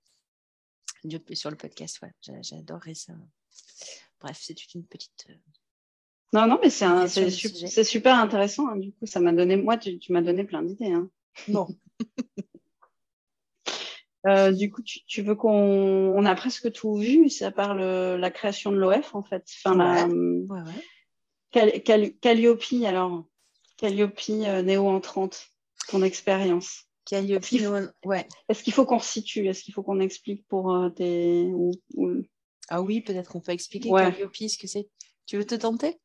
Sur 1.33 1.49
le 1.49 1.57
podcast, 1.57 2.01
ouais. 2.01 2.11
J'adorerais 2.41 2.93
ça. 2.93 3.13
Bref, 4.25 4.39
c'est 4.41 4.73
une 4.73 4.83
petite. 4.83 5.27
Euh, 5.29 5.33
non, 6.33 6.47
non, 6.47 6.59
mais 6.59 6.71
c'est 6.71 7.83
super 7.83 8.17
intéressant. 8.17 8.67
Hein. 8.67 8.77
Du 8.77 8.91
coup, 8.91 9.05
ça 9.05 9.19
m'a 9.19 9.31
donné, 9.31 9.55
moi, 9.55 9.77
tu, 9.77 9.99
m'as 10.09 10.23
donné 10.23 10.43
plein 10.43 10.63
d'idées. 10.63 10.91
Hein. 10.91 11.09
Bon. 11.47 11.67
Euh, 14.27 14.51
du 14.51 14.71
coup, 14.71 14.81
tu, 14.81 15.21
veux 15.21 15.35
qu'on 15.35 15.51
on 15.51 16.25
a 16.25 16.33
presque 16.33 16.71
tout 16.71 16.95
vu, 16.95 17.29
ça 17.29 17.51
part 17.51 17.75
la 17.75 18.31
création 18.31 18.71
de 18.71 18.77
l'OF 18.77 19.13
en 19.13 19.21
fait. 19.21 19.47
Enfin, 19.63 20.09
Calliope, 21.51 22.63
alors 22.85 23.25
Calliope 23.77 24.19
euh, 24.31 24.63
néo 24.63 24.87
entrante, 24.87 25.45
ton 25.89 26.01
expérience. 26.01 26.85
Calliope, 27.05 27.45
ouais. 28.03 28.27
Est-ce 28.49 28.63
qu'il 28.63 28.73
faut 28.73 28.87
qu'on 28.87 28.97
situe? 28.97 29.47
Est-ce 29.47 29.61
qu'il 29.61 29.75
faut 29.75 29.83
qu'on 29.83 29.99
explique 29.99 30.47
pour 30.47 30.75
tes 30.95 31.47
ah 32.69 32.81
oui, 32.81 33.01
peut-être 33.01 33.31
qu'on 33.31 33.41
peut 33.41 33.51
expliquer 33.51 33.89
ouais. 33.89 34.11
ce 34.11 34.57
que 34.57 34.67
c'est. 34.67 34.89
Tu 35.25 35.37
veux 35.37 35.45
te 35.45 35.55
tenter? 35.55 35.99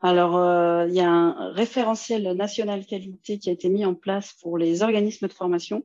Alors, 0.00 0.36
euh, 0.36 0.86
il 0.88 0.94
y 0.94 1.00
a 1.00 1.10
un 1.10 1.52
référentiel 1.52 2.32
national 2.32 2.86
qualité 2.86 3.38
qui 3.38 3.50
a 3.50 3.52
été 3.52 3.68
mis 3.68 3.84
en 3.84 3.94
place 3.94 4.34
pour 4.40 4.56
les 4.56 4.82
organismes 4.82 5.28
de 5.28 5.32
formation 5.32 5.84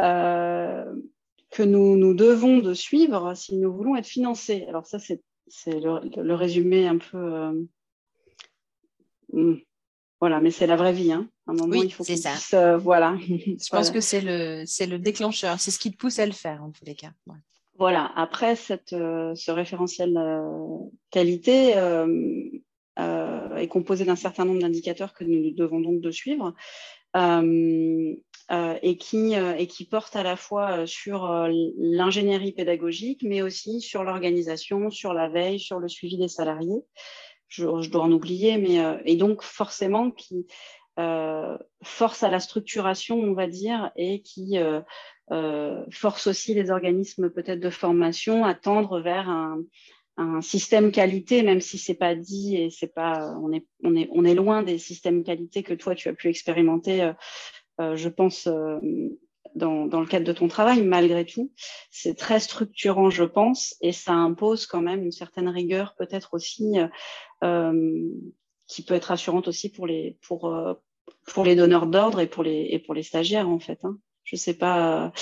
euh, 0.00 0.84
que 1.50 1.62
nous, 1.62 1.96
nous 1.96 2.14
devons 2.14 2.58
de 2.58 2.74
suivre 2.74 3.34
si 3.34 3.56
nous 3.56 3.72
voulons 3.72 3.96
être 3.96 4.06
financés. 4.06 4.66
Alors 4.68 4.86
ça, 4.86 4.98
c'est 4.98 5.22
le, 5.66 6.22
le, 6.22 6.34
résumé 6.34 6.86
un 6.86 6.98
peu... 6.98 7.16
Euh, 7.16 7.52
hmm, 9.32 9.54
voilà, 10.20 10.40
mais 10.40 10.50
c'est 10.50 10.66
la 10.66 10.76
vraie 10.76 10.92
vie. 10.92 11.12
Hein. 11.12 11.28
À 11.46 11.52
un 11.52 11.54
moment, 11.54 11.72
Oui, 11.72 11.86
il 11.86 11.90
faut 11.90 12.04
qu'on 12.04 12.12
puisse, 12.12 12.54
voilà. 12.80 13.16
Je 13.18 13.70
pense 13.70 13.90
que 13.90 14.00
c'est 14.00 14.20
le, 14.20 14.96
déclencheur, 14.98 15.58
c'est 15.58 15.70
ce 15.70 15.78
qui 15.78 15.90
te 15.90 15.96
pousse 15.96 16.18
à 16.18 16.26
le 16.26 16.32
faire 16.32 16.62
en 16.62 16.70
tous 16.70 16.84
les 16.84 16.94
cas. 16.94 17.12
Ouais. 17.26 17.38
Voilà, 17.78 18.12
après 18.16 18.54
euh, 18.92 19.34
ce 19.34 19.50
référentiel 19.50 20.16
euh, 20.16 20.78
qualité 21.10 21.76
euh, 21.76 23.56
est 23.56 23.68
composé 23.68 24.04
d'un 24.04 24.16
certain 24.16 24.44
nombre 24.44 24.60
d'indicateurs 24.60 25.14
que 25.14 25.24
nous 25.24 25.52
devons 25.52 25.80
donc 25.80 26.00
de 26.00 26.10
suivre 26.10 26.54
et, 27.14 28.96
qui, 28.98 29.88
portent 29.90 30.16
à 30.16 30.22
la 30.22 30.36
fois 30.36 30.86
sur 30.86 31.48
l'ingénierie 31.78 32.52
pédagogique, 32.52 33.22
mais 33.22 33.40
aussi 33.42 33.80
sur 33.80 34.04
l'organisation, 34.04 34.90
sur 34.90 35.14
la 35.14 35.28
veille, 35.28 35.58
sur 35.58 35.78
le 35.78 35.88
suivi 35.88 36.18
des 36.18 36.28
salariés. 36.28 36.84
Je, 37.48 37.90
dois 37.90 38.02
en 38.02 38.12
oublier, 38.12 38.58
mais 38.58 38.78
et 39.04 39.16
donc 39.16 39.42
forcément 39.42 40.10
qui 40.10 40.46
force 41.82 42.22
à 42.22 42.30
la 42.30 42.40
structuration, 42.40 43.18
on 43.18 43.34
va 43.34 43.46
dire, 43.46 43.90
et 43.96 44.22
qui 44.22 44.58
force 45.90 46.26
aussi 46.26 46.54
les 46.54 46.70
organismes 46.70 47.30
peut-être 47.30 47.60
de 47.60 47.70
formation 47.70 48.44
à 48.44 48.54
tendre 48.54 49.00
vers 49.00 49.28
un, 49.28 49.62
système 50.40 50.92
qualité, 50.92 51.42
même 51.42 51.60
si 51.60 51.78
c'est 51.78 51.94
pas 51.94 52.14
dit 52.14 52.56
et 52.56 52.68
on 52.96 54.24
est, 54.24 54.34
loin 54.34 54.62
des 54.62 54.78
systèmes 54.78 55.24
qualité 55.24 55.62
que 55.62 55.74
toi 55.74 55.94
tu 55.94 56.08
as 56.08 56.12
pu 56.12 56.28
expérimenter, 56.28 57.02
euh, 57.02 57.12
euh, 57.80 57.96
je 57.96 58.08
pense, 58.08 58.46
euh, 58.46 58.78
dans, 59.54 60.00
le 60.00 60.06
cadre 60.06 60.26
de 60.26 60.32
ton 60.32 60.48
travail. 60.48 60.82
Malgré 60.82 61.24
tout, 61.24 61.52
c'est 61.90 62.16
très 62.16 62.40
structurant, 62.40 63.10
je 63.10 63.24
pense, 63.24 63.74
et 63.80 63.92
ça 63.92 64.12
impose 64.12 64.66
quand 64.66 64.80
même 64.80 65.02
une 65.02 65.12
certaine 65.12 65.48
rigueur, 65.48 65.94
peut-être 65.96 66.34
aussi, 66.34 66.76
euh, 67.44 68.08
qui 68.66 68.84
peut 68.84 68.94
être 68.94 69.10
assurante 69.10 69.48
aussi 69.48 69.70
pour 69.70 69.86
les, 69.86 70.18
euh, 70.32 70.74
donneurs 71.54 71.86
d'ordre 71.86 72.20
et 72.20 72.26
pour 72.26 72.42
les, 72.42 72.68
et 72.70 72.78
pour 72.78 72.94
les 72.94 73.02
stagiaires 73.02 73.48
en 73.48 73.58
fait. 73.58 73.84
Hein. 73.84 73.98
Je 74.24 74.36
sais 74.36 74.54
pas. 74.54 75.12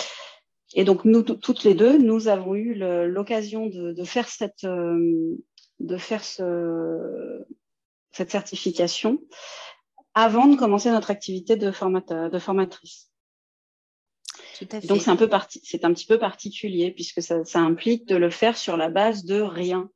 et 0.75 0.85
donc, 0.85 1.05
nous, 1.05 1.23
tout- 1.23 1.37
toutes 1.37 1.65
les 1.65 1.75
deux, 1.75 1.99
nous 1.99 2.29
avons 2.29 2.55
eu 2.55 2.75
l'occasion 2.75 3.67
de, 3.67 4.05
faire 4.05 4.29
cette, 4.29 4.65
euh, 4.65 5.37
de 5.81 5.97
faire 5.97 6.23
ce, 6.25 7.45
cette 8.13 8.31
certification 8.31 9.21
avant 10.15 10.47
de 10.47 10.57
commencer 10.57 10.91
notre 10.91 11.11
activité 11.11 11.57
de, 11.57 11.67
de 12.29 12.39
formatrice. 12.39 13.10
Tout 14.61 14.69
à 14.73 14.81
fait. 14.81 14.87
Donc, 14.87 15.01
c'est 15.03 15.11
un 15.11 15.17
peu 15.17 15.29
parti, 15.29 15.61
c'est 15.65 15.85
un 15.85 15.93
petit 15.93 16.07
peu 16.07 16.19
particulier 16.19 16.91
puisque 16.93 17.21
ça, 17.23 17.45
ça 17.45 17.59
implique 17.61 18.07
de 18.07 18.15
le 18.17 18.31
faire 18.31 18.57
sur 18.57 18.77
la 18.77 18.89
base 18.91 19.25
de 19.25 19.41
rien. 19.41 19.91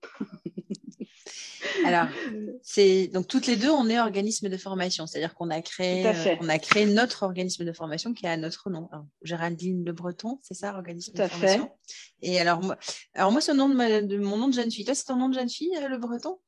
Alors, 1.84 2.06
c'est 2.62 3.08
donc 3.08 3.26
toutes 3.28 3.46
les 3.46 3.56
deux, 3.56 3.70
on 3.70 3.88
est 3.88 4.00
organisme 4.00 4.48
de 4.48 4.56
formation, 4.56 5.06
c'est-à-dire 5.06 5.34
qu'on 5.34 5.50
a 5.50 5.60
créé, 5.60 6.06
à 6.06 6.14
fait. 6.14 6.32
euh, 6.32 6.36
on 6.40 6.48
a 6.48 6.58
créé 6.58 6.86
notre 6.86 7.22
organisme 7.24 7.64
de 7.64 7.72
formation 7.72 8.12
qui 8.14 8.26
a 8.26 8.36
notre 8.36 8.70
nom. 8.70 8.88
Alors, 8.92 9.06
Géraldine 9.22 9.84
Le 9.84 9.92
Breton, 9.92 10.38
c'est 10.42 10.54
ça, 10.54 10.74
organisme 10.74 11.12
Tout 11.14 11.22
à 11.22 11.26
de 11.26 11.30
formation? 11.30 11.70
Et 12.22 12.40
alors 12.40 12.62
moi, 12.62 12.78
alors 13.14 13.32
moi, 13.32 13.40
ce 13.40 13.52
nom 13.52 13.68
de, 13.68 13.74
ma- 13.74 14.00
de 14.02 14.16
mon 14.18 14.36
nom 14.38 14.48
de 14.48 14.54
jeune 14.54 14.70
fille, 14.70 14.84
toi, 14.84 14.94
c'est 14.94 15.04
ton 15.04 15.16
nom 15.16 15.28
de 15.28 15.34
jeune 15.34 15.50
fille, 15.50 15.72
euh, 15.76 15.88
Le 15.88 15.98
Breton? 15.98 16.38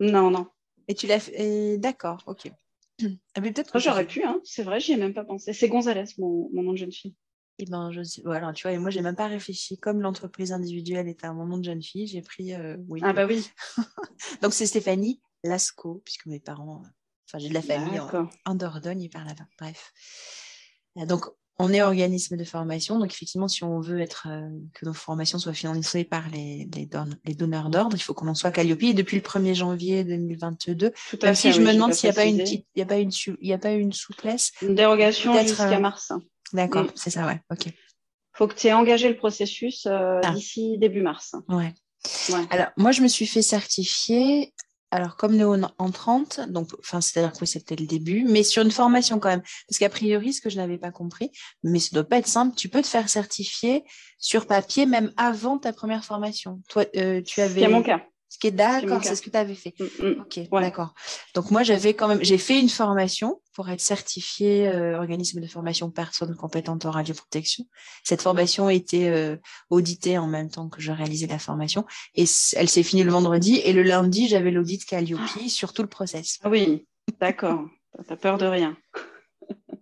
Non, 0.00 0.30
non. 0.30 0.46
Et 0.88 0.94
tu 0.94 1.06
l'as 1.06 1.20
fait, 1.20 1.78
d'accord, 1.78 2.22
ok. 2.26 2.50
Ah, 3.34 3.42
mais 3.42 3.52
peut-être 3.52 3.78
J'aurais 3.78 4.06
pu, 4.06 4.24
hein, 4.24 4.40
c'est 4.44 4.62
vrai, 4.62 4.80
j'y 4.80 4.92
ai 4.92 4.96
même 4.96 5.12
pas 5.12 5.24
pensé. 5.24 5.52
C'est 5.52 5.68
Gonzalez, 5.68 6.04
mon, 6.16 6.48
mon 6.54 6.62
nom 6.62 6.72
de 6.72 6.78
jeune 6.78 6.92
fille. 6.92 7.14
Eh 7.58 7.64
ben, 7.66 7.90
je 7.90 8.00
voilà, 8.24 8.52
tu 8.52 8.62
vois, 8.64 8.72
et 8.72 8.78
moi, 8.78 8.90
j'ai 8.90 9.00
même 9.00 9.16
pas 9.16 9.28
réfléchi. 9.28 9.78
Comme 9.78 10.00
l'entreprise 10.02 10.52
individuelle 10.52 11.08
était 11.08 11.26
à 11.26 11.32
mon 11.32 11.46
nom 11.46 11.56
de 11.58 11.64
jeune 11.64 11.82
fille, 11.82 12.06
j'ai 12.06 12.20
pris, 12.22 12.52
euh, 12.54 12.76
oui. 12.88 13.00
Ah, 13.02 13.12
bah 13.14 13.26
oui. 13.26 13.48
Donc, 14.42 14.52
c'est 14.52 14.66
Stéphanie 14.66 15.20
Lascaux, 15.42 16.02
puisque 16.04 16.26
mes 16.26 16.40
parents, 16.40 16.82
enfin, 17.28 17.38
j'ai 17.38 17.48
de 17.48 17.54
la 17.54 17.62
famille 17.62 17.98
en, 17.98 18.06
en 18.44 18.54
Dordogne 18.54 19.02
et 19.04 19.08
par 19.08 19.24
là-bas. 19.24 19.46
Bref. 19.58 19.92
Euh, 20.98 21.06
Donc, 21.06 21.24
on 21.58 21.72
est 21.72 21.80
organisme 21.80 22.36
de 22.36 22.44
formation. 22.44 22.98
Donc, 22.98 23.10
effectivement, 23.10 23.48
si 23.48 23.64
on 23.64 23.80
veut 23.80 24.00
être, 24.00 24.26
euh, 24.30 24.46
que 24.74 24.84
nos 24.84 24.92
formations 24.92 25.38
soient 25.38 25.54
financées 25.54 26.04
par 26.04 26.28
les, 26.28 26.68
les, 26.74 26.84
don- 26.84 27.08
les 27.24 27.34
donneurs 27.34 27.70
d'ordre, 27.70 27.96
il 27.96 28.02
faut 28.02 28.12
qu'on 28.12 28.28
en 28.28 28.34
soit 28.34 28.50
Calliope. 28.50 28.82
Et 28.82 28.92
depuis 28.92 29.16
le 29.16 29.22
1er 29.22 29.54
janvier 29.54 30.04
2022, 30.04 30.90
Tout 30.90 31.18
à 31.22 31.26
même 31.26 31.34
fait. 31.34 31.40
si 31.40 31.52
je 31.52 31.62
me 31.62 31.72
demande 31.72 31.94
s'il 31.94 32.08
n'y 32.10 32.12
a 32.12 32.14
pas 32.14 32.26
une 32.26 32.36
petite, 32.36 32.66
y 32.76 32.82
a 32.82 32.86
pas 32.86 32.98
une, 32.98 33.10
y 33.40 33.52
a 33.54 33.58
pas 33.58 33.72
une 33.72 33.94
souplesse. 33.94 34.52
Une 34.60 34.74
dérogation 34.74 35.32
jusqu'à 35.40 35.78
euh, 35.78 35.80
mars. 35.80 36.12
D'accord, 36.52 36.86
c'est 36.94 37.10
ça, 37.10 37.26
ouais. 37.26 37.40
Ok. 37.50 37.72
faut 38.32 38.46
que 38.46 38.54
tu 38.54 38.66
aies 38.66 38.72
engagé 38.74 39.08
le 39.08 39.16
processus 39.16 39.86
euh, 39.86 40.20
Ah. 40.22 40.30
d'ici 40.32 40.76
début 40.78 41.00
mars. 41.02 41.34
Ouais. 41.48 41.72
Ouais. 42.30 42.44
Alors, 42.50 42.66
moi, 42.76 42.92
je 42.92 43.00
me 43.02 43.08
suis 43.08 43.26
fait 43.26 43.40
certifier, 43.42 44.52
alors 44.90 45.16
comme 45.16 45.34
néo-entrante, 45.36 46.40
donc, 46.48 46.68
enfin, 46.78 47.00
c'est-à-dire 47.00 47.32
que 47.32 47.38
oui, 47.40 47.46
c'était 47.46 47.76
le 47.76 47.86
début, 47.86 48.24
mais 48.24 48.42
sur 48.42 48.62
une 48.62 48.70
formation 48.70 49.18
quand 49.18 49.28
même. 49.30 49.42
Parce 49.68 49.78
qu'a 49.78 49.88
priori, 49.88 50.32
ce 50.32 50.40
que 50.40 50.50
je 50.50 50.56
n'avais 50.56 50.78
pas 50.78 50.90
compris, 50.92 51.30
mais 51.62 51.78
ça 51.80 51.88
doit 51.92 52.04
pas 52.04 52.18
être 52.18 52.28
simple, 52.28 52.54
tu 52.56 52.68
peux 52.68 52.82
te 52.82 52.86
faire 52.86 53.08
certifier 53.08 53.84
sur 54.18 54.46
papier 54.46 54.86
même 54.86 55.12
avant 55.16 55.58
ta 55.58 55.72
première 55.72 56.04
formation. 56.04 56.60
Toi, 56.68 56.84
euh, 56.96 57.22
tu 57.22 57.40
avais. 57.40 57.62
C'est 57.62 57.68
mon 57.68 57.82
cas. 57.82 58.02
Ce 58.28 58.38
qui 58.38 58.48
est 58.48 58.50
d'accord, 58.52 59.02
c'est 59.02 59.16
ce 59.16 59.22
que 59.22 59.30
tu 59.30 59.36
avais 59.36 59.54
fait. 59.54 59.74
Mm, 59.80 60.06
mm. 60.08 60.20
Ok, 60.20 60.40
Ouais. 60.52 60.60
d'accord. 60.60 60.94
Donc 61.34 61.50
moi, 61.50 61.62
j'avais 61.62 61.94
quand 61.94 62.06
même, 62.08 62.22
j'ai 62.22 62.38
fait 62.38 62.60
une 62.60 62.68
formation 62.68 63.40
pour 63.56 63.70
être 63.70 63.80
certifiée 63.80 64.68
euh, 64.68 64.98
organisme 64.98 65.40
de 65.40 65.46
formation 65.46 65.90
personne 65.90 66.36
compétente 66.36 66.84
en 66.84 66.90
radioprotection. 66.90 67.64
Cette 68.04 68.20
formation 68.20 68.66
a 68.66 68.74
été 68.74 69.08
euh, 69.08 69.36
auditée 69.70 70.18
en 70.18 70.26
même 70.26 70.50
temps 70.50 70.68
que 70.68 70.82
je 70.82 70.92
réalisais 70.92 71.26
la 71.26 71.38
formation 71.38 71.86
et 72.14 72.26
elle 72.54 72.68
s'est 72.68 72.82
finie 72.82 73.02
le 73.02 73.10
vendredi 73.10 73.56
et 73.64 73.72
le 73.72 73.82
lundi, 73.82 74.28
j'avais 74.28 74.50
l'audit 74.50 74.84
Calliope 74.84 75.20
sur 75.48 75.72
tout 75.72 75.80
le 75.80 75.88
process. 75.88 76.38
Ah 76.44 76.50
Oui, 76.50 76.86
d'accord. 77.18 77.64
T'as 78.06 78.16
peur 78.16 78.36
de 78.36 78.44
rien. 78.44 78.76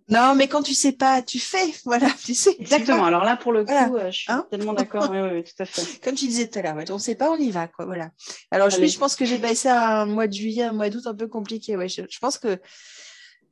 Non, 0.07 0.35
mais 0.35 0.47
quand 0.47 0.61
tu 0.61 0.75
sais 0.75 0.91
pas, 0.91 1.23
tu 1.23 1.39
fais, 1.39 1.73
voilà, 1.85 2.07
tu 2.23 2.35
sais. 2.35 2.55
Exactement. 2.59 3.05
Alors 3.05 3.23
là, 3.23 3.37
pour 3.37 3.51
le 3.51 3.65
coup, 3.65 3.71
Voilà. 3.73 4.05
euh, 4.05 4.11
je 4.11 4.19
suis 4.19 4.31
Hein 4.31 4.45
tellement 4.51 4.73
d'accord. 4.73 5.09
Oui, 5.09 5.17
oui, 5.19 5.29
oui, 5.33 5.43
tout 5.43 5.63
à 5.63 5.65
fait. 5.65 5.99
Comme 6.03 6.13
tu 6.13 6.27
disais 6.27 6.47
tout 6.47 6.59
à 6.59 6.61
l'heure, 6.61 6.75
on 6.91 6.99
sait 6.99 7.15
pas, 7.15 7.31
on 7.31 7.37
y 7.37 7.49
va, 7.49 7.67
quoi, 7.67 7.85
voilà. 7.85 8.11
Alors, 8.51 8.69
je, 8.69 8.99
pense 8.99 9.15
que 9.15 9.25
j'ai 9.25 9.39
passé 9.39 9.67
un 9.67 10.05
mois 10.05 10.27
de 10.27 10.33
juillet, 10.33 10.61
un 10.61 10.73
mois 10.73 10.91
d'août 10.91 11.07
un 11.07 11.15
peu 11.15 11.27
compliqué, 11.27 11.75
ouais. 11.75 11.89
Je, 11.89 12.03
je 12.07 12.19
pense 12.19 12.37
que 12.37 12.59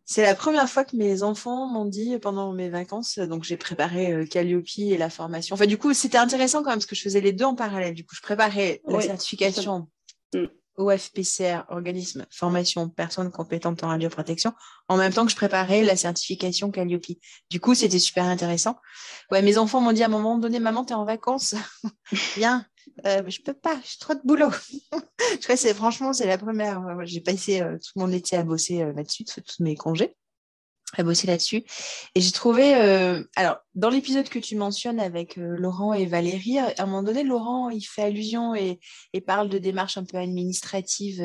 c'est 0.06 0.24
la 0.24 0.36
première 0.36 0.70
fois 0.70 0.84
que 0.84 0.96
mes 0.96 1.24
enfants 1.24 1.68
m'ont 1.68 1.86
dit 1.86 2.18
pendant 2.20 2.52
mes 2.52 2.70
vacances, 2.70 3.20
donc 3.20 3.44
j'ai 3.44 3.58
préparé 3.58 4.12
euh, 4.12 4.26
Calliope 4.26 4.66
et 4.78 4.98
la 4.98 5.10
formation. 5.10 5.54
Enfin, 5.54 5.66
du 5.66 5.78
coup, 5.78 5.94
c'était 5.94 6.18
intéressant 6.18 6.60
quand 6.60 6.70
même 6.70 6.80
parce 6.80 6.86
que 6.86 6.96
je 6.96 7.04
faisais 7.04 7.22
les 7.22 7.32
deux 7.32 7.46
en 7.46 7.56
parallèle. 7.56 7.94
Du 7.94 8.06
coup, 8.06 8.16
je 8.16 8.22
préparais 8.22 8.82
la 8.88 9.02
certification. 9.02 9.88
OFPCR, 10.76 11.66
organisme 11.70 12.26
formation 12.32 12.90
personne 12.90 13.30
compétente 13.32 13.84
en 13.84 13.90
radioprotection, 13.90 14.54
en 14.88 14.98
même 14.98 15.14
temps 15.14 15.24
que 15.24 15.32
je 15.32 15.36
préparais 15.36 15.84
la 15.84 15.96
certification 15.96 16.72
Calliope. 16.72 17.06
Du 17.50 17.60
coup, 17.60 17.76
c'était 17.76 18.00
super 18.00 18.26
intéressant. 18.26 18.78
Ouais, 19.32 19.42
mes 19.42 19.58
enfants 19.58 19.82
m'ont 19.82 19.94
dit 19.94 20.04
à 20.04 20.08
un 20.08 20.10
moment 20.10 20.38
donné, 20.38 20.60
maman, 20.60 20.84
t'es 20.84 20.96
en 20.96 21.06
vacances. 21.06 21.54
Viens. 22.36 22.66
Euh, 23.06 23.24
je 23.28 23.42
peux 23.42 23.54
pas, 23.54 23.80
j'ai 23.84 23.98
trop 24.00 24.14
de 24.14 24.22
boulot. 24.24 24.50
je 25.42 25.56
c'est 25.56 25.74
franchement, 25.74 26.14
c'est 26.14 26.28
la 26.28 26.38
première. 26.38 26.82
ouais, 26.82 27.06
J'ai 27.06 27.22
passé 27.22 27.62
euh, 27.62 27.78
tout 27.78 28.00
mon 28.00 28.12
été 28.12 28.36
à 28.36 28.44
bosser 28.44 28.82
euh, 28.82 28.94
là-dessus, 28.94 29.26
tous 29.26 29.42
tous 29.42 29.64
mes 29.64 29.76
congés, 29.76 30.16
à 30.98 31.04
bosser 31.04 31.28
là-dessus. 31.28 31.64
Et 32.16 32.22
j'ai 32.22 32.32
trouvé, 32.32 32.76
euh, 32.76 33.24
alors 33.36 33.58
dans 33.76 33.90
l'épisode 33.90 34.30
que 34.30 34.40
tu 34.40 34.56
mentionnes 34.56 35.00
avec 35.00 35.38
euh, 35.38 35.56
Laurent 35.58 35.94
et 35.94 36.06
Valérie, 36.06 36.60
à 36.60 36.74
un 36.78 36.86
moment 36.86 37.04
donné, 37.04 37.24
Laurent, 37.24 37.70
il 37.70 37.82
fait 37.84 38.04
allusion 38.04 38.56
et, 38.56 38.80
et 39.14 39.22
parle 39.22 39.50
de 39.50 39.58
démarches 39.58 39.98
un 39.98 40.06
peu 40.06 40.18
administratives. 40.18 41.22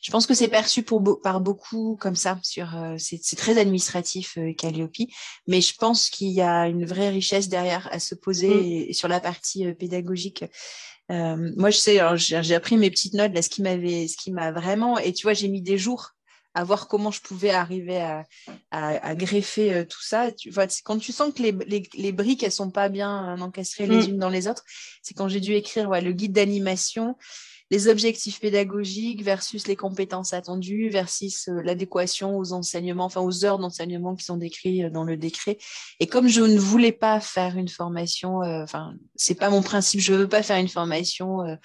Je 0.00 0.10
pense 0.10 0.26
que 0.26 0.34
c'est 0.34 0.48
perçu 0.48 0.82
pour 0.82 1.00
beau- 1.00 1.16
par 1.16 1.40
beaucoup 1.40 1.96
comme 2.00 2.16
ça. 2.16 2.38
Sur, 2.42 2.76
euh, 2.76 2.96
c'est, 2.98 3.36
très 3.36 3.58
administratif 3.58 4.38
euh, 4.38 4.52
Calliope, 4.54 5.08
mais 5.46 5.60
je 5.60 5.74
pense 5.74 6.08
qu'il 6.10 6.30
y 6.30 6.40
a 6.40 6.68
une 6.68 6.84
vraie 6.86 7.10
richesse 7.10 7.48
derrière 7.48 7.88
à 7.92 7.98
se 7.98 8.14
poser 8.14 8.48
Mm. 8.48 8.66
et, 8.66 8.90
et 8.90 8.92
sur 8.92 9.08
la 9.08 9.20
partie 9.20 9.66
euh, 9.66 9.74
pédagogique. 9.74 10.44
Euh, 11.10 11.52
moi, 11.56 11.70
je 11.70 11.78
sais, 11.78 11.98
alors, 11.98 12.16
j'ai, 12.16 12.54
appris 12.54 12.76
mes 12.76 12.90
petites 12.90 13.14
notes 13.14 13.32
là, 13.32 13.40
ce 13.42 13.48
qui 13.48 13.62
m'avait, 13.62 14.08
ce 14.08 14.16
qui 14.16 14.30
m'a 14.30 14.52
vraiment, 14.52 14.98
et 14.98 15.12
tu 15.12 15.22
vois, 15.24 15.32
j'ai 15.34 15.48
mis 15.48 15.62
des 15.62 15.78
jours 15.78 16.10
à 16.54 16.64
voir 16.64 16.88
comment 16.88 17.10
je 17.10 17.20
pouvais 17.20 17.50
arriver 17.50 18.00
à, 18.00 18.24
à, 18.70 18.88
à 19.06 19.14
greffer 19.14 19.72
euh, 19.72 19.84
tout 19.84 20.02
ça. 20.02 20.32
Tu 20.32 20.50
vois, 20.50 20.66
quand 20.84 20.98
tu 20.98 21.12
sens 21.12 21.32
que 21.32 21.42
les, 21.42 21.52
les, 21.52 21.82
les 21.94 22.12
briques 22.12 22.42
elles 22.42 22.52
sont 22.52 22.70
pas 22.70 22.88
bien 22.88 23.36
euh, 23.36 23.40
encastrées 23.40 23.86
les 23.86 24.06
Mm. 24.06 24.10
unes 24.10 24.18
dans 24.18 24.28
les 24.28 24.48
autres, 24.48 24.64
c'est 25.02 25.14
quand 25.14 25.28
j'ai 25.28 25.40
dû 25.40 25.54
écrire 25.54 25.88
ouais, 25.88 26.00
le 26.00 26.12
guide 26.12 26.32
d'animation, 26.32 27.16
les 27.70 27.88
objectifs 27.88 28.40
pédagogiques 28.40 29.22
versus 29.22 29.66
les 29.66 29.76
compétences 29.76 30.32
attendues 30.32 30.88
versus 30.88 31.48
euh, 31.48 31.60
l'adéquation 31.62 32.36
aux 32.38 32.52
enseignements, 32.52 33.04
enfin 33.04 33.20
aux 33.20 33.44
heures 33.44 33.58
d'enseignement 33.58 34.14
qui 34.14 34.24
sont 34.24 34.36
décrits 34.38 34.84
euh, 34.84 34.90
dans 34.90 35.04
le 35.04 35.16
décret. 35.16 35.58
Et 36.00 36.06
comme 36.06 36.28
je 36.28 36.40
ne 36.40 36.58
voulais 36.58 36.92
pas 36.92 37.20
faire 37.20 37.56
une 37.58 37.68
formation, 37.68 38.42
euh, 38.42 38.62
enfin 38.62 38.94
c'est 39.16 39.34
pas 39.34 39.50
mon 39.50 39.60
principe, 39.62 40.00
je 40.00 40.14
veux 40.14 40.28
pas 40.28 40.42
faire 40.42 40.58
une 40.58 40.68
formation. 40.68 41.42
Euh, 41.42 41.56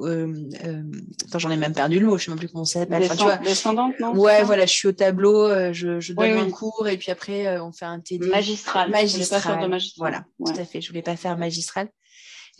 euh, 0.00 0.34
euh, 0.64 0.82
attends, 1.28 1.38
j'en 1.38 1.50
ai 1.50 1.56
même 1.56 1.74
perdu 1.74 2.00
le 2.00 2.06
mot, 2.06 2.18
je 2.18 2.24
sais 2.24 2.30
même 2.32 2.38
plus 2.38 2.48
comment 2.48 2.64
ça 2.64 2.80
s'appelle. 2.80 3.04
Enfin, 3.08 3.36
Descendante, 3.44 3.94
non? 4.00 4.16
Ouais, 4.16 4.42
voilà, 4.42 4.66
je 4.66 4.72
suis 4.72 4.88
au 4.88 4.92
tableau, 4.92 5.48
je, 5.72 6.00
je 6.00 6.12
donne 6.12 6.32
Oui, 6.32 6.38
un 6.40 6.50
cours 6.50 6.88
et 6.88 6.96
puis 6.96 7.12
après 7.12 7.60
on 7.60 7.70
fait 7.72 7.84
un 7.84 8.00
TD. 8.00 8.26
Magistral. 8.26 8.88
Je 9.06 9.12
voulais 9.12 9.26
pas 9.26 9.40
faire 9.40 9.60
de 9.62 9.66
Magistral. 9.66 9.70
magistral. 9.70 9.98
Voilà, 10.10 10.24
Ouais. 10.40 10.52
tout 10.54 10.60
à 10.60 10.64
fait. 10.64 10.80
Je 10.80 10.88
voulais 10.88 11.02
pas 11.02 11.14
faire 11.14 11.38
magistral. 11.38 11.88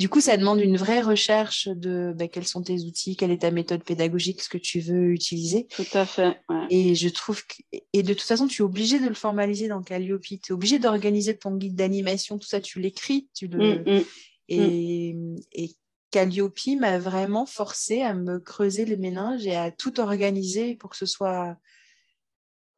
Du 0.03 0.09
coup, 0.09 0.21
ça 0.21 0.37
demande 0.37 0.61
une 0.61 0.77
vraie 0.77 1.01
recherche 1.01 1.69
de 1.69 2.13
bah, 2.17 2.27
quels 2.27 2.45
sont 2.45 2.61
tes 2.61 2.81
outils, 2.81 3.15
quelle 3.15 3.31
est 3.31 3.43
ta 3.43 3.53
méthode 3.53 3.85
pédagogique, 3.85 4.43
ce 4.43 4.49
que 4.49 4.59
tu 4.59 4.81
veux 4.81 5.13
utiliser. 5.13 5.69
Tout 5.69 5.87
à 5.93 6.05
fait. 6.05 6.41
Et 6.71 6.97
je 6.97 7.09
trouve 7.09 7.47
que, 7.47 7.63
et 7.93 8.03
de 8.03 8.13
toute 8.13 8.27
façon, 8.27 8.49
tu 8.49 8.63
es 8.63 8.65
obligé 8.65 8.99
de 8.99 9.07
le 9.07 9.15
formaliser 9.15 9.69
dans 9.69 9.81
Calliope. 9.81 10.23
Tu 10.23 10.35
es 10.35 10.51
obligé 10.51 10.81
d'organiser 10.81 11.39
ton 11.39 11.55
guide 11.55 11.77
d'animation, 11.77 12.37
tout 12.37 12.49
ça, 12.49 12.61
tu 12.61 12.81
l'écris, 12.81 13.29
tu 13.33 13.47
le. 13.47 13.79
Mm, 13.79 13.99
mm. 13.99 14.05
et, 14.49 15.17
et 15.53 15.71
Calliope 16.11 16.59
m'a 16.81 16.99
vraiment 16.99 17.47
forcé 17.47 18.03
à 18.03 18.13
me 18.13 18.41
creuser 18.41 18.85
les 18.85 18.97
méninges 18.97 19.47
et 19.47 19.55
à 19.55 19.71
tout 19.71 20.01
organiser 20.01 20.75
pour 20.75 20.91
que 20.91 20.97
ce 20.97 21.07
soit 21.07 21.57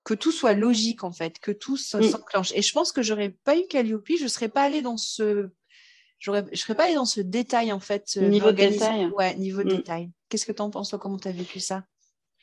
que 0.05 0.12
tout 0.12 0.31
soit 0.31 0.53
logique 0.53 1.05
en 1.05 1.12
fait, 1.12 1.39
que 1.39 1.53
tout 1.53 1.77
mm. 1.77 2.03
s'enclenche. 2.03 2.53
Et 2.55 2.61
je 2.61 2.72
pense 2.75 2.93
que 2.93 3.01
j'aurais 3.01 3.31
pas 3.45 3.57
eu 3.57 3.66
Calliope, 3.66 4.12
je 4.20 4.27
serais 4.27 4.51
pas 4.51 4.64
allée 4.64 4.83
dans 4.83 4.99
ce 4.99 5.49
je 6.18 6.30
serais 6.54 6.74
pas 6.74 6.84
allée 6.84 6.94
dans 6.94 7.04
ce 7.04 7.20
détail 7.20 7.72
en 7.72 7.80
fait 7.80 8.16
niveau 8.16 8.52
détail. 8.52 9.06
Ouais, 9.16 9.34
niveau 9.36 9.62
détail. 9.62 10.10
Qu'est-ce 10.28 10.46
que 10.46 10.52
tu 10.52 10.62
en 10.62 10.70
penses 10.70 10.90
toi? 10.90 10.98
Comment 10.98 11.18
tu 11.18 11.28
as 11.28 11.32
vécu 11.32 11.60
ça? 11.60 11.84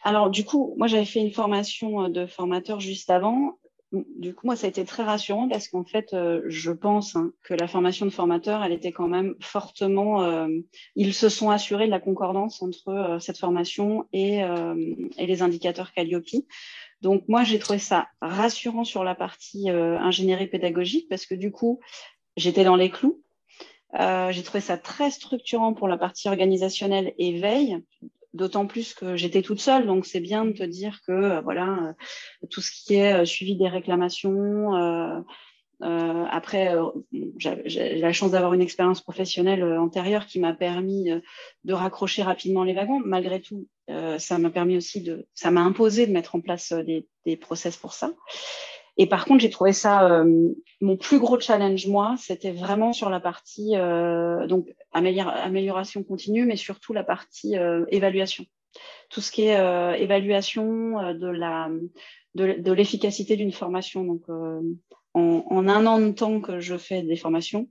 Alors 0.04 0.30
du 0.30 0.46
coup, 0.46 0.74
moi 0.78 0.88
j'avais 0.88 1.06
fait 1.06 1.20
une 1.20 1.32
formation 1.32 2.06
euh, 2.06 2.10
de 2.10 2.26
formateur 2.26 2.80
juste 2.80 3.10
avant 3.10 3.60
du 3.92 4.34
coup, 4.34 4.48
moi, 4.48 4.56
ça 4.56 4.68
a 4.68 4.70
été 4.70 4.86
très 4.86 5.04
rassurant 5.04 5.50
parce 5.50 5.68
qu'en 5.68 5.84
fait, 5.84 6.14
euh, 6.14 6.42
je 6.48 6.72
pense 6.72 7.16
hein, 7.16 7.34
que 7.44 7.54
la 7.54 7.68
formation 7.68 8.06
de 8.06 8.12
formateur, 8.12 8.64
elle 8.64 8.72
était 8.72 8.94
quand 8.94 9.10
même 9.10 9.36
fortement. 9.42 10.24
Euh, 10.24 10.48
ils 10.96 11.14
se 11.14 11.28
sont 11.28 11.50
assurés 11.50 11.88
de 11.88 11.92
la 11.92 12.00
concordance 12.00 12.62
entre 12.62 12.90
euh, 12.90 13.20
cette 13.20 13.38
formation 13.38 14.08
et, 14.14 14.40
et, 15.18 15.26
les 15.26 15.42
indicateurs 15.42 15.92
Calliope. 15.92 16.46
Donc, 17.02 17.24
moi, 17.28 17.44
j'ai 17.44 17.60
trouvé 17.60 17.80
ça 17.80 18.08
rassurant 18.22 18.86
sur 18.86 19.04
la 19.04 19.16
partie 19.16 19.70
ingénierie 19.70 20.48
pédagogique 20.48 21.08
parce 21.10 21.26
que 21.26 21.36
du 21.36 21.52
coup, 21.52 21.80
j'étais 22.38 22.64
dans 22.64 22.76
les 22.76 22.90
clous. 22.90 23.22
J'ai 23.94 24.44
trouvé 24.44 24.62
ça 24.62 24.78
très 24.78 25.12
structurant 25.12 25.74
pour 25.74 25.88
la 25.88 25.98
partie 25.98 26.28
organisationnelle 26.28 27.14
et 27.18 27.40
veille 27.40 27.82
d'autant 28.34 28.66
plus 28.66 28.94
que 28.94 29.16
j'étais 29.16 29.42
toute 29.42 29.60
seule, 29.60 29.86
donc 29.86 30.06
c'est 30.06 30.20
bien 30.20 30.46
de 30.46 30.52
te 30.52 30.64
dire 30.64 31.02
que 31.06 31.12
euh, 31.12 31.42
voilà 31.42 31.96
euh, 32.44 32.46
tout 32.50 32.62
ce 32.62 32.72
qui 32.72 32.96
est 32.96 33.22
euh, 33.22 33.26
suivi 33.26 33.56
des 33.56 33.68
réclamations. 33.68 34.72
après, 35.82 36.76
j'ai 37.66 37.96
la 37.96 38.14
chance 38.14 38.32
d'avoir 38.32 38.54
une 38.54 38.62
expérience 38.62 39.02
professionnelle 39.02 39.64
antérieure 39.64 40.28
qui 40.28 40.40
m'a 40.40 40.54
permis 40.54 41.10
de 41.64 41.74
raccrocher 41.74 42.22
rapidement 42.22 42.64
les 42.64 42.74
wagons. 42.74 43.02
Malgré 43.04 43.42
tout, 43.42 43.68
ça 44.20 44.38
m'a 44.38 44.52
permis 44.52 44.78
aussi 44.78 45.02
de, 45.02 45.28
ça 45.34 45.50
m'a 45.50 45.62
imposé 45.62 46.06
de 46.06 46.12
mettre 46.12 46.36
en 46.36 46.40
place 46.40 46.72
des 47.26 47.38
process 47.38 47.78
pour 47.78 47.94
ça. 47.94 48.12
Et 48.98 49.08
par 49.08 49.26
contre, 49.26 49.42
j'ai 49.42 49.50
trouvé 49.50 49.74
ça 49.74 50.12
euh, 50.12 50.50
mon 50.82 50.98
plus 50.98 51.20
gros 51.20 51.40
challenge 51.40 51.88
moi, 51.88 52.16
c'était 52.18 52.52
vraiment 52.52 52.94
sur 52.94 53.10
la 53.10 53.20
partie 53.20 53.76
euh, 53.76 54.48
donc 54.48 54.68
amélioration 54.92 56.04
continue, 56.04 56.46
mais 56.46 56.58
surtout 56.58 56.94
la 56.94 57.04
partie 57.04 57.58
euh, 57.58 57.86
évaluation. 57.90 58.46
Tout 59.10 59.22
ce 59.22 59.32
qui 59.32 59.44
est 59.44 60.02
évaluation 60.02 61.14
de 61.14 61.28
la 61.28 61.70
de, 62.36 62.72
l'efficacité 62.72 63.36
d'une 63.36 63.52
formation. 63.52 64.06
Donc 64.06 64.22
en, 64.30 65.44
en, 65.50 65.68
un 65.68 65.86
an 65.86 66.00
de 66.00 66.12
temps 66.12 66.40
que 66.40 66.62
je 66.62 66.78
fais 66.78 67.02
des 67.02 67.18
formations, 67.18 67.68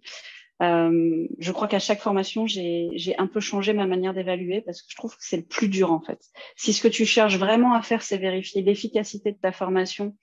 je 0.60 1.52
crois 1.52 1.68
qu'à 1.68 1.78
chaque 1.78 2.00
formation, 2.00 2.46
j'ai 2.46 3.14
un 3.16 3.26
peu 3.26 3.40
changé 3.40 3.72
ma 3.72 3.86
manière 3.86 4.12
d'évaluer 4.12 4.60
parce 4.60 4.82
que 4.82 4.90
je 4.90 4.96
trouve 4.96 5.12
que 5.12 5.24
c'est 5.24 5.38
le 5.38 5.44
plus 5.44 5.68
dur 5.68 5.90
en 5.92 6.00
fait. 6.02 6.20
Si 6.56 6.74
ce 6.74 6.82
que 6.82 6.88
tu 6.88 7.06
cherches 7.06 7.38
vraiment 7.38 7.72
à 7.72 7.80
faire, 7.80 8.02
c'est 8.02 8.18
vérifier 8.18 8.60
l'efficacité 8.60 9.32
de 9.32 9.38
ta 9.38 9.52
formation 9.52 10.14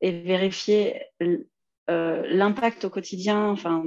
et 0.00 0.20
vérifier 0.20 1.02
euh, 1.90 2.22
l'impact 2.28 2.84
au 2.84 2.90
quotidien, 2.90 3.48
enfin, 3.48 3.84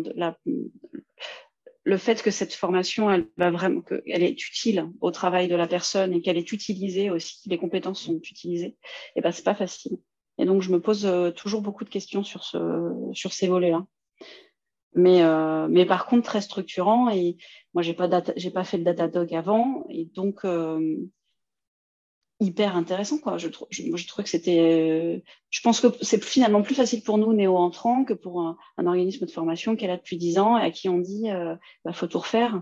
le 1.84 1.98
fait 1.98 2.22
que 2.22 2.32
cette 2.32 2.54
formation, 2.54 3.10
elle 3.10 4.24
est 4.24 4.48
utile 4.48 4.90
au 5.02 5.12
travail 5.12 5.48
de 5.48 5.56
la 5.56 5.68
personne 5.68 6.14
et 6.14 6.22
qu'elle 6.22 6.38
est 6.38 6.52
utilisée 6.52 7.10
aussi, 7.10 7.50
les 7.50 7.58
compétences 7.58 8.02
sont 8.04 8.16
utilisées, 8.16 8.68
et 8.68 8.78
eh 9.18 9.22
ben 9.22 9.32
c'est 9.32 9.44
pas 9.44 9.56
facile. 9.56 9.98
Et 10.38 10.46
donc 10.46 10.62
je 10.62 10.72
me 10.72 10.80
pose 10.80 11.06
euh, 11.06 11.32
toujours 11.32 11.62
beaucoup 11.62 11.84
de 11.84 11.90
questions 11.90 12.24
sur 12.24 12.44
ce, 12.44 12.58
sur 13.14 13.34
ces 13.34 13.48
volets-là. 13.48 13.86
Mais, 14.96 15.22
euh, 15.22 15.68
mais 15.70 15.86
par 15.86 16.08
contre 16.08 16.24
très 16.24 16.42
structurant 16.42 17.10
et 17.12 17.38
moi 17.76 17.84
j'ai 17.84 17.94
pas 17.94 18.08
pas 18.08 18.64
fait 18.64 18.80
de 18.80 18.84
Datadog 18.84 19.36
avant 19.36 19.86
et 19.90 20.06
donc 20.06 20.46
hyper 22.40 22.76
intéressant 22.76 23.18
quoi. 23.18 23.38
Je 23.38 23.48
trouve 23.48 23.68
je, 23.70 23.84
je 23.96 24.08
trouvais 24.08 24.24
que 24.24 24.30
c'était 24.30 24.60
euh, 24.60 25.20
je 25.50 25.62
pense 25.62 25.82
que 25.82 25.88
c'est 26.02 26.24
finalement 26.24 26.62
plus 26.62 26.76
facile 26.76 27.04
pour 27.04 27.18
nous 27.18 27.34
néo 27.34 27.58
entrants 27.58 28.06
que 28.06 28.14
pour 28.14 28.42
un, 28.42 28.58
organisme 28.78 29.26
de 29.26 29.32
formation 29.32 29.76
qui 29.76 29.86
est 29.86 29.88
là 29.88 29.98
depuis 29.98 30.18
dix 30.18 30.40
ans 30.40 30.58
et 30.58 30.62
à 30.62 30.72
qui 30.72 30.88
on 30.90 31.00
dit 31.00 31.30
euh, 31.30 31.56
bah, 31.84 31.94
faut 31.94 32.08
tout 32.08 32.20
refaire. 32.20 32.62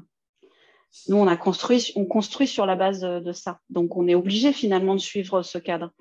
Nous 1.10 1.18
on 1.18 1.28
a 1.28 1.38
construit 1.38 1.92
on 1.96 2.06
construit 2.06 2.48
sur 2.48 2.66
la 2.66 2.76
base 2.76 3.02
de, 3.02 3.32
ça. 3.34 3.60
Donc 3.70 3.96
on 3.98 4.08
est 4.08 4.16
obligé 4.16 4.52
finalement 4.52 4.96
de 4.96 5.00
suivre 5.00 5.44
ce 5.44 5.60
cadre. 5.60 5.92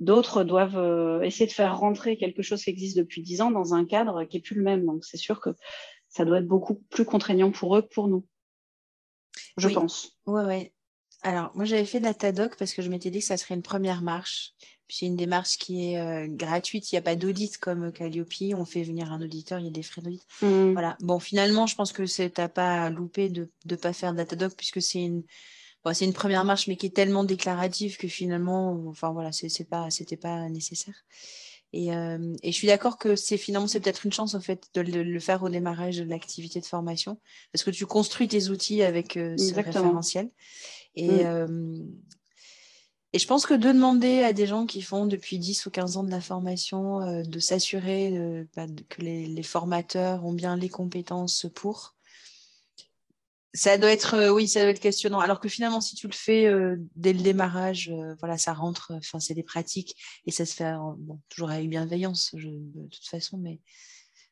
D'autres 0.00 0.42
doivent 0.42 0.78
euh, 0.78 1.20
essayer 1.22 1.46
de 1.46 1.52
faire 1.52 1.78
rentrer 1.78 2.16
quelque 2.16 2.42
chose 2.42 2.62
qui 2.62 2.70
existe 2.70 2.96
depuis 2.96 3.22
dix 3.22 3.42
ans 3.42 3.50
dans 3.50 3.74
un 3.74 3.84
cadre 3.84 4.24
qui 4.24 4.38
est 4.38 4.40
plus 4.40 4.56
le 4.56 4.62
même. 4.62 4.86
Donc 4.86 5.04
c'est 5.04 5.16
sûr 5.18 5.40
que 5.40 5.50
ça 6.08 6.24
doit 6.24 6.38
être 6.38 6.46
beaucoup 6.46 6.76
plus 6.88 7.04
contraignant 7.04 7.50
pour 7.50 7.76
eux 7.76 7.82
que 7.82 7.92
pour 7.92 8.08
nous. 8.08 8.24
Je 9.58 9.68
pense. 9.68 10.16
Ouais 10.26 10.44
ouais 10.44 10.72
alors, 11.22 11.50
moi, 11.54 11.64
j'avais 11.64 11.84
fait 11.84 11.98
de 12.00 12.04
la 12.04 12.14
TADOC 12.14 12.56
parce 12.56 12.72
que 12.72 12.82
je 12.82 12.90
m'étais 12.90 13.10
dit 13.10 13.18
que 13.20 13.24
ça 13.24 13.36
serait 13.36 13.54
une 13.54 13.62
première 13.62 14.02
marche. 14.02 14.54
C'est 14.88 15.06
une 15.06 15.16
démarche 15.16 15.58
qui 15.58 15.92
est 15.92 16.00
euh, 16.00 16.26
gratuite. 16.28 16.90
Il 16.90 16.94
n'y 16.94 16.98
a 16.98 17.02
pas 17.02 17.16
d'audit 17.16 17.58
comme 17.58 17.92
Calliope. 17.92 18.32
On 18.56 18.64
fait 18.64 18.82
venir 18.82 19.12
un 19.12 19.20
auditeur, 19.20 19.58
il 19.58 19.66
y 19.66 19.68
a 19.68 19.72
des 19.72 19.82
frais 19.82 20.00
d'audit. 20.00 20.26
Mmh. 20.40 20.72
Voilà. 20.72 20.96
Bon, 21.00 21.18
finalement, 21.18 21.66
je 21.66 21.74
pense 21.74 21.92
que 21.92 22.04
tu 22.04 22.40
n'as 22.40 22.48
pas 22.48 22.88
loupé 22.88 23.28
de 23.28 23.50
ne 23.66 23.76
pas 23.76 23.92
faire 23.92 24.12
de 24.12 24.18
la 24.18 24.24
TADOC 24.24 24.54
puisque 24.56 24.80
c'est 24.80 25.02
une, 25.02 25.24
c'est 25.92 26.04
une 26.04 26.12
première 26.12 26.44
marche, 26.44 26.68
mais 26.68 26.76
qui 26.76 26.86
est 26.86 26.94
tellement 26.94 27.24
déclarative 27.24 27.96
que 27.96 28.08
finalement, 28.08 28.82
enfin 28.88 29.12
voilà, 29.12 29.32
c'est 29.32 29.68
pas, 29.68 29.90
c'était 29.90 30.16
pas 30.16 30.48
nécessaire. 30.48 31.04
Et, 31.74 31.94
euh, 31.94 32.34
et, 32.42 32.50
je 32.50 32.56
suis 32.56 32.66
d'accord 32.66 32.96
que 32.96 33.14
c'est 33.14 33.36
finalement 33.36 33.66
c'est 33.66 33.80
peut-être 33.80 34.06
une 34.06 34.12
chance 34.12 34.34
en 34.34 34.40
fait 34.40 34.68
de 34.72 34.80
le, 34.80 35.20
faire 35.20 35.42
au 35.42 35.50
démarrage 35.50 35.98
de 35.98 36.04
l'activité 36.04 36.60
de 36.60 36.64
formation 36.64 37.20
parce 37.52 37.62
que 37.62 37.70
tu 37.70 37.84
construis 37.84 38.26
tes 38.26 38.48
outils 38.48 38.82
avec 38.82 39.18
euh, 39.18 39.36
ce 39.36 39.52
référentiel. 39.52 40.30
Et, 40.94 41.24
mmh. 41.24 41.86
et 43.12 43.18
je 43.18 43.26
pense 43.26 43.46
que 43.46 43.54
de 43.54 43.72
demander 43.72 44.22
à 44.22 44.32
des 44.32 44.46
gens 44.46 44.66
qui 44.66 44.82
font 44.82 45.06
depuis 45.06 45.38
10 45.38 45.66
ou 45.66 45.70
15 45.70 45.96
ans 45.96 46.02
de 46.02 46.10
la 46.10 46.20
formation 46.20 47.22
de 47.22 47.38
s'assurer 47.38 48.46
bah, 48.56 48.66
que 48.88 49.02
les, 49.02 49.26
les, 49.26 49.42
formateurs 49.42 50.24
ont 50.24 50.32
bien 50.32 50.56
les 50.56 50.68
compétences 50.68 51.46
pour, 51.54 51.94
ça 53.54 53.78
doit 53.78 53.90
être, 53.90 54.30
oui, 54.30 54.46
ça 54.46 54.60
doit 54.60 54.70
être 54.70 54.80
questionnant. 54.80 55.20
Alors 55.20 55.40
que 55.40 55.48
finalement, 55.48 55.80
si 55.80 55.96
tu 55.96 56.06
le 56.06 56.14
fais 56.14 56.50
dès 56.96 57.12
le 57.12 57.20
démarrage, 57.20 57.92
voilà, 58.20 58.38
ça 58.38 58.52
rentre, 58.52 58.92
enfin, 58.94 59.20
c'est 59.20 59.34
des 59.34 59.42
pratiques 59.42 59.96
et 60.26 60.30
ça 60.30 60.44
se 60.46 60.54
fait 60.54 60.72
bon, 60.98 61.20
toujours 61.28 61.50
avec 61.50 61.68
bienveillance, 61.68 62.30
je, 62.36 62.48
de 62.48 62.88
toute 62.88 63.06
façon, 63.06 63.38
mais 63.38 63.60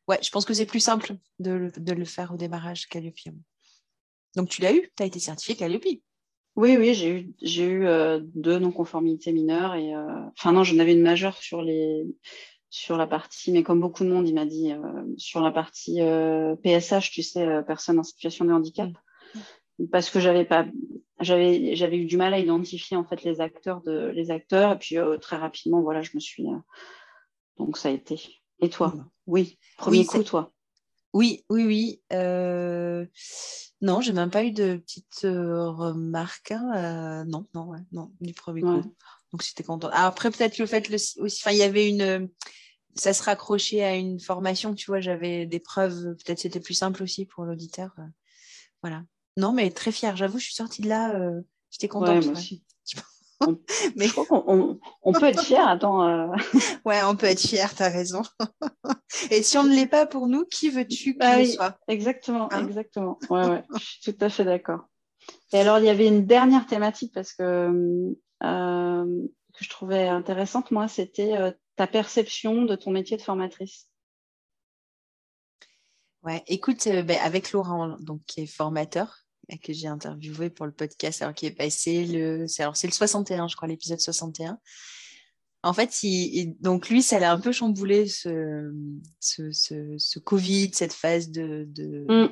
ouais, 0.09 0.19
je 0.23 0.31
pense 0.31 0.45
que 0.45 0.55
c'est 0.55 0.67
plus 0.67 0.81
simple 0.81 1.17
de, 1.39 1.73
de, 1.77 1.93
le 1.93 2.05
faire 2.05 2.33
au 2.33 2.37
démarrage 2.37 2.87
Calliope. 2.89 3.35
Donc, 4.37 4.49
tu 4.49 4.61
l'as 4.61 4.75
eu, 4.75 4.91
tu 4.97 5.03
as 5.03 5.07
été 5.07 5.19
certifié 5.19 5.57
Calliope. 5.57 6.03
Oui, 6.57 6.77
oui, 6.79 6.95
j'ai 6.95 7.11
eu, 7.11 7.35
j'ai 7.43 7.65
eu 7.65 7.87
euh, 7.87 8.19
deux 8.35 8.59
non-conformités 8.59 9.31
mineures 9.31 9.75
et 9.75 9.95
euh, 9.95 10.07
enfin 10.33 10.53
non, 10.53 10.65
j'en 10.65 10.79
avais 10.79 10.95
une 10.95 11.03
majeure 11.03 11.37
sur 11.37 11.61
les 11.61 12.07
sur 12.71 12.97
la 12.97 13.07
partie, 13.07 13.53
mais 13.53 13.63
comme 13.63 13.81
beaucoup 13.81 14.05
de 14.05 14.09
monde, 14.09 14.29
il 14.29 14.35
m'a 14.35 14.47
dit 14.47 14.73
euh, 14.73 15.05
sur 15.17 15.41
la 15.41 15.51
partie 15.51 16.01
PSH, 16.63 17.11
tu 17.11 17.23
sais, 17.23 17.63
personne 17.67 17.99
en 17.99 18.03
situation 18.03 18.45
de 18.45 18.53
handicap, 18.53 18.91
mmh. 19.35 19.87
parce 19.93 20.11
que 20.11 20.19
j'avais 20.19 20.45
pas, 20.45 20.67
j'avais 21.21 21.77
j'avais 21.77 21.99
eu 21.99 22.07
du 22.07 22.17
mal 22.17 22.33
à 22.33 22.39
identifier 22.39 22.97
en 22.97 23.05
fait 23.05 23.23
les 23.23 23.41
acteurs 23.41 23.83
de 23.83 24.09
les 24.15 24.31
acteurs 24.31 24.73
et 24.73 24.79
puis 24.79 24.97
très 25.21 25.37
rapidement, 25.37 25.83
voilà, 25.83 26.01
je 26.03 26.11
me 26.15 26.21
suis 26.21 26.47
donc 27.59 27.77
ça 27.77 27.91
a 27.91 27.93
été. 27.93 28.19
Et 28.61 28.71
toi? 28.71 28.89
Mmh. 28.89 29.11
Oui, 29.27 29.59
premier 29.77 30.07
coup, 30.07 30.23
toi? 30.23 30.53
Oui, 31.13 31.45
oui, 31.49 31.65
oui. 31.65 32.01
Euh... 32.13 33.07
Non, 33.83 34.01
j'ai 34.01 34.13
même 34.13 34.31
pas 34.31 34.45
eu 34.45 34.53
de 34.53 34.77
petites 34.77 35.25
euh, 35.25 35.71
remarques. 35.71 36.51
Hein, 36.51 36.73
euh, 36.75 37.25
non, 37.25 37.47
non, 37.55 37.69
ouais, 37.69 37.81
non, 37.93 38.11
du 38.21 38.33
premier 38.33 38.63
coup. 38.63 38.83
Donc 39.33 39.43
j'étais 39.43 39.65
contente. 39.65 39.91
après, 39.95 40.31
peut-être 40.31 40.59
le 40.59 40.67
fait 40.67 40.89
le, 40.89 40.95
aussi, 40.95 41.41
enfin, 41.43 41.51
il 41.51 41.59
y 41.59 41.63
avait 41.63 41.89
une. 41.89 42.31
Ça 42.95 43.13
se 43.13 43.23
raccrochait 43.23 43.85
à 43.85 43.95
une 43.95 44.19
formation, 44.19 44.75
tu 44.75 44.87
vois, 44.87 45.01
j'avais 45.01 45.45
des 45.45 45.61
preuves, 45.61 46.17
peut-être 46.25 46.39
c'était 46.39 46.61
plus 46.61 46.73
simple 46.73 47.03
aussi 47.03 47.27
pour 47.27 47.45
l'auditeur. 47.45 47.95
Euh, 47.99 48.07
voilà. 48.83 49.05
Non, 49.37 49.53
mais 49.53 49.71
très 49.71 49.93
fière, 49.93 50.17
j'avoue, 50.17 50.39
je 50.39 50.45
suis 50.45 50.55
sortie 50.55 50.81
de 50.81 50.89
là, 50.89 51.15
j'étais 51.71 51.89
contente. 51.89 52.25
moi 52.25 52.33
aussi. 52.33 52.65
mais 53.97 54.07
je 54.07 54.13
crois 54.13 54.25
qu'on 54.25 54.79
on, 55.03 55.13
peut 55.13 55.27
être 55.27 55.43
fier. 55.43 55.67
Attends. 55.67 56.07
Euh. 56.07 56.35
Ouais, 56.85 57.01
on 57.05 57.17
peut 57.17 57.27
être 57.27 57.41
fier. 57.41 57.75
T'as 57.75 57.89
raison. 57.89 58.23
Et 59.31 59.43
si 59.43 59.59
on 59.59 59.65
ne 59.65 59.75
l'est 59.75 59.87
pas 59.87 60.07
pour 60.07 60.29
nous, 60.29 60.45
qui 60.45 60.71
veux-tu 60.71 61.15
bah 61.15 61.45
soit? 61.45 61.79
Exactement, 61.89 62.53
hein? 62.53 62.67
exactement. 62.67 63.19
Ouais, 63.31 63.47
ouais. 63.47 63.65
je 63.75 63.85
suis 63.85 64.15
tout 64.15 64.25
à 64.25 64.29
fait 64.29 64.45
d'accord. 64.45 64.81
Et 65.53 65.59
alors, 65.59 65.79
il 65.79 65.85
y 65.85 65.91
avait 65.91 66.07
une 66.07 66.27
dernière 66.27 66.67
thématique 66.67 67.13
parce 67.15 67.33
que 67.33 68.15
euh, 68.43 69.27
que 69.57 69.65
je 69.65 69.71
trouvais 69.71 70.09
intéressante. 70.09 70.71
Moi, 70.71 70.89
c'était 70.89 71.37
euh, 71.37 71.51
ta 71.77 71.87
perception 71.87 72.63
de 72.63 72.77
ton 72.77 72.91
métier 72.91 73.17
de 73.17 73.23
formatrice. 73.23 73.89
Ouais, 76.23 76.43
écoute, 76.47 76.87
euh, 76.87 77.03
ben, 77.03 77.19
avec 77.23 77.53
Laurent, 77.53 77.97
donc, 78.01 78.23
qui 78.27 78.43
est 78.43 78.47
formateur, 78.47 79.26
que 79.63 79.73
j'ai 79.73 79.87
interviewé 79.87 80.51
pour 80.51 80.67
le 80.67 80.73
podcast, 80.73 81.23
alors 81.23 81.35
qui 81.35 81.47
est 81.47 81.53
passé 81.53 82.05
le. 82.05 82.47
C'est, 82.49 82.63
alors, 82.63 82.77
c'est 82.77 82.87
le 82.87 82.93
61, 82.93 83.49
je 83.49 83.57
crois, 83.57 83.69
l'épisode 83.69 84.01
61. 84.01 84.59
En 85.63 85.73
fait, 85.73 86.03
il, 86.03 86.57
donc 86.61 86.89
lui, 86.89 87.03
ça 87.03 87.19
l'a 87.19 87.33
un 87.33 87.41
peu 87.41 87.53
chamboulé 87.53 88.07
ce, 88.07 88.73
ce, 89.21 89.51
ce, 89.53 90.19
Covid, 90.19 90.71
cette 90.75 90.93
phase 90.93 91.31
de, 91.31 91.65
de, 91.69 92.07
mm. 92.09 92.29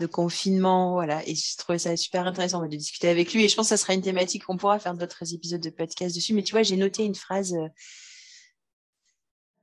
de, 0.00 0.06
confinement. 0.06 0.92
Voilà. 0.92 1.26
Et 1.26 1.34
je 1.34 1.56
trouvais 1.56 1.78
ça 1.78 1.96
super 1.96 2.26
intéressant 2.26 2.60
de 2.62 2.76
discuter 2.76 3.08
avec 3.08 3.32
lui. 3.32 3.44
Et 3.44 3.48
je 3.48 3.56
pense 3.56 3.66
que 3.66 3.76
ça 3.76 3.76
sera 3.78 3.94
une 3.94 4.02
thématique 4.02 4.44
qu'on 4.44 4.58
pourra 4.58 4.78
faire 4.78 4.94
d'autres 4.94 5.32
épisodes 5.32 5.60
de 5.60 5.70
podcast 5.70 6.14
dessus. 6.14 6.34
Mais 6.34 6.42
tu 6.42 6.52
vois, 6.52 6.62
j'ai 6.62 6.76
noté 6.76 7.04
une 7.04 7.14
phrase. 7.14 7.54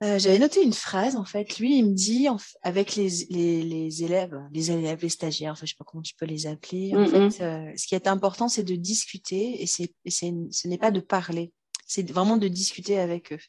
Euh, 0.04 0.18
j'avais 0.18 0.40
noté 0.40 0.64
une 0.64 0.74
phrase, 0.74 1.16
en 1.16 1.26
fait. 1.26 1.60
Lui, 1.60 1.78
il 1.78 1.86
me 1.86 1.94
dit, 1.94 2.28
avec 2.64 2.96
les, 2.96 3.10
les, 3.30 3.62
les, 3.62 4.04
élèves, 4.04 4.36
les 4.52 4.72
élèves, 4.72 5.00
les 5.02 5.10
stagiaires, 5.10 5.52
enfin, 5.52 5.66
je 5.66 5.72
sais 5.72 5.78
pas 5.78 5.86
comment 5.86 6.02
tu 6.02 6.16
peux 6.16 6.26
les 6.26 6.48
appeler. 6.48 6.92
En 6.96 7.02
mm, 7.02 7.08
fait, 7.08 7.20
mm. 7.20 7.32
Euh, 7.42 7.72
ce 7.78 7.86
qui 7.86 7.94
est 7.94 8.08
important, 8.08 8.48
c'est 8.50 8.64
de 8.64 8.76
discuter 8.76 9.62
et, 9.62 9.68
c'est, 9.68 9.94
ce 10.08 10.68
n'est 10.68 10.78
pas 10.78 10.92
de 10.92 11.00
parler 11.00 11.52
c'est 11.92 12.10
vraiment 12.10 12.38
de 12.38 12.48
discuter 12.48 13.00
avec 13.00 13.34
eux. 13.34 13.40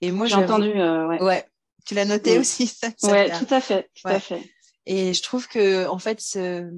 Et 0.00 0.10
moi, 0.10 0.26
j'ai 0.26 0.36
entendu. 0.36 0.70
Euh, 0.70 1.18
ouais. 1.18 1.44
Tu 1.84 1.94
l'as 1.94 2.06
noté 2.06 2.38
aussi, 2.38 2.66
ça, 2.66 2.88
Ouais, 3.02 3.30
tout 3.30 3.52
à 3.52 3.60
fait, 3.60 3.90
tout 3.94 4.08
à 4.08 4.18
fait. 4.18 4.42
Et 4.86 5.12
je 5.12 5.22
trouve 5.22 5.46
que, 5.48 5.86
en 5.86 5.98
fait, 5.98 6.20
ce, 6.20 6.70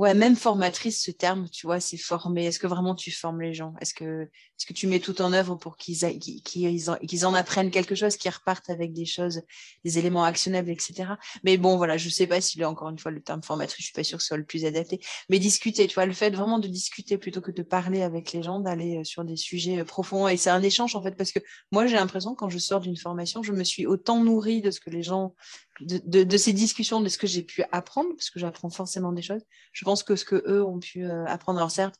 Ouais, 0.00 0.14
même 0.14 0.34
formatrice, 0.34 1.04
ce 1.04 1.10
terme, 1.10 1.46
tu 1.50 1.66
vois, 1.66 1.78
c'est 1.78 1.98
former. 1.98 2.46
Est-ce 2.46 2.58
que 2.58 2.66
vraiment 2.66 2.94
tu 2.94 3.10
formes 3.10 3.42
les 3.42 3.52
gens? 3.52 3.74
Est-ce 3.82 3.92
que, 3.92 4.22
est 4.22 4.66
que 4.66 4.72
tu 4.72 4.86
mets 4.86 4.98
tout 4.98 5.20
en 5.20 5.34
œuvre 5.34 5.56
pour 5.56 5.76
qu'ils 5.76 6.18
qu'ils 6.18 6.90
en, 6.90 6.96
en, 7.24 7.34
apprennent 7.34 7.70
quelque 7.70 7.94
chose, 7.94 8.16
qu'ils 8.16 8.30
repartent 8.30 8.70
avec 8.70 8.94
des 8.94 9.04
choses, 9.04 9.42
des 9.84 9.98
éléments 9.98 10.24
actionnables, 10.24 10.70
etc. 10.70 11.16
Mais 11.44 11.58
bon, 11.58 11.76
voilà, 11.76 11.98
je 11.98 12.08
sais 12.08 12.26
pas 12.26 12.40
s'il 12.40 12.62
est 12.62 12.64
encore 12.64 12.88
une 12.88 12.98
fois 12.98 13.10
le 13.10 13.20
terme 13.20 13.42
formatrice, 13.42 13.76
je 13.80 13.84
suis 13.84 13.92
pas 13.92 14.02
sûre 14.02 14.16
que 14.16 14.22
ce 14.22 14.28
soit 14.28 14.38
le 14.38 14.46
plus 14.46 14.64
adapté. 14.64 15.00
Mais 15.28 15.38
discuter, 15.38 15.86
tu 15.86 15.96
vois, 15.96 16.06
le 16.06 16.14
fait 16.14 16.30
vraiment 16.30 16.58
de 16.58 16.68
discuter 16.68 17.18
plutôt 17.18 17.42
que 17.42 17.50
de 17.50 17.62
parler 17.62 18.00
avec 18.00 18.32
les 18.32 18.42
gens, 18.42 18.58
d'aller 18.58 19.00
euh, 19.00 19.04
sur 19.04 19.22
des 19.26 19.36
sujets 19.36 19.80
euh, 19.80 19.84
profonds. 19.84 20.28
Et 20.28 20.38
c'est 20.38 20.48
un 20.48 20.62
échange, 20.62 20.96
en 20.96 21.02
fait, 21.02 21.14
parce 21.14 21.30
que 21.30 21.40
moi, 21.72 21.86
j'ai 21.86 21.96
l'impression, 21.96 22.34
quand 22.34 22.48
je 22.48 22.56
sors 22.56 22.80
d'une 22.80 22.96
formation, 22.96 23.42
je 23.42 23.52
me 23.52 23.64
suis 23.64 23.84
autant 23.84 24.24
nourrie 24.24 24.62
de 24.62 24.70
ce 24.70 24.80
que 24.80 24.88
les 24.88 25.02
gens 25.02 25.34
de, 25.80 26.36
ces 26.36 26.52
discussions, 26.52 27.00
de 27.00 27.08
ce 27.08 27.18
que 27.18 27.26
j'ai 27.26 27.42
pu 27.42 27.62
apprendre, 27.72 28.10
parce 28.10 28.30
que 28.30 28.38
j'apprends 28.38 28.70
forcément 28.70 29.12
des 29.12 29.22
choses. 29.22 29.42
Je 29.72 29.84
pense 29.84 30.02
que 30.02 30.16
ce 30.16 30.24
que 30.24 30.42
eux 30.46 30.64
ont 30.64 30.78
pu 30.78 31.04
euh, 31.04 31.24
apprendre, 31.26 31.58
alors 31.58 31.70
certes, 31.70 31.96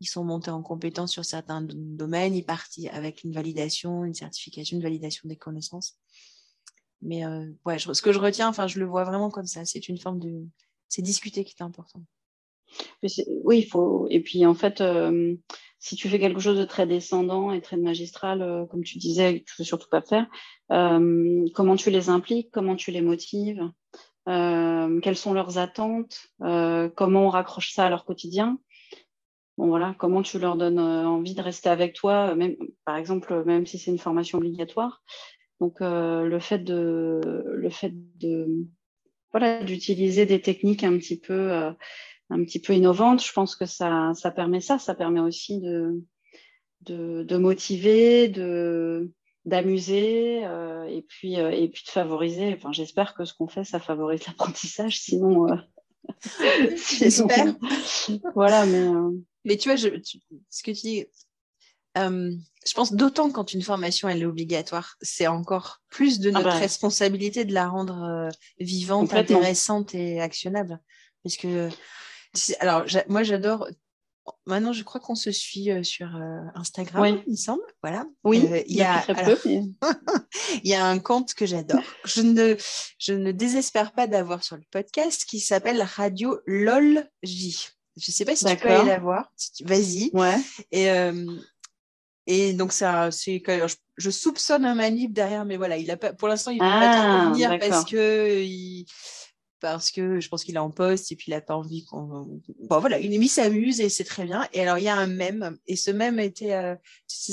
ils 0.00 0.06
sont 0.06 0.24
montés 0.24 0.50
en 0.50 0.62
compétence 0.62 1.12
sur 1.12 1.24
certains 1.24 1.62
domaines, 1.62 2.34
ils 2.34 2.44
partent 2.44 2.78
avec 2.92 3.24
une 3.24 3.32
validation, 3.32 4.04
une 4.04 4.14
certification, 4.14 4.76
une 4.76 4.82
validation 4.82 5.28
des 5.28 5.36
connaissances. 5.36 5.98
Mais 7.02 7.24
euh, 7.24 7.46
ouais, 7.64 7.78
ce 7.78 8.02
que 8.02 8.12
je 8.12 8.18
retiens, 8.18 8.48
enfin, 8.48 8.66
je 8.66 8.78
le 8.78 8.86
vois 8.86 9.04
vraiment 9.04 9.30
comme 9.30 9.46
ça. 9.46 9.64
C'est 9.64 9.88
une 9.88 9.98
forme 9.98 10.18
de, 10.18 10.46
c'est 10.88 11.02
discuter 11.02 11.44
qui 11.44 11.54
est 11.58 11.62
important. 11.62 12.02
oui, 13.44 13.58
il 13.58 13.66
faut. 13.66 14.06
Et 14.10 14.20
puis 14.20 14.46
en 14.46 14.54
fait, 14.54 14.80
euh, 14.80 15.36
si 15.78 15.96
tu 15.96 16.08
fais 16.08 16.18
quelque 16.18 16.40
chose 16.40 16.58
de 16.58 16.64
très 16.64 16.86
descendant 16.86 17.52
et 17.52 17.60
très 17.60 17.76
magistral, 17.76 18.42
euh, 18.42 18.66
comme 18.66 18.82
tu 18.82 18.98
disais, 18.98 19.44
tu 19.46 19.54
ne 19.54 19.62
veux 19.62 19.64
surtout 19.64 19.88
pas 19.88 20.02
faire, 20.02 20.26
euh, 20.72 21.44
comment 21.54 21.76
tu 21.76 21.90
les 21.90 22.08
impliques, 22.08 22.50
comment 22.52 22.76
tu 22.76 22.90
les 22.90 23.00
motives, 23.00 23.62
euh, 24.28 25.00
quelles 25.00 25.16
sont 25.16 25.32
leurs 25.32 25.58
attentes, 25.58 26.28
comment 26.40 27.26
on 27.26 27.30
raccroche 27.30 27.72
ça 27.72 27.86
à 27.86 27.90
leur 27.90 28.04
quotidien. 28.04 28.58
Voilà, 29.56 29.94
comment 29.98 30.22
tu 30.22 30.38
leur 30.38 30.56
donnes 30.56 30.78
envie 30.78 31.34
de 31.34 31.42
rester 31.42 31.68
avec 31.68 31.94
toi, 31.94 32.34
même, 32.36 32.56
par 32.84 32.96
exemple, 32.96 33.42
même 33.44 33.66
si 33.66 33.76
c'est 33.76 33.90
une 33.90 33.98
formation 33.98 34.38
obligatoire. 34.38 35.02
Donc, 35.60 35.80
le 35.80 36.38
fait 36.38 36.60
de, 36.60 37.20
le 37.44 37.70
fait 37.70 37.92
de, 38.18 38.68
voilà, 39.32 39.64
d'utiliser 39.64 40.26
des 40.26 40.40
techniques 40.40 40.84
un 40.84 40.96
petit 40.96 41.18
peu 41.18 41.72
un 42.30 42.44
petit 42.44 42.60
peu 42.60 42.74
innovante, 42.74 43.24
je 43.24 43.32
pense 43.32 43.56
que 43.56 43.66
ça, 43.66 44.12
ça 44.14 44.30
permet 44.30 44.60
ça. 44.60 44.78
Ça 44.78 44.94
permet 44.94 45.20
aussi 45.20 45.60
de, 45.60 46.02
de, 46.82 47.22
de 47.22 47.36
motiver, 47.36 48.28
de 48.28 49.10
d'amuser 49.44 50.44
euh, 50.44 50.84
et 50.84 51.02
puis 51.02 51.40
euh, 51.40 51.50
et 51.50 51.68
puis 51.68 51.82
de 51.84 51.90
favoriser. 51.90 52.54
Enfin, 52.54 52.72
j'espère 52.72 53.14
que 53.14 53.24
ce 53.24 53.34
qu'on 53.34 53.48
fait, 53.48 53.64
ça 53.64 53.80
favorise 53.80 54.26
l'apprentissage. 54.26 55.00
Sinon, 55.00 55.50
euh, 55.50 55.56
j'espère. 56.98 57.54
voilà, 58.34 58.66
mais 58.66 58.88
mais 59.44 59.56
tu 59.56 59.68
vois, 59.68 59.76
je, 59.76 59.88
ce 60.50 60.62
que 60.62 60.70
tu 60.70 60.80
dis. 60.82 61.06
je 61.96 62.74
pense 62.74 62.92
d'autant 62.92 63.30
quand 63.30 63.54
une 63.54 63.62
formation 63.62 64.08
elle 64.08 64.22
est 64.22 64.26
obligatoire, 64.26 64.96
c'est 65.00 65.26
encore 65.26 65.80
plus 65.88 66.20
de 66.20 66.28
ah 66.28 66.32
notre 66.32 66.50
bah. 66.50 66.54
responsabilité 66.58 67.44
de 67.44 67.54
la 67.54 67.68
rendre 67.68 68.28
vivante, 68.60 69.14
intéressante 69.14 69.94
et 69.94 70.20
actionnable. 70.20 70.78
Parce 71.24 71.36
que 71.36 71.70
alors, 72.60 72.84
moi, 73.08 73.22
j'adore. 73.22 73.68
Maintenant, 74.44 74.74
je 74.74 74.82
crois 74.82 75.00
qu'on 75.00 75.14
se 75.14 75.30
suit 75.30 75.70
euh, 75.70 75.82
sur 75.82 76.14
euh, 76.14 76.40
Instagram, 76.54 77.22
il 77.26 77.32
me 77.32 77.36
semble. 77.36 77.62
Voilà. 77.82 78.06
Oui, 78.24 78.46
euh, 78.50 78.62
il 78.66 78.76
y 78.76 78.82
a, 78.82 79.02
il 79.46 80.68
y 80.70 80.74
a 80.74 80.84
un 80.84 80.98
compte 80.98 81.32
que 81.32 81.46
j'adore. 81.46 81.82
Je 82.04 82.20
ne, 82.20 82.54
je 82.98 83.14
ne 83.14 83.32
désespère 83.32 83.92
pas 83.92 84.06
d'avoir 84.06 84.44
sur 84.44 84.56
le 84.56 84.64
podcast 84.70 85.24
qui 85.24 85.40
s'appelle 85.40 85.82
Radio 85.82 86.40
LOLJ. 86.46 87.72
Je 87.96 88.10
ne 88.10 88.12
sais 88.12 88.26
pas 88.26 88.36
si 88.36 88.44
tu 88.44 88.56
peux 88.56 88.68
aller 88.68 88.88
la 88.88 88.98
voir. 88.98 89.32
Vas-y. 89.64 90.10
Ouais. 90.12 90.36
Et, 90.72 90.88
et 92.26 92.52
donc, 92.52 92.74
ça, 92.74 93.10
c'est 93.10 93.42
je, 93.46 93.74
je, 93.96 94.10
soupçonne 94.10 94.66
un 94.66 94.74
manip 94.74 95.14
derrière, 95.14 95.46
mais 95.46 95.56
voilà, 95.56 95.78
il 95.78 95.90
a 95.90 95.96
pas, 95.96 96.12
pour 96.12 96.28
l'instant, 96.28 96.50
il 96.50 96.58
ne 96.58 96.62
peut 96.62 96.68
pas 96.68 97.22
ah, 97.22 97.30
venir 97.30 97.58
parce 97.58 97.86
que 97.86 98.42
il, 98.42 98.84
parce 99.60 99.90
que 99.90 100.20
je 100.20 100.28
pense 100.28 100.44
qu'il 100.44 100.54
est 100.54 100.58
en 100.58 100.70
poste 100.70 101.10
et 101.12 101.16
puis 101.16 101.26
il 101.28 101.34
n'a 101.34 101.40
pas 101.40 101.56
envie 101.56 101.84
qu'on. 101.84 102.40
Bon, 102.68 102.78
voilà, 102.78 102.98
il 102.98 103.28
s'amuse 103.28 103.80
et 103.80 103.88
c'est 103.88 104.04
très 104.04 104.24
bien. 104.24 104.46
Et 104.52 104.60
alors, 104.60 104.78
il 104.78 104.84
y 104.84 104.88
a 104.88 104.96
un 104.96 105.06
mème, 105.06 105.58
et 105.66 105.76
ce 105.76 105.90
mème 105.90 106.18
était. 106.18 106.54
Euh, 106.54 106.74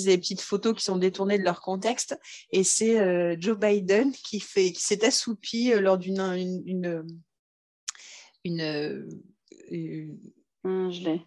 des 0.04 0.18
petites 0.18 0.42
photos 0.42 0.76
qui 0.76 0.84
sont 0.84 0.98
détournées 0.98 1.38
de 1.38 1.44
leur 1.44 1.62
contexte, 1.62 2.20
et 2.52 2.64
c'est 2.64 3.00
euh, 3.00 3.36
Joe 3.40 3.58
Biden 3.58 4.12
qui, 4.12 4.40
fait, 4.40 4.72
qui 4.72 4.82
s'est 4.82 5.06
assoupi 5.06 5.72
euh, 5.72 5.80
lors 5.80 5.98
d'une. 5.98 6.20
Une, 6.20 6.64
une, 6.66 7.06
une, 8.44 10.18
hum, 10.64 10.92
je 10.92 11.02
l'ai. 11.02 11.22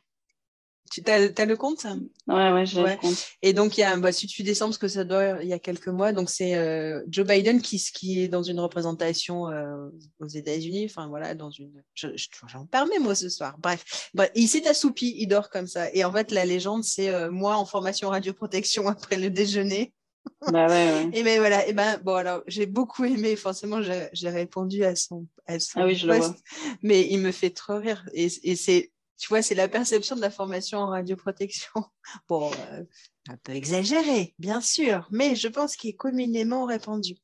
Tu 0.91 1.03
as, 1.07 1.45
le 1.45 1.57
compte 1.57 1.87
Ouais, 2.27 2.53
ouais, 2.53 2.67
j'ai 2.67 2.83
le 2.83 2.97
compte. 2.97 3.27
Et 3.43 3.53
donc, 3.53 3.77
il 3.77 3.83
y 3.83 3.85
a, 3.85 3.97
bah, 3.97 4.13
si 4.13 4.27
tu 4.27 4.43
descends, 4.43 4.67
parce 4.67 4.79
que 4.79 4.89
ça 4.89 5.05
doit 5.05 5.43
il 5.43 5.49
y 5.49 5.53
a 5.53 5.59
quelques 5.59 5.89
mois, 5.89 6.13
donc 6.13 6.31
c'est 6.31 6.55
euh, 6.55 7.03
Joe 7.09 7.27
Biden 7.27 7.61
qui, 7.61 7.79
qui 7.79 8.23
est 8.23 8.29
dans 8.29 8.43
une 8.43 8.61
représentation 8.61 9.49
euh, 9.49 9.89
aux 10.21 10.27
États-Unis, 10.27 10.87
enfin 10.87 11.09
voilà, 11.09 11.35
dans 11.35 11.51
une. 11.51 11.83
J'en 11.95 12.11
je, 12.17 12.59
permets, 12.71 12.99
moi, 12.99 13.15
ce 13.15 13.29
soir. 13.29 13.57
Bref, 13.59 14.11
bah, 14.15 14.29
il 14.35 14.49
s'est 14.49 14.67
assoupi, 14.67 15.15
il 15.19 15.27
dort 15.27 15.51
comme 15.51 15.67
ça. 15.67 15.93
Et 15.93 16.05
en 16.05 16.13
fait, 16.13 16.31
la 16.31 16.45
légende, 16.45 16.85
c'est 16.85 17.11
euh, 17.11 17.31
moi 17.31 17.57
en 17.57 17.65
formation 17.65 18.09
radioprotection 18.11 18.89
après 18.89 19.17
le 19.17 19.31
déjeuner. 19.31 19.93
Bah 20.53 20.67
ouais, 20.67 20.69
ouais. 20.69 21.11
Et 21.15 21.23
ben 21.23 21.39
voilà, 21.39 21.67
et 21.67 21.73
ben 21.73 21.99
bon 22.05 22.15
alors 22.15 22.43
j'ai 22.47 22.67
beaucoup 22.67 23.05
aimé, 23.05 23.35
forcément 23.35 23.81
j'ai 23.81 24.29
répondu 24.29 24.85
à 24.85 24.95
son, 24.95 25.27
à 25.47 25.59
son 25.59 25.81
ah 25.81 25.87
oui, 25.87 25.95
je 25.95 26.07
le 26.07 26.17
vois. 26.17 26.35
mais 26.83 27.09
il 27.11 27.19
me 27.21 27.33
fait 27.33 27.51
trop 27.51 27.79
rire 27.79 28.05
et, 28.13 28.29
et 28.43 28.55
c'est 28.55 28.93
tu 29.19 29.29
vois, 29.29 29.43
c'est 29.43 29.55
la 29.55 29.69
perception 29.69 30.17
de 30.17 30.21
la 30.21 30.31
formation 30.31 30.79
en 30.79 30.89
radioprotection. 30.89 31.71
Bon, 32.29 32.51
euh, 32.71 32.85
un 33.29 33.37
peu 33.43 33.53
exagéré, 33.53 34.35
bien 34.39 34.63
sûr, 34.63 35.07
mais 35.11 35.37
je 35.37 35.49
pense 35.49 35.77
qu'il 35.77 35.91
est 35.91 35.97
communément 35.97 36.65
répandu. 36.65 37.17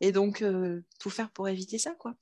Et 0.00 0.12
donc, 0.12 0.42
euh, 0.42 0.84
tout 1.00 1.10
faire 1.10 1.30
pour 1.30 1.48
éviter 1.48 1.78
ça, 1.78 1.92
quoi. 1.98 2.14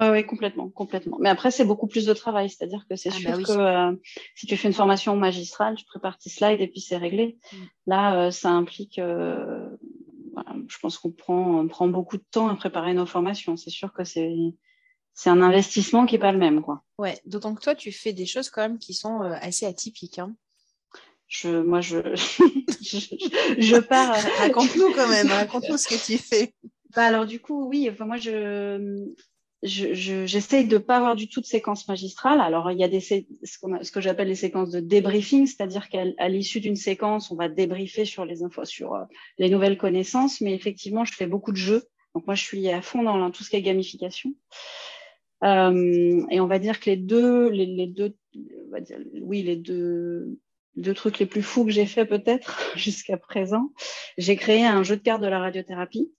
Oui, 0.00 0.08
ouais, 0.08 0.24
complètement, 0.24 0.70
complètement. 0.70 1.18
Mais 1.20 1.28
après, 1.28 1.50
c'est 1.50 1.66
beaucoup 1.66 1.86
plus 1.86 2.06
de 2.06 2.14
travail. 2.14 2.48
C'est-à-dire 2.48 2.86
que 2.88 2.96
c'est 2.96 3.10
ah, 3.10 3.18
sûr 3.18 3.36
bah 3.36 3.42
que 3.42 3.52
euh, 3.52 3.96
si 4.36 4.46
tu 4.46 4.56
fais 4.56 4.68
une 4.68 4.74
formation 4.74 5.16
magistrale, 5.16 5.74
tu 5.74 5.84
prépares 5.84 6.16
tes 6.16 6.30
slides 6.30 6.62
et 6.62 6.68
puis 6.68 6.80
c'est 6.80 6.96
réglé. 6.96 7.38
Mm. 7.52 7.56
Là, 7.88 8.30
ça 8.30 8.50
implique, 8.50 8.98
je 8.98 10.78
pense 10.80 10.96
qu'on 10.98 11.10
prend, 11.10 11.60
on 11.60 11.68
prend 11.68 11.88
beaucoup 11.88 12.16
de 12.16 12.24
temps 12.30 12.48
à 12.48 12.54
préparer 12.54 12.94
nos 12.94 13.06
formations. 13.06 13.56
C'est 13.56 13.70
sûr 13.70 13.92
que 13.92 14.04
c'est 14.04 14.32
c'est 15.18 15.30
un 15.30 15.42
investissement 15.42 16.06
qui 16.06 16.14
n'est 16.14 16.20
pas 16.20 16.30
le 16.30 16.38
même. 16.38 16.62
Quoi. 16.62 16.84
Ouais, 16.96 17.18
d'autant 17.26 17.52
que 17.52 17.60
toi, 17.60 17.74
tu 17.74 17.90
fais 17.90 18.12
des 18.12 18.24
choses 18.24 18.50
quand 18.50 18.62
même 18.62 18.78
qui 18.78 18.94
sont 18.94 19.20
euh, 19.20 19.34
assez 19.40 19.66
atypiques. 19.66 20.20
Hein. 20.20 20.32
Je, 21.26 21.60
moi, 21.60 21.80
je, 21.80 21.98
je, 23.58 23.80
pars. 23.80 24.14
raconte-nous 24.38 24.92
quand 24.94 25.08
même, 25.08 25.26
raconte-nous 25.26 25.76
ce 25.76 25.88
que 25.88 26.06
tu 26.06 26.18
fais. 26.18 26.54
Bah, 26.94 27.02
alors, 27.02 27.26
du 27.26 27.40
coup, 27.40 27.66
oui, 27.68 27.88
enfin, 27.90 28.04
moi, 28.04 28.16
je, 28.16 29.12
j'essaye 29.64 30.68
de 30.68 30.74
ne 30.74 30.78
pas 30.78 30.98
avoir 30.98 31.16
du 31.16 31.28
tout 31.28 31.40
de 31.40 31.46
séquence 31.46 31.88
magistrale. 31.88 32.40
Alors, 32.40 32.70
il 32.70 32.78
y 32.78 32.84
a 32.84 32.88
des, 32.88 33.00
ce, 33.00 33.16
ce 33.42 33.90
que 33.90 34.00
j'appelle 34.00 34.28
les 34.28 34.36
séquences 34.36 34.70
de 34.70 34.78
débriefing, 34.78 35.48
c'est-à-dire 35.48 35.88
qu'à 35.88 36.28
l'issue 36.28 36.60
d'une 36.60 36.76
séquence, 36.76 37.32
on 37.32 37.34
va 37.34 37.48
débriefer 37.48 38.04
sur 38.04 38.24
les 38.24 38.44
infos, 38.44 38.64
sur 38.66 38.94
euh, 38.94 39.02
les 39.38 39.50
nouvelles 39.50 39.78
connaissances. 39.78 40.40
Mais 40.40 40.54
effectivement, 40.54 41.04
je 41.04 41.14
fais 41.14 41.26
beaucoup 41.26 41.50
de 41.50 41.56
jeux. 41.56 41.88
Donc, 42.14 42.24
moi, 42.26 42.36
je 42.36 42.44
suis 42.44 42.68
à 42.68 42.82
fond 42.82 43.02
dans 43.02 43.32
tout 43.32 43.42
ce 43.42 43.50
qui 43.50 43.56
est 43.56 43.62
gamification. 43.62 44.32
Euh, 45.44 46.26
et 46.30 46.40
on 46.40 46.46
va 46.46 46.58
dire 46.58 46.80
que 46.80 46.90
les 46.90 46.96
deux, 46.96 47.48
les, 47.50 47.86
deux, 47.86 48.16
oui, 49.22 49.42
les 49.42 49.56
deux, 49.56 50.38
deux 50.76 50.94
trucs 50.94 51.18
les 51.18 51.26
plus 51.26 51.42
fous 51.42 51.64
que 51.64 51.70
j'ai 51.70 51.86
fait 51.86 52.06
peut-être 52.06 52.72
jusqu'à 52.76 53.16
présent, 53.16 53.72
j'ai 54.16 54.36
créé 54.36 54.64
un 54.64 54.82
jeu 54.82 54.96
de 54.96 55.02
cartes 55.02 55.22
de 55.22 55.28
la 55.28 55.38
radiothérapie. 55.38 56.12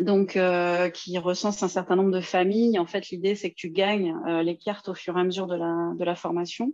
donc 0.00 0.36
euh, 0.36 0.90
qui 0.90 1.16
recense 1.18 1.62
un 1.62 1.68
certain 1.68 1.96
nombre 1.96 2.12
de 2.12 2.20
familles. 2.20 2.78
En 2.78 2.86
fait, 2.86 3.08
l'idée, 3.10 3.34
c'est 3.34 3.50
que 3.50 3.56
tu 3.56 3.70
gagnes 3.70 4.14
euh, 4.28 4.42
les 4.42 4.56
cartes 4.56 4.88
au 4.88 4.94
fur 4.94 5.16
et 5.16 5.20
à 5.20 5.24
mesure 5.24 5.46
de 5.46 5.56
la, 5.56 5.92
de 5.96 6.04
la 6.04 6.14
formation. 6.14 6.72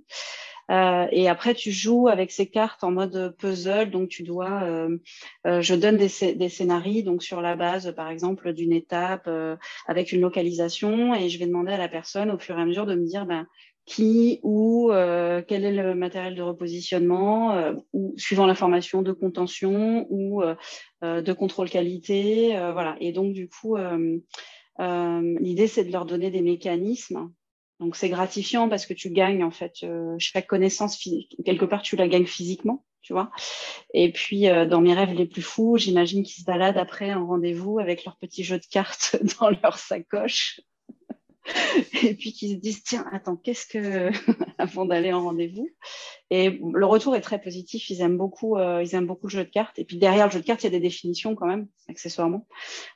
Euh, 0.70 1.06
et 1.10 1.28
après, 1.28 1.54
tu 1.54 1.70
joues 1.70 2.08
avec 2.08 2.30
ces 2.30 2.46
cartes 2.46 2.84
en 2.84 2.90
mode 2.90 3.34
puzzle. 3.38 3.90
Donc, 3.90 4.08
tu 4.08 4.22
dois, 4.22 4.62
euh, 4.62 4.98
euh, 5.46 5.60
je 5.60 5.74
donne 5.74 5.96
des, 5.96 6.34
des 6.34 6.48
scénarios 6.48 7.02
donc 7.02 7.22
sur 7.22 7.40
la 7.40 7.56
base, 7.56 7.92
par 7.94 8.08
exemple, 8.10 8.52
d'une 8.52 8.72
étape 8.72 9.28
avec 9.86 10.12
une 10.12 10.20
localisation, 10.20 11.14
et 11.14 11.28
je 11.28 11.38
vais 11.38 11.46
demander 11.46 11.72
à 11.72 11.78
la 11.78 11.88
personne 11.88 12.30
au 12.30 12.38
fur 12.38 12.58
et 12.58 12.62
à 12.62 12.66
mesure 12.66 12.86
de 12.86 12.94
me 12.94 13.06
dire, 13.06 13.26
ben, 13.26 13.46
qui, 13.86 14.40
où, 14.42 14.90
quel 15.46 15.64
est 15.64 15.72
le 15.72 15.94
matériel 15.94 16.34
de 16.34 16.42
repositionnement, 16.42 17.74
ou 17.92 18.14
suivant 18.16 18.46
la 18.46 18.54
formation 18.54 19.02
de 19.02 19.12
contention 19.12 20.06
ou 20.10 20.42
de 21.02 21.32
contrôle 21.32 21.70
qualité, 21.70 22.56
voilà. 22.72 22.96
Et 23.00 23.12
donc 23.12 23.32
du 23.32 23.48
coup, 23.48 23.76
l'idée 24.78 25.66
c'est 25.66 25.84
de 25.84 25.92
leur 25.92 26.06
donner 26.06 26.30
des 26.30 26.42
mécanismes 26.42 27.30
donc 27.80 27.96
c'est 27.96 28.08
gratifiant 28.08 28.68
parce 28.68 28.86
que 28.86 28.94
tu 28.94 29.10
gagnes 29.10 29.44
en 29.44 29.50
fait 29.50 29.78
euh, 29.82 30.14
chaque 30.18 30.46
connaissance 30.46 30.96
quelque 31.44 31.64
part 31.64 31.82
tu 31.82 31.96
la 31.96 32.08
gagnes 32.08 32.26
physiquement, 32.26 32.84
tu 33.02 33.12
vois. 33.12 33.30
Et 33.92 34.12
puis 34.12 34.48
euh, 34.48 34.64
dans 34.64 34.80
mes 34.80 34.94
rêves 34.94 35.12
les 35.12 35.26
plus 35.26 35.42
fous, 35.42 35.76
j'imagine 35.76 36.22
qu'ils 36.22 36.42
se 36.42 36.44
baladent 36.44 36.78
après 36.78 37.12
en 37.14 37.26
rendez-vous 37.26 37.78
avec 37.78 38.04
leur 38.04 38.16
petit 38.16 38.44
jeu 38.44 38.58
de 38.58 38.66
cartes 38.66 39.16
dans 39.40 39.50
leur 39.50 39.78
sacoche 39.78 40.60
et 42.02 42.14
puis 42.14 42.32
qui 42.32 42.50
se 42.50 42.56
disent 42.56 42.82
tiens 42.82 43.06
attends 43.12 43.36
qu'est-ce 43.36 43.66
que 43.66 44.10
avant 44.58 44.86
d'aller 44.86 45.12
en 45.12 45.22
rendez-vous? 45.22 45.68
Et 46.30 46.60
le 46.72 46.86
retour 46.86 47.14
est 47.16 47.20
très 47.20 47.40
positif. 47.40 47.90
Ils 47.90 48.00
aiment 48.00 48.16
beaucoup 48.16 48.56
euh, 48.56 48.82
ils 48.82 48.94
aiment 48.94 49.06
beaucoup 49.06 49.26
le 49.26 49.32
jeu 49.32 49.44
de 49.44 49.50
cartes. 49.50 49.78
Et 49.78 49.84
puis 49.84 49.98
derrière 49.98 50.26
le 50.26 50.32
jeu 50.32 50.40
de 50.40 50.44
cartes 50.44 50.62
il 50.62 50.66
y 50.66 50.74
a 50.74 50.78
des 50.78 50.80
définitions 50.80 51.34
quand 51.34 51.46
même 51.46 51.68
accessoirement 51.88 52.46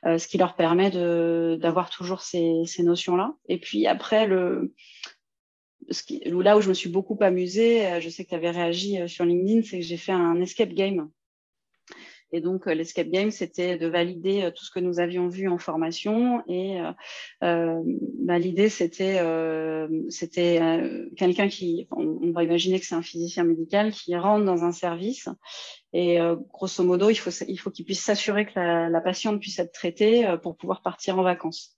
euh, 0.05 0.17
ce 0.17 0.27
qui 0.27 0.37
leur 0.37 0.55
permet 0.55 0.89
de 0.89 1.57
d'avoir 1.61 1.89
toujours 1.89 2.21
ces, 2.21 2.63
ces 2.65 2.83
notions 2.83 3.15
là 3.15 3.35
et 3.47 3.59
puis 3.59 3.85
après 3.85 4.25
le 4.25 4.73
ce 5.91 6.03
qui, 6.03 6.21
là 6.25 6.57
où 6.57 6.61
je 6.61 6.69
me 6.69 6.73
suis 6.73 6.89
beaucoup 6.89 7.17
amusée, 7.21 7.87
euh, 7.87 7.99
je 7.99 8.09
sais 8.09 8.23
que 8.23 8.29
tu 8.29 8.35
avais 8.35 8.51
réagi 8.51 8.97
sur 9.07 9.25
LinkedIn, 9.25 9.63
c'est 9.63 9.79
que 9.79 9.85
j'ai 9.85 9.97
fait 9.97 10.11
un 10.11 10.39
escape 10.41 10.73
game 10.73 11.09
et 12.31 12.41
donc, 12.41 12.67
euh, 12.67 12.73
l'escape 12.73 13.09
game, 13.09 13.31
c'était 13.31 13.77
de 13.77 13.87
valider 13.87 14.43
euh, 14.43 14.51
tout 14.51 14.63
ce 14.63 14.71
que 14.71 14.79
nous 14.79 14.99
avions 14.99 15.27
vu 15.27 15.47
en 15.47 15.57
formation. 15.57 16.43
Et 16.47 16.79
euh, 17.43 17.81
bah, 18.19 18.37
l'idée, 18.37 18.69
c'était 18.69 19.19
c'était 20.09 20.59
quelqu'un 21.17 21.47
qui, 21.47 21.87
on, 21.91 22.31
va 22.31 22.43
imaginer 22.43 22.79
que 22.79 22.85
c'est 22.85 22.95
un 22.95 23.01
physicien 23.01 23.43
médical 23.43 23.91
qui 23.91 24.15
rentre 24.15 24.45
dans 24.45 24.63
un 24.63 24.71
service. 24.71 25.29
Et 25.93 26.19
grosso 26.53 26.83
modo, 26.83 27.09
il 27.09 27.15
faut 27.15 27.31
il 27.47 27.57
faut 27.57 27.71
qu'il 27.71 27.85
puisse 27.85 28.01
s'assurer 28.01 28.45
que 28.45 28.51
la, 28.55 28.89
la, 28.89 29.01
patiente 29.01 29.39
puisse 29.39 29.57
être 29.59 29.71
traitée 29.71 30.27
pour 30.43 30.55
pouvoir 30.55 30.81
partir 30.81 31.17
en 31.17 31.23
vacances. 31.23 31.75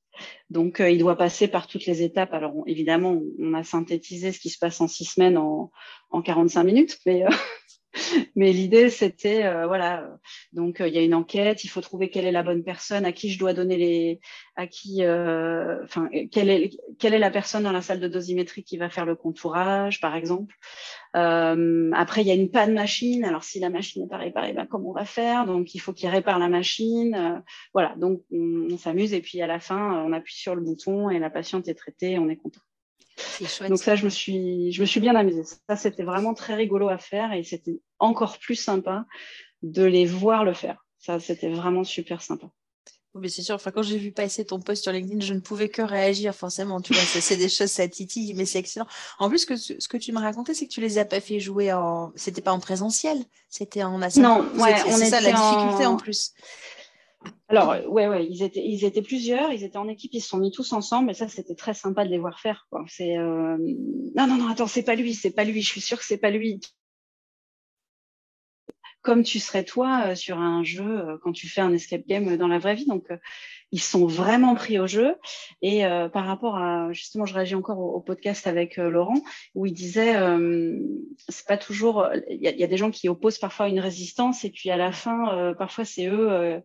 Donc, 0.49 0.81
il 0.85 0.99
doit 0.99 1.17
passer 1.17 1.47
par 1.47 1.67
toutes 1.67 1.85
les 1.85 2.03
étapes. 2.03 2.33
Alors, 2.33 2.53
évidemment, 2.67 3.17
on 3.39 3.53
a 3.53 3.63
synthétisé 3.63 4.31
ce 4.31 4.39
qui 4.39 4.49
se 4.49 4.59
passe 4.59 4.81
en 4.81 4.87
six 4.87 5.05
semaines 5.05 5.37
en, 5.37 5.71
en 6.09 6.21
45 6.21 6.63
minutes, 6.63 6.99
mais 7.05 7.23
Mais 8.35 8.51
l'idée, 8.53 8.89
c'était, 8.89 9.45
euh, 9.45 9.67
voilà, 9.67 10.17
donc 10.53 10.81
euh, 10.81 10.87
il 10.87 10.93
y 10.93 10.97
a 10.97 11.01
une 11.01 11.13
enquête, 11.13 11.63
il 11.63 11.67
faut 11.67 11.81
trouver 11.81 12.09
quelle 12.09 12.25
est 12.25 12.31
la 12.31 12.43
bonne 12.43 12.63
personne, 12.63 13.05
à 13.05 13.11
qui 13.11 13.29
je 13.29 13.39
dois 13.39 13.53
donner 13.53 13.77
les, 13.77 14.19
à 14.55 14.67
qui, 14.67 15.03
euh, 15.03 15.83
enfin, 15.83 16.09
quelle 16.31 16.49
est, 16.49 17.19
la 17.19 17.31
personne 17.31 17.63
dans 17.63 17.71
la 17.71 17.81
salle 17.81 17.99
de 17.99 18.07
dosimétrie 18.07 18.63
qui 18.63 18.77
va 18.77 18.89
faire 18.89 19.05
le 19.05 19.15
contourage, 19.15 19.99
par 19.99 20.15
exemple. 20.15 20.55
après, 21.13 22.21
il 22.21 22.27
y 22.27 22.31
a 22.31 22.35
une 22.35 22.51
panne 22.51 22.73
machine. 22.73 23.25
Alors, 23.25 23.43
si 23.43 23.59
la 23.59 23.69
machine 23.69 24.01
n'est 24.01 24.09
pas 24.09 24.17
réparée, 24.17 24.53
ben, 24.53 24.65
comment 24.65 24.89
on 24.91 24.93
va 24.93 25.05
faire? 25.05 25.45
Donc, 25.45 25.75
il 25.75 25.79
faut 25.79 25.93
qu'il 25.93 26.09
répare 26.09 26.39
la 26.39 26.49
machine. 26.49 27.43
voilà, 27.73 27.95
donc 27.97 28.21
on, 28.31 28.67
on 28.71 28.77
s'amuse 28.77 29.13
et 29.13 29.21
puis 29.21 29.41
à 29.41 29.47
la 29.47 29.59
fin, 29.59 30.03
on 30.05 30.13
appuie 30.13 30.35
sur 30.35 30.55
le 30.55 30.61
bouton 30.61 31.09
et 31.09 31.19
la 31.19 31.29
patiente 31.29 31.67
est 31.67 31.75
traitée, 31.75 32.17
on 32.19 32.29
est 32.29 32.37
content. 32.37 32.61
Donc 33.67 33.79
ça, 33.79 33.95
je 33.95 34.05
me 34.05 34.09
suis, 34.09 34.71
je 34.71 34.81
me 34.81 34.85
suis 34.85 34.99
bien 34.99 35.15
amusée. 35.15 35.43
Ça, 35.43 35.75
c'était 35.75 36.03
vraiment 36.03 36.33
très 36.33 36.55
rigolo 36.55 36.89
à 36.89 36.97
faire 36.97 37.33
et 37.33 37.43
c'était 37.43 37.81
encore 37.99 38.37
plus 38.37 38.55
sympa 38.55 39.05
de 39.61 39.83
les 39.83 40.05
voir 40.05 40.43
le 40.43 40.53
faire. 40.53 40.85
Ça, 40.99 41.19
c'était 41.19 41.49
vraiment 41.49 41.83
super 41.83 42.21
sympa. 42.21 42.47
Oui, 43.13 43.29
c'est 43.29 43.41
sûr. 43.41 43.55
Enfin, 43.55 43.71
quand 43.71 43.81
j'ai 43.81 43.97
vu 43.97 44.11
passer 44.11 44.45
ton 44.45 44.61
post 44.61 44.83
sur 44.83 44.91
LinkedIn, 44.93 45.19
je 45.19 45.33
ne 45.33 45.41
pouvais 45.41 45.67
que 45.67 45.81
réagir 45.81 46.33
forcément. 46.33 46.79
Tu 46.79 46.93
vois, 46.93 47.01
c'est 47.03 47.35
des 47.35 47.49
choses, 47.49 47.69
ça 47.69 47.87
titille, 47.87 48.33
mais 48.35 48.45
c'est 48.45 48.59
excellent. 48.59 48.87
En 49.19 49.27
plus, 49.27 49.45
que, 49.45 49.57
ce 49.57 49.87
que 49.87 49.97
tu 49.97 50.13
me 50.13 50.19
racontais, 50.19 50.53
c'est 50.53 50.65
que 50.65 50.71
tu 50.71 50.79
les 50.79 50.97
as 50.97 51.03
pas 51.03 51.19
fait 51.19 51.39
jouer 51.39 51.73
en. 51.73 52.13
C'était 52.15 52.41
pas 52.41 52.53
en 52.53 52.59
présentiel, 52.59 53.17
c'était 53.49 53.83
en 53.83 53.99
Non, 53.99 54.45
ouais, 54.55 54.75
on 54.87 54.95
c'est 54.95 55.07
ça 55.07 55.19
la 55.19 55.33
difficulté 55.33 55.85
en 55.85 55.97
plus. 55.97 56.31
Alors, 57.51 57.71
euh, 57.71 57.85
ouais, 57.87 58.07
ouais, 58.07 58.25
ils 58.25 58.43
étaient, 58.43 59.01
plusieurs, 59.01 59.51
ils 59.51 59.63
étaient 59.63 59.77
en 59.77 59.87
équipe, 59.87 60.13
ils 60.13 60.21
se 60.21 60.29
sont 60.29 60.37
mis 60.37 60.51
tous 60.51 60.71
ensemble, 60.73 61.11
et 61.11 61.13
ça, 61.13 61.27
c'était 61.27 61.55
très 61.55 61.73
sympa 61.73 62.05
de 62.05 62.09
les 62.09 62.17
voir 62.17 62.39
faire. 62.39 62.67
C'est, 62.87 63.17
euh... 63.17 63.57
non, 64.15 64.27
non, 64.27 64.37
non, 64.37 64.47
attends, 64.47 64.67
c'est 64.67 64.83
pas 64.83 64.95
lui, 64.95 65.13
c'est 65.13 65.31
pas 65.35 65.43
lui, 65.43 65.61
je 65.61 65.69
suis 65.69 65.81
sûre 65.81 65.99
que 65.99 66.05
c'est 66.05 66.17
pas 66.17 66.31
lui. 66.31 66.61
Comme 69.01 69.23
tu 69.23 69.39
serais 69.39 69.63
toi 69.65 70.03
euh, 70.05 70.15
sur 70.15 70.37
un 70.37 70.63
jeu 70.63 71.19
quand 71.23 71.31
tu 71.31 71.49
fais 71.49 71.61
un 71.61 71.73
escape 71.73 72.05
game 72.07 72.37
dans 72.37 72.47
la 72.47 72.59
vraie 72.59 72.75
vie. 72.75 72.85
Donc, 72.85 73.07
ils 73.71 73.81
sont 73.81 74.05
vraiment 74.05 74.53
pris 74.53 74.79
au 74.79 74.85
jeu. 74.85 75.15
Et 75.61 75.81
par 76.13 76.25
rapport 76.25 76.55
à, 76.57 76.93
justement, 76.93 77.25
je 77.25 77.33
réagis 77.33 77.55
encore 77.55 77.79
au, 77.79 77.99
podcast 77.99 78.45
avec 78.47 78.77
Laurent, 78.77 79.19
où 79.55 79.65
il 79.65 79.73
disait, 79.73 80.13
c'est 81.27 81.47
pas 81.47 81.57
toujours, 81.57 82.07
il 82.29 82.41
y, 82.41 82.63
a 82.63 82.67
des 82.67 82.77
gens 82.77 82.91
qui 82.91 83.09
opposent 83.09 83.39
parfois 83.39 83.69
une 83.69 83.79
résistance, 83.79 84.45
et 84.45 84.51
puis 84.51 84.69
à 84.69 84.77
la 84.77 84.91
fin, 84.91 85.53
parfois 85.57 85.83
c'est 85.83 86.07
eux 86.07 86.61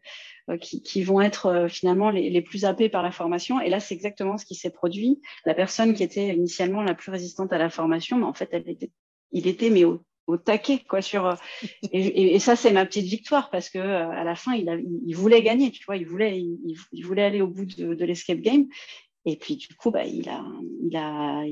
euh, 0.48 0.58
qui, 0.58 1.02
vont 1.02 1.20
être 1.20 1.46
euh, 1.46 1.68
finalement 1.68 2.10
les, 2.10 2.40
plus 2.40 2.64
happés 2.64 2.88
par 2.88 3.02
la 3.02 3.10
formation. 3.10 3.60
Et 3.60 3.68
là, 3.68 3.80
c'est 3.80 3.94
exactement 3.94 4.38
ce 4.38 4.46
qui 4.46 4.54
s'est 4.54 4.70
produit. 4.70 5.20
La 5.44 5.54
personne 5.54 5.92
qui 5.92 6.04
était 6.04 6.28
initialement 6.28 6.82
la 6.82 6.94
plus 6.94 7.10
résistante 7.10 7.52
à 7.52 7.58
la 7.58 7.68
formation, 7.68 8.16
mais 8.18 8.26
en 8.26 8.32
fait, 8.32 8.50
elle 8.52 8.68
était, 8.68 8.92
il 9.32 9.48
était 9.48 9.70
mais 9.70 9.82
au, 9.82 10.04
taquet 10.44 10.78
quoi 10.88 11.02
sur 11.02 11.26
euh, 11.26 11.34
et, 11.92 12.38
ça 12.38 12.54
c'est 12.54 12.72
ma 12.72 12.86
petite 12.86 13.06
victoire 13.06 13.50
parce 13.50 13.70
que 13.70 13.78
à 13.78 14.22
la 14.22 14.36
fin 14.36 14.54
il, 14.54 14.68
a, 14.68 14.76
il, 14.76 15.14
voulait 15.16 15.42
gagner 15.42 15.70
tu 15.70 15.84
vois 15.84 15.96
il 15.96 16.06
voulait 16.06 16.40
il, 16.40 17.04
voulait 17.04 17.22
aller 17.22 17.40
au 17.40 17.46
bout 17.46 17.64
de, 17.64 17.94
de 17.94 18.04
l'escape 18.04 18.40
game 18.40 18.66
et 19.24 19.36
puis 19.36 19.54
du 19.54 19.68
coup 19.76 19.92
bah 19.92 20.04
il 20.04 20.28
a 20.28 20.44
il 20.82 20.96
a 20.96 21.44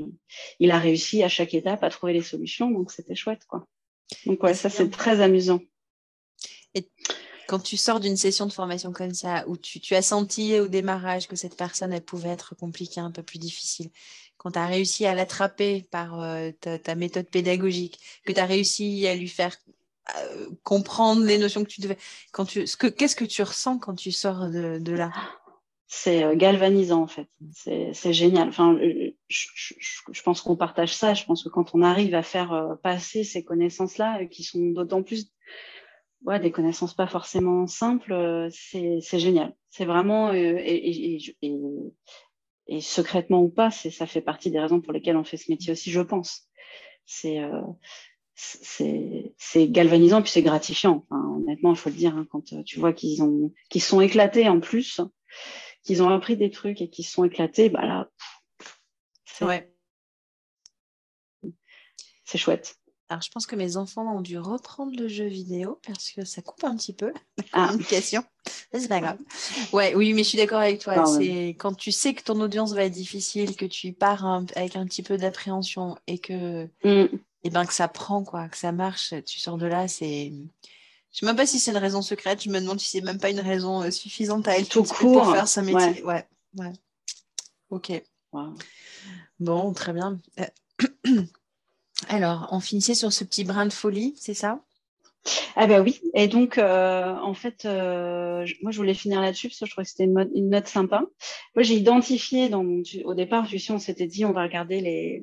il 0.58 0.70
a 0.72 0.78
réussi 0.80 1.22
à 1.22 1.28
chaque 1.28 1.54
étape 1.54 1.84
à 1.84 1.90
trouver 1.90 2.14
les 2.14 2.22
solutions 2.22 2.68
donc 2.68 2.90
c'était 2.90 3.14
chouette 3.14 3.44
quoi 3.46 3.64
donc 4.26 4.42
ouais 4.42 4.54
ça 4.54 4.68
c'est 4.68 4.90
très 4.90 5.20
amusant 5.20 5.60
et 6.74 6.90
quand 7.46 7.58
tu 7.58 7.76
sors 7.76 8.00
d'une 8.00 8.16
session 8.16 8.46
de 8.46 8.52
formation 8.52 8.92
comme 8.92 9.14
ça, 9.14 9.44
où 9.48 9.56
tu, 9.56 9.94
as 9.94 10.02
senti 10.02 10.58
au 10.58 10.68
démarrage 10.68 11.28
que 11.28 11.36
cette 11.36 11.56
personne, 11.56 11.92
elle 11.92 12.04
pouvait 12.04 12.30
être 12.30 12.54
compliquée, 12.54 13.00
un 13.00 13.10
peu 13.10 13.22
plus 13.22 13.38
difficile, 13.38 13.90
quand 14.36 14.52
tu 14.52 14.58
as 14.58 14.66
réussi 14.66 15.06
à 15.06 15.14
l'attraper 15.14 15.84
par 15.90 16.20
euh, 16.20 16.50
ta, 16.60 16.94
méthode 16.94 17.28
pédagogique, 17.28 17.98
que 18.24 18.32
tu 18.32 18.40
as 18.40 18.46
réussi 18.46 19.06
à 19.06 19.14
lui 19.14 19.28
faire 19.28 19.56
euh, 20.16 20.48
comprendre 20.62 21.24
les 21.24 21.38
notions 21.38 21.64
que 21.64 21.70
tu 21.70 21.80
devais, 21.80 21.98
quand 22.32 22.44
tu, 22.44 22.66
ce 22.66 22.76
que, 22.76 22.86
qu'est-ce 22.86 23.16
que 23.16 23.24
tu 23.24 23.42
ressens 23.42 23.78
quand 23.78 23.94
tu 23.94 24.12
sors 24.12 24.48
de, 24.48 24.92
là? 24.92 25.12
C'est 25.86 26.24
euh, 26.24 26.34
galvanisant 26.34 27.02
en 27.02 27.06
fait. 27.06 27.28
C'est 27.92 28.12
génial. 28.12 28.48
Enfin, 28.48 28.76
je, 29.28 29.48
je 30.10 30.22
pense 30.22 30.40
qu'on 30.40 30.56
partage 30.56 30.94
ça. 30.94 31.14
Je 31.14 31.24
pense 31.24 31.44
que 31.44 31.48
quand 31.48 31.74
on 31.74 31.82
arrive 31.82 32.14
à 32.14 32.22
faire 32.22 32.76
passer 32.82 33.22
ces 33.22 33.44
connaissances-là, 33.44 34.24
qui 34.26 34.42
sont 34.42 34.70
d'autant 34.70 35.02
plus 35.02 35.30
ouais, 36.24 36.40
des 36.40 36.50
connaissances 36.50 36.94
pas 36.94 37.06
forcément 37.06 37.66
simples, 37.66 38.12
euh, 38.12 38.48
c'est 38.50 39.18
génial. 39.18 39.54
C'est 39.70 39.84
vraiment, 39.84 40.28
euh, 40.28 40.32
et, 40.32 41.16
et, 41.16 41.36
et, 41.42 41.54
et, 42.68 42.80
secrètement 42.80 43.42
ou 43.42 43.48
pas, 43.48 43.70
ça 43.70 44.06
fait 44.06 44.20
partie 44.20 44.50
des 44.50 44.60
raisons 44.60 44.80
pour 44.80 44.92
lesquelles 44.92 45.16
on 45.16 45.24
fait 45.24 45.36
ce 45.36 45.50
métier 45.50 45.72
aussi, 45.72 45.90
je 45.90 46.00
pense. 46.00 46.48
C'est 47.06 47.40
euh, 47.40 47.60
c'est 48.34 49.68
galvanisant 49.68 50.22
puis 50.22 50.30
c'est 50.30 50.42
gratifiant. 50.42 51.04
Enfin, 51.08 51.22
honnêtement, 51.36 51.72
il 51.72 51.76
faut 51.76 51.90
le 51.90 51.94
dire, 51.94 52.16
hein, 52.16 52.26
quand 52.30 52.42
tu 52.64 52.80
vois 52.80 52.92
qu'ils 52.92 53.22
ont 53.22 53.52
qu'ils 53.68 53.82
sont 53.82 54.00
éclatés 54.00 54.48
en 54.48 54.60
plus, 54.60 55.00
qu'ils 55.84 56.02
ont 56.02 56.08
appris 56.08 56.36
des 56.36 56.50
trucs 56.50 56.80
et 56.80 56.88
qu'ils 56.88 57.04
sont 57.04 57.24
éclatés, 57.24 57.68
bah 57.68 57.86
là, 57.86 58.10
c'est 59.24 59.44
ouais. 59.44 59.70
c'est 62.24 62.38
chouette. 62.38 62.76
Alors, 63.10 63.20
je 63.22 63.30
pense 63.30 63.46
que 63.46 63.54
mes 63.54 63.76
enfants 63.76 64.16
ont 64.16 64.22
dû 64.22 64.38
reprendre 64.38 64.98
le 64.98 65.08
jeu 65.08 65.26
vidéo 65.26 65.78
parce 65.86 66.10
que 66.10 66.24
ça 66.24 66.40
coupe 66.40 66.64
un 66.64 66.74
petit 66.76 66.94
peu 66.94 67.12
la 67.38 67.44
ah. 67.52 67.66
communication. 67.68 68.24
C'est 68.72 68.88
pas 68.88 69.00
grave. 69.00 69.18
Ouais, 69.72 69.94
oui, 69.94 70.14
mais 70.14 70.24
je 70.24 70.30
suis 70.30 70.38
d'accord 70.38 70.60
avec 70.60 70.80
toi. 70.80 71.04
C'est 71.06 71.48
quand 71.58 71.74
tu 71.74 71.92
sais 71.92 72.14
que 72.14 72.22
ton 72.22 72.40
audience 72.40 72.72
va 72.72 72.84
être 72.84 72.92
difficile, 72.92 73.56
que 73.56 73.66
tu 73.66 73.92
pars 73.92 74.24
avec 74.56 74.76
un 74.76 74.84
petit 74.86 75.02
peu 75.02 75.16
d'appréhension 75.16 75.96
et 76.06 76.18
que, 76.18 76.64
mm. 76.64 76.68
et 76.84 77.10
eh 77.44 77.50
ben, 77.50 77.64
que 77.66 77.74
ça 77.74 77.88
prend, 77.88 78.24
quoi, 78.24 78.48
que 78.48 78.56
ça 78.56 78.72
marche, 78.72 79.14
tu 79.26 79.38
sors 79.38 79.58
de 79.58 79.66
là, 79.66 79.86
c'est. 79.86 80.32
Je 81.12 81.20
sais 81.20 81.26
même 81.26 81.36
pas 81.36 81.46
si 81.46 81.60
c'est 81.60 81.70
une 81.70 81.76
raison 81.76 82.02
secrète. 82.02 82.42
Je 82.42 82.50
me 82.50 82.60
demande 82.60 82.80
si 82.80 82.90
c'est 82.90 83.00
même 83.00 83.20
pas 83.20 83.30
une 83.30 83.38
raison 83.38 83.82
euh, 83.82 83.90
suffisante 83.92 84.48
à 84.48 84.58
elle 84.58 84.66
tout 84.66 84.82
court 84.82 85.22
pour 85.22 85.32
faire 85.32 85.46
ce 85.46 85.60
métier. 85.60 86.02
Ouais, 86.02 86.26
ouais. 86.56 86.72
Ok. 87.70 87.92
Bon, 89.38 89.72
très 89.72 89.92
bien. 89.92 90.18
Alors, 92.08 92.48
on 92.50 92.60
finissait 92.60 92.94
sur 92.94 93.12
ce 93.12 93.24
petit 93.24 93.44
brin 93.44 93.66
de 93.66 93.72
folie, 93.72 94.14
c'est 94.16 94.34
ça? 94.34 94.60
Ah 95.56 95.66
bah 95.66 95.80
oui, 95.80 96.00
et 96.12 96.28
donc 96.28 96.58
euh, 96.58 97.14
en 97.14 97.32
fait, 97.32 97.64
euh, 97.64 98.46
moi 98.60 98.72
je 98.72 98.76
voulais 98.76 98.92
finir 98.92 99.22
là-dessus 99.22 99.48
parce 99.48 99.60
que 99.60 99.64
je 99.64 99.70
trouvais 99.70 99.84
que 99.84 99.90
c'était 99.90 100.04
une, 100.04 100.30
une, 100.34 100.50
note 100.50 100.66
sympa. 100.66 101.02
Moi 101.54 101.62
j'ai 101.62 101.76
identifié, 101.76 102.50
dans 102.50 102.64
au 103.04 103.14
départ, 103.14 103.46
tu 103.46 103.58
sais, 103.58 103.72
on 103.72 103.78
s'était 103.78 104.06
dit 104.06 104.26
on 104.26 104.32
va 104.32 104.42
regarder 104.42 104.80
les, 104.82 105.22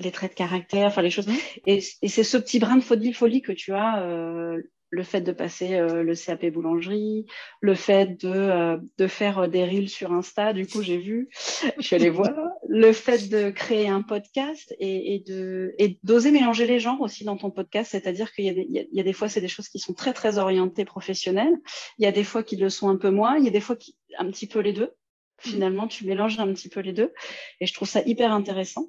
les 0.00 0.10
traits 0.10 0.32
de 0.32 0.36
caractère, 0.36 0.88
enfin 0.88 1.02
les 1.02 1.10
choses. 1.10 1.28
Mmh. 1.28 1.36
Et, 1.66 1.84
et 2.02 2.08
c'est 2.08 2.24
ce 2.24 2.36
petit 2.36 2.58
brin 2.58 2.76
de 2.76 2.82
folie, 2.82 3.12
folie 3.12 3.42
que 3.42 3.52
tu 3.52 3.72
as 3.74 4.02
euh, 4.02 4.60
le 4.90 5.02
fait 5.02 5.20
de 5.20 5.32
passer 5.32 5.74
euh, 5.74 6.02
le 6.02 6.14
CAP 6.14 6.46
boulangerie, 6.46 7.26
le 7.60 7.74
fait 7.74 8.20
de, 8.20 8.28
euh, 8.28 8.78
de 8.96 9.06
faire 9.06 9.40
euh, 9.40 9.46
des 9.46 9.64
reels 9.64 9.88
sur 9.88 10.12
Insta, 10.12 10.52
du 10.52 10.66
coup 10.66 10.82
j'ai 10.82 10.96
vu, 10.96 11.28
je 11.78 11.82
suis 11.82 11.96
allée 11.96 12.10
voir, 12.10 12.32
le 12.68 12.92
fait 12.92 13.28
de 13.28 13.50
créer 13.50 13.88
un 13.88 14.02
podcast 14.02 14.74
et, 14.78 15.14
et 15.14 15.18
de 15.20 15.74
et 15.78 15.98
d'oser 16.02 16.30
mélanger 16.30 16.66
les 16.66 16.80
genres 16.80 17.00
aussi 17.00 17.24
dans 17.24 17.36
ton 17.36 17.50
podcast, 17.50 17.90
c'est-à-dire 17.90 18.32
qu'il 18.32 18.46
y, 18.46 18.50
a 18.50 18.54
des, 18.54 18.66
il 18.70 18.96
y 18.96 19.00
a 19.00 19.04
des 19.04 19.12
fois 19.12 19.28
c'est 19.28 19.40
des 19.40 19.48
choses 19.48 19.68
qui 19.68 19.78
sont 19.78 19.94
très 19.94 20.12
très 20.12 20.38
orientées 20.38 20.84
professionnelles, 20.84 21.56
il 21.98 22.04
y 22.04 22.08
a 22.08 22.12
des 22.12 22.24
fois 22.24 22.42
qui 22.42 22.56
le 22.56 22.70
sont 22.70 22.88
un 22.88 22.96
peu 22.96 23.10
moins, 23.10 23.36
il 23.36 23.44
y 23.44 23.48
a 23.48 23.52
des 23.52 23.60
fois 23.60 23.76
qui 23.76 23.96
un 24.18 24.30
petit 24.30 24.46
peu 24.46 24.60
les 24.60 24.72
deux. 24.72 24.92
Finalement, 25.40 25.86
tu 25.86 26.04
mélanges 26.04 26.40
un 26.40 26.52
petit 26.52 26.68
peu 26.68 26.80
les 26.80 26.92
deux 26.92 27.12
et 27.60 27.66
je 27.66 27.72
trouve 27.72 27.86
ça 27.86 28.02
hyper 28.04 28.32
intéressant. 28.32 28.88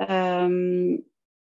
Euh, 0.00 0.98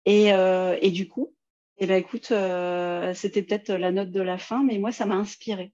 et, 0.04 0.26
et 0.26 0.90
du 0.90 1.08
coup, 1.08 1.34
eh 1.80 1.86
ben 1.86 1.96
écoute, 1.96 2.28
euh, 2.32 3.14
c'était 3.14 3.42
peut-être 3.42 3.72
la 3.72 3.92
note 3.92 4.10
de 4.10 4.20
la 4.20 4.38
fin, 4.38 4.64
mais 4.64 4.78
moi 4.78 4.92
ça 4.92 5.06
m'a 5.06 5.14
inspiré 5.14 5.72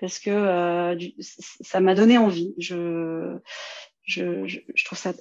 parce 0.00 0.18
que 0.18 0.30
euh, 0.30 0.98
ça 1.20 1.80
m'a 1.80 1.94
donné 1.94 2.18
envie. 2.18 2.54
Je, 2.58 3.38
je, 4.02 4.46
je, 4.46 4.84
trouve 4.84 4.98
ça, 4.98 5.14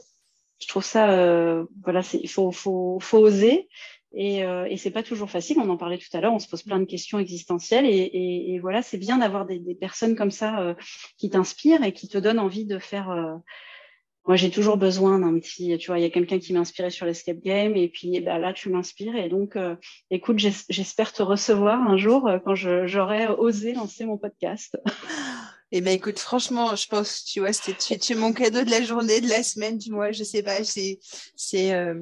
je 0.59 0.67
trouve 0.67 0.83
ça, 0.83 1.11
euh, 1.11 1.65
voilà, 1.83 2.01
il 2.13 2.29
faut, 2.29 2.51
faut, 2.51 2.97
faut 2.99 3.19
oser 3.19 3.69
et, 4.13 4.43
euh, 4.43 4.65
et 4.69 4.77
c'est 4.77 4.91
pas 4.91 5.03
toujours 5.03 5.29
facile. 5.29 5.59
On 5.59 5.69
en 5.69 5.77
parlait 5.77 5.97
tout 5.97 6.15
à 6.15 6.21
l'heure. 6.21 6.33
On 6.33 6.39
se 6.39 6.47
pose 6.47 6.63
plein 6.63 6.79
de 6.79 6.85
questions 6.85 7.19
existentielles 7.19 7.85
et, 7.85 7.89
et, 7.89 8.53
et 8.53 8.59
voilà, 8.59 8.81
c'est 8.81 8.97
bien 8.97 9.17
d'avoir 9.17 9.45
des, 9.45 9.59
des, 9.59 9.75
personnes 9.75 10.15
comme 10.15 10.31
ça 10.31 10.59
euh, 10.61 10.73
qui 11.17 11.29
t'inspirent 11.29 11.83
et 11.83 11.91
qui 11.91 12.07
te 12.07 12.17
donnent 12.17 12.39
envie 12.39 12.65
de 12.65 12.79
faire 12.79 13.09
moi, 14.27 14.35
j'ai 14.35 14.49
toujours 14.49 14.77
besoin 14.77 15.19
d'un 15.19 15.39
petit, 15.39 15.77
tu 15.77 15.87
vois, 15.87 15.99
il 15.99 16.01
y 16.01 16.05
a 16.05 16.09
quelqu'un 16.09 16.39
qui 16.39 16.55
inspiré 16.57 16.89
sur 16.89 17.05
l'escape 17.05 17.39
game 17.39 17.75
et 17.75 17.89
puis 17.89 18.19
bah, 18.21 18.39
là, 18.39 18.53
tu 18.53 18.69
m'inspires. 18.69 19.15
Et 19.15 19.29
donc, 19.29 19.55
euh, 19.55 19.75
écoute, 20.09 20.39
j'espère 20.39 21.13
te 21.13 21.21
recevoir 21.21 21.81
un 21.81 21.97
jour 21.97 22.27
euh, 22.27 22.39
quand 22.39 22.55
j'aurai 22.55 23.27
osé 23.27 23.73
lancer 23.73 24.05
mon 24.05 24.17
podcast. 24.17 24.77
Eh 25.71 25.81
ben 25.81 25.91
écoute, 25.91 26.19
franchement, 26.19 26.75
je 26.75 26.87
pense, 26.87 27.25
tu 27.25 27.39
vois, 27.39 27.51
tu, 27.51 27.99
tu 27.99 28.15
mon 28.15 28.31
cadeau 28.31 28.63
de 28.63 28.69
la 28.69 28.83
journée, 28.83 29.19
de 29.19 29.27
la 29.27 29.43
semaine, 29.43 29.77
du 29.77 29.91
mois, 29.91 30.11
je 30.11 30.23
sais 30.23 30.43
pas, 30.43 30.63
c'est, 30.63 30.99
c'est, 31.35 31.73
euh... 31.73 31.95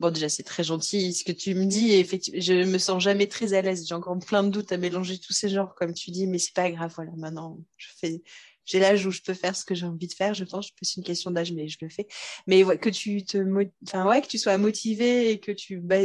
bon 0.00 0.10
déjà 0.10 0.28
c'est 0.28 0.42
très 0.42 0.64
gentil 0.64 1.14
ce 1.14 1.24
que 1.24 1.32
tu 1.32 1.54
me 1.54 1.64
dis. 1.64 1.92
Effectivement, 1.92 2.40
je 2.40 2.52
me 2.64 2.78
sens 2.78 3.02
jamais 3.02 3.28
très 3.28 3.54
à 3.54 3.62
l'aise. 3.62 3.86
J'ai 3.88 3.94
encore 3.94 4.18
plein 4.18 4.42
de 4.42 4.50
doutes 4.50 4.72
à 4.72 4.76
mélanger 4.76 5.18
tous 5.18 5.32
ces 5.32 5.48
genres, 5.48 5.74
comme 5.76 5.94
tu 5.94 6.10
dis, 6.10 6.26
mais 6.26 6.38
c'est 6.38 6.54
pas 6.54 6.70
grave. 6.70 6.92
Voilà, 6.96 7.12
maintenant, 7.16 7.56
je 7.78 7.86
fais, 7.98 8.22
j'ai 8.64 8.78
l'âge 8.78 9.04
où 9.06 9.10
je 9.10 9.20
peux 9.20 9.34
faire 9.34 9.56
ce 9.56 9.64
que 9.64 9.74
j'ai 9.74 9.86
envie 9.86 10.08
de 10.08 10.12
faire. 10.12 10.34
Je 10.34 10.44
pense, 10.44 10.70
c'est 10.82 10.96
une 10.96 11.04
question 11.04 11.30
d'âge, 11.30 11.52
mais 11.52 11.68
je 11.68 11.78
le 11.80 11.88
fais. 11.88 12.06
Mais 12.46 12.64
que 12.78 12.90
tu 12.90 13.24
te, 13.24 13.38
enfin 13.86 14.06
ouais, 14.06 14.22
que 14.22 14.28
tu 14.28 14.38
sois 14.38 14.56
motivé 14.58 15.30
et 15.30 15.40
que 15.40 15.52
tu, 15.52 15.78
bah, 15.78 15.96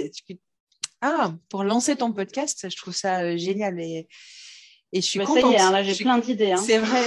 ah, 1.02 1.34
pour 1.50 1.64
lancer 1.64 1.96
ton 1.96 2.12
podcast, 2.12 2.68
je 2.70 2.76
trouve 2.76 2.96
ça 2.96 3.22
euh, 3.22 3.38
génial 3.38 3.80
et 3.80 4.08
et 4.94 5.02
je 5.02 5.06
suis 5.06 5.20
contente. 5.20 5.42
Ça 5.42 5.50
y 5.50 5.54
est, 5.54 5.60
hein, 5.60 5.72
là 5.72 5.84
j'ai 5.84 6.04
plein 6.04 6.18
d'idées. 6.18 6.54
Hein. 6.54 6.58
C'est 6.58 6.80
vrai. 6.80 7.04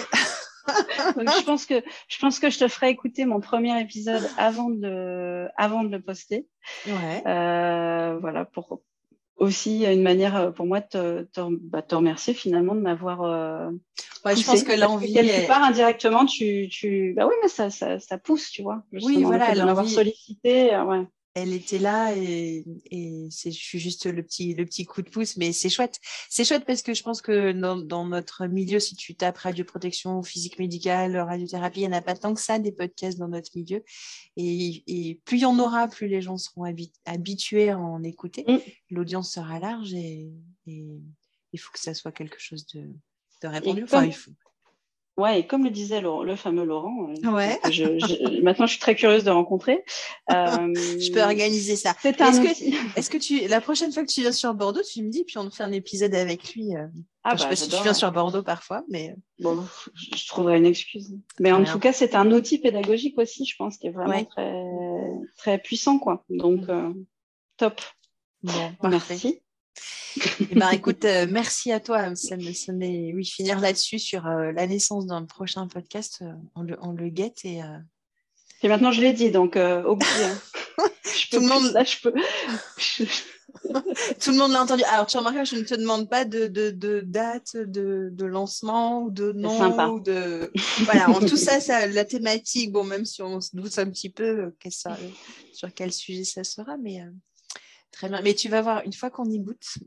je 1.16 1.44
pense 1.44 1.66
que 1.66 1.82
je 2.08 2.18
pense 2.18 2.38
que 2.38 2.50
je 2.50 2.58
te 2.58 2.68
ferai 2.68 2.90
écouter 2.90 3.24
mon 3.24 3.40
premier 3.40 3.80
épisode 3.80 4.28
avant 4.36 4.70
de 4.70 5.48
avant 5.56 5.82
de 5.82 5.88
le 5.90 6.00
poster. 6.00 6.46
Ouais. 6.86 7.22
Euh, 7.26 8.18
voilà 8.20 8.44
pour 8.44 8.82
aussi 9.40 9.84
une 9.84 10.02
manière 10.02 10.36
euh, 10.36 10.50
pour 10.50 10.66
moi 10.66 10.80
de 10.80 11.28
te, 11.32 11.40
bah, 11.62 11.82
te 11.82 11.94
remercier 11.94 12.34
finalement 12.34 12.74
de 12.74 12.80
m'avoir. 12.80 13.22
Euh, 13.22 13.70
ouais, 14.24 14.36
je 14.36 14.44
pense 14.44 14.62
que 14.62 14.78
l'envie. 14.78 15.12
Quelque 15.12 15.44
est... 15.44 15.46
part 15.46 15.64
indirectement, 15.64 16.26
tu, 16.26 16.68
tu, 16.70 17.14
bah 17.16 17.26
oui, 17.26 17.34
mais 17.42 17.48
ça, 17.48 17.70
ça, 17.70 17.98
ça 17.98 18.18
pousse, 18.18 18.50
tu 18.50 18.62
vois. 18.62 18.84
Oui, 18.92 19.22
voilà, 19.24 19.54
l'envie. 19.54 19.90
sollicité, 19.90 20.74
euh, 20.74 20.84
ouais 20.84 21.06
elle 21.34 21.52
était 21.52 21.78
là 21.78 22.14
et, 22.16 22.64
et 22.90 23.28
c'est, 23.30 23.50
je 23.50 23.58
suis 23.58 23.78
juste 23.78 24.06
le 24.06 24.22
petit, 24.22 24.54
le 24.54 24.64
petit 24.64 24.84
coup 24.84 25.02
de 25.02 25.10
pouce, 25.10 25.36
mais 25.36 25.52
c'est 25.52 25.68
chouette. 25.68 25.98
C'est 26.28 26.44
chouette 26.44 26.64
parce 26.64 26.82
que 26.82 26.92
je 26.92 27.02
pense 27.02 27.22
que 27.22 27.52
dans, 27.52 27.76
dans 27.76 28.04
notre 28.04 28.46
milieu, 28.46 28.80
si 28.80 28.96
tu 28.96 29.14
tapes 29.14 29.38
radioprotection, 29.38 30.22
physique 30.22 30.58
médicale, 30.58 31.16
radiothérapie, 31.16 31.80
il 31.80 31.88
n'y 31.88 31.94
en 31.94 31.98
a 31.98 32.02
pas 32.02 32.16
tant 32.16 32.34
que 32.34 32.40
ça 32.40 32.58
des 32.58 32.72
podcasts 32.72 33.18
dans 33.18 33.28
notre 33.28 33.50
milieu. 33.54 33.84
Et, 34.36 34.82
et 34.86 35.20
plus 35.24 35.38
il 35.38 35.42
y 35.42 35.46
en 35.46 35.58
aura, 35.58 35.86
plus 35.88 36.08
les 36.08 36.20
gens 36.20 36.36
seront 36.36 36.64
habitués 37.04 37.70
à 37.70 37.78
en 37.78 38.02
écouter. 38.02 38.44
Mm. 38.48 38.58
L'audience 38.90 39.32
sera 39.32 39.60
large 39.60 39.94
et, 39.94 40.32
et, 40.66 40.86
il 41.52 41.58
faut 41.58 41.72
que 41.72 41.80
ça 41.80 41.94
soit 41.94 42.12
quelque 42.12 42.38
chose 42.38 42.66
de, 42.68 42.88
de 43.42 43.48
répandu. 43.48 43.82
Enfin, 43.84 44.04
il 44.04 44.14
faut, 44.14 44.30
Ouais, 45.20 45.40
et 45.40 45.46
comme 45.46 45.64
le 45.64 45.70
disait 45.70 46.00
le, 46.00 46.34
fameux 46.34 46.64
Laurent, 46.64 47.10
euh, 47.10 47.30
ouais. 47.30 47.60
je, 47.70 48.40
maintenant 48.42 48.64
je 48.64 48.72
suis 48.72 48.80
très 48.80 48.94
curieuse 48.94 49.24
de 49.24 49.30
rencontrer. 49.30 49.84
Euh, 50.30 50.74
je 50.76 51.10
peux 51.10 51.22
organiser 51.22 51.74
ça. 51.74 51.90
Est-ce, 52.04 53.10
que, 53.10 53.16
tu, 53.16 53.48
la 53.48 53.60
prochaine 53.60 53.90
fois 53.90 54.04
que 54.04 54.12
tu 54.12 54.20
viens 54.20 54.30
sur 54.30 54.54
Bordeaux, 54.54 54.82
tu 54.82 55.02
me 55.02 55.10
dis, 55.10 55.24
puis 55.24 55.38
on 55.38 55.50
fait 55.50 55.64
un 55.64 55.72
épisode 55.72 56.14
avec 56.14 56.54
lui. 56.54 56.76
Euh... 56.76 56.86
Ah 57.24 57.32
enfin, 57.34 57.34
bah, 57.34 57.36
je 57.36 57.42
sais 57.42 57.48
pas 57.48 57.56
si 57.56 57.68
tu 57.68 57.82
viens 57.82 57.94
sur 57.94 58.12
Bordeaux 58.12 58.44
parfois, 58.44 58.84
mais. 58.88 59.16
Bon, 59.40 59.64
je 59.96 60.28
trouverai 60.28 60.58
une 60.58 60.66
excuse. 60.66 61.16
Mais 61.40 61.50
en 61.50 61.64
tout 61.64 61.80
cas, 61.80 61.92
c'est 61.92 62.14
un 62.14 62.30
outil 62.30 62.58
pédagogique 62.58 63.18
aussi, 63.18 63.44
je 63.44 63.56
pense, 63.56 63.76
qui 63.76 63.88
est 63.88 63.90
vraiment 63.90 64.24
très, 64.24 64.62
très 65.36 65.58
puissant, 65.58 65.98
quoi. 65.98 66.24
Donc, 66.28 66.68
euh, 66.68 66.92
top. 67.56 67.80
Bon, 68.44 68.70
merci. 68.84 69.42
Eh 70.50 70.54
ben, 70.54 70.70
écoute, 70.70 71.04
euh, 71.04 71.26
merci 71.30 71.72
à 71.72 71.80
toi. 71.80 72.14
Ça 72.14 72.36
me, 72.36 72.52
ça 72.52 72.72
oui, 72.72 73.24
finir 73.24 73.60
là-dessus 73.60 73.98
sur 73.98 74.26
euh, 74.26 74.52
la 74.52 74.66
naissance 74.66 75.06
d'un 75.06 75.24
prochain 75.24 75.66
podcast. 75.68 76.20
Euh, 76.22 76.32
on, 76.54 76.62
le, 76.62 76.76
on, 76.80 76.92
le, 76.92 77.08
guette 77.08 77.44
et. 77.44 77.60
Et 78.62 78.68
maintenant, 78.68 78.92
je 78.92 79.00
l'ai 79.00 79.12
dit, 79.12 79.30
donc. 79.30 79.56
Hein. 79.56 79.82
Tout 81.30 81.40
le 81.40 81.46
monde. 81.46 81.72
Là, 81.72 81.84
je 81.84 81.96
peux. 82.02 82.12
Tout 84.20 84.30
le 84.30 84.36
monde 84.36 84.52
l'a 84.52 84.62
entendu. 84.62 84.82
Alors, 84.84 85.06
tu 85.06 85.16
remarques, 85.16 85.44
je 85.44 85.56
ne 85.56 85.62
te 85.62 85.74
demande 85.74 86.08
pas 86.08 86.24
de, 86.24 86.46
de, 86.46 86.70
de 86.70 87.00
date 87.00 87.56
de, 87.56 88.08
de, 88.12 88.24
lancement 88.24 89.02
ou 89.02 89.10
de 89.10 89.32
nom. 89.32 89.94
Ou 89.94 90.00
de... 90.00 90.52
Voilà, 90.84 91.10
en 91.10 91.20
tout 91.20 91.36
ça, 91.36 91.60
ça, 91.60 91.86
la 91.86 92.04
thématique, 92.04 92.70
bon, 92.70 92.84
même 92.84 93.04
si 93.04 93.22
on 93.22 93.40
se 93.40 93.56
doute 93.56 93.78
un 93.78 93.90
petit 93.90 94.10
peu 94.10 94.52
ça, 94.70 94.96
sur 95.52 95.72
quel 95.74 95.92
sujet 95.92 96.24
ça 96.24 96.44
sera, 96.44 96.76
mais 96.76 97.02
très 97.92 98.08
bien. 98.08 98.20
Mais 98.22 98.34
tu 98.34 98.48
vas 98.48 98.62
voir, 98.62 98.82
une 98.84 98.92
fois 98.92 99.10
qu'on 99.10 99.28
y 99.30 99.38
goûte, 99.38 99.78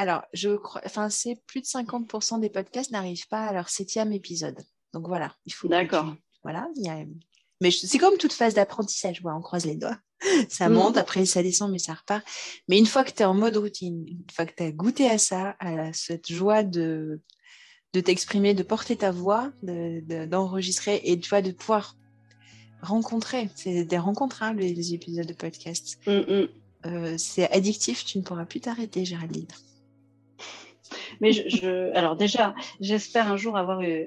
alors, 0.00 0.22
je 0.32 0.56
crois, 0.56 0.80
enfin, 0.86 1.10
c'est 1.10 1.36
plus 1.46 1.60
de 1.60 1.66
50% 1.66 2.40
des 2.40 2.48
podcasts 2.48 2.90
n'arrivent 2.90 3.28
pas 3.28 3.44
à 3.44 3.52
leur 3.52 3.68
septième 3.68 4.14
épisode. 4.14 4.58
Donc 4.94 5.06
voilà, 5.06 5.36
il 5.44 5.52
faut. 5.52 5.68
D'accord. 5.68 6.14
Voilà, 6.42 6.68
il 6.76 6.86
y 6.86 6.88
a... 6.88 7.04
mais 7.60 7.70
c'est 7.70 7.98
comme 7.98 8.16
toute 8.16 8.32
phase 8.32 8.54
d'apprentissage, 8.54 9.20
on 9.22 9.42
croise 9.42 9.66
les 9.66 9.76
doigts. 9.76 9.98
Ça 10.48 10.70
mm. 10.70 10.72
monte, 10.72 10.96
après 10.96 11.26
ça 11.26 11.42
descend, 11.42 11.70
mais 11.70 11.78
ça 11.78 11.92
repart. 11.92 12.24
Mais 12.66 12.78
une 12.78 12.86
fois 12.86 13.04
que 13.04 13.10
tu 13.10 13.20
es 13.20 13.26
en 13.26 13.34
mode 13.34 13.58
routine, 13.58 14.06
une 14.08 14.24
fois 14.32 14.46
que 14.46 14.54
tu 14.56 14.62
as 14.62 14.72
goûté 14.72 15.06
à 15.06 15.18
ça, 15.18 15.54
à 15.60 15.92
cette 15.92 16.32
joie 16.32 16.62
de, 16.62 17.20
de 17.92 18.00
t'exprimer, 18.00 18.54
de 18.54 18.62
porter 18.62 18.96
ta 18.96 19.10
voix, 19.10 19.52
d'enregistrer 19.62 21.00
de, 21.00 21.08
et 21.10 21.20
tu 21.20 21.28
vois, 21.28 21.42
de 21.42 21.50
pouvoir 21.50 21.96
rencontrer. 22.82 23.48
C'est 23.54 23.84
des 23.84 23.98
rencontres, 23.98 24.42
hein, 24.42 24.54
les, 24.54 24.94
épisodes 24.94 25.26
de 25.26 25.32
podcast. 25.32 25.98
Mm, 26.06 26.12
mm. 26.12 26.48
Euh, 26.86 27.14
c'est 27.18 27.50
addictif, 27.52 28.04
tu 28.04 28.18
ne 28.18 28.22
pourras 28.22 28.46
plus 28.46 28.60
t'arrêter, 28.60 29.04
Géraldine. 29.04 29.46
Mais 31.20 31.32
je, 31.32 31.94
alors 31.94 32.16
déjà, 32.16 32.54
j'espère 32.80 33.30
un 33.30 33.36
jour 33.36 33.56
avoir. 33.56 33.82
Eu, 33.82 34.06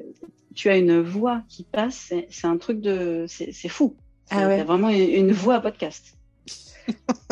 tu 0.55 0.69
as 0.69 0.77
une 0.77 1.01
voix 1.01 1.43
qui 1.49 1.63
passe, 1.63 2.13
c'est 2.29 2.47
un 2.47 2.57
truc 2.57 2.81
de. 2.81 3.25
C'est 3.27 3.69
fou. 3.69 3.95
Ah 4.29 4.47
ouais. 4.47 4.63
vraiment 4.63 4.89
une, 4.89 5.31
voix 5.31 5.55
à 5.55 5.59
podcast. 5.59 6.17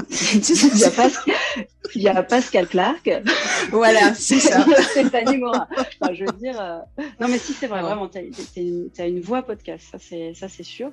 Il, 0.10 0.78
y 0.78 0.84
a 0.84 0.92
Pascal, 0.92 1.36
il 1.96 2.02
y 2.02 2.08
a 2.08 2.24
Pascal 2.24 2.68
Clark. 2.68 3.10
Voilà, 3.72 4.14
c'est 4.16 4.40
ça. 4.40 4.66
Stéphanie 4.92 5.38
Morin. 5.38 5.68
Enfin, 5.72 6.14
je 6.14 6.26
veux 6.26 6.38
dire. 6.38 6.60
Euh, 6.60 6.80
non, 7.20 7.28
mais 7.28 7.38
si, 7.38 7.54
c'est 7.54 7.68
vrai, 7.68 7.82
vraiment, 7.82 8.08
tu 8.10 8.20
as, 9.00 9.08
une 9.08 9.22
voix 9.22 9.42
podcast, 9.42 9.86
ça 9.92 10.48
c'est 10.50 10.64
sûr. 10.64 10.92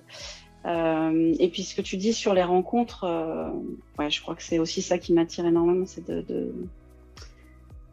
Euh, 0.66 1.34
et 1.38 1.48
puis 1.48 1.62
ce 1.62 1.74
que 1.74 1.82
tu 1.82 1.96
dis 1.96 2.12
sur 2.12 2.34
les 2.34 2.42
rencontres, 2.42 3.04
euh, 3.04 3.50
ouais, 3.98 4.10
je 4.10 4.20
crois 4.20 4.34
que 4.34 4.42
c'est 4.42 4.58
aussi 4.58 4.82
ça 4.82 4.98
qui 4.98 5.12
m'attire 5.12 5.46
énormément, 5.46 5.86
c'est 5.86 6.06
de, 6.06 6.20
de, 6.22 6.52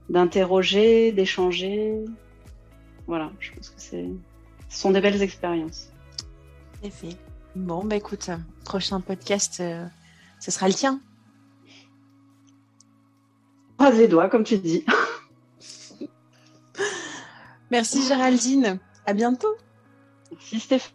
d'interroger, 0.10 1.12
d'échanger. 1.12 1.94
Voilà, 3.08 3.32
je 3.40 3.52
pense 3.52 3.70
que 3.70 3.80
c'est, 3.80 4.10
ce 4.70 4.80
sont 4.80 4.92
des 4.92 5.02
belles 5.02 5.22
expériences. 5.22 5.92
Effet. 6.84 7.10
Bon, 7.56 7.86
bah 7.86 7.96
écoute, 7.96 8.30
prochain 8.66 9.00
podcast, 9.00 9.60
euh, 9.62 9.86
ce 10.40 10.52
sera 10.52 10.68
le 10.68 10.74
tien. 10.74 11.00
Croise 13.78 13.98
les 13.98 14.08
doigts, 14.08 14.30
comme 14.30 14.44
tu 14.44 14.58
dis. 14.58 14.86
Merci 17.72 18.06
Géraldine. 18.08 18.80
À 19.06 19.14
bientôt. 19.14 19.56
Merci 20.32 20.60
Stéphane. 20.60 20.92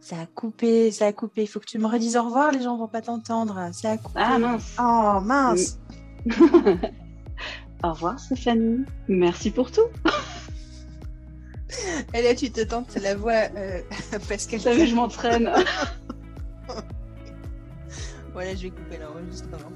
Ça 0.00 0.20
a 0.20 0.26
coupé, 0.26 0.90
ça 0.90 1.06
a 1.06 1.12
coupé. 1.12 1.42
Il 1.42 1.46
faut 1.46 1.60
que 1.60 1.66
tu 1.66 1.78
me 1.78 1.86
redises 1.86 2.16
au 2.16 2.24
revoir, 2.24 2.50
les 2.50 2.62
gens 2.62 2.76
vont 2.76 2.88
pas 2.88 3.00
t'entendre. 3.00 3.70
Ça 3.72 3.92
a 3.92 3.96
coupé. 3.96 4.20
Ah 4.20 4.38
mince. 4.38 4.76
Oh 4.78 5.20
mince. 5.22 5.78
Au 7.84 7.92
revoir 7.92 8.18
Stéphanie. 8.18 8.84
Merci 9.08 9.50
pour 9.50 9.70
tout. 9.70 9.86
Et 12.14 12.22
là, 12.22 12.34
tu 12.34 12.50
te 12.50 12.60
tentes 12.60 12.96
la 12.96 13.14
voix, 13.14 13.48
euh, 13.56 13.80
Pascal. 14.28 14.60
Vous 14.60 14.86
je 14.86 14.94
m'entraîne. 14.94 15.50
voilà, 18.32 18.54
je 18.54 18.62
vais 18.62 18.70
couper 18.70 18.98
l'enregistrement. 18.98 19.72